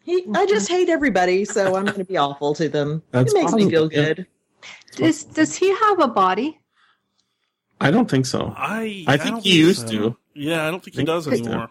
He, 0.05 0.27
I 0.35 0.47
just 0.47 0.69
hate 0.69 0.89
everybody, 0.89 1.45
so 1.45 1.77
I'm 1.77 1.85
going 1.85 1.99
to 1.99 2.05
be 2.05 2.17
awful 2.17 2.55
to 2.57 2.69
them. 2.69 3.03
That's 3.13 3.33
it 3.33 3.39
makes 3.39 3.53
me 3.53 3.71
feel 3.71 3.85
awesome. 3.87 4.05
good. 4.05 4.27
Does 4.97 5.25
does 5.25 5.55
he 5.55 5.73
have 5.75 6.01
a 6.01 6.09
body? 6.09 6.59
I 7.81 7.91
don't 7.91 8.11
think 8.11 8.27
so. 8.27 8.53
I 8.57 9.05
I 9.07 9.17
think 9.17 9.37
don't 9.37 9.45
he 9.45 9.57
used 9.59 9.89
so. 9.89 9.95
to. 10.11 10.17
Yeah, 10.35 10.67
I 10.67 10.71
don't 10.71 10.83
think 10.83 10.95
he 10.95 10.99
Think 10.99 11.07
does 11.09 11.25
he 11.27 11.31
used 11.33 11.45
to. 11.45 11.51
anymore. 11.51 11.71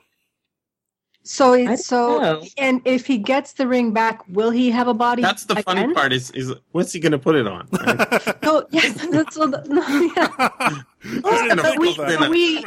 So 1.24 1.54
I 1.54 1.74
it, 1.74 1.78
so 1.80 2.20
know. 2.20 2.44
and 2.58 2.82
if 2.86 3.06
he 3.06 3.18
gets 3.20 3.54
the 3.54 3.68
ring 3.68 3.92
back, 3.94 4.24
will 4.28 4.50
he 4.50 4.72
have 4.72 4.88
a 4.88 4.94
body? 4.94 5.22
That's 5.22 5.46
the 5.46 5.62
funny 5.62 5.94
part. 5.94 6.12
Is 6.14 6.32
is 6.32 6.54
what's 6.72 6.94
he 6.94 7.00
going 7.00 7.12
to 7.12 7.20
put 7.20 7.36
it 7.36 7.46
on? 7.48 7.68
right? 7.74 7.98
No, 8.00 8.34
oh, 8.64 8.66
yes, 8.72 8.94
that's 9.12 9.36
so 9.36 9.46
the, 9.46 9.62
no, 9.70 9.84
yeah. 10.16 11.56
But 11.56 11.80
we- 11.80 11.96
but 11.96 12.30
we- 12.30 12.66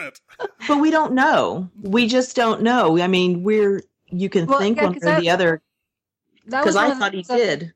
But 0.68 0.78
we 0.78 0.90
don't 0.90 1.14
know. 1.14 1.68
We 1.82 2.06
just 2.06 2.36
don't 2.36 2.62
know. 2.62 2.98
I 3.00 3.08
mean, 3.08 3.42
we're 3.42 3.82
you 4.18 4.28
can 4.28 4.46
Well, 4.46 4.58
think 4.58 4.76
yeah, 4.76 4.84
one 4.84 4.94
'cause 4.94 5.02
or 5.02 5.06
that- 5.06 5.20
the 5.20 5.30
other 5.30 5.62
because 6.44 6.76
I 6.76 6.94
thought 6.94 7.12
he 7.12 7.22
things 7.22 7.28
that 7.28 7.36
did, 7.36 7.72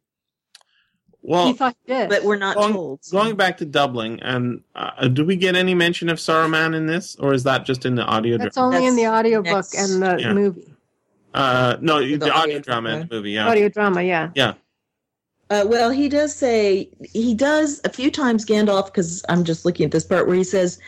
well, 1.23 1.47
He 1.47 1.52
thought 1.52 1.74
he 1.85 1.93
did, 1.94 2.09
but 2.09 2.23
we're 2.24 2.36
not 2.36 2.56
Going- 2.56 2.73
told. 2.73 3.01
going 3.10 3.35
back 3.36 3.56
to 3.59 3.65
doubling, 3.65 4.20
and 4.23 4.62
uh, 4.74 5.09
do 5.09 5.24
we 5.24 5.36
get 5.36 5.56
any 5.56 5.74
mention 5.74 6.09
of 6.09 6.19
Saruman 6.19 6.74
in 6.74 6.86
this, 6.86 7.16
or 7.16 7.35
is 7.35 7.43
that 7.44 7.65
just 7.66 7.85
in 7.85 7.94
the 7.97 8.02
audio? 8.05 8.39
That's 8.39 8.55
drama? 8.55 8.77
only 8.77 8.86
in 8.86 8.97
the 8.97 9.06
audio 9.06 9.43
book 9.43 9.66
and 9.77 10.02
the 10.02 10.16
Yeah. 10.20 10.32
movie, 10.32 10.74
Uh, 11.35 11.77
no, 11.81 12.01
the, 12.01 12.16
The 12.16 12.27
audio 12.31 12.43
audio 12.43 12.59
drama 12.60 12.89
and 12.90 13.09
the 13.10 13.15
movie. 13.15 13.32
Yeah, 13.32 13.48
audio 13.48 13.69
drama. 13.69 14.02
Yeah. 14.02 14.31
yeah. 14.35 14.55
Uh, 15.51 15.65
well, 15.66 15.90
he 15.90 16.09
does 16.09 16.35
say 16.35 16.89
he 17.12 17.35
does 17.35 17.81
a 17.85 17.89
few 17.90 18.10
times 18.10 18.44
Gandalf 18.47 18.86
because 18.86 19.24
I'm 19.28 19.44
just 19.44 19.65
looking 19.65 19.85
at 19.86 19.93
this 19.93 20.05
part 20.05 20.27
where 20.27 20.36
he 20.36 20.44
says, 20.44 20.78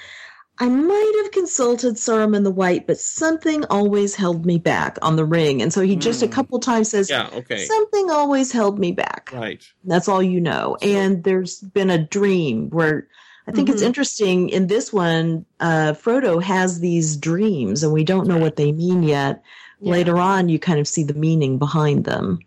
"I 0.60 0.68
might 0.68 1.20
have 1.22 1.32
consulted 1.32 1.94
Saruman 1.96 2.44
the 2.44 2.50
White, 2.50 2.86
but 2.86 2.98
something 3.00 3.64
always 3.70 4.14
held 4.14 4.44
me 4.46 4.58
back 4.58 4.98
on 5.02 5.16
the 5.16 5.24
ring." 5.24 5.62
And 5.62 5.72
so 5.72 5.80
he 5.80 5.96
just 5.96 6.22
a 6.22 6.26
Hmm. 6.26 6.32
couple 6.32 6.58
times 6.60 6.90
says, 6.90 7.08
Yeah. 7.10 7.28
Okay. 7.32 7.64
"Something 7.64 8.10
always 8.10 8.52
held 8.52 8.78
me 8.78 8.92
back." 8.92 9.30
Right. 9.34 9.62
That's 9.84 10.06
all 10.08 10.22
you 10.22 10.40
know. 10.40 10.76
And 10.82 11.24
there's 11.24 11.60
been 11.60 11.90
a 11.90 11.98
dream 11.98 12.68
where 12.70 13.08
I 13.48 13.52
think 13.52 13.68
it's 13.68 13.82
Mhm. 13.82 13.86
interesting 13.86 14.48
in 14.50 14.66
this 14.68 14.92
one, 14.92 15.44
uh, 15.58 15.94
Frodo 15.94 16.40
has 16.40 16.78
these 16.78 17.16
dreams 17.16 17.82
and 17.82 17.92
we 17.92 18.04
don't 18.04 18.28
know 18.28 18.38
what 18.38 18.54
they 18.56 18.70
mean 18.70 19.02
yet. 19.02 19.42
Yeah. 19.80 19.92
Later 19.92 20.18
on, 20.18 20.48
you 20.48 20.58
kind 20.60 20.78
of 20.78 20.86
see 20.86 21.02
the 21.02 21.14
meaning 21.14 21.58
behind 21.58 22.04
them. 22.04 22.38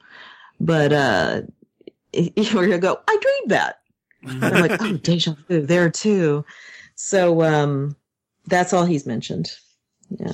But 0.61 0.93
uh, 0.93 1.41
you're 2.13 2.53
going 2.53 2.69
to 2.71 2.77
go, 2.77 2.99
I 3.07 3.17
dreamed 3.19 3.51
that. 3.51 3.79
I'm 4.25 4.61
like, 4.61 4.77
oh, 4.79 4.93
deja 5.01 5.35
vu 5.49 5.65
there 5.65 5.89
too. 5.89 6.45
So 6.95 7.41
um, 7.41 7.95
that's 8.47 8.73
all 8.73 8.85
he's 8.85 9.05
mentioned. 9.05 9.51
Yeah. 10.09 10.33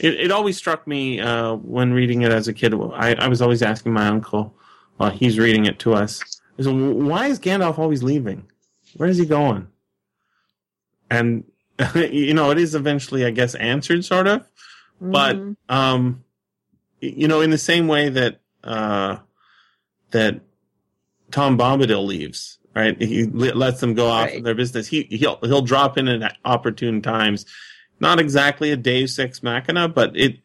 It, 0.00 0.14
it 0.14 0.30
always 0.30 0.56
struck 0.56 0.86
me 0.86 1.20
uh, 1.20 1.54
when 1.54 1.92
reading 1.92 2.22
it 2.22 2.32
as 2.32 2.48
a 2.48 2.52
kid. 2.52 2.72
I, 2.74 3.14
I 3.14 3.28
was 3.28 3.42
always 3.42 3.62
asking 3.62 3.92
my 3.92 4.06
uncle 4.08 4.54
while 4.96 5.10
he's 5.10 5.38
reading 5.38 5.66
it 5.66 5.78
to 5.80 5.94
us, 5.94 6.22
is 6.58 6.68
why 6.68 7.26
is 7.26 7.38
Gandalf 7.40 7.78
always 7.78 8.02
leaving? 8.02 8.44
Where 8.96 9.08
is 9.08 9.18
he 9.18 9.26
going? 9.26 9.66
And 11.10 11.44
you 11.94 12.34
know, 12.34 12.50
it 12.50 12.58
is 12.58 12.74
eventually, 12.74 13.24
I 13.24 13.30
guess, 13.30 13.54
answered 13.54 14.04
sort 14.04 14.26
of, 14.26 14.46
but 15.00 15.36
Mhm. 15.36 15.56
um, 15.68 16.24
you 17.00 17.26
know, 17.26 17.40
in 17.40 17.50
the 17.50 17.58
same 17.58 17.88
way 17.88 18.08
that 18.10 18.40
uh, 18.62 19.16
that 20.12 20.40
Tom 21.32 21.58
Bombadil 21.58 22.06
leaves, 22.06 22.58
right? 22.74 23.00
He 23.00 23.24
le- 23.24 23.54
lets 23.54 23.80
them 23.80 23.94
go 23.94 24.08
off 24.08 24.26
Right. 24.26 24.38
of 24.38 24.44
their 24.44 24.54
business. 24.54 24.86
He 24.88 25.02
he'll 25.04 25.38
he'll 25.42 25.62
drop 25.62 25.98
in 25.98 26.08
at 26.08 26.36
opportune 26.44 27.02
times. 27.02 27.46
Not 28.00 28.18
exactly 28.18 28.70
a 28.72 28.76
Deus 28.76 29.18
ex 29.18 29.42
machina, 29.42 29.88
but 29.88 30.16
it, 30.16 30.38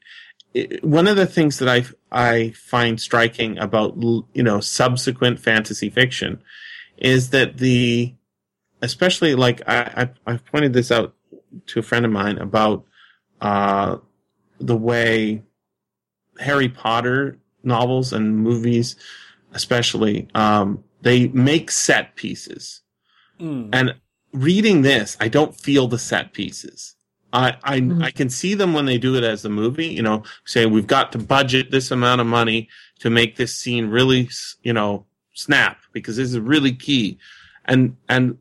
it. 0.53 0.83
One 0.83 1.07
of 1.07 1.15
the 1.15 1.25
things 1.25 1.59
that 1.59 1.67
I 1.69 1.85
I 2.11 2.51
find 2.51 2.99
striking 2.99 3.57
about 3.57 3.95
you 3.97 4.43
know 4.43 4.59
subsequent 4.59 5.39
fantasy 5.39 5.89
fiction 5.89 6.41
is 6.97 7.29
that 7.31 7.57
the 7.57 8.13
especially 8.81 9.35
like 9.35 9.61
I, 9.67 9.79
I 10.25 10.31
I've 10.33 10.45
pointed 10.45 10.73
this 10.73 10.91
out 10.91 11.15
to 11.67 11.79
a 11.79 11.83
friend 11.83 12.05
of 12.05 12.11
mine 12.11 12.37
about 12.37 12.85
uh, 13.41 13.97
the 14.59 14.75
way 14.75 15.43
Harry 16.39 16.69
Potter 16.69 17.37
novels 17.63 18.13
and 18.13 18.37
movies, 18.37 18.95
especially, 19.53 20.27
um, 20.35 20.83
they 21.01 21.27
make 21.29 21.71
set 21.71 22.15
pieces. 22.15 22.81
Mm. 23.39 23.69
And 23.73 23.95
reading 24.33 24.81
this, 24.81 25.15
I 25.19 25.27
don't 25.27 25.55
feel 25.55 25.87
the 25.87 25.99
set 25.99 26.33
pieces. 26.33 26.95
I 27.33 27.57
I, 27.63 27.79
Mhm. 27.81 28.03
I 28.03 28.11
can 28.11 28.29
see 28.29 28.53
them 28.53 28.73
when 28.73 28.85
they 28.85 28.97
do 28.97 29.15
it 29.15 29.23
as 29.23 29.45
a 29.45 29.49
movie. 29.49 29.87
You 29.87 30.01
know, 30.01 30.23
say 30.45 30.65
we've 30.65 30.87
got 30.87 31.11
to 31.11 31.17
budget 31.17 31.71
this 31.71 31.91
amount 31.91 32.21
of 32.21 32.27
money 32.27 32.69
to 32.99 33.09
make 33.09 33.35
this 33.35 33.55
scene 33.55 33.87
really, 33.89 34.29
you 34.63 34.73
know, 34.73 35.05
snap 35.33 35.77
because 35.91 36.15
this 36.17 36.29
is 36.29 36.39
really 36.39 36.73
key. 36.73 37.19
And 37.65 37.95
and 38.09 38.37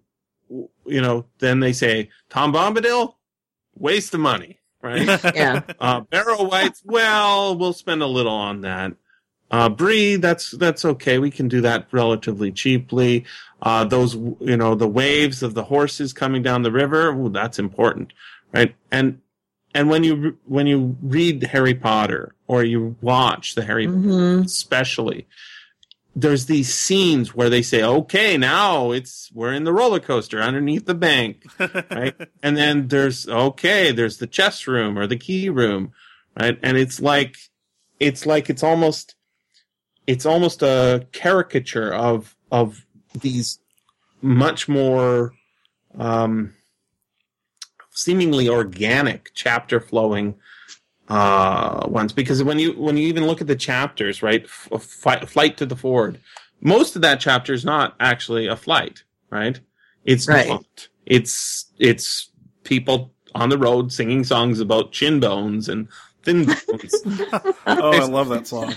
you 0.49 1.01
know, 1.01 1.27
then 1.41 1.59
they 1.61 1.73
say 1.73 2.09
Tom 2.31 2.53
Bombadil, 2.53 3.15
waste 3.75 4.15
of 4.15 4.21
money, 4.21 4.61
right? 4.83 5.05
Yeah. 5.35 5.63
Uh, 5.81 6.01
Barrow 6.03 6.45
Wights, 6.45 6.83
well, 6.85 7.59
we'll 7.59 7.73
spend 7.73 8.03
a 8.03 8.07
little 8.07 8.33
on 8.35 8.61
that. 8.61 8.93
Uh, 9.51 9.69
Bree, 9.69 10.17
that's 10.17 10.51
that's 10.53 10.85
okay. 10.85 11.19
We 11.19 11.31
can 11.31 11.47
do 11.49 11.61
that 11.61 11.87
relatively 11.93 12.51
cheaply. 12.51 13.25
Uh, 13.63 13.85
those, 13.85 14.15
you 14.15 14.57
know, 14.57 14.75
the 14.75 14.89
waves 14.89 15.43
of 15.43 15.55
the 15.55 15.65
horses 15.65 16.13
coming 16.13 16.43
down 16.43 16.63
the 16.63 16.73
river, 16.73 17.11
ooh, 17.13 17.29
that's 17.29 17.59
important, 17.59 18.13
right? 18.53 18.75
And 18.91 19.21
and 19.75 19.89
when 19.89 20.03
you 20.05 20.37
when 20.47 20.67
you 20.67 20.97
read 21.03 21.43
Harry 21.45 21.75
Potter 21.75 22.35
or 22.49 22.65
you 22.65 22.97
watch 23.01 23.55
the 23.55 23.65
Harry 23.65 23.87
Mhm. 23.87 24.45
especially 24.45 25.27
there's 26.19 26.47
these 26.47 26.73
scenes 26.73 27.35
where 27.35 27.51
they 27.51 27.61
say 27.61 27.83
okay 27.83 28.39
now 28.39 28.91
it's 28.93 29.31
we're 29.35 29.53
in 29.53 29.65
the 29.65 29.73
roller 29.73 30.01
coaster 30.01 30.41
underneath 30.41 30.87
the 30.87 30.95
bank 30.95 31.45
right 31.91 32.15
and 32.43 32.57
then 32.57 32.89
there's 32.89 33.29
okay 33.29 33.93
there's 33.93 34.17
the 34.17 34.27
chess 34.27 34.67
room 34.67 34.97
or 34.99 35.07
the 35.07 35.17
key 35.19 35.51
room 35.51 35.93
right 36.41 36.59
and 36.63 36.79
it's 36.79 37.01
like 37.01 37.37
it's 38.01 38.25
like 38.25 38.49
it's 38.49 38.63
almost 38.63 39.16
it's 40.07 40.27
almost 40.27 40.63
a 40.63 41.07
caricature 41.13 41.93
of 41.93 42.37
of 42.51 42.85
these 43.21 43.59
much 44.23 44.69
more 44.69 45.33
um 45.99 46.53
seemingly 47.91 48.49
organic 48.49 49.31
chapter 49.35 49.81
flowing 49.81 50.35
uh 51.09 51.87
ones 51.89 52.13
because 52.13 52.43
when 52.43 52.59
you 52.59 52.73
when 52.73 52.97
you 52.97 53.07
even 53.09 53.27
look 53.27 53.41
at 53.41 53.47
the 53.47 53.57
chapters 53.57 54.23
right 54.23 54.45
F- 54.45 54.69
F- 55.07 55.29
flight 55.29 55.57
to 55.59 55.67
the 55.67 55.77
ford 55.77 56.21
most 56.61 56.97
of 56.97 57.03
that 57.03 57.21
chapter 57.21 57.53
is 57.53 57.65
not 57.65 57.95
actually 58.01 58.47
a 58.47 58.57
flight 58.57 59.05
right 59.31 59.61
it's 60.05 60.29
Right. 60.29 60.49
not 60.49 60.89
it's 61.07 61.71
it's 61.79 62.31
people 62.65 63.13
on 63.35 63.51
the 63.51 63.59
road 63.59 63.93
singing 63.93 64.25
songs 64.25 64.61
about 64.61 64.93
chin 64.93 65.21
bones 65.21 65.69
and 65.69 65.89
thin 66.23 66.45
bones 66.47 67.03
oh, 67.67 67.93
I 67.93 68.05
love 68.05 68.29
that 68.31 68.47
song. 68.49 68.75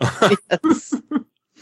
Yes. 0.00 0.94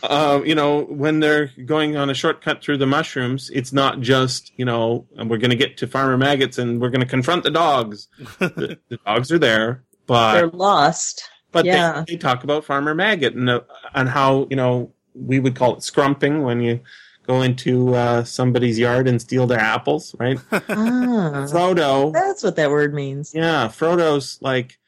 uh, 0.02 0.40
you 0.44 0.54
know, 0.54 0.82
when 0.84 1.20
they're 1.20 1.50
going 1.64 1.96
on 1.96 2.10
a 2.10 2.14
shortcut 2.14 2.62
through 2.62 2.78
the 2.78 2.86
mushrooms, 2.86 3.50
it's 3.52 3.72
not 3.72 4.00
just, 4.00 4.52
you 4.56 4.64
know, 4.64 5.06
and 5.16 5.28
we're 5.30 5.38
going 5.38 5.50
to 5.50 5.56
get 5.56 5.76
to 5.78 5.86
Farmer 5.86 6.16
Maggots 6.16 6.58
and 6.58 6.80
we're 6.80 6.90
going 6.90 7.00
to 7.00 7.06
confront 7.06 7.42
the 7.44 7.50
dogs. 7.50 8.08
the, 8.38 8.78
the 8.88 8.96
dogs 9.06 9.32
are 9.32 9.38
there, 9.38 9.84
but 10.06 10.34
They're 10.34 10.48
lost. 10.48 11.28
but 11.52 11.64
yeah. 11.64 12.04
they, 12.06 12.14
they 12.14 12.18
talk 12.18 12.44
about 12.44 12.64
Farmer 12.64 12.94
Maggot 12.94 13.34
and 13.34 13.48
uh, 13.50 13.60
and 13.94 14.08
how 14.08 14.46
you 14.50 14.56
know 14.56 14.92
we 15.14 15.40
would 15.40 15.56
call 15.56 15.74
it 15.74 15.80
scrumping 15.80 16.42
when 16.44 16.60
you 16.60 16.80
go 17.26 17.42
into 17.42 17.94
uh, 17.94 18.24
somebody's 18.24 18.78
yard 18.78 19.06
and 19.06 19.20
steal 19.20 19.46
their 19.46 19.58
apples, 19.60 20.14
right? 20.18 20.38
Ah, 20.50 21.46
Frodo, 21.50 22.10
that's 22.12 22.42
what 22.42 22.56
that 22.56 22.70
word 22.70 22.94
means. 22.94 23.34
yeah, 23.34 23.68
Frodo's 23.68 24.38
like, 24.40 24.78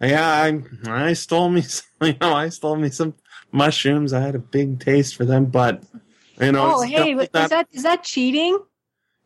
yeah, 0.00 0.28
I 0.28 0.62
I 1.08 1.12
stole 1.14 1.48
me, 1.50 1.60
some, 1.62 1.84
you 2.02 2.14
know, 2.20 2.34
I 2.34 2.48
stole 2.48 2.76
me 2.76 2.90
some 2.90 3.14
mushrooms. 3.52 4.12
I 4.12 4.20
had 4.20 4.34
a 4.34 4.38
big 4.40 4.80
taste 4.80 5.16
for 5.16 5.24
them, 5.24 5.46
but 5.46 5.82
you 6.40 6.52
know, 6.52 6.76
Oh, 6.76 6.82
hey, 6.82 7.14
not 7.14 7.22
is 7.24 7.50
that 7.50 7.68
is 7.72 7.82
that 7.84 8.02
cheating? 8.04 8.58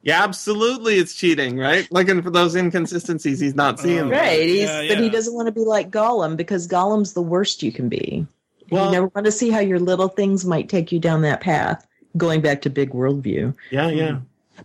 yeah, 0.03 0.23
absolutely, 0.23 0.95
it's 0.97 1.15
cheating, 1.15 1.57
right? 1.59 1.91
Looking 1.91 2.23
for 2.23 2.31
those 2.31 2.55
inconsistencies 2.55 3.41
he's 3.41 3.55
not 3.55 3.81
seeing. 3.81 3.99
Oh. 4.01 4.11
Right. 4.11 4.41
He's, 4.49 4.61
Yeah, 4.69 4.89
But 4.89 4.99
he 4.99 5.11
doesn't 5.11 5.35
want 5.35 5.47
to 5.47 5.53
be 5.53 5.63
like 5.65 5.91
Gollum 5.91 6.37
because 6.37 6.69
Gollum's 6.69 7.15
the 7.15 7.23
worst 7.23 7.63
you 7.63 7.73
can 7.73 7.89
be. 7.89 8.27
Well- 8.71 8.87
you 8.87 8.93
never 8.93 9.07
want 9.09 9.25
to 9.25 9.33
see 9.33 9.51
how 9.51 9.61
your 9.61 9.81
little 9.81 10.09
things 10.09 10.45
might 10.45 10.69
take 10.69 10.93
you 10.93 11.01
down 11.01 11.23
that 11.23 11.41
path, 11.41 11.87
going 12.17 12.43
back 12.43 12.63
to 12.63 12.71
big 12.71 12.91
worldview. 12.91 13.55
Yeah, 13.71 13.89
yeah. 13.89 14.19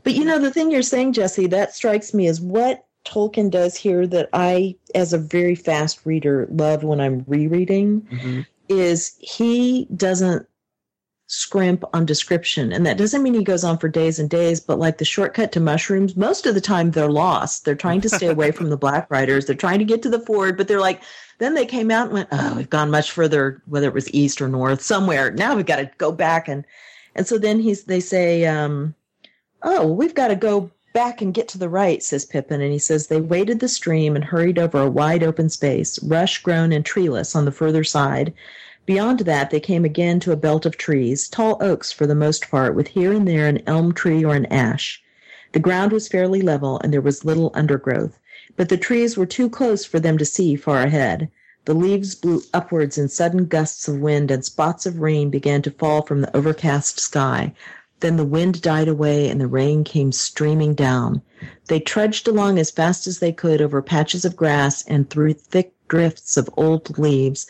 But 0.03 0.13
you 0.13 0.25
know, 0.25 0.39
the 0.39 0.51
thing 0.51 0.69
you're 0.71 0.81
saying, 0.81 1.13
Jesse, 1.13 1.47
that 1.47 1.73
strikes 1.73 2.13
me 2.13 2.27
as 2.27 2.41
what 2.41 2.85
Tolkien 3.05 3.49
does 3.51 3.75
here 3.75 4.07
that 4.07 4.29
I, 4.33 4.75
as 4.95 5.13
a 5.13 5.17
very 5.17 5.55
fast 5.55 6.05
reader, 6.05 6.47
love 6.51 6.83
when 6.83 7.01
I'm 7.01 7.25
rereading 7.27 8.07
Mhm. 8.11 8.45
is 8.69 9.15
he 9.19 9.87
doesn't 9.95 10.47
scrimp 11.27 11.83
on 11.93 12.05
description. 12.05 12.71
And 12.71 12.85
that 12.85 12.97
doesn't 12.97 13.23
mean 13.23 13.33
he 13.33 13.43
goes 13.43 13.63
on 13.63 13.77
for 13.77 13.87
days 13.87 14.19
and 14.19 14.29
days, 14.29 14.59
but 14.59 14.77
like 14.77 14.99
the 14.99 15.05
shortcut 15.05 15.51
to 15.53 15.59
mushrooms, 15.59 16.15
most 16.15 16.45
of 16.45 16.53
the 16.53 16.61
time 16.61 16.91
they're 16.91 17.09
lost. 17.09 17.65
They're 17.65 17.75
trying 17.75 18.01
to 18.01 18.09
stay 18.09 18.27
away 18.27 18.51
from 18.51 18.69
the 18.69 18.77
Black 18.77 19.09
Riders. 19.09 19.45
They're 19.45 19.55
trying 19.55 19.79
to 19.79 19.85
get 19.85 20.03
to 20.03 20.09
the 20.09 20.19
ford, 20.19 20.57
but 20.57 20.67
they're 20.67 20.79
like, 20.79 21.01
then 21.39 21.55
they 21.55 21.65
came 21.65 21.89
out 21.89 22.05
and 22.05 22.13
went, 22.13 22.29
oh, 22.31 22.55
we've 22.55 22.69
gone 22.69 22.91
much 22.91 23.11
further, 23.11 23.61
whether 23.65 23.87
it 23.87 23.93
was 23.93 24.13
east 24.13 24.41
or 24.41 24.47
north, 24.47 24.81
somewhere. 24.81 25.31
Now 25.31 25.55
we've 25.55 25.65
got 25.65 25.77
to 25.77 25.89
go 25.97 26.11
back. 26.11 26.47
And, 26.47 26.65
and 27.15 27.25
so 27.25 27.37
then 27.39 27.59
he's, 27.59 27.85
they 27.85 27.99
say, 27.99 28.45
um, 28.45 28.93
oh, 29.63 29.87
we've 29.87 30.15
got 30.15 30.27
to 30.27 30.35
go 30.35 30.69
back 30.93 31.21
and 31.21 31.33
get 31.33 31.47
to 31.49 31.57
the 31.57 31.69
right, 31.69 32.01
says 32.01 32.25
Pippin. 32.25 32.61
And 32.61 32.71
he 32.71 32.79
says, 32.79 33.07
they 33.07 33.19
waded 33.19 33.59
the 33.59 33.67
stream 33.67 34.15
and 34.15 34.23
hurried 34.23 34.57
over 34.57 34.81
a 34.81 34.89
wide 34.89 35.23
open 35.23 35.49
space, 35.49 36.01
rush 36.03 36.41
grown 36.41 36.71
and 36.71 36.85
treeless 36.85 37.35
on 37.35 37.45
the 37.45 37.51
further 37.51 37.83
side. 37.83 38.33
Beyond 38.85 39.21
that, 39.21 39.49
they 39.49 39.59
came 39.59 39.85
again 39.85 40.19
to 40.21 40.31
a 40.31 40.37
belt 40.37 40.65
of 40.65 40.77
trees, 40.77 41.27
tall 41.27 41.57
oaks 41.61 41.91
for 41.91 42.05
the 42.05 42.15
most 42.15 42.49
part, 42.49 42.75
with 42.75 42.87
here 42.87 43.13
and 43.13 43.27
there 43.27 43.47
an 43.47 43.63
elm 43.65 43.93
tree 43.93 44.23
or 44.23 44.35
an 44.35 44.45
ash. 44.47 45.01
The 45.53 45.59
ground 45.59 45.91
was 45.91 46.07
fairly 46.07 46.41
level, 46.41 46.79
and 46.83 46.91
there 46.91 46.99
was 46.99 47.23
little 47.23 47.51
undergrowth, 47.53 48.19
but 48.57 48.69
the 48.69 48.77
trees 48.77 49.15
were 49.15 49.25
too 49.25 49.49
close 49.49 49.85
for 49.85 49.99
them 49.99 50.17
to 50.17 50.25
see 50.25 50.55
far 50.55 50.81
ahead. 50.81 51.29
The 51.65 51.73
leaves 51.73 52.13
blew 52.13 52.41
upwards 52.53 52.97
in 52.97 53.07
sudden 53.07 53.45
gusts 53.45 53.87
of 53.87 53.99
wind, 53.99 54.29
and 54.29 54.43
spots 54.43 54.85
of 54.85 54.99
rain 54.99 55.29
began 55.29 55.61
to 55.61 55.71
fall 55.71 56.01
from 56.01 56.19
the 56.19 56.35
overcast 56.35 56.99
sky. 56.99 57.53
Then 58.03 58.17
the 58.17 58.25
wind 58.25 58.61
died 58.61 58.89
away, 58.89 59.29
and 59.29 59.39
the 59.39 59.47
rain 59.47 59.85
came 59.85 60.11
streaming 60.11 60.73
down. 60.73 61.21
They 61.67 61.79
trudged 61.79 62.27
along 62.27 62.59
as 62.59 62.69
fast 62.69 63.07
as 63.07 63.19
they 63.19 63.31
could 63.31 63.61
over 63.61 63.81
patches 63.81 64.25
of 64.25 64.35
grass 64.35 64.83
and 64.89 65.09
through 65.09 65.35
thick 65.35 65.71
drifts 65.87 66.35
of 66.35 66.49
old 66.57 66.97
leaves, 66.99 67.47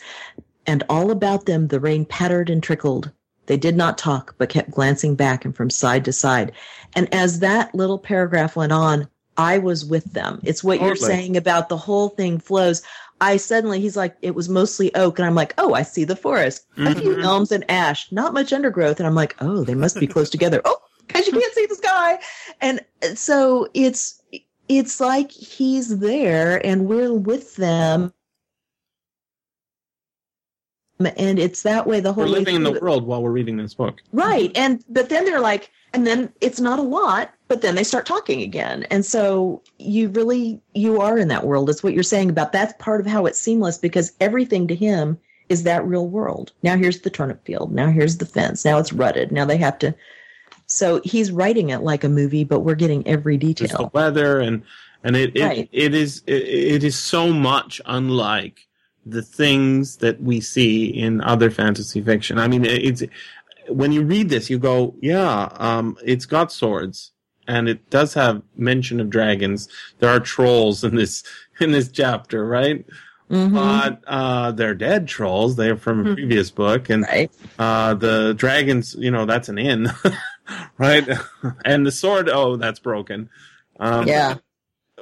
and 0.64 0.84
all 0.88 1.10
about 1.10 1.46
them 1.46 1.66
the 1.66 1.80
rain 1.80 2.04
pattered 2.04 2.48
and 2.48 2.62
trickled. 2.62 3.10
They 3.46 3.56
did 3.56 3.76
not 3.76 3.98
talk, 3.98 4.36
but 4.38 4.48
kept 4.48 4.70
glancing 4.70 5.16
back 5.16 5.44
and 5.44 5.56
from 5.56 5.70
side 5.70 6.04
to 6.04 6.12
side. 6.12 6.52
And 6.94 7.12
as 7.12 7.40
that 7.40 7.74
little 7.74 7.98
paragraph 7.98 8.54
went 8.54 8.70
on, 8.70 9.08
I 9.36 9.58
was 9.58 9.84
with 9.84 10.12
them. 10.12 10.38
It's 10.44 10.62
what 10.62 10.80
you're 10.80 10.94
saying 10.94 11.36
about 11.36 11.68
the 11.68 11.76
whole 11.76 12.10
thing 12.10 12.38
flows. 12.38 12.80
I 13.20 13.36
suddenly, 13.36 13.80
he's 13.80 13.96
like, 13.96 14.16
it 14.22 14.34
was 14.34 14.48
mostly 14.48 14.94
oak. 14.94 15.18
And 15.18 15.26
I'm 15.26 15.34
like, 15.34 15.54
oh, 15.58 15.74
I 15.74 15.82
see 15.82 16.04
the 16.04 16.16
forest. 16.16 16.66
A 16.76 16.94
few 16.94 17.12
mm-hmm. 17.12 17.22
elms 17.22 17.52
and 17.52 17.64
ash, 17.70 18.10
not 18.12 18.34
much 18.34 18.52
undergrowth. 18.52 18.98
And 18.98 19.06
I'm 19.06 19.14
like, 19.14 19.36
oh, 19.40 19.64
they 19.64 19.74
must 19.74 19.98
be 19.98 20.06
close 20.06 20.28
together. 20.28 20.60
Oh, 20.64 20.78
because 21.06 21.26
you 21.26 21.32
can't 21.32 21.54
see 21.54 21.66
the 21.66 21.76
sky. 21.76 22.18
And 22.60 22.84
so 23.14 23.68
it's, 23.72 24.22
it's 24.68 25.00
like 25.00 25.30
he's 25.30 25.98
there 25.98 26.64
and 26.66 26.86
we're 26.86 27.12
with 27.12 27.56
them. 27.56 28.12
And 30.98 31.38
it's 31.38 31.62
that 31.62 31.86
way 31.86 32.00
the 32.00 32.12
whole 32.12 32.24
We're 32.24 32.30
living 32.30 32.56
in 32.56 32.62
the 32.62 32.78
world 32.80 33.04
while 33.04 33.22
we're 33.22 33.30
reading 33.30 33.56
this 33.56 33.74
book. 33.74 34.00
Right. 34.12 34.50
And 34.54 34.84
but 34.88 35.08
then 35.08 35.24
they're 35.24 35.40
like, 35.40 35.70
and 35.94 36.06
then 36.06 36.32
it's 36.40 36.60
not 36.60 36.78
a 36.80 36.82
lot, 36.82 37.32
but 37.48 37.62
then 37.62 37.76
they 37.76 37.84
start 37.84 38.04
talking 38.04 38.42
again. 38.42 38.82
And 38.90 39.06
so 39.06 39.62
you 39.78 40.08
really 40.08 40.60
you 40.74 41.00
are 41.00 41.16
in 41.16 41.28
that 41.28 41.46
world. 41.46 41.70
It's 41.70 41.82
what 41.82 41.94
you're 41.94 42.02
saying 42.02 42.28
about 42.30 42.52
that's 42.52 42.74
part 42.78 43.00
of 43.00 43.06
how 43.06 43.26
it's 43.26 43.38
seamless 43.38 43.78
because 43.78 44.12
everything 44.20 44.66
to 44.68 44.74
him 44.74 45.18
is 45.48 45.62
that 45.62 45.86
real 45.86 46.08
world. 46.08 46.52
Now 46.62 46.76
here's 46.76 47.00
the 47.02 47.10
turnip 47.10 47.44
field. 47.46 47.72
Now 47.72 47.90
here's 47.90 48.18
the 48.18 48.26
fence. 48.26 48.64
Now 48.64 48.78
it's 48.78 48.92
rutted. 48.92 49.30
Now 49.30 49.44
they 49.44 49.56
have 49.58 49.78
to 49.78 49.94
So 50.66 51.00
he's 51.04 51.30
writing 51.30 51.70
it 51.70 51.82
like 51.82 52.02
a 52.04 52.08
movie, 52.08 52.44
but 52.44 52.60
we're 52.60 52.74
getting 52.74 53.06
every 53.06 53.38
Just 53.38 53.76
the 53.76 53.90
weather 53.92 54.40
and 54.40 54.62
and 55.04 55.16
it 55.16 55.36
it, 55.36 55.42
Right. 55.42 55.68
it 55.70 55.94
is 55.94 56.22
it, 56.26 56.42
it 56.42 56.84
is 56.84 56.98
so 56.98 57.32
much 57.32 57.80
unlike 57.86 58.66
the 59.06 59.22
things 59.22 59.98
that 59.98 60.20
we 60.20 60.40
see 60.40 60.86
in 60.86 61.20
other 61.20 61.50
fantasy 61.50 62.00
fiction. 62.00 62.38
I 62.38 62.48
mean, 62.48 62.64
it's 62.64 63.02
when 63.68 63.92
you 63.92 64.02
read 64.02 64.28
this, 64.28 64.50
you 64.50 64.58
go, 64.58 64.94
yeah, 65.00 65.48
um, 65.56 65.96
it's 66.04 66.26
got 66.26 66.52
swords 66.52 67.12
and 67.46 67.68
it 67.68 67.90
does 67.90 68.14
have 68.14 68.42
mention 68.56 69.00
of 69.00 69.10
dragons. 69.10 69.68
There 69.98 70.10
are 70.10 70.20
trolls 70.20 70.82
in 70.84 70.96
this 70.96 71.22
in 71.60 71.72
this 71.72 71.88
chapter, 71.90 72.46
right? 72.46 72.84
Mhm. 73.30 73.54
But 73.54 74.02
uh, 74.06 74.52
they're 74.52 74.74
dead 74.74 75.08
trolls. 75.08 75.56
They're 75.56 75.76
from 75.78 76.00
a 76.00 76.04
Hmm. 76.10 76.14
previous 76.14 76.50
book, 76.50 76.90
and 76.90 77.02
right. 77.04 77.30
uh, 77.58 77.94
the 77.94 78.34
dragons, 78.34 78.94
you 78.98 79.10
know, 79.10 79.24
that's 79.24 79.48
an 79.48 79.56
inn, 79.58 79.90
right? 80.78 81.08
and 81.64 81.86
the 81.86 81.90
sword, 81.92 82.28
oh, 82.28 82.56
that's 82.56 82.78
broken. 82.78 83.30
Um, 83.80 84.06
Yeah. 84.06 84.36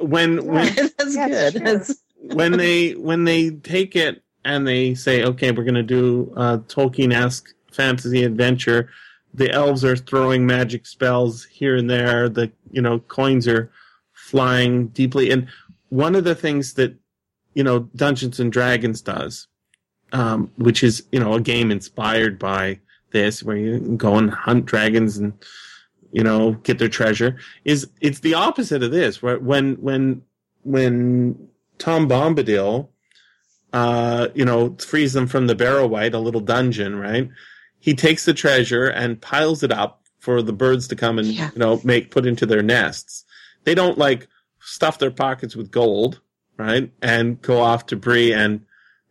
When 0.01 0.47
when 0.47 0.73
That's 0.99 1.15
Yeah, 1.17 1.29
good. 1.29 1.55
That's- 1.55 1.97
when 2.21 2.53
they 2.57 2.93
when 2.93 3.25
they 3.25 3.51
take 3.51 3.97
it 3.97 4.23
and 4.45 4.67
they 4.67 4.95
say, 4.95 5.25
okay, 5.25 5.51
we're 5.51 5.65
going 5.65 5.75
to 5.75 5.83
do 5.83 6.33
a 6.37 6.59
Tolkien-esque 6.59 7.53
fantasy 7.73 8.25
adventure. 8.25 8.91
The 9.35 9.51
elves 9.51 9.85
are 9.85 9.97
throwing 9.97 10.47
magic 10.47 10.87
spells 10.87 11.45
here 11.45 11.77
and 11.77 11.89
there. 11.89 12.29
The 12.29 12.53
you 12.71 12.83
know 12.83 12.99
coins 13.01 13.49
are 13.49 13.71
flying 14.13 14.89
deeply, 14.89 15.31
and 15.31 15.49
one 15.89 16.15
of 16.15 16.25
the 16.25 16.35
things 16.35 16.75
that 16.75 16.95
you 17.55 17.65
know 17.65 17.81
Dungeons 17.97 18.41
and 18.41 18.53
Dragons 18.53 19.01
does, 19.01 19.49
um, 20.13 20.51
which 20.57 20.83
is 20.83 21.05
you 21.13 21.21
know 21.21 21.35
a 21.35 21.41
game 21.41 21.71
inspired 21.71 22.39
by 22.39 22.79
this, 23.13 23.43
where 23.43 23.57
you 23.57 23.79
go 23.97 24.17
and 24.17 24.31
hunt 24.31 24.67
dragons 24.67 25.19
and 25.19 25.33
you 26.13 26.23
know 26.23 26.53
get 26.63 26.79
their 26.79 26.89
treasure, 26.89 27.39
is 27.65 27.89
it's 28.01 28.21
the 28.21 28.35
opposite 28.35 28.83
of 28.83 28.91
this. 28.91 29.23
Where 29.23 29.39
when 29.39 29.75
when 29.77 30.23
when 30.63 31.49
Tom 31.79 32.09
Bombadil, 32.09 32.89
uh, 33.73 34.29
you 34.35 34.45
know, 34.45 34.77
frees 34.79 35.13
them 35.13 35.27
from 35.27 35.47
the 35.47 35.55
Barrow 35.55 35.87
Wight, 35.87 36.15
a 36.15 36.19
little 36.19 36.41
dungeon, 36.41 36.97
right? 36.97 37.29
He 37.83 37.95
takes 37.95 38.25
the 38.25 38.33
treasure 38.33 38.87
and 38.87 39.21
piles 39.21 39.65
it 39.65 39.73
up 39.73 40.03
for 40.21 40.41
the 40.41 40.53
birds 40.53 40.87
to 40.89 40.95
come 40.97 41.19
and 41.19 41.27
Yeah. 41.27 41.51
you 41.53 41.59
know 41.59 41.81
make 41.83 42.13
put 42.13 42.27
into 42.27 42.47
their 42.47 42.63
nests. 42.63 43.25
They 43.65 43.75
don't 43.75 43.99
like 43.99 44.29
stuff 44.61 44.99
their 45.01 45.11
pockets 45.11 45.57
with 45.57 45.73
gold, 45.73 46.21
right? 46.57 46.93
And 47.03 47.43
go 47.43 47.61
off 47.61 47.87
to 47.87 47.97
Bree 47.97 48.33
and 48.33 48.61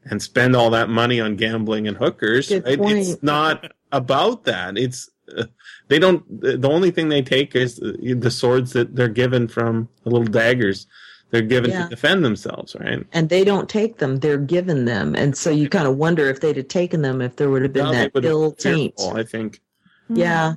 and 0.05 0.21
spend 0.21 0.55
all 0.55 0.69
that 0.69 0.87
money 0.89 1.19
on 1.19 1.35
gambling 1.35 1.85
and 1.87 1.97
hookers. 1.97 2.49
Right? 2.49 2.61
It's 2.65 3.21
not 3.21 3.73
about 3.91 4.45
that. 4.45 4.77
It's 4.77 5.09
uh, 5.37 5.43
they 5.89 5.99
don't. 5.99 6.23
The 6.41 6.69
only 6.69 6.91
thing 6.91 7.09
they 7.09 7.21
take 7.21 7.55
is 7.55 7.75
the, 7.75 8.15
the 8.17 8.31
swords 8.31 8.71
that 8.71 8.95
they're 8.95 9.09
given 9.09 9.49
from 9.49 9.89
the 10.03 10.09
little 10.11 10.25
daggers 10.27 10.87
they're 11.31 11.41
given 11.41 11.71
Yeah. 11.71 11.83
to 11.83 11.89
defend 11.89 12.23
themselves, 12.23 12.75
right? 12.79 13.05
and 13.13 13.29
they 13.29 13.43
don't 13.43 13.67
take 13.69 13.97
them; 13.97 14.17
they're 14.19 14.37
given 14.37 14.85
them, 14.85 15.15
and 15.15 15.35
so 15.35 15.49
you 15.49 15.67
kind 15.69 15.87
of 15.87 15.97
wonder 15.97 16.27
if 16.29 16.39
they'd 16.41 16.57
have 16.57 16.67
taken 16.67 17.01
them 17.01 17.21
if 17.21 17.35
there 17.37 17.49
would 17.49 17.63
have 17.63 17.73
been 17.73 17.85
Now 17.85 17.91
they 17.91 18.09
that 18.09 18.25
ill 18.25 18.51
been 18.51 18.57
taint. 18.57 18.93
fearful, 18.97 19.17
I 19.17 19.23
think. 19.23 19.61
Yeah. 20.09 20.55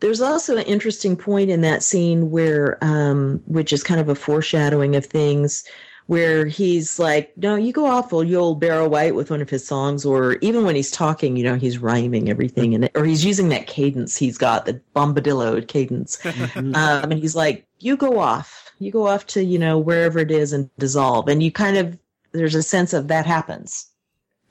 There's 0.00 0.20
also 0.20 0.56
an 0.56 0.64
interesting 0.64 1.16
point 1.16 1.50
in 1.50 1.60
that 1.60 1.82
scene 1.82 2.30
where, 2.30 2.78
um, 2.82 3.40
which 3.46 3.72
is 3.72 3.82
kind 3.82 4.00
of 4.00 4.08
a 4.08 4.14
foreshadowing 4.14 4.96
of 4.96 5.04
things, 5.06 5.64
where 6.06 6.46
he's 6.46 6.98
like, 6.98 7.32
"No, 7.36 7.56
you 7.56 7.72
go 7.72 7.84
off, 7.86 8.12
old 8.12 8.26
you 8.28 8.36
old 8.38 8.58
Barrow 8.60 8.88
Wight," 8.88 9.14
with 9.14 9.30
one 9.30 9.42
of 9.42 9.50
his 9.50 9.66
songs, 9.66 10.04
or 10.04 10.34
even 10.40 10.64
when 10.64 10.76
he's 10.76 10.90
talking, 10.90 11.36
you 11.36 11.44
know, 11.44 11.56
he's 11.56 11.78
rhyming 11.78 12.28
everything 12.30 12.72
in 12.72 12.84
it, 12.84 12.92
or 12.94 13.04
he's 13.04 13.24
using 13.24 13.48
that 13.50 13.66
cadence 13.66 14.16
he's 14.16 14.38
got, 14.38 14.66
the 14.66 14.80
bombadillo 14.94 15.66
cadence, 15.68 16.18
um, 16.56 16.74
and 16.74 17.14
he's 17.14 17.36
like, 17.36 17.66
"You 17.78 17.96
go 17.96 18.18
off, 18.18 18.65
you 18.78 18.90
go 18.90 19.06
off 19.06 19.26
to 19.28 19.44
you 19.44 19.58
know 19.58 19.78
wherever 19.78 20.18
it 20.18 20.30
is 20.30 20.52
and 20.52 20.70
dissolve," 20.78 21.28
and 21.28 21.42
you 21.42 21.50
kind 21.50 21.76
of 21.76 21.98
there's 22.32 22.54
a 22.54 22.62
sense 22.62 22.92
of 22.92 23.08
that 23.08 23.26
happens. 23.26 23.86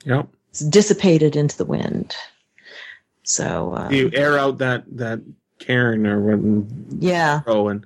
Yep. 0.04 0.28
It's 0.50 0.60
dissipated 0.60 1.36
into 1.36 1.56
the 1.56 1.64
wind. 1.64 2.14
So 3.22 3.74
uh, 3.74 3.88
You 3.90 4.10
air 4.14 4.38
out 4.38 4.58
that 4.58 4.84
that 4.96 5.20
cairn 5.58 6.06
or 6.06 6.20
what, 6.20 6.66
yeah. 6.98 7.40
oh, 7.46 7.68
and 7.68 7.84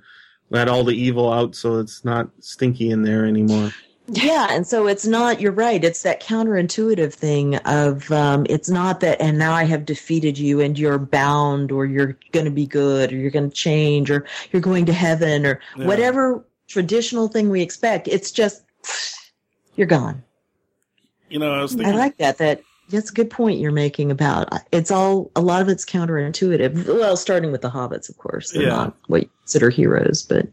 let 0.49 0.67
all 0.67 0.83
the 0.83 0.95
evil 0.95 1.31
out, 1.31 1.55
so 1.55 1.79
it's 1.79 2.03
not 2.05 2.29
stinky 2.39 2.91
in 2.91 3.03
there 3.03 3.25
anymore. 3.25 3.71
Yeah, 4.13 4.47
and 4.51 4.67
so 4.67 4.87
it's 4.87 5.05
not. 5.05 5.39
You're 5.39 5.53
right. 5.53 5.81
It's 5.83 6.01
that 6.03 6.21
counterintuitive 6.21 7.13
thing 7.13 7.55
of 7.57 8.11
um, 8.11 8.45
it's 8.49 8.69
not 8.69 8.99
that, 8.99 9.21
and 9.21 9.37
now 9.37 9.53
I 9.53 9.63
have 9.63 9.85
defeated 9.85 10.37
you, 10.37 10.59
and 10.59 10.77
you're 10.77 10.97
bound, 10.97 11.71
or 11.71 11.85
you're 11.85 12.17
going 12.33 12.45
to 12.45 12.51
be 12.51 12.65
good, 12.67 13.13
or 13.13 13.15
you're 13.15 13.31
going 13.31 13.49
to 13.49 13.55
change, 13.55 14.11
or 14.11 14.25
you're 14.51 14.61
going 14.61 14.85
to 14.87 14.93
heaven, 14.93 15.45
or 15.45 15.61
Yeah. 15.77 15.85
whatever 15.87 16.45
traditional 16.67 17.29
thing 17.29 17.49
we 17.49 17.61
expect. 17.61 18.07
It's 18.09 18.31
just 18.31 18.63
you're 19.75 19.87
gone. 19.87 20.23
You 21.29 21.39
know, 21.39 21.53
I 21.53 21.61
was 21.61 21.73
thinking 21.73 21.93
I 21.93 21.97
like 21.97 22.17
that. 22.17 22.37
That 22.39 22.63
that's 22.89 23.09
a 23.11 23.13
good 23.13 23.29
point 23.29 23.59
you're 23.59 23.71
making 23.71 24.11
about 24.11 24.49
it's 24.73 24.91
all 24.91 25.31
a 25.37 25.41
lot 25.41 25.61
of 25.61 25.69
it's 25.69 25.85
counterintuitive. 25.85 26.85
Well, 26.85 27.15
starting 27.15 27.53
with 27.53 27.61
the 27.61 27.69
hobbits, 27.69 28.09
of 28.09 28.17
course. 28.17 28.51
They're 28.51 28.63
Yeah. 28.63 28.69
not 28.69 28.97
what 29.07 29.23
you 29.23 29.29
consider 29.43 29.69
heroes, 29.69 30.23
but 30.23 30.47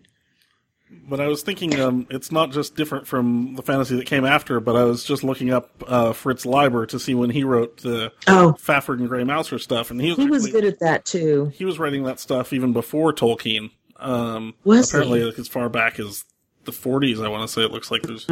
But 1.08 1.20
I 1.20 1.26
was 1.28 1.42
thinking, 1.42 1.80
um, 1.80 2.06
it's 2.10 2.30
not 2.30 2.50
just 2.52 2.76
different 2.76 3.06
from 3.06 3.54
the 3.54 3.62
fantasy 3.62 3.96
that 3.96 4.04
came 4.06 4.24
after, 4.26 4.60
but 4.60 4.76
I 4.76 4.84
was 4.84 5.04
just 5.04 5.24
looking 5.24 5.50
up 5.50 5.70
uh, 5.86 6.12
Fritz 6.12 6.44
Leiber 6.44 6.84
to 6.86 6.98
see 7.00 7.14
when 7.14 7.30
he 7.30 7.44
wrote 7.44 7.78
the 7.78 8.12
oh, 8.26 8.54
Fafhrd 8.60 8.98
and 8.98 9.08
Grey 9.08 9.24
Mouser 9.24 9.58
stuff, 9.58 9.90
and 9.90 10.00
he 10.00 10.08
was 10.10 10.18
he 10.18 10.26
was 10.26 10.46
good 10.52 10.64
at 10.64 10.80
that 10.80 11.04
too. 11.06 11.50
he 11.54 11.64
was 11.64 11.78
writing 11.78 12.02
that 12.04 12.20
stuff 12.20 12.52
even 12.52 12.72
before 12.74 13.12
Tolkien. 13.14 13.70
Um, 13.96 14.54
Was 14.64 14.90
apparently 14.90 15.20
he? 15.20 15.24
like, 15.26 15.38
as 15.38 15.48
far 15.48 15.68
back 15.68 15.98
as 15.98 16.24
the 16.64 16.72
40s. 16.72 17.24
I 17.24 17.28
want 17.28 17.42
to 17.42 17.48
say 17.52 17.62
it 17.64 17.72
looks 17.72 17.90
like 17.90 18.02
there's 18.02 18.26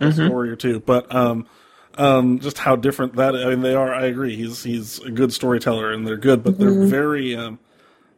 Mm-hmm. 0.00 0.04
a 0.22 0.26
story 0.26 0.50
or 0.50 0.56
two, 0.56 0.80
but 0.80 1.14
um, 1.14 1.46
um, 1.96 2.40
just 2.40 2.58
how 2.58 2.76
different 2.76 3.16
that. 3.16 3.34
I 3.36 3.50
mean, 3.50 3.60
they 3.60 3.74
are. 3.74 3.92
I 3.94 4.06
agree. 4.06 4.34
He's 4.36 4.62
he's 4.64 4.98
a 5.00 5.10
good 5.10 5.32
storyteller, 5.32 5.92
and 5.92 6.06
they're 6.06 6.16
good, 6.16 6.42
but 6.42 6.54
Mm-hmm. 6.58 6.62
they're 6.80 6.86
very. 6.88 7.36
Um, 7.36 7.58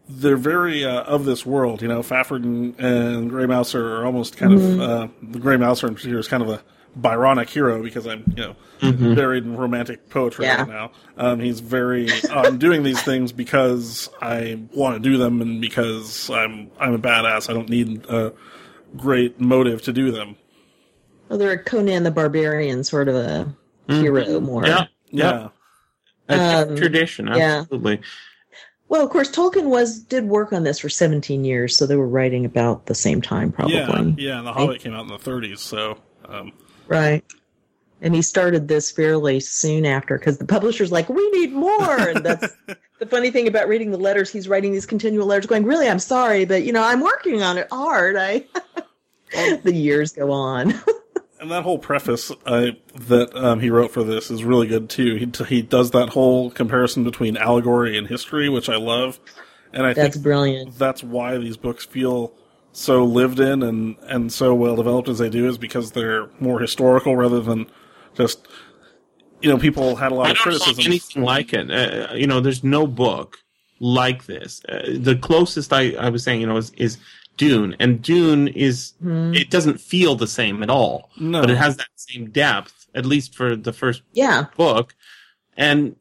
they're 0.08 0.36
very 0.36 0.84
uh, 0.84 1.02
of 1.04 1.24
this 1.24 1.44
world, 1.46 1.80
you 1.82 1.88
know. 1.88 2.00
Fafhrd 2.00 2.42
and, 2.44 2.78
and 2.78 3.30
Grey 3.30 3.46
Mouser 3.46 3.96
are 3.96 4.04
almost 4.06 4.36
kind 4.36 4.52
Mm-hmm. 4.52 4.80
of 4.80 4.88
uh, 4.90 5.08
the 5.22 5.38
Grey 5.38 5.56
Mouser 5.56 5.86
in 5.86 5.94
particular 5.94 6.20
is 6.20 6.28
kind 6.28 6.42
of 6.42 6.48
a 6.50 6.62
Byronic 6.96 7.48
hero 7.48 7.82
because 7.82 8.06
I'm, 8.06 8.22
you 8.36 8.54
know, 8.80 9.14
buried 9.14 9.44
in 9.44 9.56
romantic 9.56 10.08
poetry 10.10 10.44
Yeah. 10.44 10.58
right 10.60 10.68
now. 10.68 10.90
Um, 11.16 11.40
he's 11.40 11.58
very. 11.60 12.08
I'm 12.30 12.58
doing 12.58 12.82
these 12.84 13.02
things 13.02 13.32
because 13.32 14.08
I 14.22 14.60
want 14.74 15.02
to 15.02 15.10
do 15.10 15.16
them, 15.18 15.40
and 15.42 15.60
because 15.60 16.30
I'm 16.30 16.70
I'm 16.78 16.94
a 16.94 16.98
badass. 16.98 17.50
I 17.50 17.52
don't 17.52 17.68
need 17.68 18.06
a 18.08 18.32
great 18.96 19.40
motive 19.40 19.82
to 19.82 19.92
do 19.92 20.12
them. 20.12 20.36
Well, 21.28 21.38
they're 21.38 21.52
a 21.52 21.58
Conan 21.58 22.04
the 22.04 22.10
Barbarian 22.12 22.84
sort 22.84 23.08
of 23.08 23.16
a 23.16 23.52
hero 23.88 24.38
more. 24.40 24.64
Yeah. 24.66 24.86
Yeah, 25.10 25.48
A 26.28 26.62
Um, 26.68 26.76
tradition, 26.76 27.28
yeah. 27.28 27.64
Well, 28.88 29.02
of 29.02 29.10
course, 29.10 29.30
Tolkien 29.30 29.64
was 29.64 29.98
did 29.98 30.24
work 30.24 30.52
on 30.52 30.62
this 30.62 30.78
for 30.78 30.88
17 30.88 31.44
years, 31.44 31.76
so 31.76 31.86
they 31.86 31.96
were 31.96 32.06
writing 32.06 32.44
about 32.44 32.86
the 32.86 32.94
same 32.94 33.22
time, 33.22 33.50
probably. 33.50 33.76
yeah, 33.76 34.02
yeah. 34.16 34.38
And 34.38 34.46
the 34.46 34.52
Hobbit 34.52 34.80
came 34.80 34.94
out 34.94 35.02
in 35.02 35.08
the 35.08 35.18
30s, 35.18 35.58
so 35.58 35.98
um, 36.28 36.52
Right. 36.86 37.24
And 38.00 38.14
he 38.14 38.22
started 38.22 38.68
this 38.68 38.90
fairly 38.90 39.40
soon 39.40 39.86
after 39.86 40.18
because 40.18 40.38
the 40.38 40.44
publisher's 40.44 40.92
like, 40.92 41.08
we 41.08 41.28
need 41.30 41.52
more. 41.52 41.98
And 42.08 42.24
that's 42.24 42.54
the 42.98 43.06
funny 43.06 43.30
thing 43.30 43.48
about 43.48 43.68
reading 43.68 43.90
the 43.90 43.98
letters. 43.98 44.30
He's 44.30 44.48
writing 44.48 44.72
these 44.72 44.86
continual 44.86 45.26
letters 45.26 45.46
going, 45.46 45.64
really, 45.64 45.88
I'm 45.88 45.98
sorry, 45.98 46.44
but, 46.44 46.64
you 46.64 46.72
know, 46.72 46.82
I'm 46.82 47.00
working 47.00 47.42
on 47.42 47.56
it 47.56 47.68
hard. 47.70 48.16
I, 48.16 48.44
the 49.62 49.72
years 49.72 50.12
go 50.12 50.30
on. 50.30 50.74
And 51.44 51.50
that 51.50 51.62
whole 51.62 51.78
preface 51.78 52.30
uh, 52.46 52.70
that 52.94 53.36
um, 53.36 53.60
he 53.60 53.68
wrote 53.68 53.90
for 53.90 54.02
this 54.02 54.30
is 54.30 54.42
really 54.44 54.66
good 54.66 54.88
too. 54.88 55.16
He 55.16 55.30
he 55.44 55.60
does 55.60 55.90
that 55.90 56.08
whole 56.08 56.50
comparison 56.50 57.04
between 57.04 57.36
allegory 57.36 57.98
and 57.98 58.08
history, 58.08 58.48
which 58.48 58.70
I 58.70 58.76
love, 58.76 59.20
and 59.70 59.84
I 59.84 59.92
That's 59.92 60.14
think 60.14 60.24
brilliant. 60.24 60.78
that's 60.78 61.02
why 61.04 61.36
these 61.36 61.58
books 61.58 61.84
feel 61.84 62.32
so 62.72 63.04
lived 63.04 63.40
in 63.40 63.62
and 63.62 63.96
and 64.04 64.32
so 64.32 64.54
well 64.54 64.74
developed 64.74 65.06
as 65.10 65.18
they 65.18 65.28
do, 65.28 65.46
is 65.46 65.58
because 65.58 65.92
they're 65.92 66.30
more 66.40 66.60
historical 66.60 67.14
rather 67.14 67.40
than 67.40 67.66
just 68.14 68.48
you 69.42 69.50
know 69.50 69.58
people 69.58 69.96
had 69.96 70.12
a 70.12 70.14
lot 70.14 70.28
I 70.28 70.30
of 70.30 70.36
don't 70.36 70.42
criticism. 70.44 70.82
anything 70.86 71.22
like 71.24 71.52
it. 71.52 71.70
Uh, 71.70 72.14
you 72.14 72.26
know, 72.26 72.40
there's 72.40 72.64
no 72.64 72.86
book 72.86 73.36
like 73.80 74.24
this. 74.24 74.62
Uh, 74.66 74.96
the 74.96 75.14
closest 75.14 75.74
I, 75.74 75.90
I 75.90 76.08
was 76.08 76.24
saying, 76.24 76.40
you 76.40 76.46
know, 76.46 76.56
is, 76.56 76.70
is 76.78 76.96
Dune, 77.36 77.74
and 77.80 78.00
Dune 78.02 78.48
is 78.48 78.92
it 79.04 79.50
doesn't 79.50 79.80
feel 79.80 80.14
the 80.14 80.26
same 80.26 80.62
at 80.62 80.70
all, 80.70 81.10
No. 81.18 81.40
but 81.40 81.50
it 81.50 81.56
has 81.56 81.76
that 81.78 81.88
same 81.96 82.30
depth, 82.30 82.86
at 82.94 83.04
least 83.06 83.34
for 83.34 83.56
the 83.56 83.72
first 83.72 84.02
Yeah. 84.12 84.46
book. 84.56 84.94
And 85.56 85.96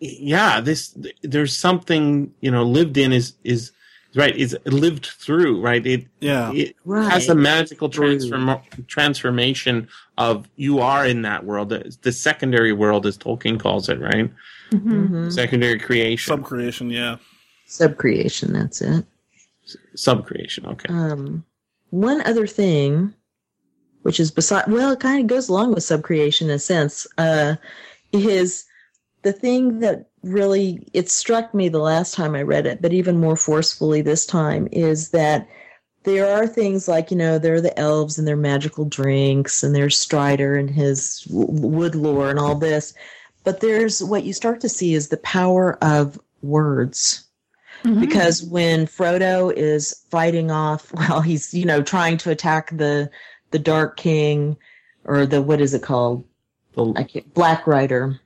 yeah, 0.00 0.60
this 0.60 0.96
there's 1.22 1.56
something 1.56 2.34
you 2.40 2.50
know 2.50 2.64
lived 2.64 2.96
in 2.96 3.12
is 3.12 3.34
is 3.44 3.72
right 4.14 4.36
is 4.36 4.54
lived 4.66 5.06
through 5.06 5.60
right. 5.62 5.86
It 5.86 6.06
Yeah. 6.20 6.52
it 6.52 6.76
Right. 6.84 7.10
has 7.10 7.28
a 7.28 7.34
magical 7.34 7.88
transform 7.88 8.60
transformation 8.88 9.88
of 10.18 10.48
you 10.56 10.80
are 10.80 11.06
in 11.06 11.22
that 11.22 11.44
world. 11.46 11.70
The, 11.70 11.96
the 12.02 12.12
secondary 12.12 12.72
world, 12.72 13.06
as 13.06 13.16
Tolkien 13.16 13.58
calls 13.58 13.88
it, 13.88 13.98
right? 14.00 14.30
Mhm. 14.70 15.08
Mhm. 15.08 15.32
Secondary 15.32 15.78
creation. 15.78 16.36
Subcreation, 16.36 16.92
yeah. 16.92 17.16
Subcreation, 17.68 18.52
that's 18.52 18.82
it. 18.82 19.06
Subcreation. 19.96 20.66
Okay. 20.66 20.88
Um, 20.88 21.44
one 21.90 22.20
other 22.22 22.46
thing, 22.46 23.14
which 24.02 24.18
is 24.18 24.30
beside, 24.30 24.66
well, 24.66 24.92
it 24.92 25.00
kind 25.00 25.20
of 25.20 25.26
goes 25.26 25.48
along 25.48 25.74
with 25.74 25.84
subcreation 25.84 26.42
in 26.42 26.50
a 26.50 26.58
sense, 26.58 27.06
uh, 27.18 27.56
is 28.12 28.64
the 29.22 29.32
thing 29.32 29.80
that 29.80 30.08
really 30.22 30.86
it 30.92 31.10
struck 31.10 31.54
me 31.54 31.68
the 31.68 31.78
last 31.78 32.14
time 32.14 32.34
I 32.34 32.42
read 32.42 32.66
it, 32.66 32.82
but 32.82 32.92
even 32.92 33.20
more 33.20 33.36
forcefully 33.36 34.02
this 34.02 34.26
time 34.26 34.68
is 34.72 35.10
that 35.10 35.48
there 36.04 36.34
are 36.34 36.46
things 36.46 36.88
like 36.88 37.10
you 37.12 37.16
know 37.16 37.38
there 37.38 37.54
are 37.54 37.60
the 37.60 37.78
elves 37.78 38.18
and 38.18 38.26
their 38.26 38.36
magical 38.36 38.84
drinks 38.84 39.62
and 39.62 39.74
there's 39.74 39.96
Strider 39.96 40.56
and 40.56 40.68
his 40.68 41.26
wood 41.30 41.94
lore 41.94 42.30
and 42.30 42.38
all 42.38 42.56
this, 42.56 42.94
but 43.44 43.60
there's 43.60 44.02
what 44.02 44.24
you 44.24 44.32
start 44.32 44.60
to 44.60 44.68
see 44.68 44.94
is 44.94 45.08
the 45.08 45.16
power 45.18 45.78
of 45.82 46.20
words 46.42 47.24
Mhm. 47.84 48.00
because 48.00 48.42
when 48.42 48.86
Frodo 48.86 49.52
is 49.52 49.94
fighting 50.10 50.50
off, 50.50 50.92
well, 50.94 51.20
he's 51.20 51.52
you 51.54 51.64
know 51.64 51.82
trying 51.82 52.16
to 52.18 52.30
attack 52.30 52.70
the 52.76 53.10
the 53.50 53.58
Dark 53.58 53.96
King 53.96 54.56
or 55.04 55.26
the 55.26 55.42
what 55.42 55.60
is 55.60 55.74
it 55.74 55.82
called? 55.82 56.24
The- 56.74 57.24
Black 57.34 57.66
Rider. 57.66 58.18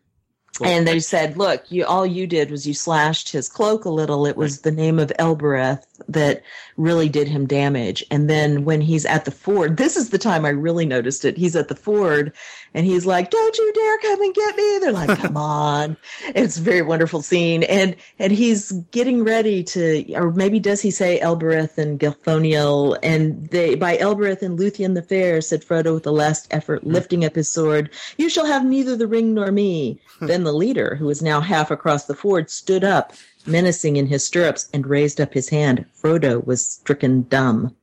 And 0.64 0.88
they 0.88 1.00
said, 1.00 1.36
"Look, 1.36 1.70
you 1.70 1.84
all 1.84 2.06
you 2.06 2.26
did 2.26 2.50
was 2.50 2.66
you 2.66 2.72
slashed 2.72 3.30
his 3.30 3.46
cloak 3.46 3.84
a 3.84 3.90
little. 3.90 4.24
It 4.24 4.38
was 4.38 4.62
the 4.62 4.70
name 4.70 4.98
of 4.98 5.12
Elbereth 5.18 5.84
that 6.08 6.42
really 6.78 7.10
did 7.10 7.28
him 7.28 7.46
damage." 7.46 8.02
And 8.10 8.30
then 8.30 8.64
when 8.64 8.80
he's 8.80 9.04
at 9.04 9.26
the 9.26 9.30
ford, 9.30 9.76
this 9.76 9.98
is 9.98 10.08
the 10.08 10.16
time 10.18 10.46
I 10.46 10.50
really 10.50 10.86
noticed 10.86 11.26
it. 11.26 11.36
He's 11.36 11.56
at 11.56 11.68
the 11.68 11.74
ford, 11.76 12.32
and 12.76 12.84
he's 12.84 13.06
like, 13.06 13.30
"Don't 13.30 13.56
you 13.56 13.72
dare 13.72 13.98
come 13.98 14.22
and 14.22 14.34
get 14.34 14.54
me!" 14.54 14.78
They're 14.78 14.92
like, 14.92 15.18
"Come 15.22 15.36
on!" 15.36 15.96
It's 16.34 16.58
a 16.58 16.60
very 16.60 16.82
wonderful 16.82 17.22
scene, 17.22 17.62
and 17.64 17.96
and 18.18 18.32
he's 18.32 18.70
getting 18.90 19.24
ready 19.24 19.64
to, 19.64 20.04
or 20.12 20.30
maybe 20.32 20.60
does 20.60 20.82
he 20.82 20.90
say 20.90 21.18
Elbereth 21.18 21.78
and 21.78 21.98
Gilthoniel? 21.98 22.98
And 23.02 23.48
they 23.48 23.74
by 23.74 23.96
Elbereth 23.96 24.42
and 24.42 24.58
Luthien 24.58 24.94
the 24.94 25.02
Fair 25.02 25.40
said 25.40 25.64
Frodo 25.64 25.94
with 25.94 26.06
a 26.06 26.10
last 26.10 26.46
effort, 26.50 26.82
hmm. 26.82 26.92
lifting 26.92 27.24
up 27.24 27.34
his 27.34 27.50
sword. 27.50 27.90
You 28.18 28.28
shall 28.28 28.46
have 28.46 28.64
neither 28.64 28.94
the 28.94 29.08
ring 29.08 29.32
nor 29.32 29.50
me. 29.50 29.98
Hmm. 30.18 30.26
then 30.26 30.44
the 30.44 30.52
leader, 30.52 30.96
who 30.96 31.06
was 31.06 31.22
now 31.22 31.40
half 31.40 31.70
across 31.70 32.04
the 32.04 32.14
ford, 32.14 32.50
stood 32.50 32.84
up, 32.84 33.14
menacing 33.46 33.96
in 33.96 34.06
his 34.06 34.26
stirrups, 34.26 34.68
and 34.74 34.86
raised 34.86 35.18
up 35.18 35.32
his 35.32 35.48
hand. 35.48 35.86
Frodo 35.98 36.44
was 36.44 36.66
stricken 36.66 37.22
dumb. 37.22 37.74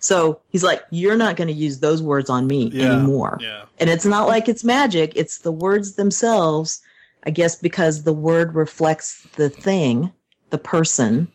So 0.00 0.40
he's 0.50 0.62
like, 0.64 0.82
You're 0.90 1.16
not 1.16 1.36
going 1.36 1.48
to 1.48 1.54
use 1.54 1.80
those 1.80 2.02
words 2.02 2.28
on 2.30 2.46
me 2.46 2.70
Yeah. 2.72 2.92
anymore. 2.92 3.38
Yeah. 3.40 3.64
And 3.80 3.88
it's 3.90 4.04
not 4.04 4.26
like 4.28 4.48
it's 4.48 4.64
magic, 4.64 5.12
it's 5.16 5.38
the 5.38 5.52
words 5.52 5.94
themselves, 5.94 6.80
I 7.24 7.30
guess, 7.30 7.56
because 7.56 8.02
the 8.04 8.12
word 8.12 8.54
reflects 8.54 9.26
the 9.36 9.48
thing, 9.50 10.12
the 10.50 10.58
person 10.58 11.28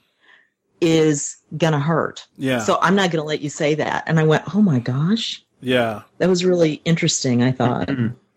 is 0.82 1.38
going 1.58 1.74
to 1.74 1.80
hurt. 1.80 2.28
Yeah. 2.38 2.60
So 2.60 2.78
I'm 2.82 2.96
not 2.96 3.12
going 3.12 3.22
to 3.24 3.28
let 3.28 3.42
you 3.42 3.50
say 3.50 3.76
that. 3.76 4.04
And 4.08 4.20
I 4.20 4.24
went, 4.24 4.44
Oh 4.56 4.62
my 4.62 4.80
gosh. 4.80 5.44
yeah. 5.62 6.02
That 6.18 6.30
was 6.30 6.44
really 6.44 6.82
interesting, 6.86 7.42
I 7.44 7.52
thought. 7.52 7.90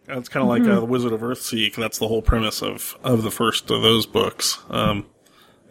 It's 0.09 0.28
kind 0.28 0.43
of 0.44 0.48
like 0.48 0.62
uh, 0.62 0.78
the 0.80 0.86
Wizard 0.86 1.12
of 1.12 1.20
Earthsea. 1.22 1.72
'cause 1.72 1.82
That's 1.82 1.98
the 1.98 2.06
whole 2.09 2.22
premise 2.22 2.62
of, 2.62 2.97
of 3.02 3.22
the 3.24 3.30
first 3.32 3.70
of 3.70 3.82
those 3.82 4.06
books. 4.06 4.59
Um, 4.70 5.06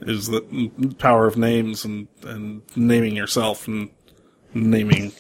is 0.02 0.28
the 0.28 0.42
mm, 0.42 0.98
power 0.98 1.26
of 1.26 1.38
names 1.38 1.86
and, 1.86 2.10
and 2.24 2.62
naming 2.76 3.16
yourself 3.16 3.66
and 3.70 3.90
naming. 4.56 5.12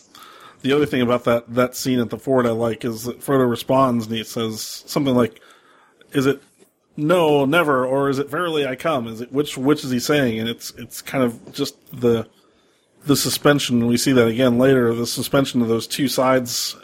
The 0.62 0.72
other 0.72 0.88
thing 0.88 1.02
about 1.02 1.26
that, 1.26 1.54
that 1.54 1.76
scene 1.76 2.00
at 2.00 2.10
the 2.10 2.18
fort 2.18 2.48
I 2.48 2.52
like 2.52 2.84
is 2.84 3.04
that 3.04 3.20
Frodo 3.20 3.48
responds 3.48 4.08
and 4.08 4.16
he 4.16 4.24
says 4.24 4.84
something 4.88 5.14
like, 5.14 5.40
"Is 6.14 6.26
it 6.26 6.42
no, 6.98 7.46
never, 7.46 7.86
or 7.86 8.10
is 8.10 8.18
it 8.18 8.30
verily 8.30 8.66
I 8.66 8.76
come? 8.76 9.08
Is 9.08 9.22
it 9.22 9.32
which 9.32 9.58
which 9.58 9.84
is 9.84 9.92
he 9.92 10.00
saying?" 10.00 10.40
And 10.40 10.50
it's 10.50 10.72
it's 10.72 11.02
kind 11.02 11.24
of 11.24 11.54
just 11.54 11.76
the 11.92 12.28
the 13.06 13.16
suspension. 13.16 13.86
We 13.86 13.98
see 13.98 14.14
that 14.14 14.28
again 14.28 14.58
later. 14.58 14.94
The 14.96 15.06
suspension 15.06 15.62
of 15.62 15.68
those 15.68 15.86
two 15.86 16.08
sides 16.08 16.76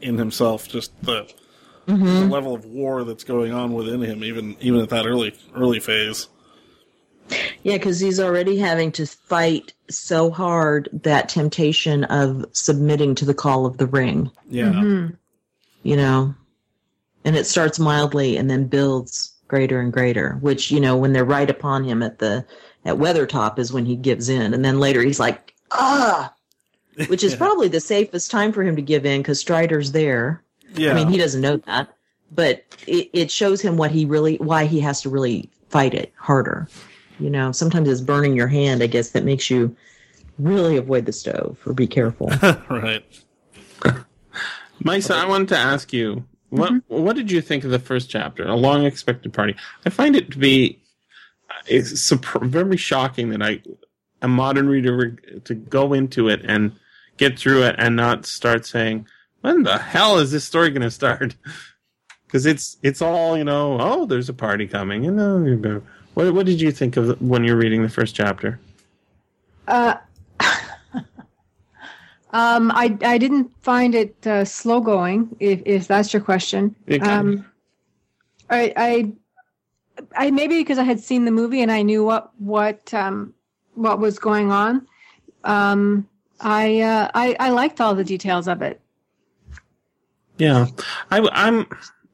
in 0.00 0.16
himself, 0.16 0.66
just 0.68 0.90
the 1.02 1.30
mm-hmm. 1.86 2.04
the 2.04 2.26
level 2.26 2.54
of 2.54 2.64
war 2.64 3.04
that's 3.04 3.24
going 3.24 3.52
on 3.52 3.72
within 3.74 4.00
him, 4.00 4.24
even 4.24 4.56
even 4.60 4.80
at 4.80 4.88
that 4.90 5.06
early 5.06 5.34
early 5.54 5.80
phase. 5.80 6.28
Yeah, 7.62 7.76
because 7.76 8.00
he's 8.00 8.18
already 8.20 8.58
having 8.58 8.92
to 8.92 9.06
fight 9.06 9.72
so 9.88 10.30
hard 10.30 10.88
that 10.92 11.28
temptation 11.28 12.04
of 12.04 12.44
submitting 12.52 13.14
to 13.16 13.24
the 13.24 13.34
call 13.34 13.66
of 13.66 13.76
the 13.78 13.86
ring, 13.86 14.30
Yeah, 14.48 14.72
Mhm. 14.72 15.16
you 15.82 15.96
know? 15.96 16.34
And 17.24 17.36
it 17.36 17.46
starts 17.46 17.78
mildly 17.78 18.36
and 18.36 18.50
then 18.50 18.66
builds 18.66 19.32
greater 19.48 19.80
and 19.80 19.92
greater, 19.92 20.38
which, 20.40 20.70
you 20.70 20.80
know, 20.80 20.96
when 20.96 21.12
they're 21.12 21.24
right 21.24 21.50
upon 21.50 21.84
him 21.84 22.02
at 22.02 22.18
the 22.18 22.44
at 22.86 22.96
Weathertop 22.96 23.58
is 23.58 23.72
when 23.72 23.84
he 23.84 23.94
gives 23.94 24.28
in. 24.30 24.54
And 24.54 24.64
then 24.64 24.80
later 24.80 25.02
he's 25.02 25.20
like, 25.20 25.54
ah, 25.70 26.32
which 27.08 27.22
is 27.22 27.32
Yeah. 27.32 27.38
probably 27.38 27.68
the 27.68 27.80
safest 27.80 28.30
time 28.30 28.52
for 28.52 28.62
him 28.62 28.74
to 28.76 28.82
give 28.82 29.04
in 29.04 29.20
because 29.20 29.38
Strider's 29.38 29.92
there. 29.92 30.42
yeah, 30.76 30.92
I 30.92 30.94
mean, 30.94 31.08
he 31.08 31.18
doesn't 31.18 31.42
know 31.42 31.58
that, 31.66 31.88
but 32.32 32.64
it, 32.86 33.10
it 33.12 33.30
shows 33.30 33.60
him 33.60 33.76
what 33.76 33.90
he 33.90 34.04
really, 34.06 34.36
why 34.36 34.64
he 34.64 34.80
has 34.80 35.02
to 35.02 35.10
really 35.10 35.50
fight 35.68 35.92
it 35.94 36.12
harder. 36.16 36.68
You 37.20 37.30
know, 37.30 37.52
sometimes 37.52 37.88
it's 37.88 38.00
burning 38.00 38.34
your 38.34 38.48
hand, 38.48 38.82
I 38.82 38.86
guess, 38.86 39.10
that 39.10 39.24
makes 39.24 39.50
you 39.50 39.76
really 40.38 40.76
avoid 40.76 41.06
the 41.06 41.12
stove 41.12 41.58
or 41.66 41.74
be 41.74 41.86
careful. 41.86 42.28
right. 42.70 43.04
Maissa, 44.82 45.14
I 45.14 45.26
wanted 45.26 45.48
to 45.48 45.58
ask 45.58 45.92
you 45.92 46.24
what 46.50 46.72
what 46.88 47.16
did 47.16 47.30
you 47.30 47.40
think 47.40 47.64
of 47.64 47.70
the 47.70 47.78
first 47.78 48.10
chapter, 48.10 48.44
A 48.44 48.56
Long 48.56 48.84
Expected 48.84 49.32
Party? 49.32 49.54
I 49.86 49.90
find 49.90 50.16
it 50.16 50.30
to 50.32 50.38
be 50.38 50.80
uh, 51.48 51.62
it's 51.66 52.10
very 52.42 52.76
shocking 52.76 53.30
that 53.30 53.42
I 53.42 53.62
a 54.22 54.28
modern 54.28 54.68
reader 54.68 55.12
to 55.44 55.54
go 55.54 55.92
into 55.92 56.28
it 56.28 56.42
and 56.44 56.72
get 57.16 57.38
through 57.38 57.62
it 57.62 57.76
and 57.78 57.96
not 57.96 58.26
start 58.26 58.66
saying, 58.66 59.06
"When 59.42 59.62
the 59.62 59.78
hell 59.78 60.18
is 60.18 60.32
this 60.32 60.44
story 60.44 60.70
going 60.70 60.82
to 60.82 60.90
start?" 60.90 61.36
Because 62.26 62.46
it's 62.46 62.76
it's 62.84 63.02
all 63.02 63.36
you 63.36 63.42
know. 63.42 63.76
Oh, 63.80 64.06
there's 64.06 64.28
a 64.28 64.32
party 64.32 64.68
coming, 64.68 65.04
and 65.04 65.18
uh, 65.66 65.80
what 66.14 66.32
what 66.34 66.46
did 66.46 66.60
you 66.60 66.70
think 66.70 66.96
of 66.96 67.20
when 67.20 67.44
you're 67.44 67.56
reading 67.56 67.82
the 67.82 67.88
first 67.88 68.14
chapter? 68.14 68.58
Uh, 69.68 69.96
um, 72.32 72.70
I 72.72 72.96
I 73.02 73.18
didn't 73.18 73.50
find 73.62 73.94
it 73.94 74.26
uh, 74.26 74.44
slow 74.44 74.80
going. 74.80 75.36
If 75.40 75.62
if 75.64 75.86
that's 75.86 76.12
your 76.12 76.22
question, 76.22 76.74
um, 77.00 77.46
I 78.48 78.72
I 78.76 79.12
I 80.16 80.30
maybe 80.30 80.58
because 80.58 80.78
I 80.78 80.84
had 80.84 81.00
seen 81.00 81.24
the 81.24 81.30
movie 81.30 81.62
and 81.62 81.70
I 81.70 81.82
knew 81.82 82.04
what 82.04 82.30
what 82.38 82.92
um 82.94 83.34
what 83.74 83.98
was 83.98 84.18
going 84.18 84.50
on. 84.50 84.86
Um, 85.44 86.08
I 86.40 86.80
uh, 86.80 87.10
I 87.14 87.36
I 87.38 87.50
liked 87.50 87.80
all 87.80 87.94
the 87.94 88.04
details 88.04 88.48
of 88.48 88.62
it. 88.62 88.80
Yeah, 90.38 90.66
I, 91.10 91.28
I'm. 91.32 91.66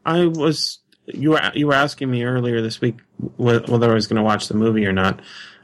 I 0.05 0.27
was. 0.27 0.81
You 1.07 1.31
were 1.31 1.53
you 1.55 1.69
were 1.69 1.75
asking 1.75 2.11
me 2.11 2.25
earlier 2.25 2.61
this 2.61 2.81
week 2.81 2.97
whether 3.19 3.91
I 3.91 3.95
was 3.95 4.07
going 4.07 4.17
to 4.17 4.23
watch 4.23 4.49
the 4.49 4.55
movie 4.55 4.87
or 4.87 4.93
not, 4.93 5.21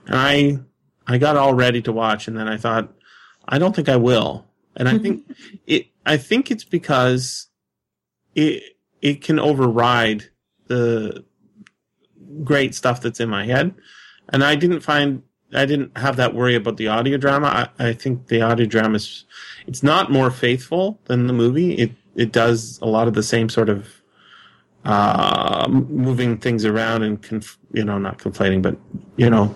and 0.07 0.17
I 0.17 0.59
I 1.07 1.19
got 1.19 1.37
all 1.37 1.55
ready 1.55 1.83
to 1.83 1.93
watch, 1.93 2.29
and 2.29 2.37
then 2.37 2.49
I 2.49 2.57
thought 2.57 2.93
I 3.47 3.59
don't 3.59 3.75
think 3.75 3.89
I 3.89 3.97
will, 3.97 4.47
and 4.77 4.89
I 4.89 4.99
think 4.99 5.25
it. 5.67 5.87
I 6.05 6.17
think 6.17 6.51
it's 6.51 6.65
because 6.65 7.49
it 8.35 8.63
it 9.01 9.23
can 9.23 9.39
override 9.39 10.25
the 10.67 11.25
great 12.45 12.75
stuff 12.75 13.01
that's 13.01 13.21
in 13.21 13.29
my 13.29 13.47
head, 13.47 13.75
and 14.29 14.43
I 14.45 14.55
didn't 14.55 14.81
find 14.81 15.23
I 15.55 15.67
didn't 15.67 15.97
have 15.99 16.17
that 16.17 16.35
worry 16.35 16.55
about 16.55 16.77
the 16.77 16.89
audio 16.89 17.19
drama. 17.19 17.71
I, 17.79 17.89
I 17.89 17.93
think 17.93 18.29
the 18.29 18.43
audio 18.43 18.67
drama 18.67 18.97
is 18.97 19.25
it's 19.67 19.83
not 19.83 20.11
more 20.11 20.31
faithful 20.31 21.01
than 21.05 21.27
the 21.27 21.33
movie. 21.33 21.75
It 21.75 21.93
it 22.15 22.33
does 22.33 22.79
a 22.83 22.87
lot 22.87 23.09
of 23.09 23.15
the 23.15 23.23
same 23.23 23.49
sort 23.49 23.69
of 23.69 24.02
uh, 24.85 25.67
moving 25.69 26.39
things 26.39 26.65
around 26.65 27.03
and 27.03 27.23
conf- 27.23 27.59
you 27.73 27.85
know 27.85 27.99
not 27.99 28.19
conflating, 28.19 28.63
but 28.63 28.77
you 29.17 29.31
know 29.31 29.55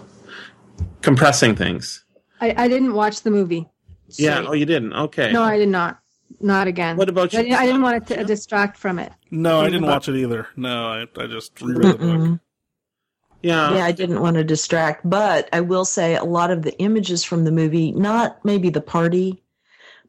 compressing 1.02 1.54
things. 1.56 2.04
I, 2.40 2.54
I 2.56 2.68
didn't 2.68 2.94
watch 2.94 3.22
the 3.22 3.30
movie. 3.30 3.68
Yeah. 4.10 4.44
Oh, 4.46 4.52
you 4.52 4.66
didn't. 4.66 4.92
Okay. 4.92 5.32
No, 5.32 5.42
I 5.42 5.58
did 5.58 5.68
not. 5.68 5.98
Not 6.40 6.66
again. 6.66 6.96
What 6.96 7.08
about 7.08 7.34
I 7.34 7.38
you? 7.38 7.44
didn't, 7.44 7.58
I 7.58 7.66
didn't 7.66 7.82
want 7.82 7.96
it 7.96 8.14
to 8.14 8.24
distract 8.24 8.76
from 8.76 8.98
it. 8.98 9.12
No, 9.30 9.60
I 9.60 9.70
didn't 9.70 9.86
watch 9.86 10.08
it 10.08 10.16
either. 10.16 10.48
No, 10.56 10.86
I 10.86 11.06
I 11.18 11.26
just 11.26 11.60
reread 11.60 11.98
the 11.98 12.06
book. 12.06 12.40
Yeah. 13.42 13.74
yeah, 13.76 13.84
I 13.84 13.92
didn't 13.92 14.20
want 14.20 14.36
to 14.36 14.44
distract, 14.44 15.08
but 15.08 15.48
I 15.52 15.60
will 15.60 15.84
say 15.84 16.16
a 16.16 16.24
lot 16.24 16.50
of 16.50 16.62
the 16.62 16.76
images 16.80 17.22
from 17.22 17.44
the 17.44 17.52
movie, 17.52 17.92
not 17.92 18.44
maybe 18.44 18.70
the 18.70 18.80
party, 18.80 19.44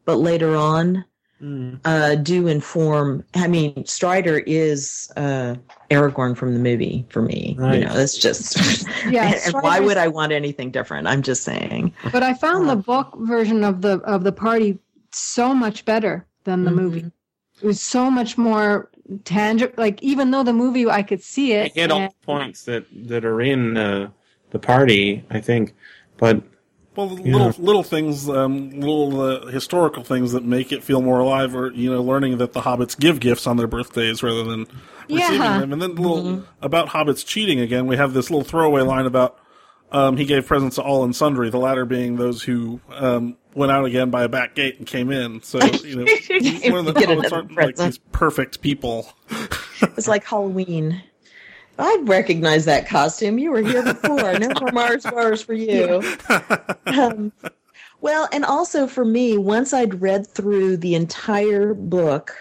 but 0.05 0.15
later 0.15 0.55
on, 0.55 1.05
Mm. 1.41 1.79
uh, 1.85 2.15
do 2.15 2.47
inform. 2.47 3.23
I 3.35 3.47
mean, 3.47 3.85
Strider 3.85 4.39
is 4.39 5.11
uh, 5.17 5.55
Aragorn 5.91 6.35
from 6.35 6.53
the 6.53 6.59
movie 6.59 7.05
for 7.09 7.21
me. 7.21 7.55
Right. 7.59 7.79
You 7.79 7.85
know, 7.85 7.95
it's 7.95 8.17
just. 8.17 8.57
Yeah, 9.07 9.39
and 9.45 9.53
why 9.61 9.79
would 9.79 9.97
I 9.97 10.07
want 10.07 10.31
anything 10.31 10.71
different? 10.71 11.07
I'm 11.07 11.21
just 11.21 11.43
saying. 11.43 11.93
But 12.11 12.23
I 12.23 12.33
found 12.33 12.67
Uh, 12.67 12.75
the 12.75 12.81
book 12.81 13.15
version 13.19 13.63
of 13.63 13.81
the 13.81 13.99
of 13.99 14.23
the 14.23 14.31
party 14.31 14.79
so 15.11 15.53
much 15.53 15.85
better 15.85 16.25
than 16.43 16.65
the 16.65 16.71
Mhm. 16.71 16.75
movie. 16.75 17.11
It 17.61 17.65
was 17.65 17.79
so 17.81 18.09
much 18.11 18.37
more 18.37 18.89
tangible. 19.23 19.73
Like 19.77 20.01
even 20.03 20.31
though 20.31 20.43
the 20.43 20.53
movie 20.53 20.87
I 20.89 21.03
could 21.03 21.21
see 21.23 21.53
I 21.55 21.65
it, 21.65 21.73
hit 21.73 21.91
all 21.91 21.99
the 21.99 22.25
points 22.25 22.63
that 22.65 22.85
that 23.07 23.23
are 23.25 23.41
in 23.41 23.77
uh, 23.77 24.09
the 24.51 24.59
party. 24.59 25.23
I 25.29 25.39
think, 25.39 25.75
but 26.17 26.41
Well, 26.97 27.07
the 27.09 27.21
Yeah. 27.23 27.31
little 27.37 27.63
little 27.63 27.83
things, 27.83 28.27
um, 28.27 28.71
little 28.71 29.21
uh, 29.21 29.45
historical 29.47 30.03
things 30.03 30.31
that 30.33 30.43
make 30.43 30.71
it 30.71 30.83
feel 30.83 31.01
more 31.01 31.19
alive, 31.19 31.55
or 31.55 31.71
you 31.71 31.91
know, 31.91 32.01
learning 32.01 32.39
that 32.39 32.53
the 32.53 32.61
hobbits 32.61 32.99
give 32.99 33.19
gifts 33.19 33.45
on 33.47 33.55
their 33.57 33.67
birthdays 33.67 34.23
rather 34.23 34.43
than 34.43 34.65
receiving 35.09 35.41
Yeah. 35.43 35.59
them. 35.59 35.71
And 35.73 35.81
then 35.81 35.93
the 35.95 36.01
little 36.01 36.43
about 36.61 36.89
hobbits 36.89 37.23
cheating 37.25 37.59
again. 37.59 37.85
We 37.87 37.97
have 37.97 38.13
this 38.13 38.29
little 38.31 38.43
throwaway 38.43 38.81
line 38.81 39.05
about 39.05 39.37
um, 39.91 40.17
he 40.17 40.25
gave 40.25 40.45
presents 40.47 40.75
to 40.75 40.81
all 40.81 41.03
and 41.05 41.15
sundry. 41.15 41.49
The 41.49 41.59
latter 41.59 41.85
being 41.85 42.17
those 42.17 42.41
who 42.43 42.81
um, 42.91 43.37
went 43.53 43.71
out 43.71 43.85
again 43.85 44.09
by 44.09 44.23
a 44.23 44.27
back 44.29 44.53
gate 44.55 44.79
and 44.79 44.85
came 44.87 45.11
in. 45.11 45.41
So 45.43 45.59
you 45.63 45.97
know, 45.97 46.05
one 46.71 46.79
of 46.79 46.85
the 46.85 46.93
Get 46.97 47.07
hobbits 47.09 47.19
another 47.19 47.35
aren't 47.35 47.55
like 47.55 47.75
these 47.77 47.99
perfect 48.11 48.59
people. 48.61 49.07
It's 49.95 50.07
like 50.07 50.25
Halloween. 50.25 51.01
I 51.79 51.99
recognize 52.03 52.65
that 52.65 52.87
costume. 52.87 53.37
You 53.37 53.51
were 53.51 53.61
here 53.61 53.83
before. 53.83 54.37
No 54.39 54.49
more 54.61 54.71
Mars 54.71 55.03
bars 55.03 55.41
for 55.41 55.53
you. 55.53 56.01
Um, 56.87 57.31
well, 58.01 58.27
and 58.31 58.45
also 58.45 58.87
for 58.87 59.05
me, 59.05 59.37
once 59.37 59.73
I'd 59.73 60.01
read 60.01 60.27
through 60.27 60.77
the 60.77 60.95
entire 60.95 61.73
book, 61.73 62.35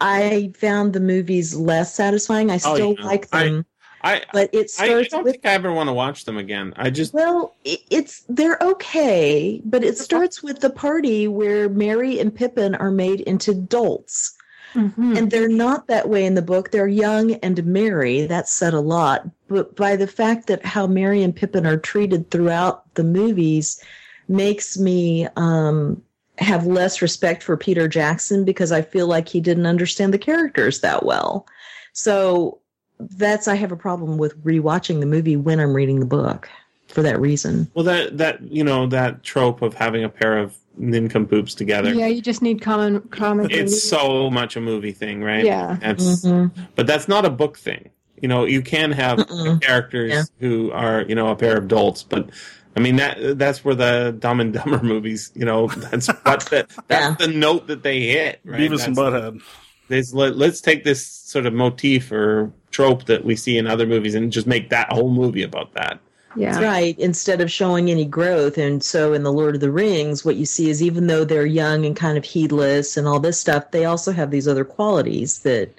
I 0.00 0.52
found 0.56 0.92
the 0.92 1.00
movies 1.00 1.54
less 1.56 1.94
satisfying. 1.94 2.50
I 2.50 2.54
Oh, 2.64 2.74
still 2.74 2.94
yeah. 2.98 3.04
like 3.04 3.28
them, 3.30 3.66
I 4.02 4.22
but 4.32 4.48
it 4.54 4.70
I, 4.78 4.84
I 4.94 5.02
don't 5.04 5.24
with 5.24 5.34
think 5.34 5.46
I 5.46 5.52
ever 5.52 5.72
want 5.72 5.88
to 5.88 5.92
watch 5.92 6.24
them 6.24 6.38
again. 6.38 6.72
I 6.76 6.90
just 6.90 7.12
well, 7.12 7.54
i- 7.66 7.78
it's 7.90 8.24
they're 8.28 8.58
okay, 8.62 9.60
but 9.64 9.84
it 9.84 9.98
starts 9.98 10.42
with 10.42 10.60
the 10.60 10.70
party 10.70 11.28
where 11.28 11.68
Merry 11.68 12.18
and 12.18 12.34
Pippin 12.34 12.74
are 12.76 12.90
made 12.90 13.20
into 13.22 13.54
dolts. 13.54 14.36
Mhm. 14.74 15.16
And 15.16 15.30
they're 15.30 15.48
not 15.48 15.86
that 15.88 16.08
way 16.08 16.24
in 16.24 16.34
the 16.34 16.42
book. 16.42 16.70
They're 16.70 16.88
young 16.88 17.34
and 17.36 17.64
merry. 17.64 18.26
That 18.26 18.48
said 18.48 18.74
a 18.74 18.80
lot. 18.80 19.28
But 19.48 19.74
by 19.76 19.96
the 19.96 20.06
fact 20.06 20.46
that 20.46 20.64
how 20.64 20.86
Merry 20.86 21.22
and 21.22 21.34
Pippin 21.34 21.66
are 21.66 21.76
treated 21.76 22.30
throughout 22.30 22.94
the 22.94 23.04
movies 23.04 23.82
makes 24.28 24.78
me 24.78 25.26
um, 25.36 26.00
have 26.38 26.66
less 26.66 27.02
respect 27.02 27.42
for 27.42 27.56
Peter 27.56 27.88
Jackson 27.88 28.44
because 28.44 28.70
I 28.70 28.82
feel 28.82 29.06
like 29.06 29.28
he 29.28 29.40
didn't 29.40 29.66
understand 29.66 30.14
the 30.14 30.18
characters 30.18 30.80
that 30.80 31.04
well. 31.04 31.46
So 31.92 32.58
that's 33.00 33.48
I 33.48 33.56
have 33.56 33.72
a 33.72 33.76
problem 33.76 34.18
with 34.18 34.42
rewatching 34.44 35.00
the 35.00 35.06
movie 35.06 35.36
when 35.36 35.58
I'm 35.58 35.74
reading 35.74 36.00
the 36.00 36.06
book 36.06 36.48
for 36.86 37.02
that 37.02 37.20
reason. 37.20 37.70
well 37.74 37.84
that 37.84 38.18
that 38.18 38.42
you 38.42 38.64
know 38.64 38.86
that 38.86 39.22
trope 39.22 39.62
of 39.62 39.74
having 39.74 40.02
a 40.02 40.08
pair 40.08 40.36
of 40.36 40.56
nincompoops 40.80 41.54
together. 41.54 41.92
yeah, 41.94 42.06
you 42.06 42.20
just 42.22 42.42
need 42.42 42.60
common 42.62 43.00
comic. 43.10 43.48
relief. 43.50 43.64
It's 43.66 43.82
so 43.82 44.30
much 44.30 44.56
a 44.56 44.60
movie 44.60 44.92
thing, 44.92 45.22
right? 45.22 45.44
Yeah. 45.44 45.76
That's 45.80 46.24
Mhm. 46.24 46.50
but 46.74 46.86
that's 46.86 47.06
not 47.06 47.24
a 47.24 47.30
book 47.30 47.58
thing. 47.58 47.90
You 48.20 48.28
know, 48.28 48.44
you 48.44 48.62
can 48.62 48.90
have 48.92 49.18
Mm-mm. 49.18 49.60
characters 49.62 50.12
Yeah. 50.12 50.22
who 50.40 50.70
are, 50.72 51.02
you 51.08 51.14
know, 51.14 51.28
a 51.28 51.36
pair 51.36 51.56
of 51.56 51.68
dolts, 51.68 52.02
but 52.02 52.28
I 52.76 52.80
mean 52.80 52.96
that 52.96 53.38
that's 53.38 53.64
where 53.64 53.74
the 53.74 54.14
Dumb 54.18 54.40
and 54.40 54.52
Dumber 54.54 54.82
movies, 54.82 55.30
you 55.34 55.44
know, 55.44 55.68
that's 55.68 56.08
what 56.08 56.40
the, 56.50 56.66
that's 56.88 57.24
the 57.24 57.28
note 57.32 57.66
that 57.68 57.82
they 57.82 58.00
hit, 58.00 58.40
right? 58.44 58.60
Beavis 58.60 58.86
and 58.86 58.96
That's- 58.96 59.22
Butthead. 59.34 59.42
this- 59.88 60.14
let, 60.14 60.36
let's 60.36 60.60
take 60.60 60.84
this 60.84 61.04
sort 61.06 61.46
of 61.46 61.52
motif 61.52 62.10
or 62.12 62.52
trope 62.70 63.06
that 63.06 63.24
we 63.24 63.36
see 63.36 63.58
in 63.58 63.66
other 63.66 63.86
movies 63.86 64.14
and 64.14 64.30
just 64.32 64.46
make 64.46 64.70
that 64.70 64.92
whole 64.92 65.10
movie 65.10 65.42
about 65.42 65.74
that. 65.74 65.98
Yeah. 66.36 66.60
Right, 66.60 66.98
instead 66.98 67.40
of 67.40 67.50
showing 67.50 67.90
any 67.90 68.04
growth. 68.04 68.56
And 68.56 68.82
so 68.82 69.12
in 69.12 69.22
The 69.22 69.32
Lord 69.32 69.54
of 69.54 69.60
the 69.60 69.70
Rings, 69.70 70.24
what 70.24 70.36
you 70.36 70.46
see 70.46 70.70
is 70.70 70.82
even 70.82 71.06
though 71.06 71.24
they're 71.24 71.46
young 71.46 71.84
and 71.84 71.96
kind 71.96 72.16
of 72.16 72.24
heedless 72.24 72.96
and 72.96 73.08
all 73.08 73.20
this 73.20 73.40
stuff, 73.40 73.70
they 73.70 73.84
also 73.84 74.12
have 74.12 74.30
these 74.30 74.46
other 74.46 74.64
qualities 74.64 75.40
that 75.40 75.70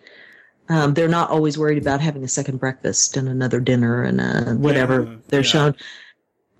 um, 0.69 0.93
they're 0.93 1.07
not 1.07 1.29
always 1.29 1.57
worried 1.57 1.77
about 1.77 2.01
having 2.01 2.23
a 2.23 2.27
second 2.27 2.59
breakfast 2.59 3.17
and 3.17 3.27
another 3.27 3.59
dinner 3.59 4.03
and 4.03 4.21
uh, 4.21 4.53
whatever 4.53 5.03
Yeah, 5.03 5.15
they're 5.29 5.39
yeah. 5.41 5.45
shown. 5.45 5.75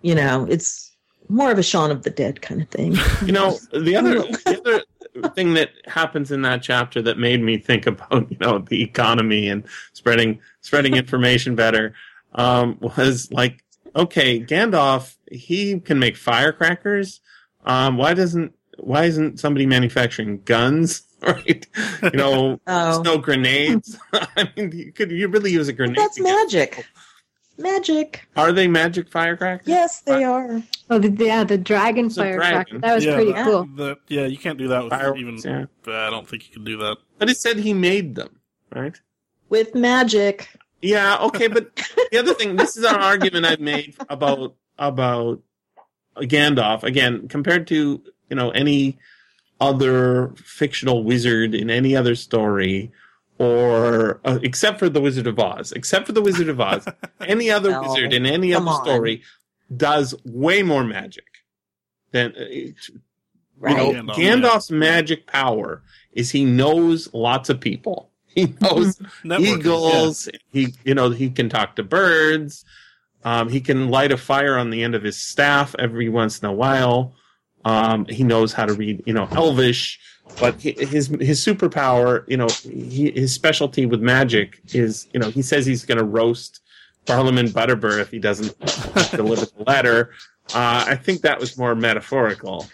You 0.02 0.16
know, 0.16 0.46
it's 0.50 0.92
more 1.30 1.52
of 1.52 1.60
a 1.60 1.64
Shaun 1.64 1.92
of 1.92 2.04
the 2.04 2.10
Dead 2.10 2.42
kind 2.42 2.62
of 2.62 2.70
thing. 2.70 2.96
You 3.26 3.32
know, 3.32 3.58
the 3.72 3.96
other 3.96 4.16
the 4.46 4.84
other 5.16 5.30
thing 5.30 5.54
that 5.54 5.70
happens 5.86 6.32
in 6.32 6.42
that 6.44 6.62
chapter 6.62 7.02
that 7.04 7.18
made 7.18 7.42
me 7.42 7.58
think 7.58 7.88
about, 7.88 8.30
you 8.32 8.38
know, 8.40 8.60
the 8.60 8.82
economy 8.84 9.48
and 9.50 9.64
spreading 9.94 10.40
spreading 10.62 10.96
information 10.96 11.56
better 11.56 11.94
um, 12.34 12.78
was 12.82 13.32
like, 13.32 13.64
okay, 13.96 14.40
Gandalf, 14.40 15.16
he 15.32 15.80
can 15.80 16.00
make 16.00 16.16
firecrackers. 16.18 17.22
Um, 17.66 17.98
why 17.98 18.14
doesn't 18.14 18.54
why 18.78 19.06
isn't 19.06 19.40
somebody 19.40 19.66
manufacturing 19.66 20.42
guns? 20.44 21.04
Right? 21.22 21.68
You 22.02 22.10
know, 22.12 22.60
Oh, 22.68 23.04
snow 23.04 23.20
grenades. 23.20 23.96
I 24.14 24.50
mean, 24.58 24.72
you 24.72 24.92
could 24.92 25.12
you 25.12 25.28
really 25.28 25.52
use 25.52 25.70
a 25.70 25.72
but 25.72 25.78
grenade? 25.78 25.98
that's 25.98 26.16
to 26.16 26.24
get- 26.24 26.36
magic. 26.36 26.86
Magic. 27.60 28.28
Are 28.36 28.52
they 28.52 28.68
magic 28.68 29.08
firecrackers? 29.08 29.68
Yes, 29.68 30.02
they 30.02 30.24
are. 30.24 30.64
Oh, 30.90 30.98
the, 30.98 31.10
yeah, 31.24 31.44
the 31.44 31.60
dragon 31.60 32.08
It's 32.08 32.16
firecracker. 32.16 32.54
dragon. 32.64 32.82
That 32.82 32.96
was 32.96 33.06
yeah, 33.06 33.14
pretty 33.16 33.34
that- 33.34 33.46
cool. 33.46 33.68
that- 33.76 33.98
yeah, 34.08 34.26
you 34.26 34.38
can't 34.40 34.58
do 34.58 34.68
that 34.70 34.84
with 34.84 34.94
Fireworks, 34.94 35.20
even. 35.20 35.38
yeah. 35.86 36.06
I 36.08 36.10
don't 36.10 36.28
think 36.28 36.48
you 36.48 36.54
can 36.56 36.64
do 36.64 36.78
that. 36.78 36.98
But 37.20 37.30
it 37.30 37.38
said 37.38 37.58
he 37.58 37.74
made 37.76 38.16
them, 38.16 38.40
right? 38.74 39.00
With 39.50 39.76
magic. 39.76 40.50
Yeah, 40.82 41.18
okay, 41.22 41.48
but 41.48 41.76
the 42.12 42.18
other 42.20 42.34
thing, 42.34 42.56
this 42.56 42.76
is 42.78 42.84
an 42.84 42.96
argument 43.12 43.46
I've 43.46 43.60
made 43.60 43.96
about 44.10 44.56
about 44.80 45.42
Gandalf 46.18 46.84
again 46.84 47.28
compared 47.28 47.68
to 47.68 48.02
you 48.30 48.36
know 48.36 48.50
any 48.52 48.98
other 49.60 50.34
fictional 50.38 51.04
wizard 51.04 51.54
in 51.54 51.70
any 51.70 51.96
other 51.96 52.16
story, 52.16 52.92
or 53.38 54.20
uh, 54.26 54.40
except 54.42 54.80
for 54.80 54.90
the 54.90 55.00
Wizard 55.02 55.28
of 55.28 55.38
Oz, 55.40 55.72
except 55.72 56.08
for 56.08 56.14
the 56.14 56.22
Wizard 56.22 56.50
of 56.50 56.60
Oz, 56.60 56.86
any 57.22 57.52
other 57.58 57.72
No, 57.72 57.82
wizard 57.84 58.14
in 58.14 58.26
any 58.26 58.54
other 58.54 58.70
on. 58.70 58.84
story 58.84 59.22
does 59.78 60.16
way 60.26 60.64
more 60.64 60.84
magic 60.84 61.26
than 62.12 62.34
uh, 62.38 62.46
you 62.50 62.74
Right. 63.60 63.78
know. 63.78 63.92
Gandalf, 63.92 64.16
Gandalf's 64.16 64.72
magic 64.72 65.28
power 65.28 65.84
is 66.14 66.32
he 66.32 66.44
knows 66.46 67.14
lots 67.14 67.50
of 67.50 67.60
people. 67.60 68.11
He 68.36 68.56
knows 68.62 69.00
eagles. 69.40 70.30
He, 70.52 70.74
you 70.86 70.96
know, 70.96 71.10
he 71.10 71.30
can 71.30 71.50
talk 71.50 71.76
to 71.76 71.84
birds. 71.84 72.64
Um, 73.24 73.50
he 73.50 73.62
can 73.62 73.90
light 73.90 74.12
a 74.12 74.18
fire 74.18 74.58
on 74.58 74.70
the 74.70 74.84
end 74.84 74.96
of 74.96 75.04
his 75.04 75.18
staff 75.18 75.76
every 75.78 76.10
once 76.10 76.40
in 76.40 76.48
a 76.48 76.54
while. 76.54 77.14
Um, 77.66 78.06
he 78.06 78.24
knows 78.24 78.54
how 78.54 78.66
to 78.66 78.74
read, 78.74 79.04
you 79.06 79.14
know, 79.14 79.28
Elvish. 79.32 80.00
But 80.40 80.62
hi- 80.64 80.76
his 80.78 81.08
his 81.20 81.46
superpower, 81.46 82.24
you 82.28 82.38
know, 82.38 82.48
he, 82.64 83.12
his 83.12 83.34
specialty 83.34 83.86
with 83.86 84.02
magic 84.02 84.62
is, 84.74 85.08
you 85.14 85.20
know, 85.20 85.30
he 85.30 85.42
says 85.42 85.66
he's 85.66 85.84
going 85.86 85.98
to 85.98 86.06
roast 86.06 86.62
Barliman 87.06 87.50
Butterbur 87.50 88.00
if 88.00 88.10
he 88.12 88.20
doesn't 88.20 88.58
deliver 89.12 89.46
the 89.46 89.64
letter. 89.68 90.12
Uh, 90.54 90.86
I 90.88 90.96
think 90.96 91.22
that 91.22 91.40
was 91.40 91.58
more 91.58 91.76
metaphorical 91.76 92.66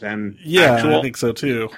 than 0.00 0.38
Yeah, 0.44 0.72
actual. 0.72 0.98
I 0.98 1.02
think 1.02 1.16
so 1.16 1.32
too. 1.32 1.70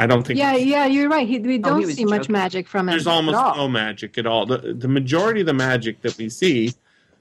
I 0.00 0.06
don't 0.06 0.26
think 0.26 0.38
Yeah, 0.38 0.56
yeah, 0.56 0.86
you're 0.86 1.08
right. 1.08 1.28
He, 1.28 1.38
we 1.38 1.56
Oh, 1.58 1.62
don't 1.62 1.82
was 1.82 1.94
see 1.94 2.04
much 2.04 2.28
magic 2.28 2.66
from 2.68 2.88
him. 2.88 2.92
there's 2.92 3.06
at 3.06 3.12
almost 3.12 3.36
all. 3.36 3.56
no 3.56 3.68
magic 3.68 4.16
at 4.18 4.26
all. 4.26 4.46
The 4.46 4.74
the 4.78 4.88
majority 4.88 5.40
of 5.40 5.46
the 5.46 5.54
magic 5.54 6.00
that 6.02 6.16
we 6.18 6.28
see, 6.30 6.72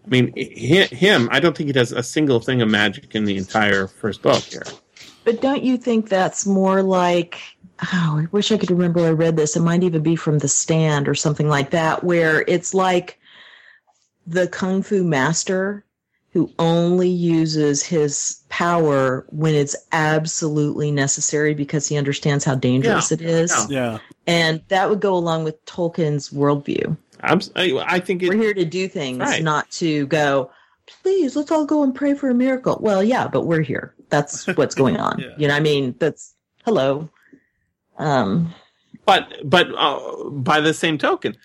I 0.06 0.10
mean, 0.10 0.34
hi- 0.38 0.86
him, 0.96 1.28
I 1.32 1.40
don't 1.40 1.56
think 1.58 1.68
he 1.68 1.74
does 1.74 1.92
a 1.92 2.02
single 2.04 2.40
thing 2.40 2.62
of 2.62 2.70
magic 2.70 3.16
in 3.16 3.26
the 3.26 3.38
entire 3.38 3.88
first 3.88 4.22
book 4.22 4.42
here. 4.44 4.64
But 5.26 5.42
don't 5.42 5.64
you 5.64 5.78
think 5.78 6.10
that's 6.10 6.46
more 6.46 6.82
like 6.82 7.40
oh, 7.94 8.20
I 8.24 8.28
wish 8.32 8.52
I 8.52 8.58
could 8.58 8.72
remember 8.72 9.02
I 9.06 9.12
read 9.12 9.36
this. 9.38 9.56
It 9.56 9.62
might 9.62 9.84
even 9.84 10.02
be 10.04 10.16
from 10.16 10.40
The 10.40 10.48
Stand 10.48 11.08
or 11.08 11.16
something 11.16 11.48
like 11.50 11.72
that, 11.72 12.04
where 12.04 12.44
it's 12.48 12.74
like 12.74 13.20
the 14.28 14.48
kung 14.48 14.84
fu 14.84 15.04
master 15.04 15.84
who 16.40 16.50
only 16.58 17.10
uses 17.10 17.84
his 17.84 18.42
power 18.48 19.26
when 19.30 19.54
it's 19.54 19.76
absolutely 19.92 20.90
necessary 20.90 21.54
because 21.54 21.86
he 21.86 21.98
understands 21.98 22.46
how 22.46 22.56
dangerous 22.56 23.12
Yeah, 23.12 23.16
it 23.16 23.22
is. 23.22 23.68
yeah. 23.70 23.92
Yeah, 23.92 23.98
And 24.26 24.62
that 24.70 24.90
would 24.90 25.02
go 25.02 25.14
along 25.16 25.44
with 25.44 25.64
Tolkien's 25.66 26.30
worldview. 26.30 26.96
I'm, 27.20 27.42
I, 27.58 27.84
I 27.86 28.00
think 28.00 28.22
We're 28.22 28.38
here 28.38 28.54
to 28.54 28.64
do 28.64 28.88
things, 28.88 29.20
Right. 29.20 29.44
not 29.44 29.70
to 29.72 30.08
go, 30.08 30.50
please, 31.04 31.36
let's 31.36 31.52
all 31.52 31.66
go 31.66 31.84
and 31.84 31.94
pray 31.94 32.14
for 32.14 32.30
a 32.30 32.34
miracle. 32.34 32.78
Well, 32.80 33.04
yeah, 33.04 33.28
but 33.28 33.42
we're 33.46 33.62
here. 33.64 33.94
That's 34.08 34.48
what's 34.56 34.76
going 34.76 34.96
on. 34.96 35.20
Yeah. 35.20 35.28
You 35.38 35.50
know, 35.50 35.56
what 35.56 35.60
I 35.60 35.64
mean, 35.64 35.94
that's 36.00 36.36
hello. 36.64 37.10
Um, 37.98 38.54
but 39.06 39.28
but 39.44 39.68
uh, 39.76 40.30
by 40.30 40.62
the 40.62 40.74
same 40.74 40.98
token, 40.98 41.36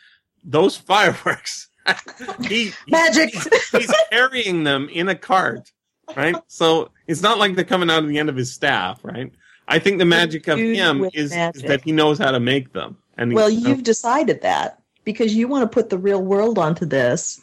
those 0.45 0.77
fireworks, 0.93 1.67
he, 2.43 2.73
Magic. 2.89 3.31
He's, 3.35 3.69
he's 3.71 3.95
carrying 4.11 4.65
them 4.65 4.89
in 4.89 5.09
a 5.09 5.15
cart, 5.15 5.73
right? 6.17 6.37
So 6.49 6.91
it's 7.07 7.23
not 7.23 7.39
like 7.39 7.55
they're 7.55 7.65
coming 7.65 7.91
out 7.91 8.03
of 8.03 8.09
the 8.09 8.19
end 8.19 8.29
of 8.29 8.37
his 8.37 8.53
staff, 8.53 9.01
right? 9.03 9.33
I 9.69 9.79
think 9.79 9.99
the 9.99 10.05
magic 10.05 10.47
of 10.49 10.59
Dude 10.59 10.77
him 10.77 11.05
is, 11.15 11.33
is 11.33 11.63
that 11.63 11.83
he 11.85 11.93
knows 11.93 12.19
how 12.19 12.31
to 12.31 12.41
make 12.41 12.73
them. 12.73 12.99
And 13.17 13.31
he- 13.31 13.35
well, 13.37 13.49
you've 13.51 13.83
decided 13.83 14.43
that 14.43 14.81
because 15.05 15.35
you 15.35 15.49
want 15.49 15.63
to 15.71 15.75
put 15.75 15.89
the 15.91 15.99
real 15.99 16.23
world 16.23 16.59
onto 16.59 16.85
this 16.85 17.41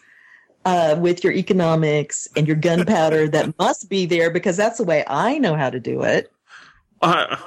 uh, 0.65 0.95
with 0.99 1.23
your 1.23 1.33
economics 1.33 2.27
and 2.35 2.47
your 2.47 2.57
gunpowder 2.57 3.27
that 3.29 3.55
must 3.59 3.89
be 3.89 4.05
there 4.05 4.29
because 4.29 4.57
that's 4.57 4.77
the 4.77 4.83
way 4.83 5.03
I 5.07 5.37
know 5.39 5.55
how 5.55 5.69
to 5.71 5.79
do 5.79 6.03
it. 6.03 6.31
uh, 7.01 7.37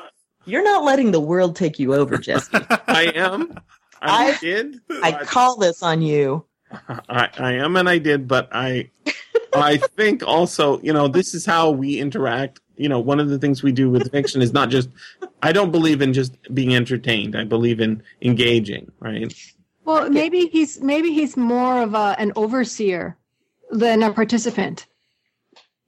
You're 0.44 0.64
not 0.64 0.82
letting 0.84 1.12
the 1.12 1.20
world 1.20 1.54
take 1.54 1.78
you 1.78 1.94
over, 1.94 2.18
Jesse. 2.18 2.50
I 2.88 3.12
am. 3.14 3.60
I, 4.02 4.32
I- 4.32 4.38
did. 4.40 4.80
I 5.02 5.12
but- 5.12 5.26
call 5.28 5.56
this 5.56 5.82
on 5.84 6.02
you. 6.02 6.44
I, 7.08 7.28
I 7.38 7.52
am 7.54 7.76
and 7.76 7.88
I 7.88 7.98
did, 7.98 8.28
but 8.28 8.48
I 8.52 8.90
I 9.54 9.76
think 9.76 10.22
also, 10.26 10.80
you 10.80 10.92
know, 10.92 11.08
this 11.08 11.34
is 11.34 11.46
how 11.46 11.70
we 11.70 11.98
interact. 11.98 12.60
You 12.76 12.88
know, 12.88 12.98
one 12.98 13.20
of 13.20 13.28
the 13.28 13.38
things 13.38 13.62
we 13.62 13.72
do 13.72 13.88
with 13.88 14.10
fiction 14.10 14.42
is 14.42 14.52
not 14.52 14.68
just. 14.68 14.88
I 15.42 15.52
don't 15.52 15.70
believe 15.70 16.02
in 16.02 16.12
just 16.12 16.36
being 16.54 16.74
entertained. 16.74 17.36
I 17.36 17.44
believe 17.44 17.80
in 17.80 18.02
engaging. 18.22 18.90
Right. 19.00 19.32
Well, 19.84 20.10
maybe 20.10 20.46
he's 20.46 20.80
maybe 20.80 21.12
he's 21.12 21.36
more 21.36 21.82
of 21.82 21.94
a 21.94 22.16
an 22.18 22.32
overseer 22.36 23.16
than 23.70 24.02
a 24.02 24.12
participant. 24.12 24.86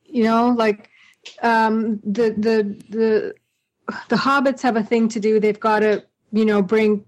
You 0.05 0.25
know, 0.25 0.51
like 0.51 0.91
um, 1.43 2.01
the 2.05 2.31
the 2.31 2.77
the 2.91 3.35
the 4.09 4.17
hobbits 4.17 4.61
have 4.63 4.77
a 4.77 4.83
thing 4.83 5.09
to 5.09 5.21
do. 5.21 5.41
They've 5.41 5.59
got 5.59 5.81
to 5.81 6.05
you 6.33 6.45
know 6.45 6.63
bring 6.63 7.05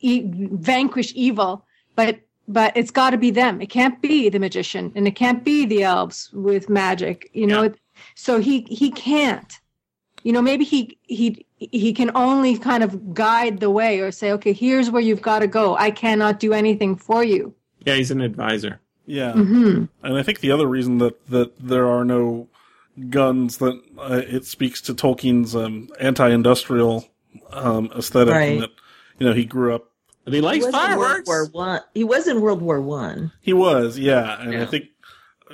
e- 0.00 0.22
vanquish 0.24 1.12
evil, 1.16 1.63
but 1.96 2.20
but 2.46 2.76
it's 2.76 2.90
got 2.90 3.10
to 3.10 3.16
be 3.18 3.30
them. 3.30 3.60
It 3.62 3.70
can't 3.70 4.00
be 4.02 4.28
the 4.28 4.38
magician, 4.38 4.92
and 4.94 5.06
it 5.08 5.12
can't 5.16 5.42
be 5.44 5.64
the 5.64 5.82
elves 5.82 6.30
with 6.32 6.68
magic. 6.68 7.30
You 7.32 7.46
know, 7.46 7.62
Yeah. 7.64 7.68
so 8.14 8.40
he 8.40 8.62
he 8.62 8.90
can't. 8.90 9.58
You 10.22 10.32
know, 10.32 10.42
maybe 10.42 10.64
he 10.64 10.98
he 11.02 11.44
he 11.58 11.92
can 11.92 12.10
only 12.14 12.58
kind 12.58 12.82
of 12.82 13.14
guide 13.14 13.60
the 13.60 13.70
way 13.70 14.00
or 14.00 14.10
say, 14.10 14.32
okay, 14.32 14.52
here's 14.52 14.90
where 14.90 15.02
you've 15.02 15.22
got 15.22 15.38
to 15.40 15.46
go. 15.46 15.76
I 15.76 15.90
cannot 15.90 16.40
do 16.40 16.52
anything 16.52 16.96
for 16.96 17.22
you. 17.24 17.54
Yeah, 17.86 17.94
he's 17.94 18.10
an 18.10 18.20
advisor. 18.20 18.80
Yeah. 19.06 19.32
hmm 19.32 19.84
And 20.02 20.16
I 20.18 20.22
think 20.22 20.40
the 20.40 20.50
other 20.50 20.66
reason 20.66 20.96
that, 20.98 21.26
that 21.28 21.52
there 21.58 21.86
are 21.86 22.04
no 22.06 22.48
guns 23.10 23.58
that 23.58 23.78
uh, 23.98 24.22
it 24.26 24.46
speaks 24.46 24.80
to 24.82 24.94
Tolkien's 24.94 25.54
um, 25.54 25.88
anti-industrial 26.00 27.06
um, 27.52 27.90
aesthetic, 27.96 28.32
Right. 28.34 28.52
and 28.52 28.62
that 28.62 28.70
you 29.18 29.26
know 29.26 29.32
he 29.34 29.44
grew 29.44 29.74
up. 29.74 29.90
But 30.24 30.32
he 30.32 30.40
likes 30.40 30.64
was 30.64 30.74
in 30.74 30.80
World 30.80 30.86
fireworks. 31.26 31.28
War 31.28 31.44
One. 31.52 31.80
He 31.94 32.04
was 32.04 32.26
in 32.28 32.40
World 32.40 32.62
War 32.62 32.80
One. 32.80 33.30
He 33.42 33.52
was, 33.52 33.98
yeah, 33.98 34.40
and 34.40 34.56
I 34.56 34.64
think 34.64 34.86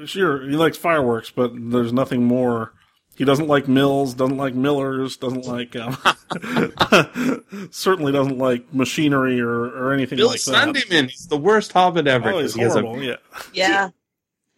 sure 0.06 0.42
he 0.48 0.56
likes 0.56 0.76
fireworks, 0.76 1.30
but 1.30 1.52
there's 1.54 1.92
nothing 1.92 2.24
more. 2.24 2.72
He 3.16 3.24
doesn't 3.24 3.48
like 3.48 3.68
mills, 3.68 4.14
doesn't 4.14 4.36
like 4.38 4.54
millers, 4.54 5.16
doesn't 5.18 5.44
like 5.44 5.76
um, 5.76 5.96
certainly 7.70 8.12
doesn't 8.12 8.38
like 8.38 8.72
machinery 8.72 9.40
or, 9.40 9.64
or 9.64 9.92
anything 9.92 10.16
Bill 10.16 10.28
like 10.28 10.42
that. 10.42 10.68
Sandyman. 10.68 11.10
He's 11.10 11.26
the 11.26 11.36
worst 11.36 11.72
Hobbit 11.72 12.06
ever. 12.06 12.30
Oh, 12.30 12.32
'cause 12.40 12.42
he's 12.42 12.54
he 12.54 12.60
has 12.62 12.76
a- 12.76 12.80
horrible. 12.82 13.02
Yeah, 13.02 13.16
Yeah. 13.52 13.88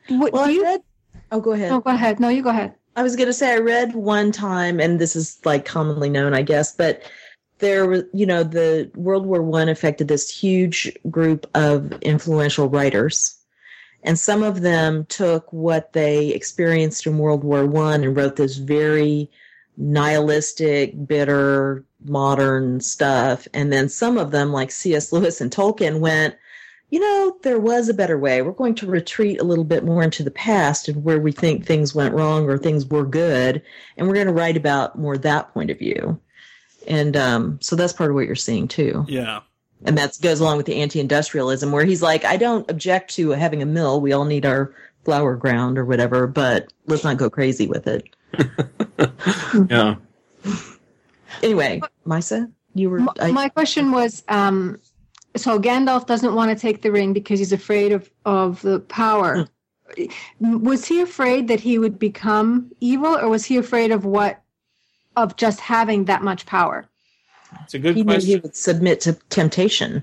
What, 0.08 0.32
Well, 0.32 0.44
do 0.44 0.50
I 0.50 0.54
you? 0.54 0.62
read. 0.62 0.80
Oh, 1.30 1.40
go 1.40 1.52
ahead. 1.52 1.70
No, 1.70 1.80
go 1.80 1.90
ahead. 1.90 2.20
No, 2.20 2.28
you 2.28 2.42
go 2.42 2.50
ahead. 2.50 2.74
I 2.96 3.02
was 3.02 3.16
going 3.16 3.28
to 3.28 3.32
say 3.32 3.52
I 3.54 3.58
read 3.58 3.94
one 3.94 4.32
time, 4.32 4.78
and 4.80 5.00
this 5.00 5.16
is 5.16 5.40
like 5.44 5.64
commonly 5.64 6.10
known, 6.10 6.34
I 6.34 6.42
guess, 6.42 6.74
but 6.74 7.02
there 7.62 7.86
was, 7.86 8.02
you 8.12 8.26
know, 8.26 8.42
the 8.42 8.90
World 8.96 9.24
War 9.24 9.40
One 9.40 9.68
affected 9.68 10.08
this 10.08 10.28
huge 10.28 10.92
group 11.08 11.48
of 11.54 11.92
influential 12.02 12.68
writers, 12.68 13.38
and 14.02 14.18
some 14.18 14.42
of 14.42 14.62
them 14.62 15.06
took 15.06 15.50
what 15.52 15.92
they 15.92 16.30
experienced 16.30 17.06
in 17.06 17.18
World 17.18 17.44
War 17.44 17.64
One 17.64 18.02
and 18.02 18.16
wrote 18.16 18.34
this 18.34 18.56
very 18.56 19.30
nihilistic, 19.76 21.06
bitter, 21.06 21.84
modern 22.04 22.80
stuff, 22.80 23.46
and 23.54 23.72
then 23.72 23.88
some 23.88 24.18
of 24.18 24.32
them, 24.32 24.52
like 24.52 24.72
C.S. 24.72 25.12
Lewis 25.12 25.40
and 25.40 25.50
Tolkien, 25.50 26.00
went. 26.00 26.36
You 26.90 27.00
know, 27.00 27.38
there 27.42 27.58
was 27.58 27.88
a 27.88 27.94
better 27.94 28.18
way. 28.18 28.42
We're 28.42 28.52
going 28.52 28.74
to 28.74 28.86
retreat 28.86 29.40
a 29.40 29.44
little 29.44 29.64
bit 29.64 29.82
more 29.82 30.02
into 30.02 30.22
the 30.22 30.30
past 30.30 30.88
and 30.88 31.02
where 31.02 31.18
we 31.18 31.32
think 31.32 31.64
things 31.64 31.94
went 31.94 32.14
wrong 32.14 32.50
or 32.50 32.58
things 32.58 32.84
were 32.84 33.06
good, 33.06 33.62
and 33.96 34.06
we're 34.06 34.14
going 34.14 34.26
to 34.26 34.32
write 34.32 34.58
about 34.58 34.98
more 34.98 35.16
that 35.16 35.54
point 35.54 35.70
of 35.70 35.78
view. 35.78 36.20
And 36.86 37.16
um, 37.16 37.58
so 37.60 37.76
that's 37.76 37.92
part 37.92 38.10
of 38.10 38.14
what 38.14 38.26
you're 38.26 38.34
seeing 38.34 38.68
too. 38.68 39.04
yeah, 39.08 39.40
And 39.84 39.96
that 39.98 40.18
goes 40.20 40.40
along 40.40 40.56
with 40.56 40.66
the 40.66 40.76
anti-industrialism, 40.76 41.70
where 41.72 41.84
he's 41.84 42.02
like, 42.02 42.24
I 42.24 42.36
don't 42.36 42.68
object 42.70 43.14
to 43.16 43.30
having 43.30 43.62
a 43.62 43.66
mill. 43.66 44.00
We 44.00 44.12
all 44.12 44.24
need 44.24 44.46
our 44.46 44.74
flour 45.04 45.36
ground 45.36 45.78
or 45.78 45.84
whatever, 45.84 46.26
but 46.26 46.72
let's 46.86 47.04
not 47.04 47.16
go 47.16 47.28
crazy 47.28 47.66
with 47.66 47.86
it. 47.86 48.08
yeah. 49.70 49.96
Anyway, 51.42 51.80
Maissa, 52.06 52.50
you 52.74 52.90
were. 52.90 53.00
M- 53.00 53.08
I, 53.20 53.32
My 53.32 53.48
question 53.48 53.90
was, 53.90 54.22
um, 54.28 54.78
so 55.36 55.58
Gandalf 55.58 56.06
doesn't 56.06 56.34
want 56.34 56.50
to 56.50 56.60
take 56.60 56.82
the 56.82 56.92
ring 56.92 57.12
because 57.12 57.38
he's 57.38 57.52
afraid 57.52 57.92
of 57.92 58.10
of 58.24 58.62
the 58.62 58.80
power. 58.80 59.48
Was 60.40 60.86
he 60.86 61.00
afraid 61.00 61.48
that 61.48 61.60
he 61.60 61.78
would 61.78 61.98
become 61.98 62.70
evil, 62.80 63.16
or 63.18 63.28
was 63.28 63.44
he 63.44 63.56
afraid 63.58 63.90
of 63.92 64.04
what, 64.04 64.41
of 65.16 65.36
just 65.36 65.60
having 65.60 66.04
that 66.06 66.22
much 66.22 66.46
power? 66.46 66.86
It's 67.64 67.74
a 67.74 67.78
good 67.78 67.96
he 67.96 68.02
knew 68.04 68.18
he 68.18 68.36
would 68.36 68.56
submit 68.56 69.00
to 69.02 69.12
temptation. 69.28 70.02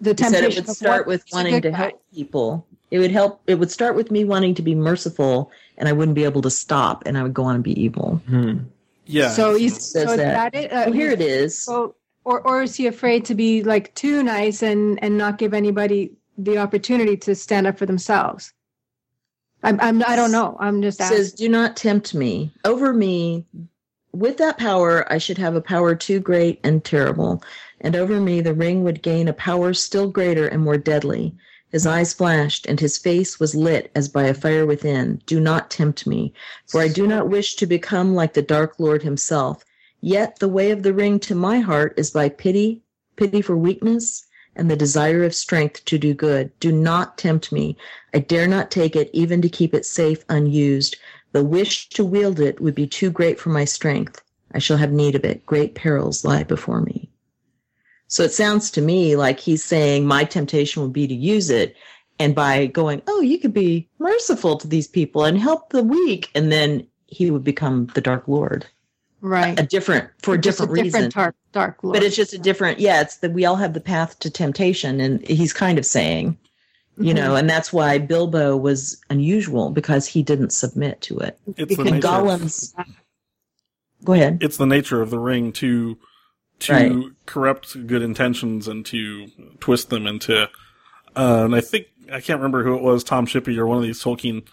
The 0.00 0.10
He 0.10 0.16
said 0.24 0.28
it 0.32 0.40
temptation 0.40 0.64
would 0.66 0.76
start 0.76 1.06
with 1.06 1.24
wanting 1.32 1.54
good 1.54 1.62
to 1.64 1.70
guy. 1.70 1.76
help 1.76 2.02
people. 2.14 2.66
It 2.90 2.98
would 3.00 3.10
help. 3.10 3.42
It 3.46 3.56
would 3.56 3.70
start 3.70 3.94
with 3.96 4.10
me 4.10 4.24
wanting 4.24 4.54
to 4.54 4.62
be 4.62 4.74
merciful, 4.74 5.50
and 5.76 5.88
I 5.88 5.92
wouldn't 5.92 6.14
be 6.14 6.24
able 6.24 6.40
to 6.42 6.50
stop, 6.50 7.02
and 7.04 7.18
I 7.18 7.22
would 7.22 7.34
go 7.34 7.44
on 7.44 7.56
and 7.56 7.64
be 7.64 7.78
evil. 7.78 8.22
Hmm. 8.26 8.58
yeah. 9.04 9.28
So 9.30 9.54
he's 9.56 9.74
Says 9.74 10.04
so 10.04 10.10
is 10.12 10.16
that. 10.16 10.52
that 10.52 10.54
it? 10.54 10.72
Uh, 10.72 10.84
Oh, 10.86 10.92
here 10.92 11.10
it 11.10 11.20
is. 11.20 11.62
So, 11.62 11.96
or 12.24 12.40
or 12.40 12.62
is 12.62 12.74
he 12.76 12.86
afraid 12.86 13.26
to 13.26 13.34
be 13.34 13.62
like 13.62 13.94
too 13.94 14.22
nice 14.22 14.62
and 14.62 14.98
and 15.02 15.18
not 15.18 15.36
give 15.36 15.52
anybody 15.52 16.12
the 16.38 16.56
opportunity 16.58 17.16
to 17.18 17.34
stand 17.34 17.66
up 17.66 17.76
for 17.76 17.84
themselves? 17.84 18.54
I'm, 19.62 19.78
I'm 19.80 20.02
I 20.04 20.14
don't 20.16 20.30
know. 20.32 20.56
I'm 20.60 20.80
just 20.80 21.00
asking. 21.00 21.18
says, 21.18 21.32
"Do 21.32 21.48
not 21.48 21.76
tempt 21.76 22.14
me. 22.14 22.52
Over 22.64 22.92
me, 22.94 23.44
with 24.18 24.36
that 24.38 24.58
power, 24.58 25.10
I 25.12 25.18
should 25.18 25.38
have 25.38 25.54
a 25.54 25.60
power 25.60 25.94
too 25.94 26.18
great 26.18 26.58
and 26.64 26.82
terrible, 26.82 27.40
and 27.80 27.94
over 27.94 28.20
me 28.20 28.40
the 28.40 28.52
ring 28.52 28.82
would 28.82 29.00
gain 29.00 29.28
a 29.28 29.32
power 29.32 29.72
still 29.72 30.08
greater 30.08 30.48
and 30.48 30.62
more 30.62 30.76
deadly." 30.76 31.36
His 31.70 31.86
eyes 31.86 32.12
flashed, 32.12 32.66
and 32.66 32.80
his 32.80 32.98
face 32.98 33.38
was 33.38 33.54
lit 33.54 33.92
as 33.94 34.08
by 34.08 34.24
a 34.24 34.34
fire 34.34 34.66
within. 34.66 35.20
Do 35.26 35.38
not 35.38 35.70
tempt 35.70 36.06
me, 36.06 36.32
for 36.66 36.80
I 36.80 36.88
do 36.88 37.06
not 37.06 37.28
wish 37.28 37.54
to 37.56 37.66
become 37.66 38.14
like 38.14 38.32
the 38.32 38.42
Dark 38.42 38.74
Lord 38.80 39.02
himself. 39.04 39.64
Yet 40.00 40.40
the 40.40 40.48
way 40.48 40.72
of 40.72 40.82
the 40.82 40.94
ring 40.94 41.20
to 41.20 41.34
my 41.34 41.60
heart 41.60 41.94
is 41.96 42.10
by 42.10 42.28
pity, 42.28 42.82
pity 43.16 43.40
for 43.40 43.56
weakness, 43.56 44.24
and 44.56 44.68
the 44.68 44.76
desire 44.76 45.22
of 45.22 45.34
strength 45.34 45.84
to 45.84 45.98
do 45.98 46.12
good. 46.14 46.50
Do 46.58 46.72
not 46.72 47.18
tempt 47.18 47.52
me. 47.52 47.76
I 48.12 48.18
dare 48.18 48.48
not 48.48 48.70
take 48.72 48.96
it, 48.96 49.10
even 49.12 49.40
to 49.42 49.48
keep 49.48 49.74
it 49.74 49.86
safe 49.86 50.24
unused. 50.28 50.96
The 51.32 51.44
wish 51.44 51.88
to 51.90 52.04
wield 52.04 52.40
it 52.40 52.60
would 52.60 52.74
be 52.74 52.86
too 52.86 53.10
great 53.10 53.38
for 53.38 53.50
my 53.50 53.64
strength. 53.64 54.22
I 54.52 54.58
shall 54.58 54.78
have 54.78 54.92
need 54.92 55.14
of 55.14 55.24
it. 55.24 55.44
Great 55.44 55.74
perils 55.74 56.24
lie 56.24 56.42
before 56.44 56.80
me. 56.80 57.10
So 58.06 58.22
it 58.22 58.32
sounds 58.32 58.70
to 58.72 58.80
me 58.80 59.16
like 59.16 59.38
he's 59.38 59.62
saying 59.64 60.06
my 60.06 60.24
temptation 60.24 60.82
would 60.82 60.92
be 60.92 61.06
to 61.06 61.14
use 61.14 61.50
it. 61.50 61.76
And 62.18 62.34
by 62.34 62.66
going, 62.66 63.02
oh, 63.06 63.20
you 63.20 63.38
could 63.38 63.52
be 63.52 63.88
merciful 63.98 64.56
to 64.58 64.66
these 64.66 64.88
people 64.88 65.24
and 65.24 65.38
help 65.38 65.70
the 65.70 65.84
weak. 65.84 66.30
And 66.34 66.50
then 66.50 66.86
he 67.06 67.30
would 67.30 67.44
become 67.44 67.86
the 67.94 68.00
Dark 68.00 68.26
Lord. 68.26 68.66
right 69.20 69.60
A 69.60 69.62
different, 69.62 70.10
for 70.22 70.34
a 70.34 70.38
Just 70.38 70.58
different 70.58 70.70
a 70.78 70.82
reason. 70.82 71.00
different 71.00 71.14
dark 71.14 71.36
dark 71.52 71.84
lord. 71.84 71.94
But 71.94 72.02
it's 72.02 72.16
just 72.16 72.32
a 72.32 72.38
different, 72.38 72.80
yeah, 72.80 73.02
it's 73.02 73.18
that 73.18 73.32
we 73.32 73.44
all 73.44 73.56
have 73.56 73.74
the 73.74 73.80
path 73.80 74.18
to 74.20 74.30
temptation. 74.30 75.00
And 75.00 75.26
he's 75.28 75.52
kind 75.52 75.78
of 75.78 75.86
saying, 75.86 76.38
you 77.00 77.14
know, 77.14 77.36
and 77.36 77.48
that's 77.48 77.72
why 77.72 77.98
Bilbo 77.98 78.56
was 78.56 79.00
unusual 79.10 79.70
because 79.70 80.06
he 80.06 80.22
didn't 80.22 80.50
submit 80.50 81.00
to 81.02 81.18
it. 81.18 81.38
it's 81.56 81.76
the 81.76 81.82
And 81.82 81.90
nature. 81.92 82.08
Of, 82.08 82.72
Go 84.04 84.12
ahead. 84.12 84.38
it's 84.42 84.56
the 84.56 84.66
nature 84.66 85.00
of 85.02 85.10
the 85.10 85.18
ring 85.18 85.52
to 85.54 85.98
to 86.60 86.72
Right. 86.72 86.92
corrupt 87.26 87.86
good 87.86 88.02
intentions 88.02 88.66
and 88.66 88.84
to 88.86 89.28
twist 89.60 89.90
them 89.90 90.06
into. 90.06 90.44
Uh, 91.16 91.42
and 91.44 91.54
I 91.54 91.60
think 91.60 91.86
I 92.12 92.20
can't 92.20 92.38
remember 92.40 92.64
who 92.64 92.74
it 92.74 92.82
was, 92.82 93.04
Tom 93.04 93.26
Shippey 93.26 93.56
or 93.58 93.66
one 93.66 93.76
of 93.78 93.84
these 93.84 94.02
Tolkien 94.02 94.46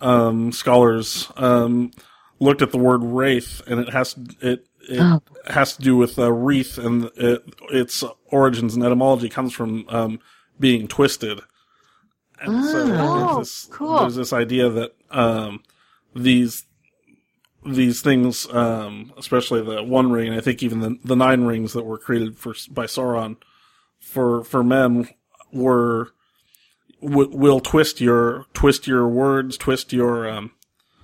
um, 0.00 0.50
scholars 0.52 1.30
um, 1.36 1.92
looked 2.40 2.62
at 2.62 2.72
the 2.72 2.78
word 2.78 3.02
wraith, 3.04 3.62
and 3.66 3.78
it 3.80 3.90
has 3.90 4.16
it 4.40 4.66
it 4.88 4.98
Oh. 5.00 5.20
has 5.46 5.76
to 5.76 5.82
do 5.82 5.96
with 5.96 6.18
uh, 6.18 6.32
wreath, 6.32 6.78
and 6.78 7.04
it, 7.16 7.42
its 7.70 8.02
origins 8.26 8.74
and 8.74 8.82
etymology 8.84 9.28
comes 9.28 9.52
from 9.52 9.84
um, 9.88 10.18
being 10.58 10.88
twisted. 10.88 11.40
And 12.42 12.64
so 12.64 12.86
Ah. 12.92 12.98
Oh, 13.00 13.34
there's 13.36 13.48
this, 13.48 13.68
cool. 13.70 14.00
there's 14.00 14.16
this 14.16 14.32
idea 14.32 14.68
that 14.68 14.94
um, 15.10 15.62
these 16.14 16.64
these 17.64 18.00
things, 18.02 18.46
um, 18.52 19.12
especially 19.16 19.62
the 19.62 19.82
One 19.84 20.10
Ring, 20.10 20.28
and 20.28 20.36
I 20.36 20.40
think 20.40 20.62
even 20.62 20.80
the 20.80 20.98
the 21.04 21.16
nine 21.16 21.44
rings 21.44 21.72
that 21.74 21.84
were 21.84 21.98
created 21.98 22.36
for 22.36 22.54
by 22.70 22.86
Sauron 22.86 23.36
for 24.00 24.42
for 24.44 24.64
men 24.64 25.08
were 25.52 26.10
w- 27.00 27.30
will 27.36 27.60
twist 27.60 28.00
your 28.00 28.46
twist 28.52 28.86
your 28.86 29.06
words, 29.08 29.56
twist 29.56 29.92
your 29.92 30.28
um, 30.28 30.50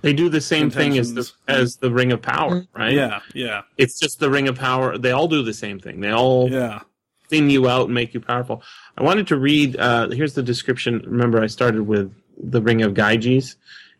They 0.01 0.11
do 0.13 0.27
the 0.27 0.41
same 0.41 0.69
thing 0.69 0.97
as 0.97 1.13
the 1.13 1.31
as 1.47 1.77
the 1.77 1.91
Ring 1.91 2.11
of 2.11 2.21
Power, 2.21 2.65
right? 2.75 2.91
yeah 2.93 3.21
yeah 3.33 3.61
It's 3.77 3.97
just 3.99 4.19
the 4.19 4.29
Ring 4.29 4.47
of 4.49 4.57
Power. 4.57 4.97
They 4.97 5.11
all 5.11 5.27
do 5.29 5.43
the 5.43 5.53
same 5.53 5.79
thing. 5.79 6.01
They 6.01 6.11
all 6.11 6.49
yeah 6.51 6.81
thin 7.29 7.49
you 7.49 7.69
out 7.69 7.85
and 7.85 7.93
make 7.93 8.13
you 8.15 8.19
powerful. 8.19 8.63
I 8.99 9.03
wanted 9.03 9.27
to 9.27 9.37
read. 9.37 9.77
Uh, 9.77 10.09
here's 10.09 10.33
the 10.33 10.43
description. 10.43 11.01
Remember, 11.05 11.41
I 11.41 11.47
started 11.47 11.83
with 11.83 12.13
the 12.37 12.61
Ring 12.61 12.81
of 12.81 12.93
Gyges. 12.93 13.55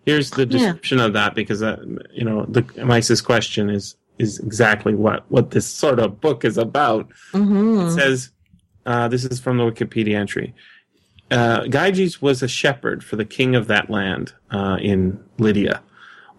Here's 0.06 0.32
the 0.32 0.42
Yeah. 0.42 0.58
description 0.58 1.00
of 1.00 1.14
that 1.14 1.36
because 1.36 1.64
uh, 1.64 1.78
you 2.12 2.26
know 2.26 2.46
the 2.48 2.64
Maissa's 2.64 3.22
question 3.22 3.70
is 3.70 3.96
is 4.18 4.40
exactly 4.40 4.94
what 4.96 5.24
what 5.32 5.52
this 5.52 5.66
sort 5.66 6.00
of 6.00 6.20
book 6.20 6.44
is 6.44 6.58
about. 6.58 7.08
hmm 7.32 7.82
It 7.82 7.92
says, 7.92 8.32
uh, 8.86 9.08
this 9.08 9.24
is 9.24 9.40
from 9.40 9.58
the 9.58 9.64
Wikipedia 9.64 10.16
entry. 10.16 10.54
uh, 11.32 11.62
Gyges 11.62 12.22
was 12.22 12.42
a 12.44 12.48
shepherd 12.48 13.04
for 13.04 13.16
the 13.16 13.26
king 13.26 13.56
of 13.56 13.68
that 13.68 13.90
land 13.90 14.34
uh, 14.52 14.78
in 14.82 15.24
Lydia. 15.38 15.82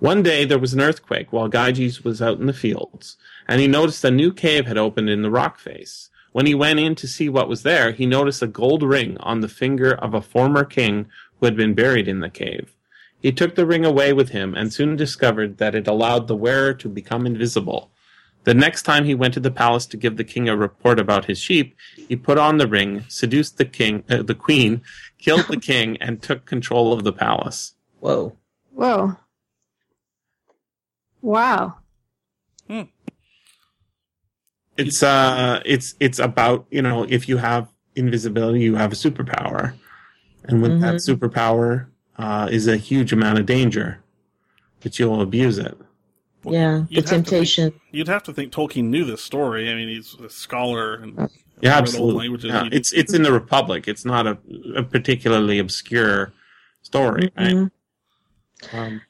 One 0.01 0.23
day 0.23 0.45
there 0.45 0.59
was 0.59 0.75
an 0.75 0.81
earthquake 0.81 1.33
while 1.33 1.49
Gyges 1.49 2.03
was 2.05 2.21
out 2.21 2.39
in 2.41 2.47
the 2.47 2.53
fields, 2.53 3.17
and 3.49 3.61
he 3.61 3.69
noticed 3.69 4.05
a 4.05 4.11
new 4.11 4.33
cave 4.33 4.67
had 4.67 4.77
opened 4.79 5.09
in 5.09 5.23
the 5.23 5.31
rock 5.31 5.59
face. 5.59 6.11
When 6.33 6.47
he 6.47 6.55
went 6.55 6.79
in 6.79 6.95
to 6.97 7.09
see 7.09 7.29
what 7.29 7.49
was 7.49 7.63
there, 7.63 7.93
he 7.93 8.07
noticed 8.07 8.43
a 8.43 8.47
gold 8.47 8.83
ring 8.83 9.17
on 9.19 9.41
the 9.41 9.49
finger 9.49 9.93
of 9.93 10.15
a 10.15 10.23
former 10.23 10.65
king 10.65 11.07
who 11.39 11.47
had 11.47 11.57
been 11.57 11.75
buried 11.75 12.07
in 12.07 12.21
the 12.21 12.31
cave. 12.31 12.73
He 13.21 13.33
took 13.33 13.55
the 13.55 13.67
ring 13.67 13.85
away 13.85 14.13
with 14.13 14.31
him 14.31 14.55
and 14.55 14.73
soon 14.73 14.97
discovered 14.97 15.59
that 15.59 15.75
it 15.75 15.87
allowed 15.87 16.27
the 16.27 16.37
wearer 16.37 16.73
to 16.75 16.89
become 16.89 17.27
invisible. 17.27 17.91
The 18.45 18.55
next 18.55 18.83
time 18.83 19.05
he 19.05 19.15
went 19.15 19.35
to 19.35 19.41
the 19.41 19.51
palace 19.51 19.85
to 19.87 19.99
give 19.99 20.17
the 20.17 20.25
king 20.25 20.49
a 20.49 20.57
report 20.57 20.99
about 20.99 21.27
his 21.27 21.39
sheep, 21.39 21.77
he 22.09 22.17
put 22.17 22.39
on 22.39 22.57
the 22.57 22.67
ring, 22.67 23.05
seduced 23.09 23.59
the 23.59 23.67
king, 23.67 24.03
uh, 24.09 24.23
the 24.23 24.35
queen, 24.35 24.81
killed 25.19 25.47
the 25.49 25.59
king, 25.59 25.99
and 26.01 26.23
took 26.23 26.47
control 26.47 26.95
of 26.95 27.05
the 27.05 27.13
palace. 27.13 27.75
Whoa. 27.99 28.37
Whoa. 28.73 29.17
Wow. 31.21 31.80
It's 34.87 35.03
uh, 35.03 35.61
it's 35.65 35.95
it's 36.01 36.19
about 36.19 36.67
you 36.71 36.83
know 36.83 37.05
if 37.09 37.29
you 37.29 37.37
have 37.39 37.69
invisibility, 37.97 38.61
you 38.61 38.75
have 38.77 38.93
a 38.93 38.97
superpower, 38.97 39.75
and 40.45 40.63
with 40.63 40.81
that 40.81 40.97
superpower 40.97 41.87
uh, 42.19 42.49
is 42.51 42.67
a 42.69 42.77
huge 42.77 43.13
amount 43.13 43.39
of 43.39 43.47
danger, 43.47 44.03
but 44.81 44.99
you'll 44.99 45.21
abuse 45.21 45.59
it. 45.59 45.77
Well, 46.43 46.55
Yeah, 46.55 46.73
the 46.79 46.87
you'd 46.89 46.97
have 46.97 47.05
to 47.05 47.11
think- 47.11 47.27
temptation. 47.27 47.81
You'd 47.91 48.09
have 48.09 48.23
to 48.25 48.33
think 48.33 48.53
Tolkien 48.53 48.85
knew 48.85 49.05
this 49.05 49.23
story. 49.23 49.71
I 49.71 49.75
mean, 49.75 49.89
he's 49.89 50.15
a 50.15 50.31
scholar 50.31 50.95
and 50.95 51.29
Yeah, 51.61 51.77
absolutely. 51.77 52.15
languages. 52.21 52.51
Yeah, 52.51 52.69
it's 52.73 52.93
it's 52.93 53.13
in 53.13 53.23
the 53.23 53.33
Republic. 53.33 53.87
It's 53.89 54.05
not 54.07 54.27
a, 54.27 54.39
a 54.77 54.83
particularly 54.83 55.59
obscure 55.59 56.33
story, 56.83 57.31
right? 57.37 57.57
Mhm. 57.57 57.71
Um, 58.73 59.01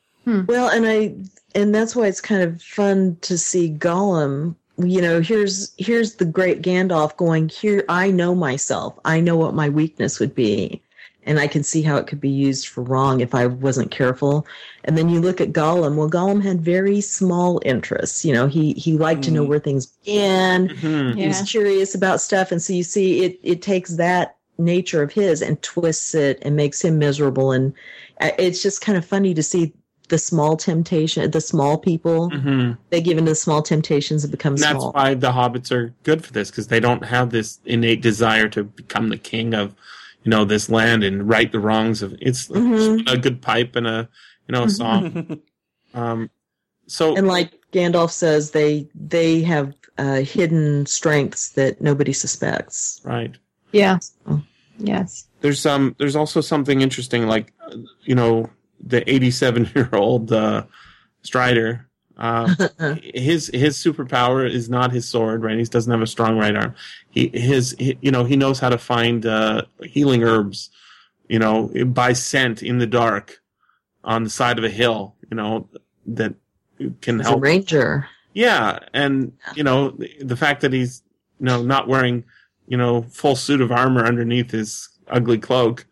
Well, 0.48 0.68
and 0.68 0.86
I 0.86 1.14
and 1.54 1.74
that's 1.74 1.94
why 1.96 2.06
it's 2.06 2.20
kind 2.20 2.42
of 2.42 2.60
fun 2.62 3.16
to 3.22 3.36
see 3.38 3.70
Gollum. 3.70 4.56
You 4.82 5.02
know, 5.02 5.20
here's 5.20 5.72
here's 5.78 6.14
the 6.16 6.24
great 6.24 6.62
Gandalf 6.62 7.16
going, 7.16 7.48
here 7.48 7.84
I 7.88 8.10
know 8.10 8.34
myself. 8.34 8.98
I 9.04 9.20
know 9.20 9.36
what 9.36 9.54
my 9.54 9.68
weakness 9.68 10.18
would 10.20 10.34
be. 10.34 10.82
And 11.24 11.38
I 11.38 11.48
can 11.48 11.62
see 11.62 11.82
how 11.82 11.96
it 11.96 12.06
could 12.06 12.20
be 12.20 12.30
used 12.30 12.68
for 12.68 12.82
wrong 12.82 13.20
if 13.20 13.34
I 13.34 13.46
wasn't 13.46 13.90
careful. 13.90 14.46
And 14.84 14.96
then 14.96 15.10
you 15.10 15.20
look 15.20 15.40
at 15.40 15.52
Gollum. 15.52 15.96
Well, 15.96 16.08
Gollum 16.08 16.42
had 16.42 16.62
very 16.62 17.00
small 17.02 17.60
interests. 17.64 18.24
You 18.24 18.32
know, 18.32 18.46
he 18.46 18.72
he 18.72 18.96
liked 18.96 19.24
to 19.24 19.30
know 19.30 19.44
Mm. 19.44 19.48
where 19.48 19.58
things 19.58 19.86
began. 19.86 20.68
mhm. 20.68 21.16
Yeah. 21.16 21.26
He's 21.26 21.42
curious 21.42 21.94
about 21.94 22.20
stuff, 22.22 22.50
and 22.52 22.62
so 22.62 22.72
you 22.72 22.82
see 22.82 23.24
it. 23.24 23.38
It 23.42 23.60
takes 23.62 23.96
that 23.96 24.36
nature 24.58 25.02
of 25.02 25.12
his 25.12 25.42
and 25.42 25.60
twists 25.62 26.14
it 26.14 26.38
and 26.42 26.56
makes 26.56 26.82
him 26.82 26.98
miserable. 26.98 27.52
And 27.52 27.74
uh, 28.20 28.30
it's 28.38 28.62
just 28.62 28.80
kind 28.80 28.96
of 28.98 29.04
funny 29.04 29.34
to 29.34 29.42
see 29.42 29.72
the 30.10 30.18
small 30.18 30.56
temptation, 30.56 31.30
the 31.30 31.40
small 31.40 31.78
people. 31.78 32.30
Mhm. 32.30 32.76
They 32.90 33.00
give 33.00 33.16
into 33.18 33.30
the 33.30 33.34
small 33.34 33.62
temptations 33.62 34.22
and 34.24 34.30
become 34.30 34.52
And 34.54 34.62
that's 34.62 34.78
small. 34.78 34.92
why 34.92 35.14
the 35.14 35.32
hobbits 35.32 35.72
are 35.72 35.94
good 36.02 36.24
for 36.24 36.32
this 36.32 36.50
because 36.50 36.66
they 36.68 36.80
don't 36.80 37.04
have 37.06 37.30
this 37.30 37.58
innate 37.64 38.02
desire 38.02 38.48
to 38.50 38.64
become 38.64 39.08
the 39.08 39.16
king 39.16 39.54
of, 39.54 39.74
you 40.24 40.30
know, 40.30 40.44
this 40.44 40.68
land 40.68 41.02
and 41.02 41.28
right 41.28 41.50
the 41.50 41.58
wrongs 41.60 42.02
of. 42.02 42.14
It's 42.20 42.48
Mhm. 42.48 43.10
a 43.10 43.16
good 43.16 43.40
pipe 43.40 43.74
and 43.76 43.86
a 43.86 44.08
you 44.48 44.52
know 44.52 44.64
a 44.64 44.68
song. 44.70 45.40
um, 45.94 46.28
so 46.86 47.16
And 47.16 47.26
like 47.28 47.52
Gandalf 47.72 48.10
says, 48.10 48.50
they 48.50 48.88
they 48.94 49.42
have 49.42 49.72
uh, 49.98 50.20
hidden 50.22 50.86
strengths 50.86 51.50
that 51.50 51.80
nobody 51.80 52.12
suspects. 52.12 53.00
right. 53.04 53.34
Yeah. 53.72 53.98
Yes. 54.78 55.26
There's 55.40 55.64
um 55.66 55.94
there's 55.98 56.16
also 56.16 56.40
something 56.40 56.80
interesting 56.80 57.26
like 57.26 57.52
uh, 57.66 57.76
you 58.02 58.14
know 58.14 58.50
the 58.84 59.08
87 59.10 59.70
year 59.74 59.88
old 59.92 60.32
uh, 60.32 60.64
Strider. 61.22 61.86
Uh, 62.16 62.54
his 63.02 63.50
his 63.54 63.78
superpower 63.78 64.48
is 64.50 64.68
not 64.68 64.92
his 64.92 65.08
sword, 65.08 65.42
right? 65.42 65.58
He 65.58 65.64
doesn't 65.64 65.90
have 65.90 66.02
a 66.02 66.06
strong 66.06 66.36
right 66.36 66.54
arm. 66.54 66.74
He 67.10 67.28
his 67.32 67.74
he, 67.78 67.96
you 68.02 68.10
know 68.10 68.24
he 68.24 68.36
knows 68.36 68.58
how 68.60 68.68
to 68.68 68.76
find 68.78 69.24
uh, 69.24 69.62
healing 69.82 70.22
herbs, 70.22 70.68
you 71.28 71.38
know, 71.38 71.70
by 71.86 72.12
scent 72.12 72.62
in 72.62 72.78
the 72.78 72.86
dark 72.86 73.40
on 74.04 74.24
the 74.24 74.30
side 74.30 74.58
of 74.58 74.64
a 74.64 74.70
hill, 74.70 75.14
you 75.30 75.36
know, 75.36 75.68
that 76.06 76.34
can 77.00 77.18
He's 77.18 77.26
a 77.26 77.30
help. 77.30 77.42
ranger. 77.42 78.06
Yeah, 78.34 78.78
and 78.92 79.32
you 79.54 79.64
know 79.64 79.90
the, 79.90 80.10
the 80.20 80.36
fact 80.36 80.60
that 80.60 80.72
he's 80.74 81.02
you 81.38 81.46
know 81.46 81.62
not 81.62 81.88
wearing 81.88 82.24
you 82.68 82.76
know 82.76 83.02
full 83.02 83.34
suit 83.34 83.62
of 83.62 83.72
armor 83.72 84.04
underneath 84.04 84.50
his 84.50 84.88
ugly 85.08 85.38
cloak 85.38 85.86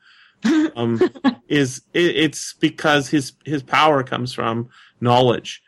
um, 0.76 1.02
is 1.48 1.82
it, 1.94 2.16
it's 2.16 2.54
because 2.54 3.08
his 3.08 3.32
his 3.44 3.62
power 3.62 4.02
comes 4.02 4.32
from 4.32 4.68
knowledge, 5.00 5.62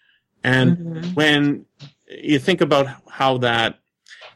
and 0.45 0.77
Mhm. 0.77 1.15
when 1.15 1.67
you 2.09 2.39
think 2.39 2.61
about 2.61 2.87
how 3.09 3.39
that 3.39 3.79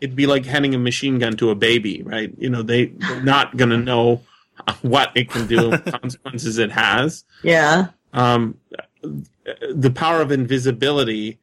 it'd 0.00 0.16
be 0.16 0.26
like 0.26 0.44
handing 0.44 0.74
a 0.74 0.78
machine 0.78 1.18
gun 1.18 1.36
to 1.36 1.50
a 1.50 1.54
baby, 1.54 2.02
right? 2.02 2.32
You 2.38 2.50
know 2.50 2.62
they 2.62 2.86
they're 2.86 3.20
not 3.34 3.56
gonna 3.56 3.78
know 3.78 4.22
what 4.82 5.10
it 5.16 5.30
can 5.30 5.46
do, 5.46 5.72
consequences 5.86 6.58
it 6.58 6.70
has 6.72 7.24
Yeah. 7.42 7.88
um, 8.12 8.58
the 9.02 9.90
power 9.90 10.20
of 10.20 10.30
invisibility, 10.30 11.38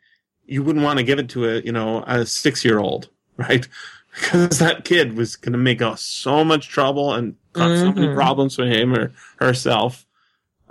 you 0.46 0.64
wouldn't 0.64 0.84
want 0.86 0.98
to 1.00 1.04
give 1.04 1.20
it 1.20 1.30
to 1.30 1.50
a 1.50 1.60
you 1.62 1.72
know 1.72 2.04
a 2.08 2.26
six 2.26 2.64
year 2.66 2.80
old, 2.80 3.10
right? 3.38 3.68
Because 4.14 4.60
that 4.60 4.84
kid 4.84 5.16
was 5.16 5.38
going 5.38 5.54
to 5.54 5.58
make 5.58 5.82
us 5.82 6.02
so 6.02 6.44
much 6.44 6.68
trouble 6.68 7.14
and 7.14 7.38
cause 7.54 7.80
so 7.80 7.92
many 7.92 8.08
Mhm. 8.08 8.16
problems 8.16 8.56
for 8.56 8.66
him 8.66 8.94
or 8.94 9.12
herself. 9.38 10.06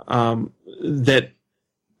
Um, 0.07 0.51
that 0.83 1.31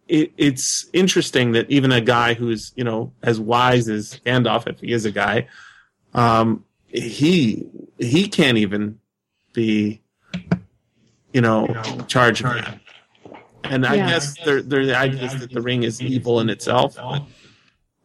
it, 0.07 0.33
it's 0.37 0.89
interesting 0.93 1.53
that 1.53 1.69
even 1.69 1.91
a 1.91 2.01
guy 2.01 2.33
who's 2.33 2.73
you 2.75 2.83
know 2.83 3.13
as 3.23 3.39
wise 3.39 3.87
as 3.87 4.19
Gandalf, 4.25 4.67
if 4.67 4.79
he 4.79 4.91
is 4.91 5.05
a 5.05 5.11
guy, 5.11 5.47
um, 6.13 6.65
he 6.87 7.65
he 7.99 8.27
can't 8.27 8.57
even 8.57 8.99
be 9.53 10.01
you 11.33 11.41
know 11.41 11.67
charged 12.07 12.43
of 12.45 12.53
that. 12.55 12.79
And 13.69 13.85
I 13.85 13.95
Yeah. 13.95 14.09
guess 14.09 14.35
there, 14.43 14.61
there, 14.61 14.85
the 14.85 14.97
idea 14.97 15.21
is 15.23 15.39
that 15.39 15.51
the 15.53 15.61
ring 15.61 15.83
is 15.83 16.01
evil 16.01 16.39
in 16.41 16.49
itself. 16.49 16.95
But 16.95 17.21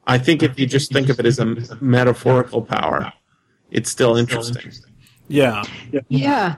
I 0.07 0.19
think 0.19 0.43
if 0.45 0.59
you 0.61 0.67
just 0.67 0.93
think 0.93 1.09
of 1.09 1.19
it 1.19 1.27
as 1.27 1.41
a 1.41 1.47
metaphorical 1.81 2.63
power, 2.63 3.13
it's 3.73 3.91
still 3.91 4.17
interesting. 4.17 4.71
yeah. 5.29 5.65
Yeah. 6.09 6.57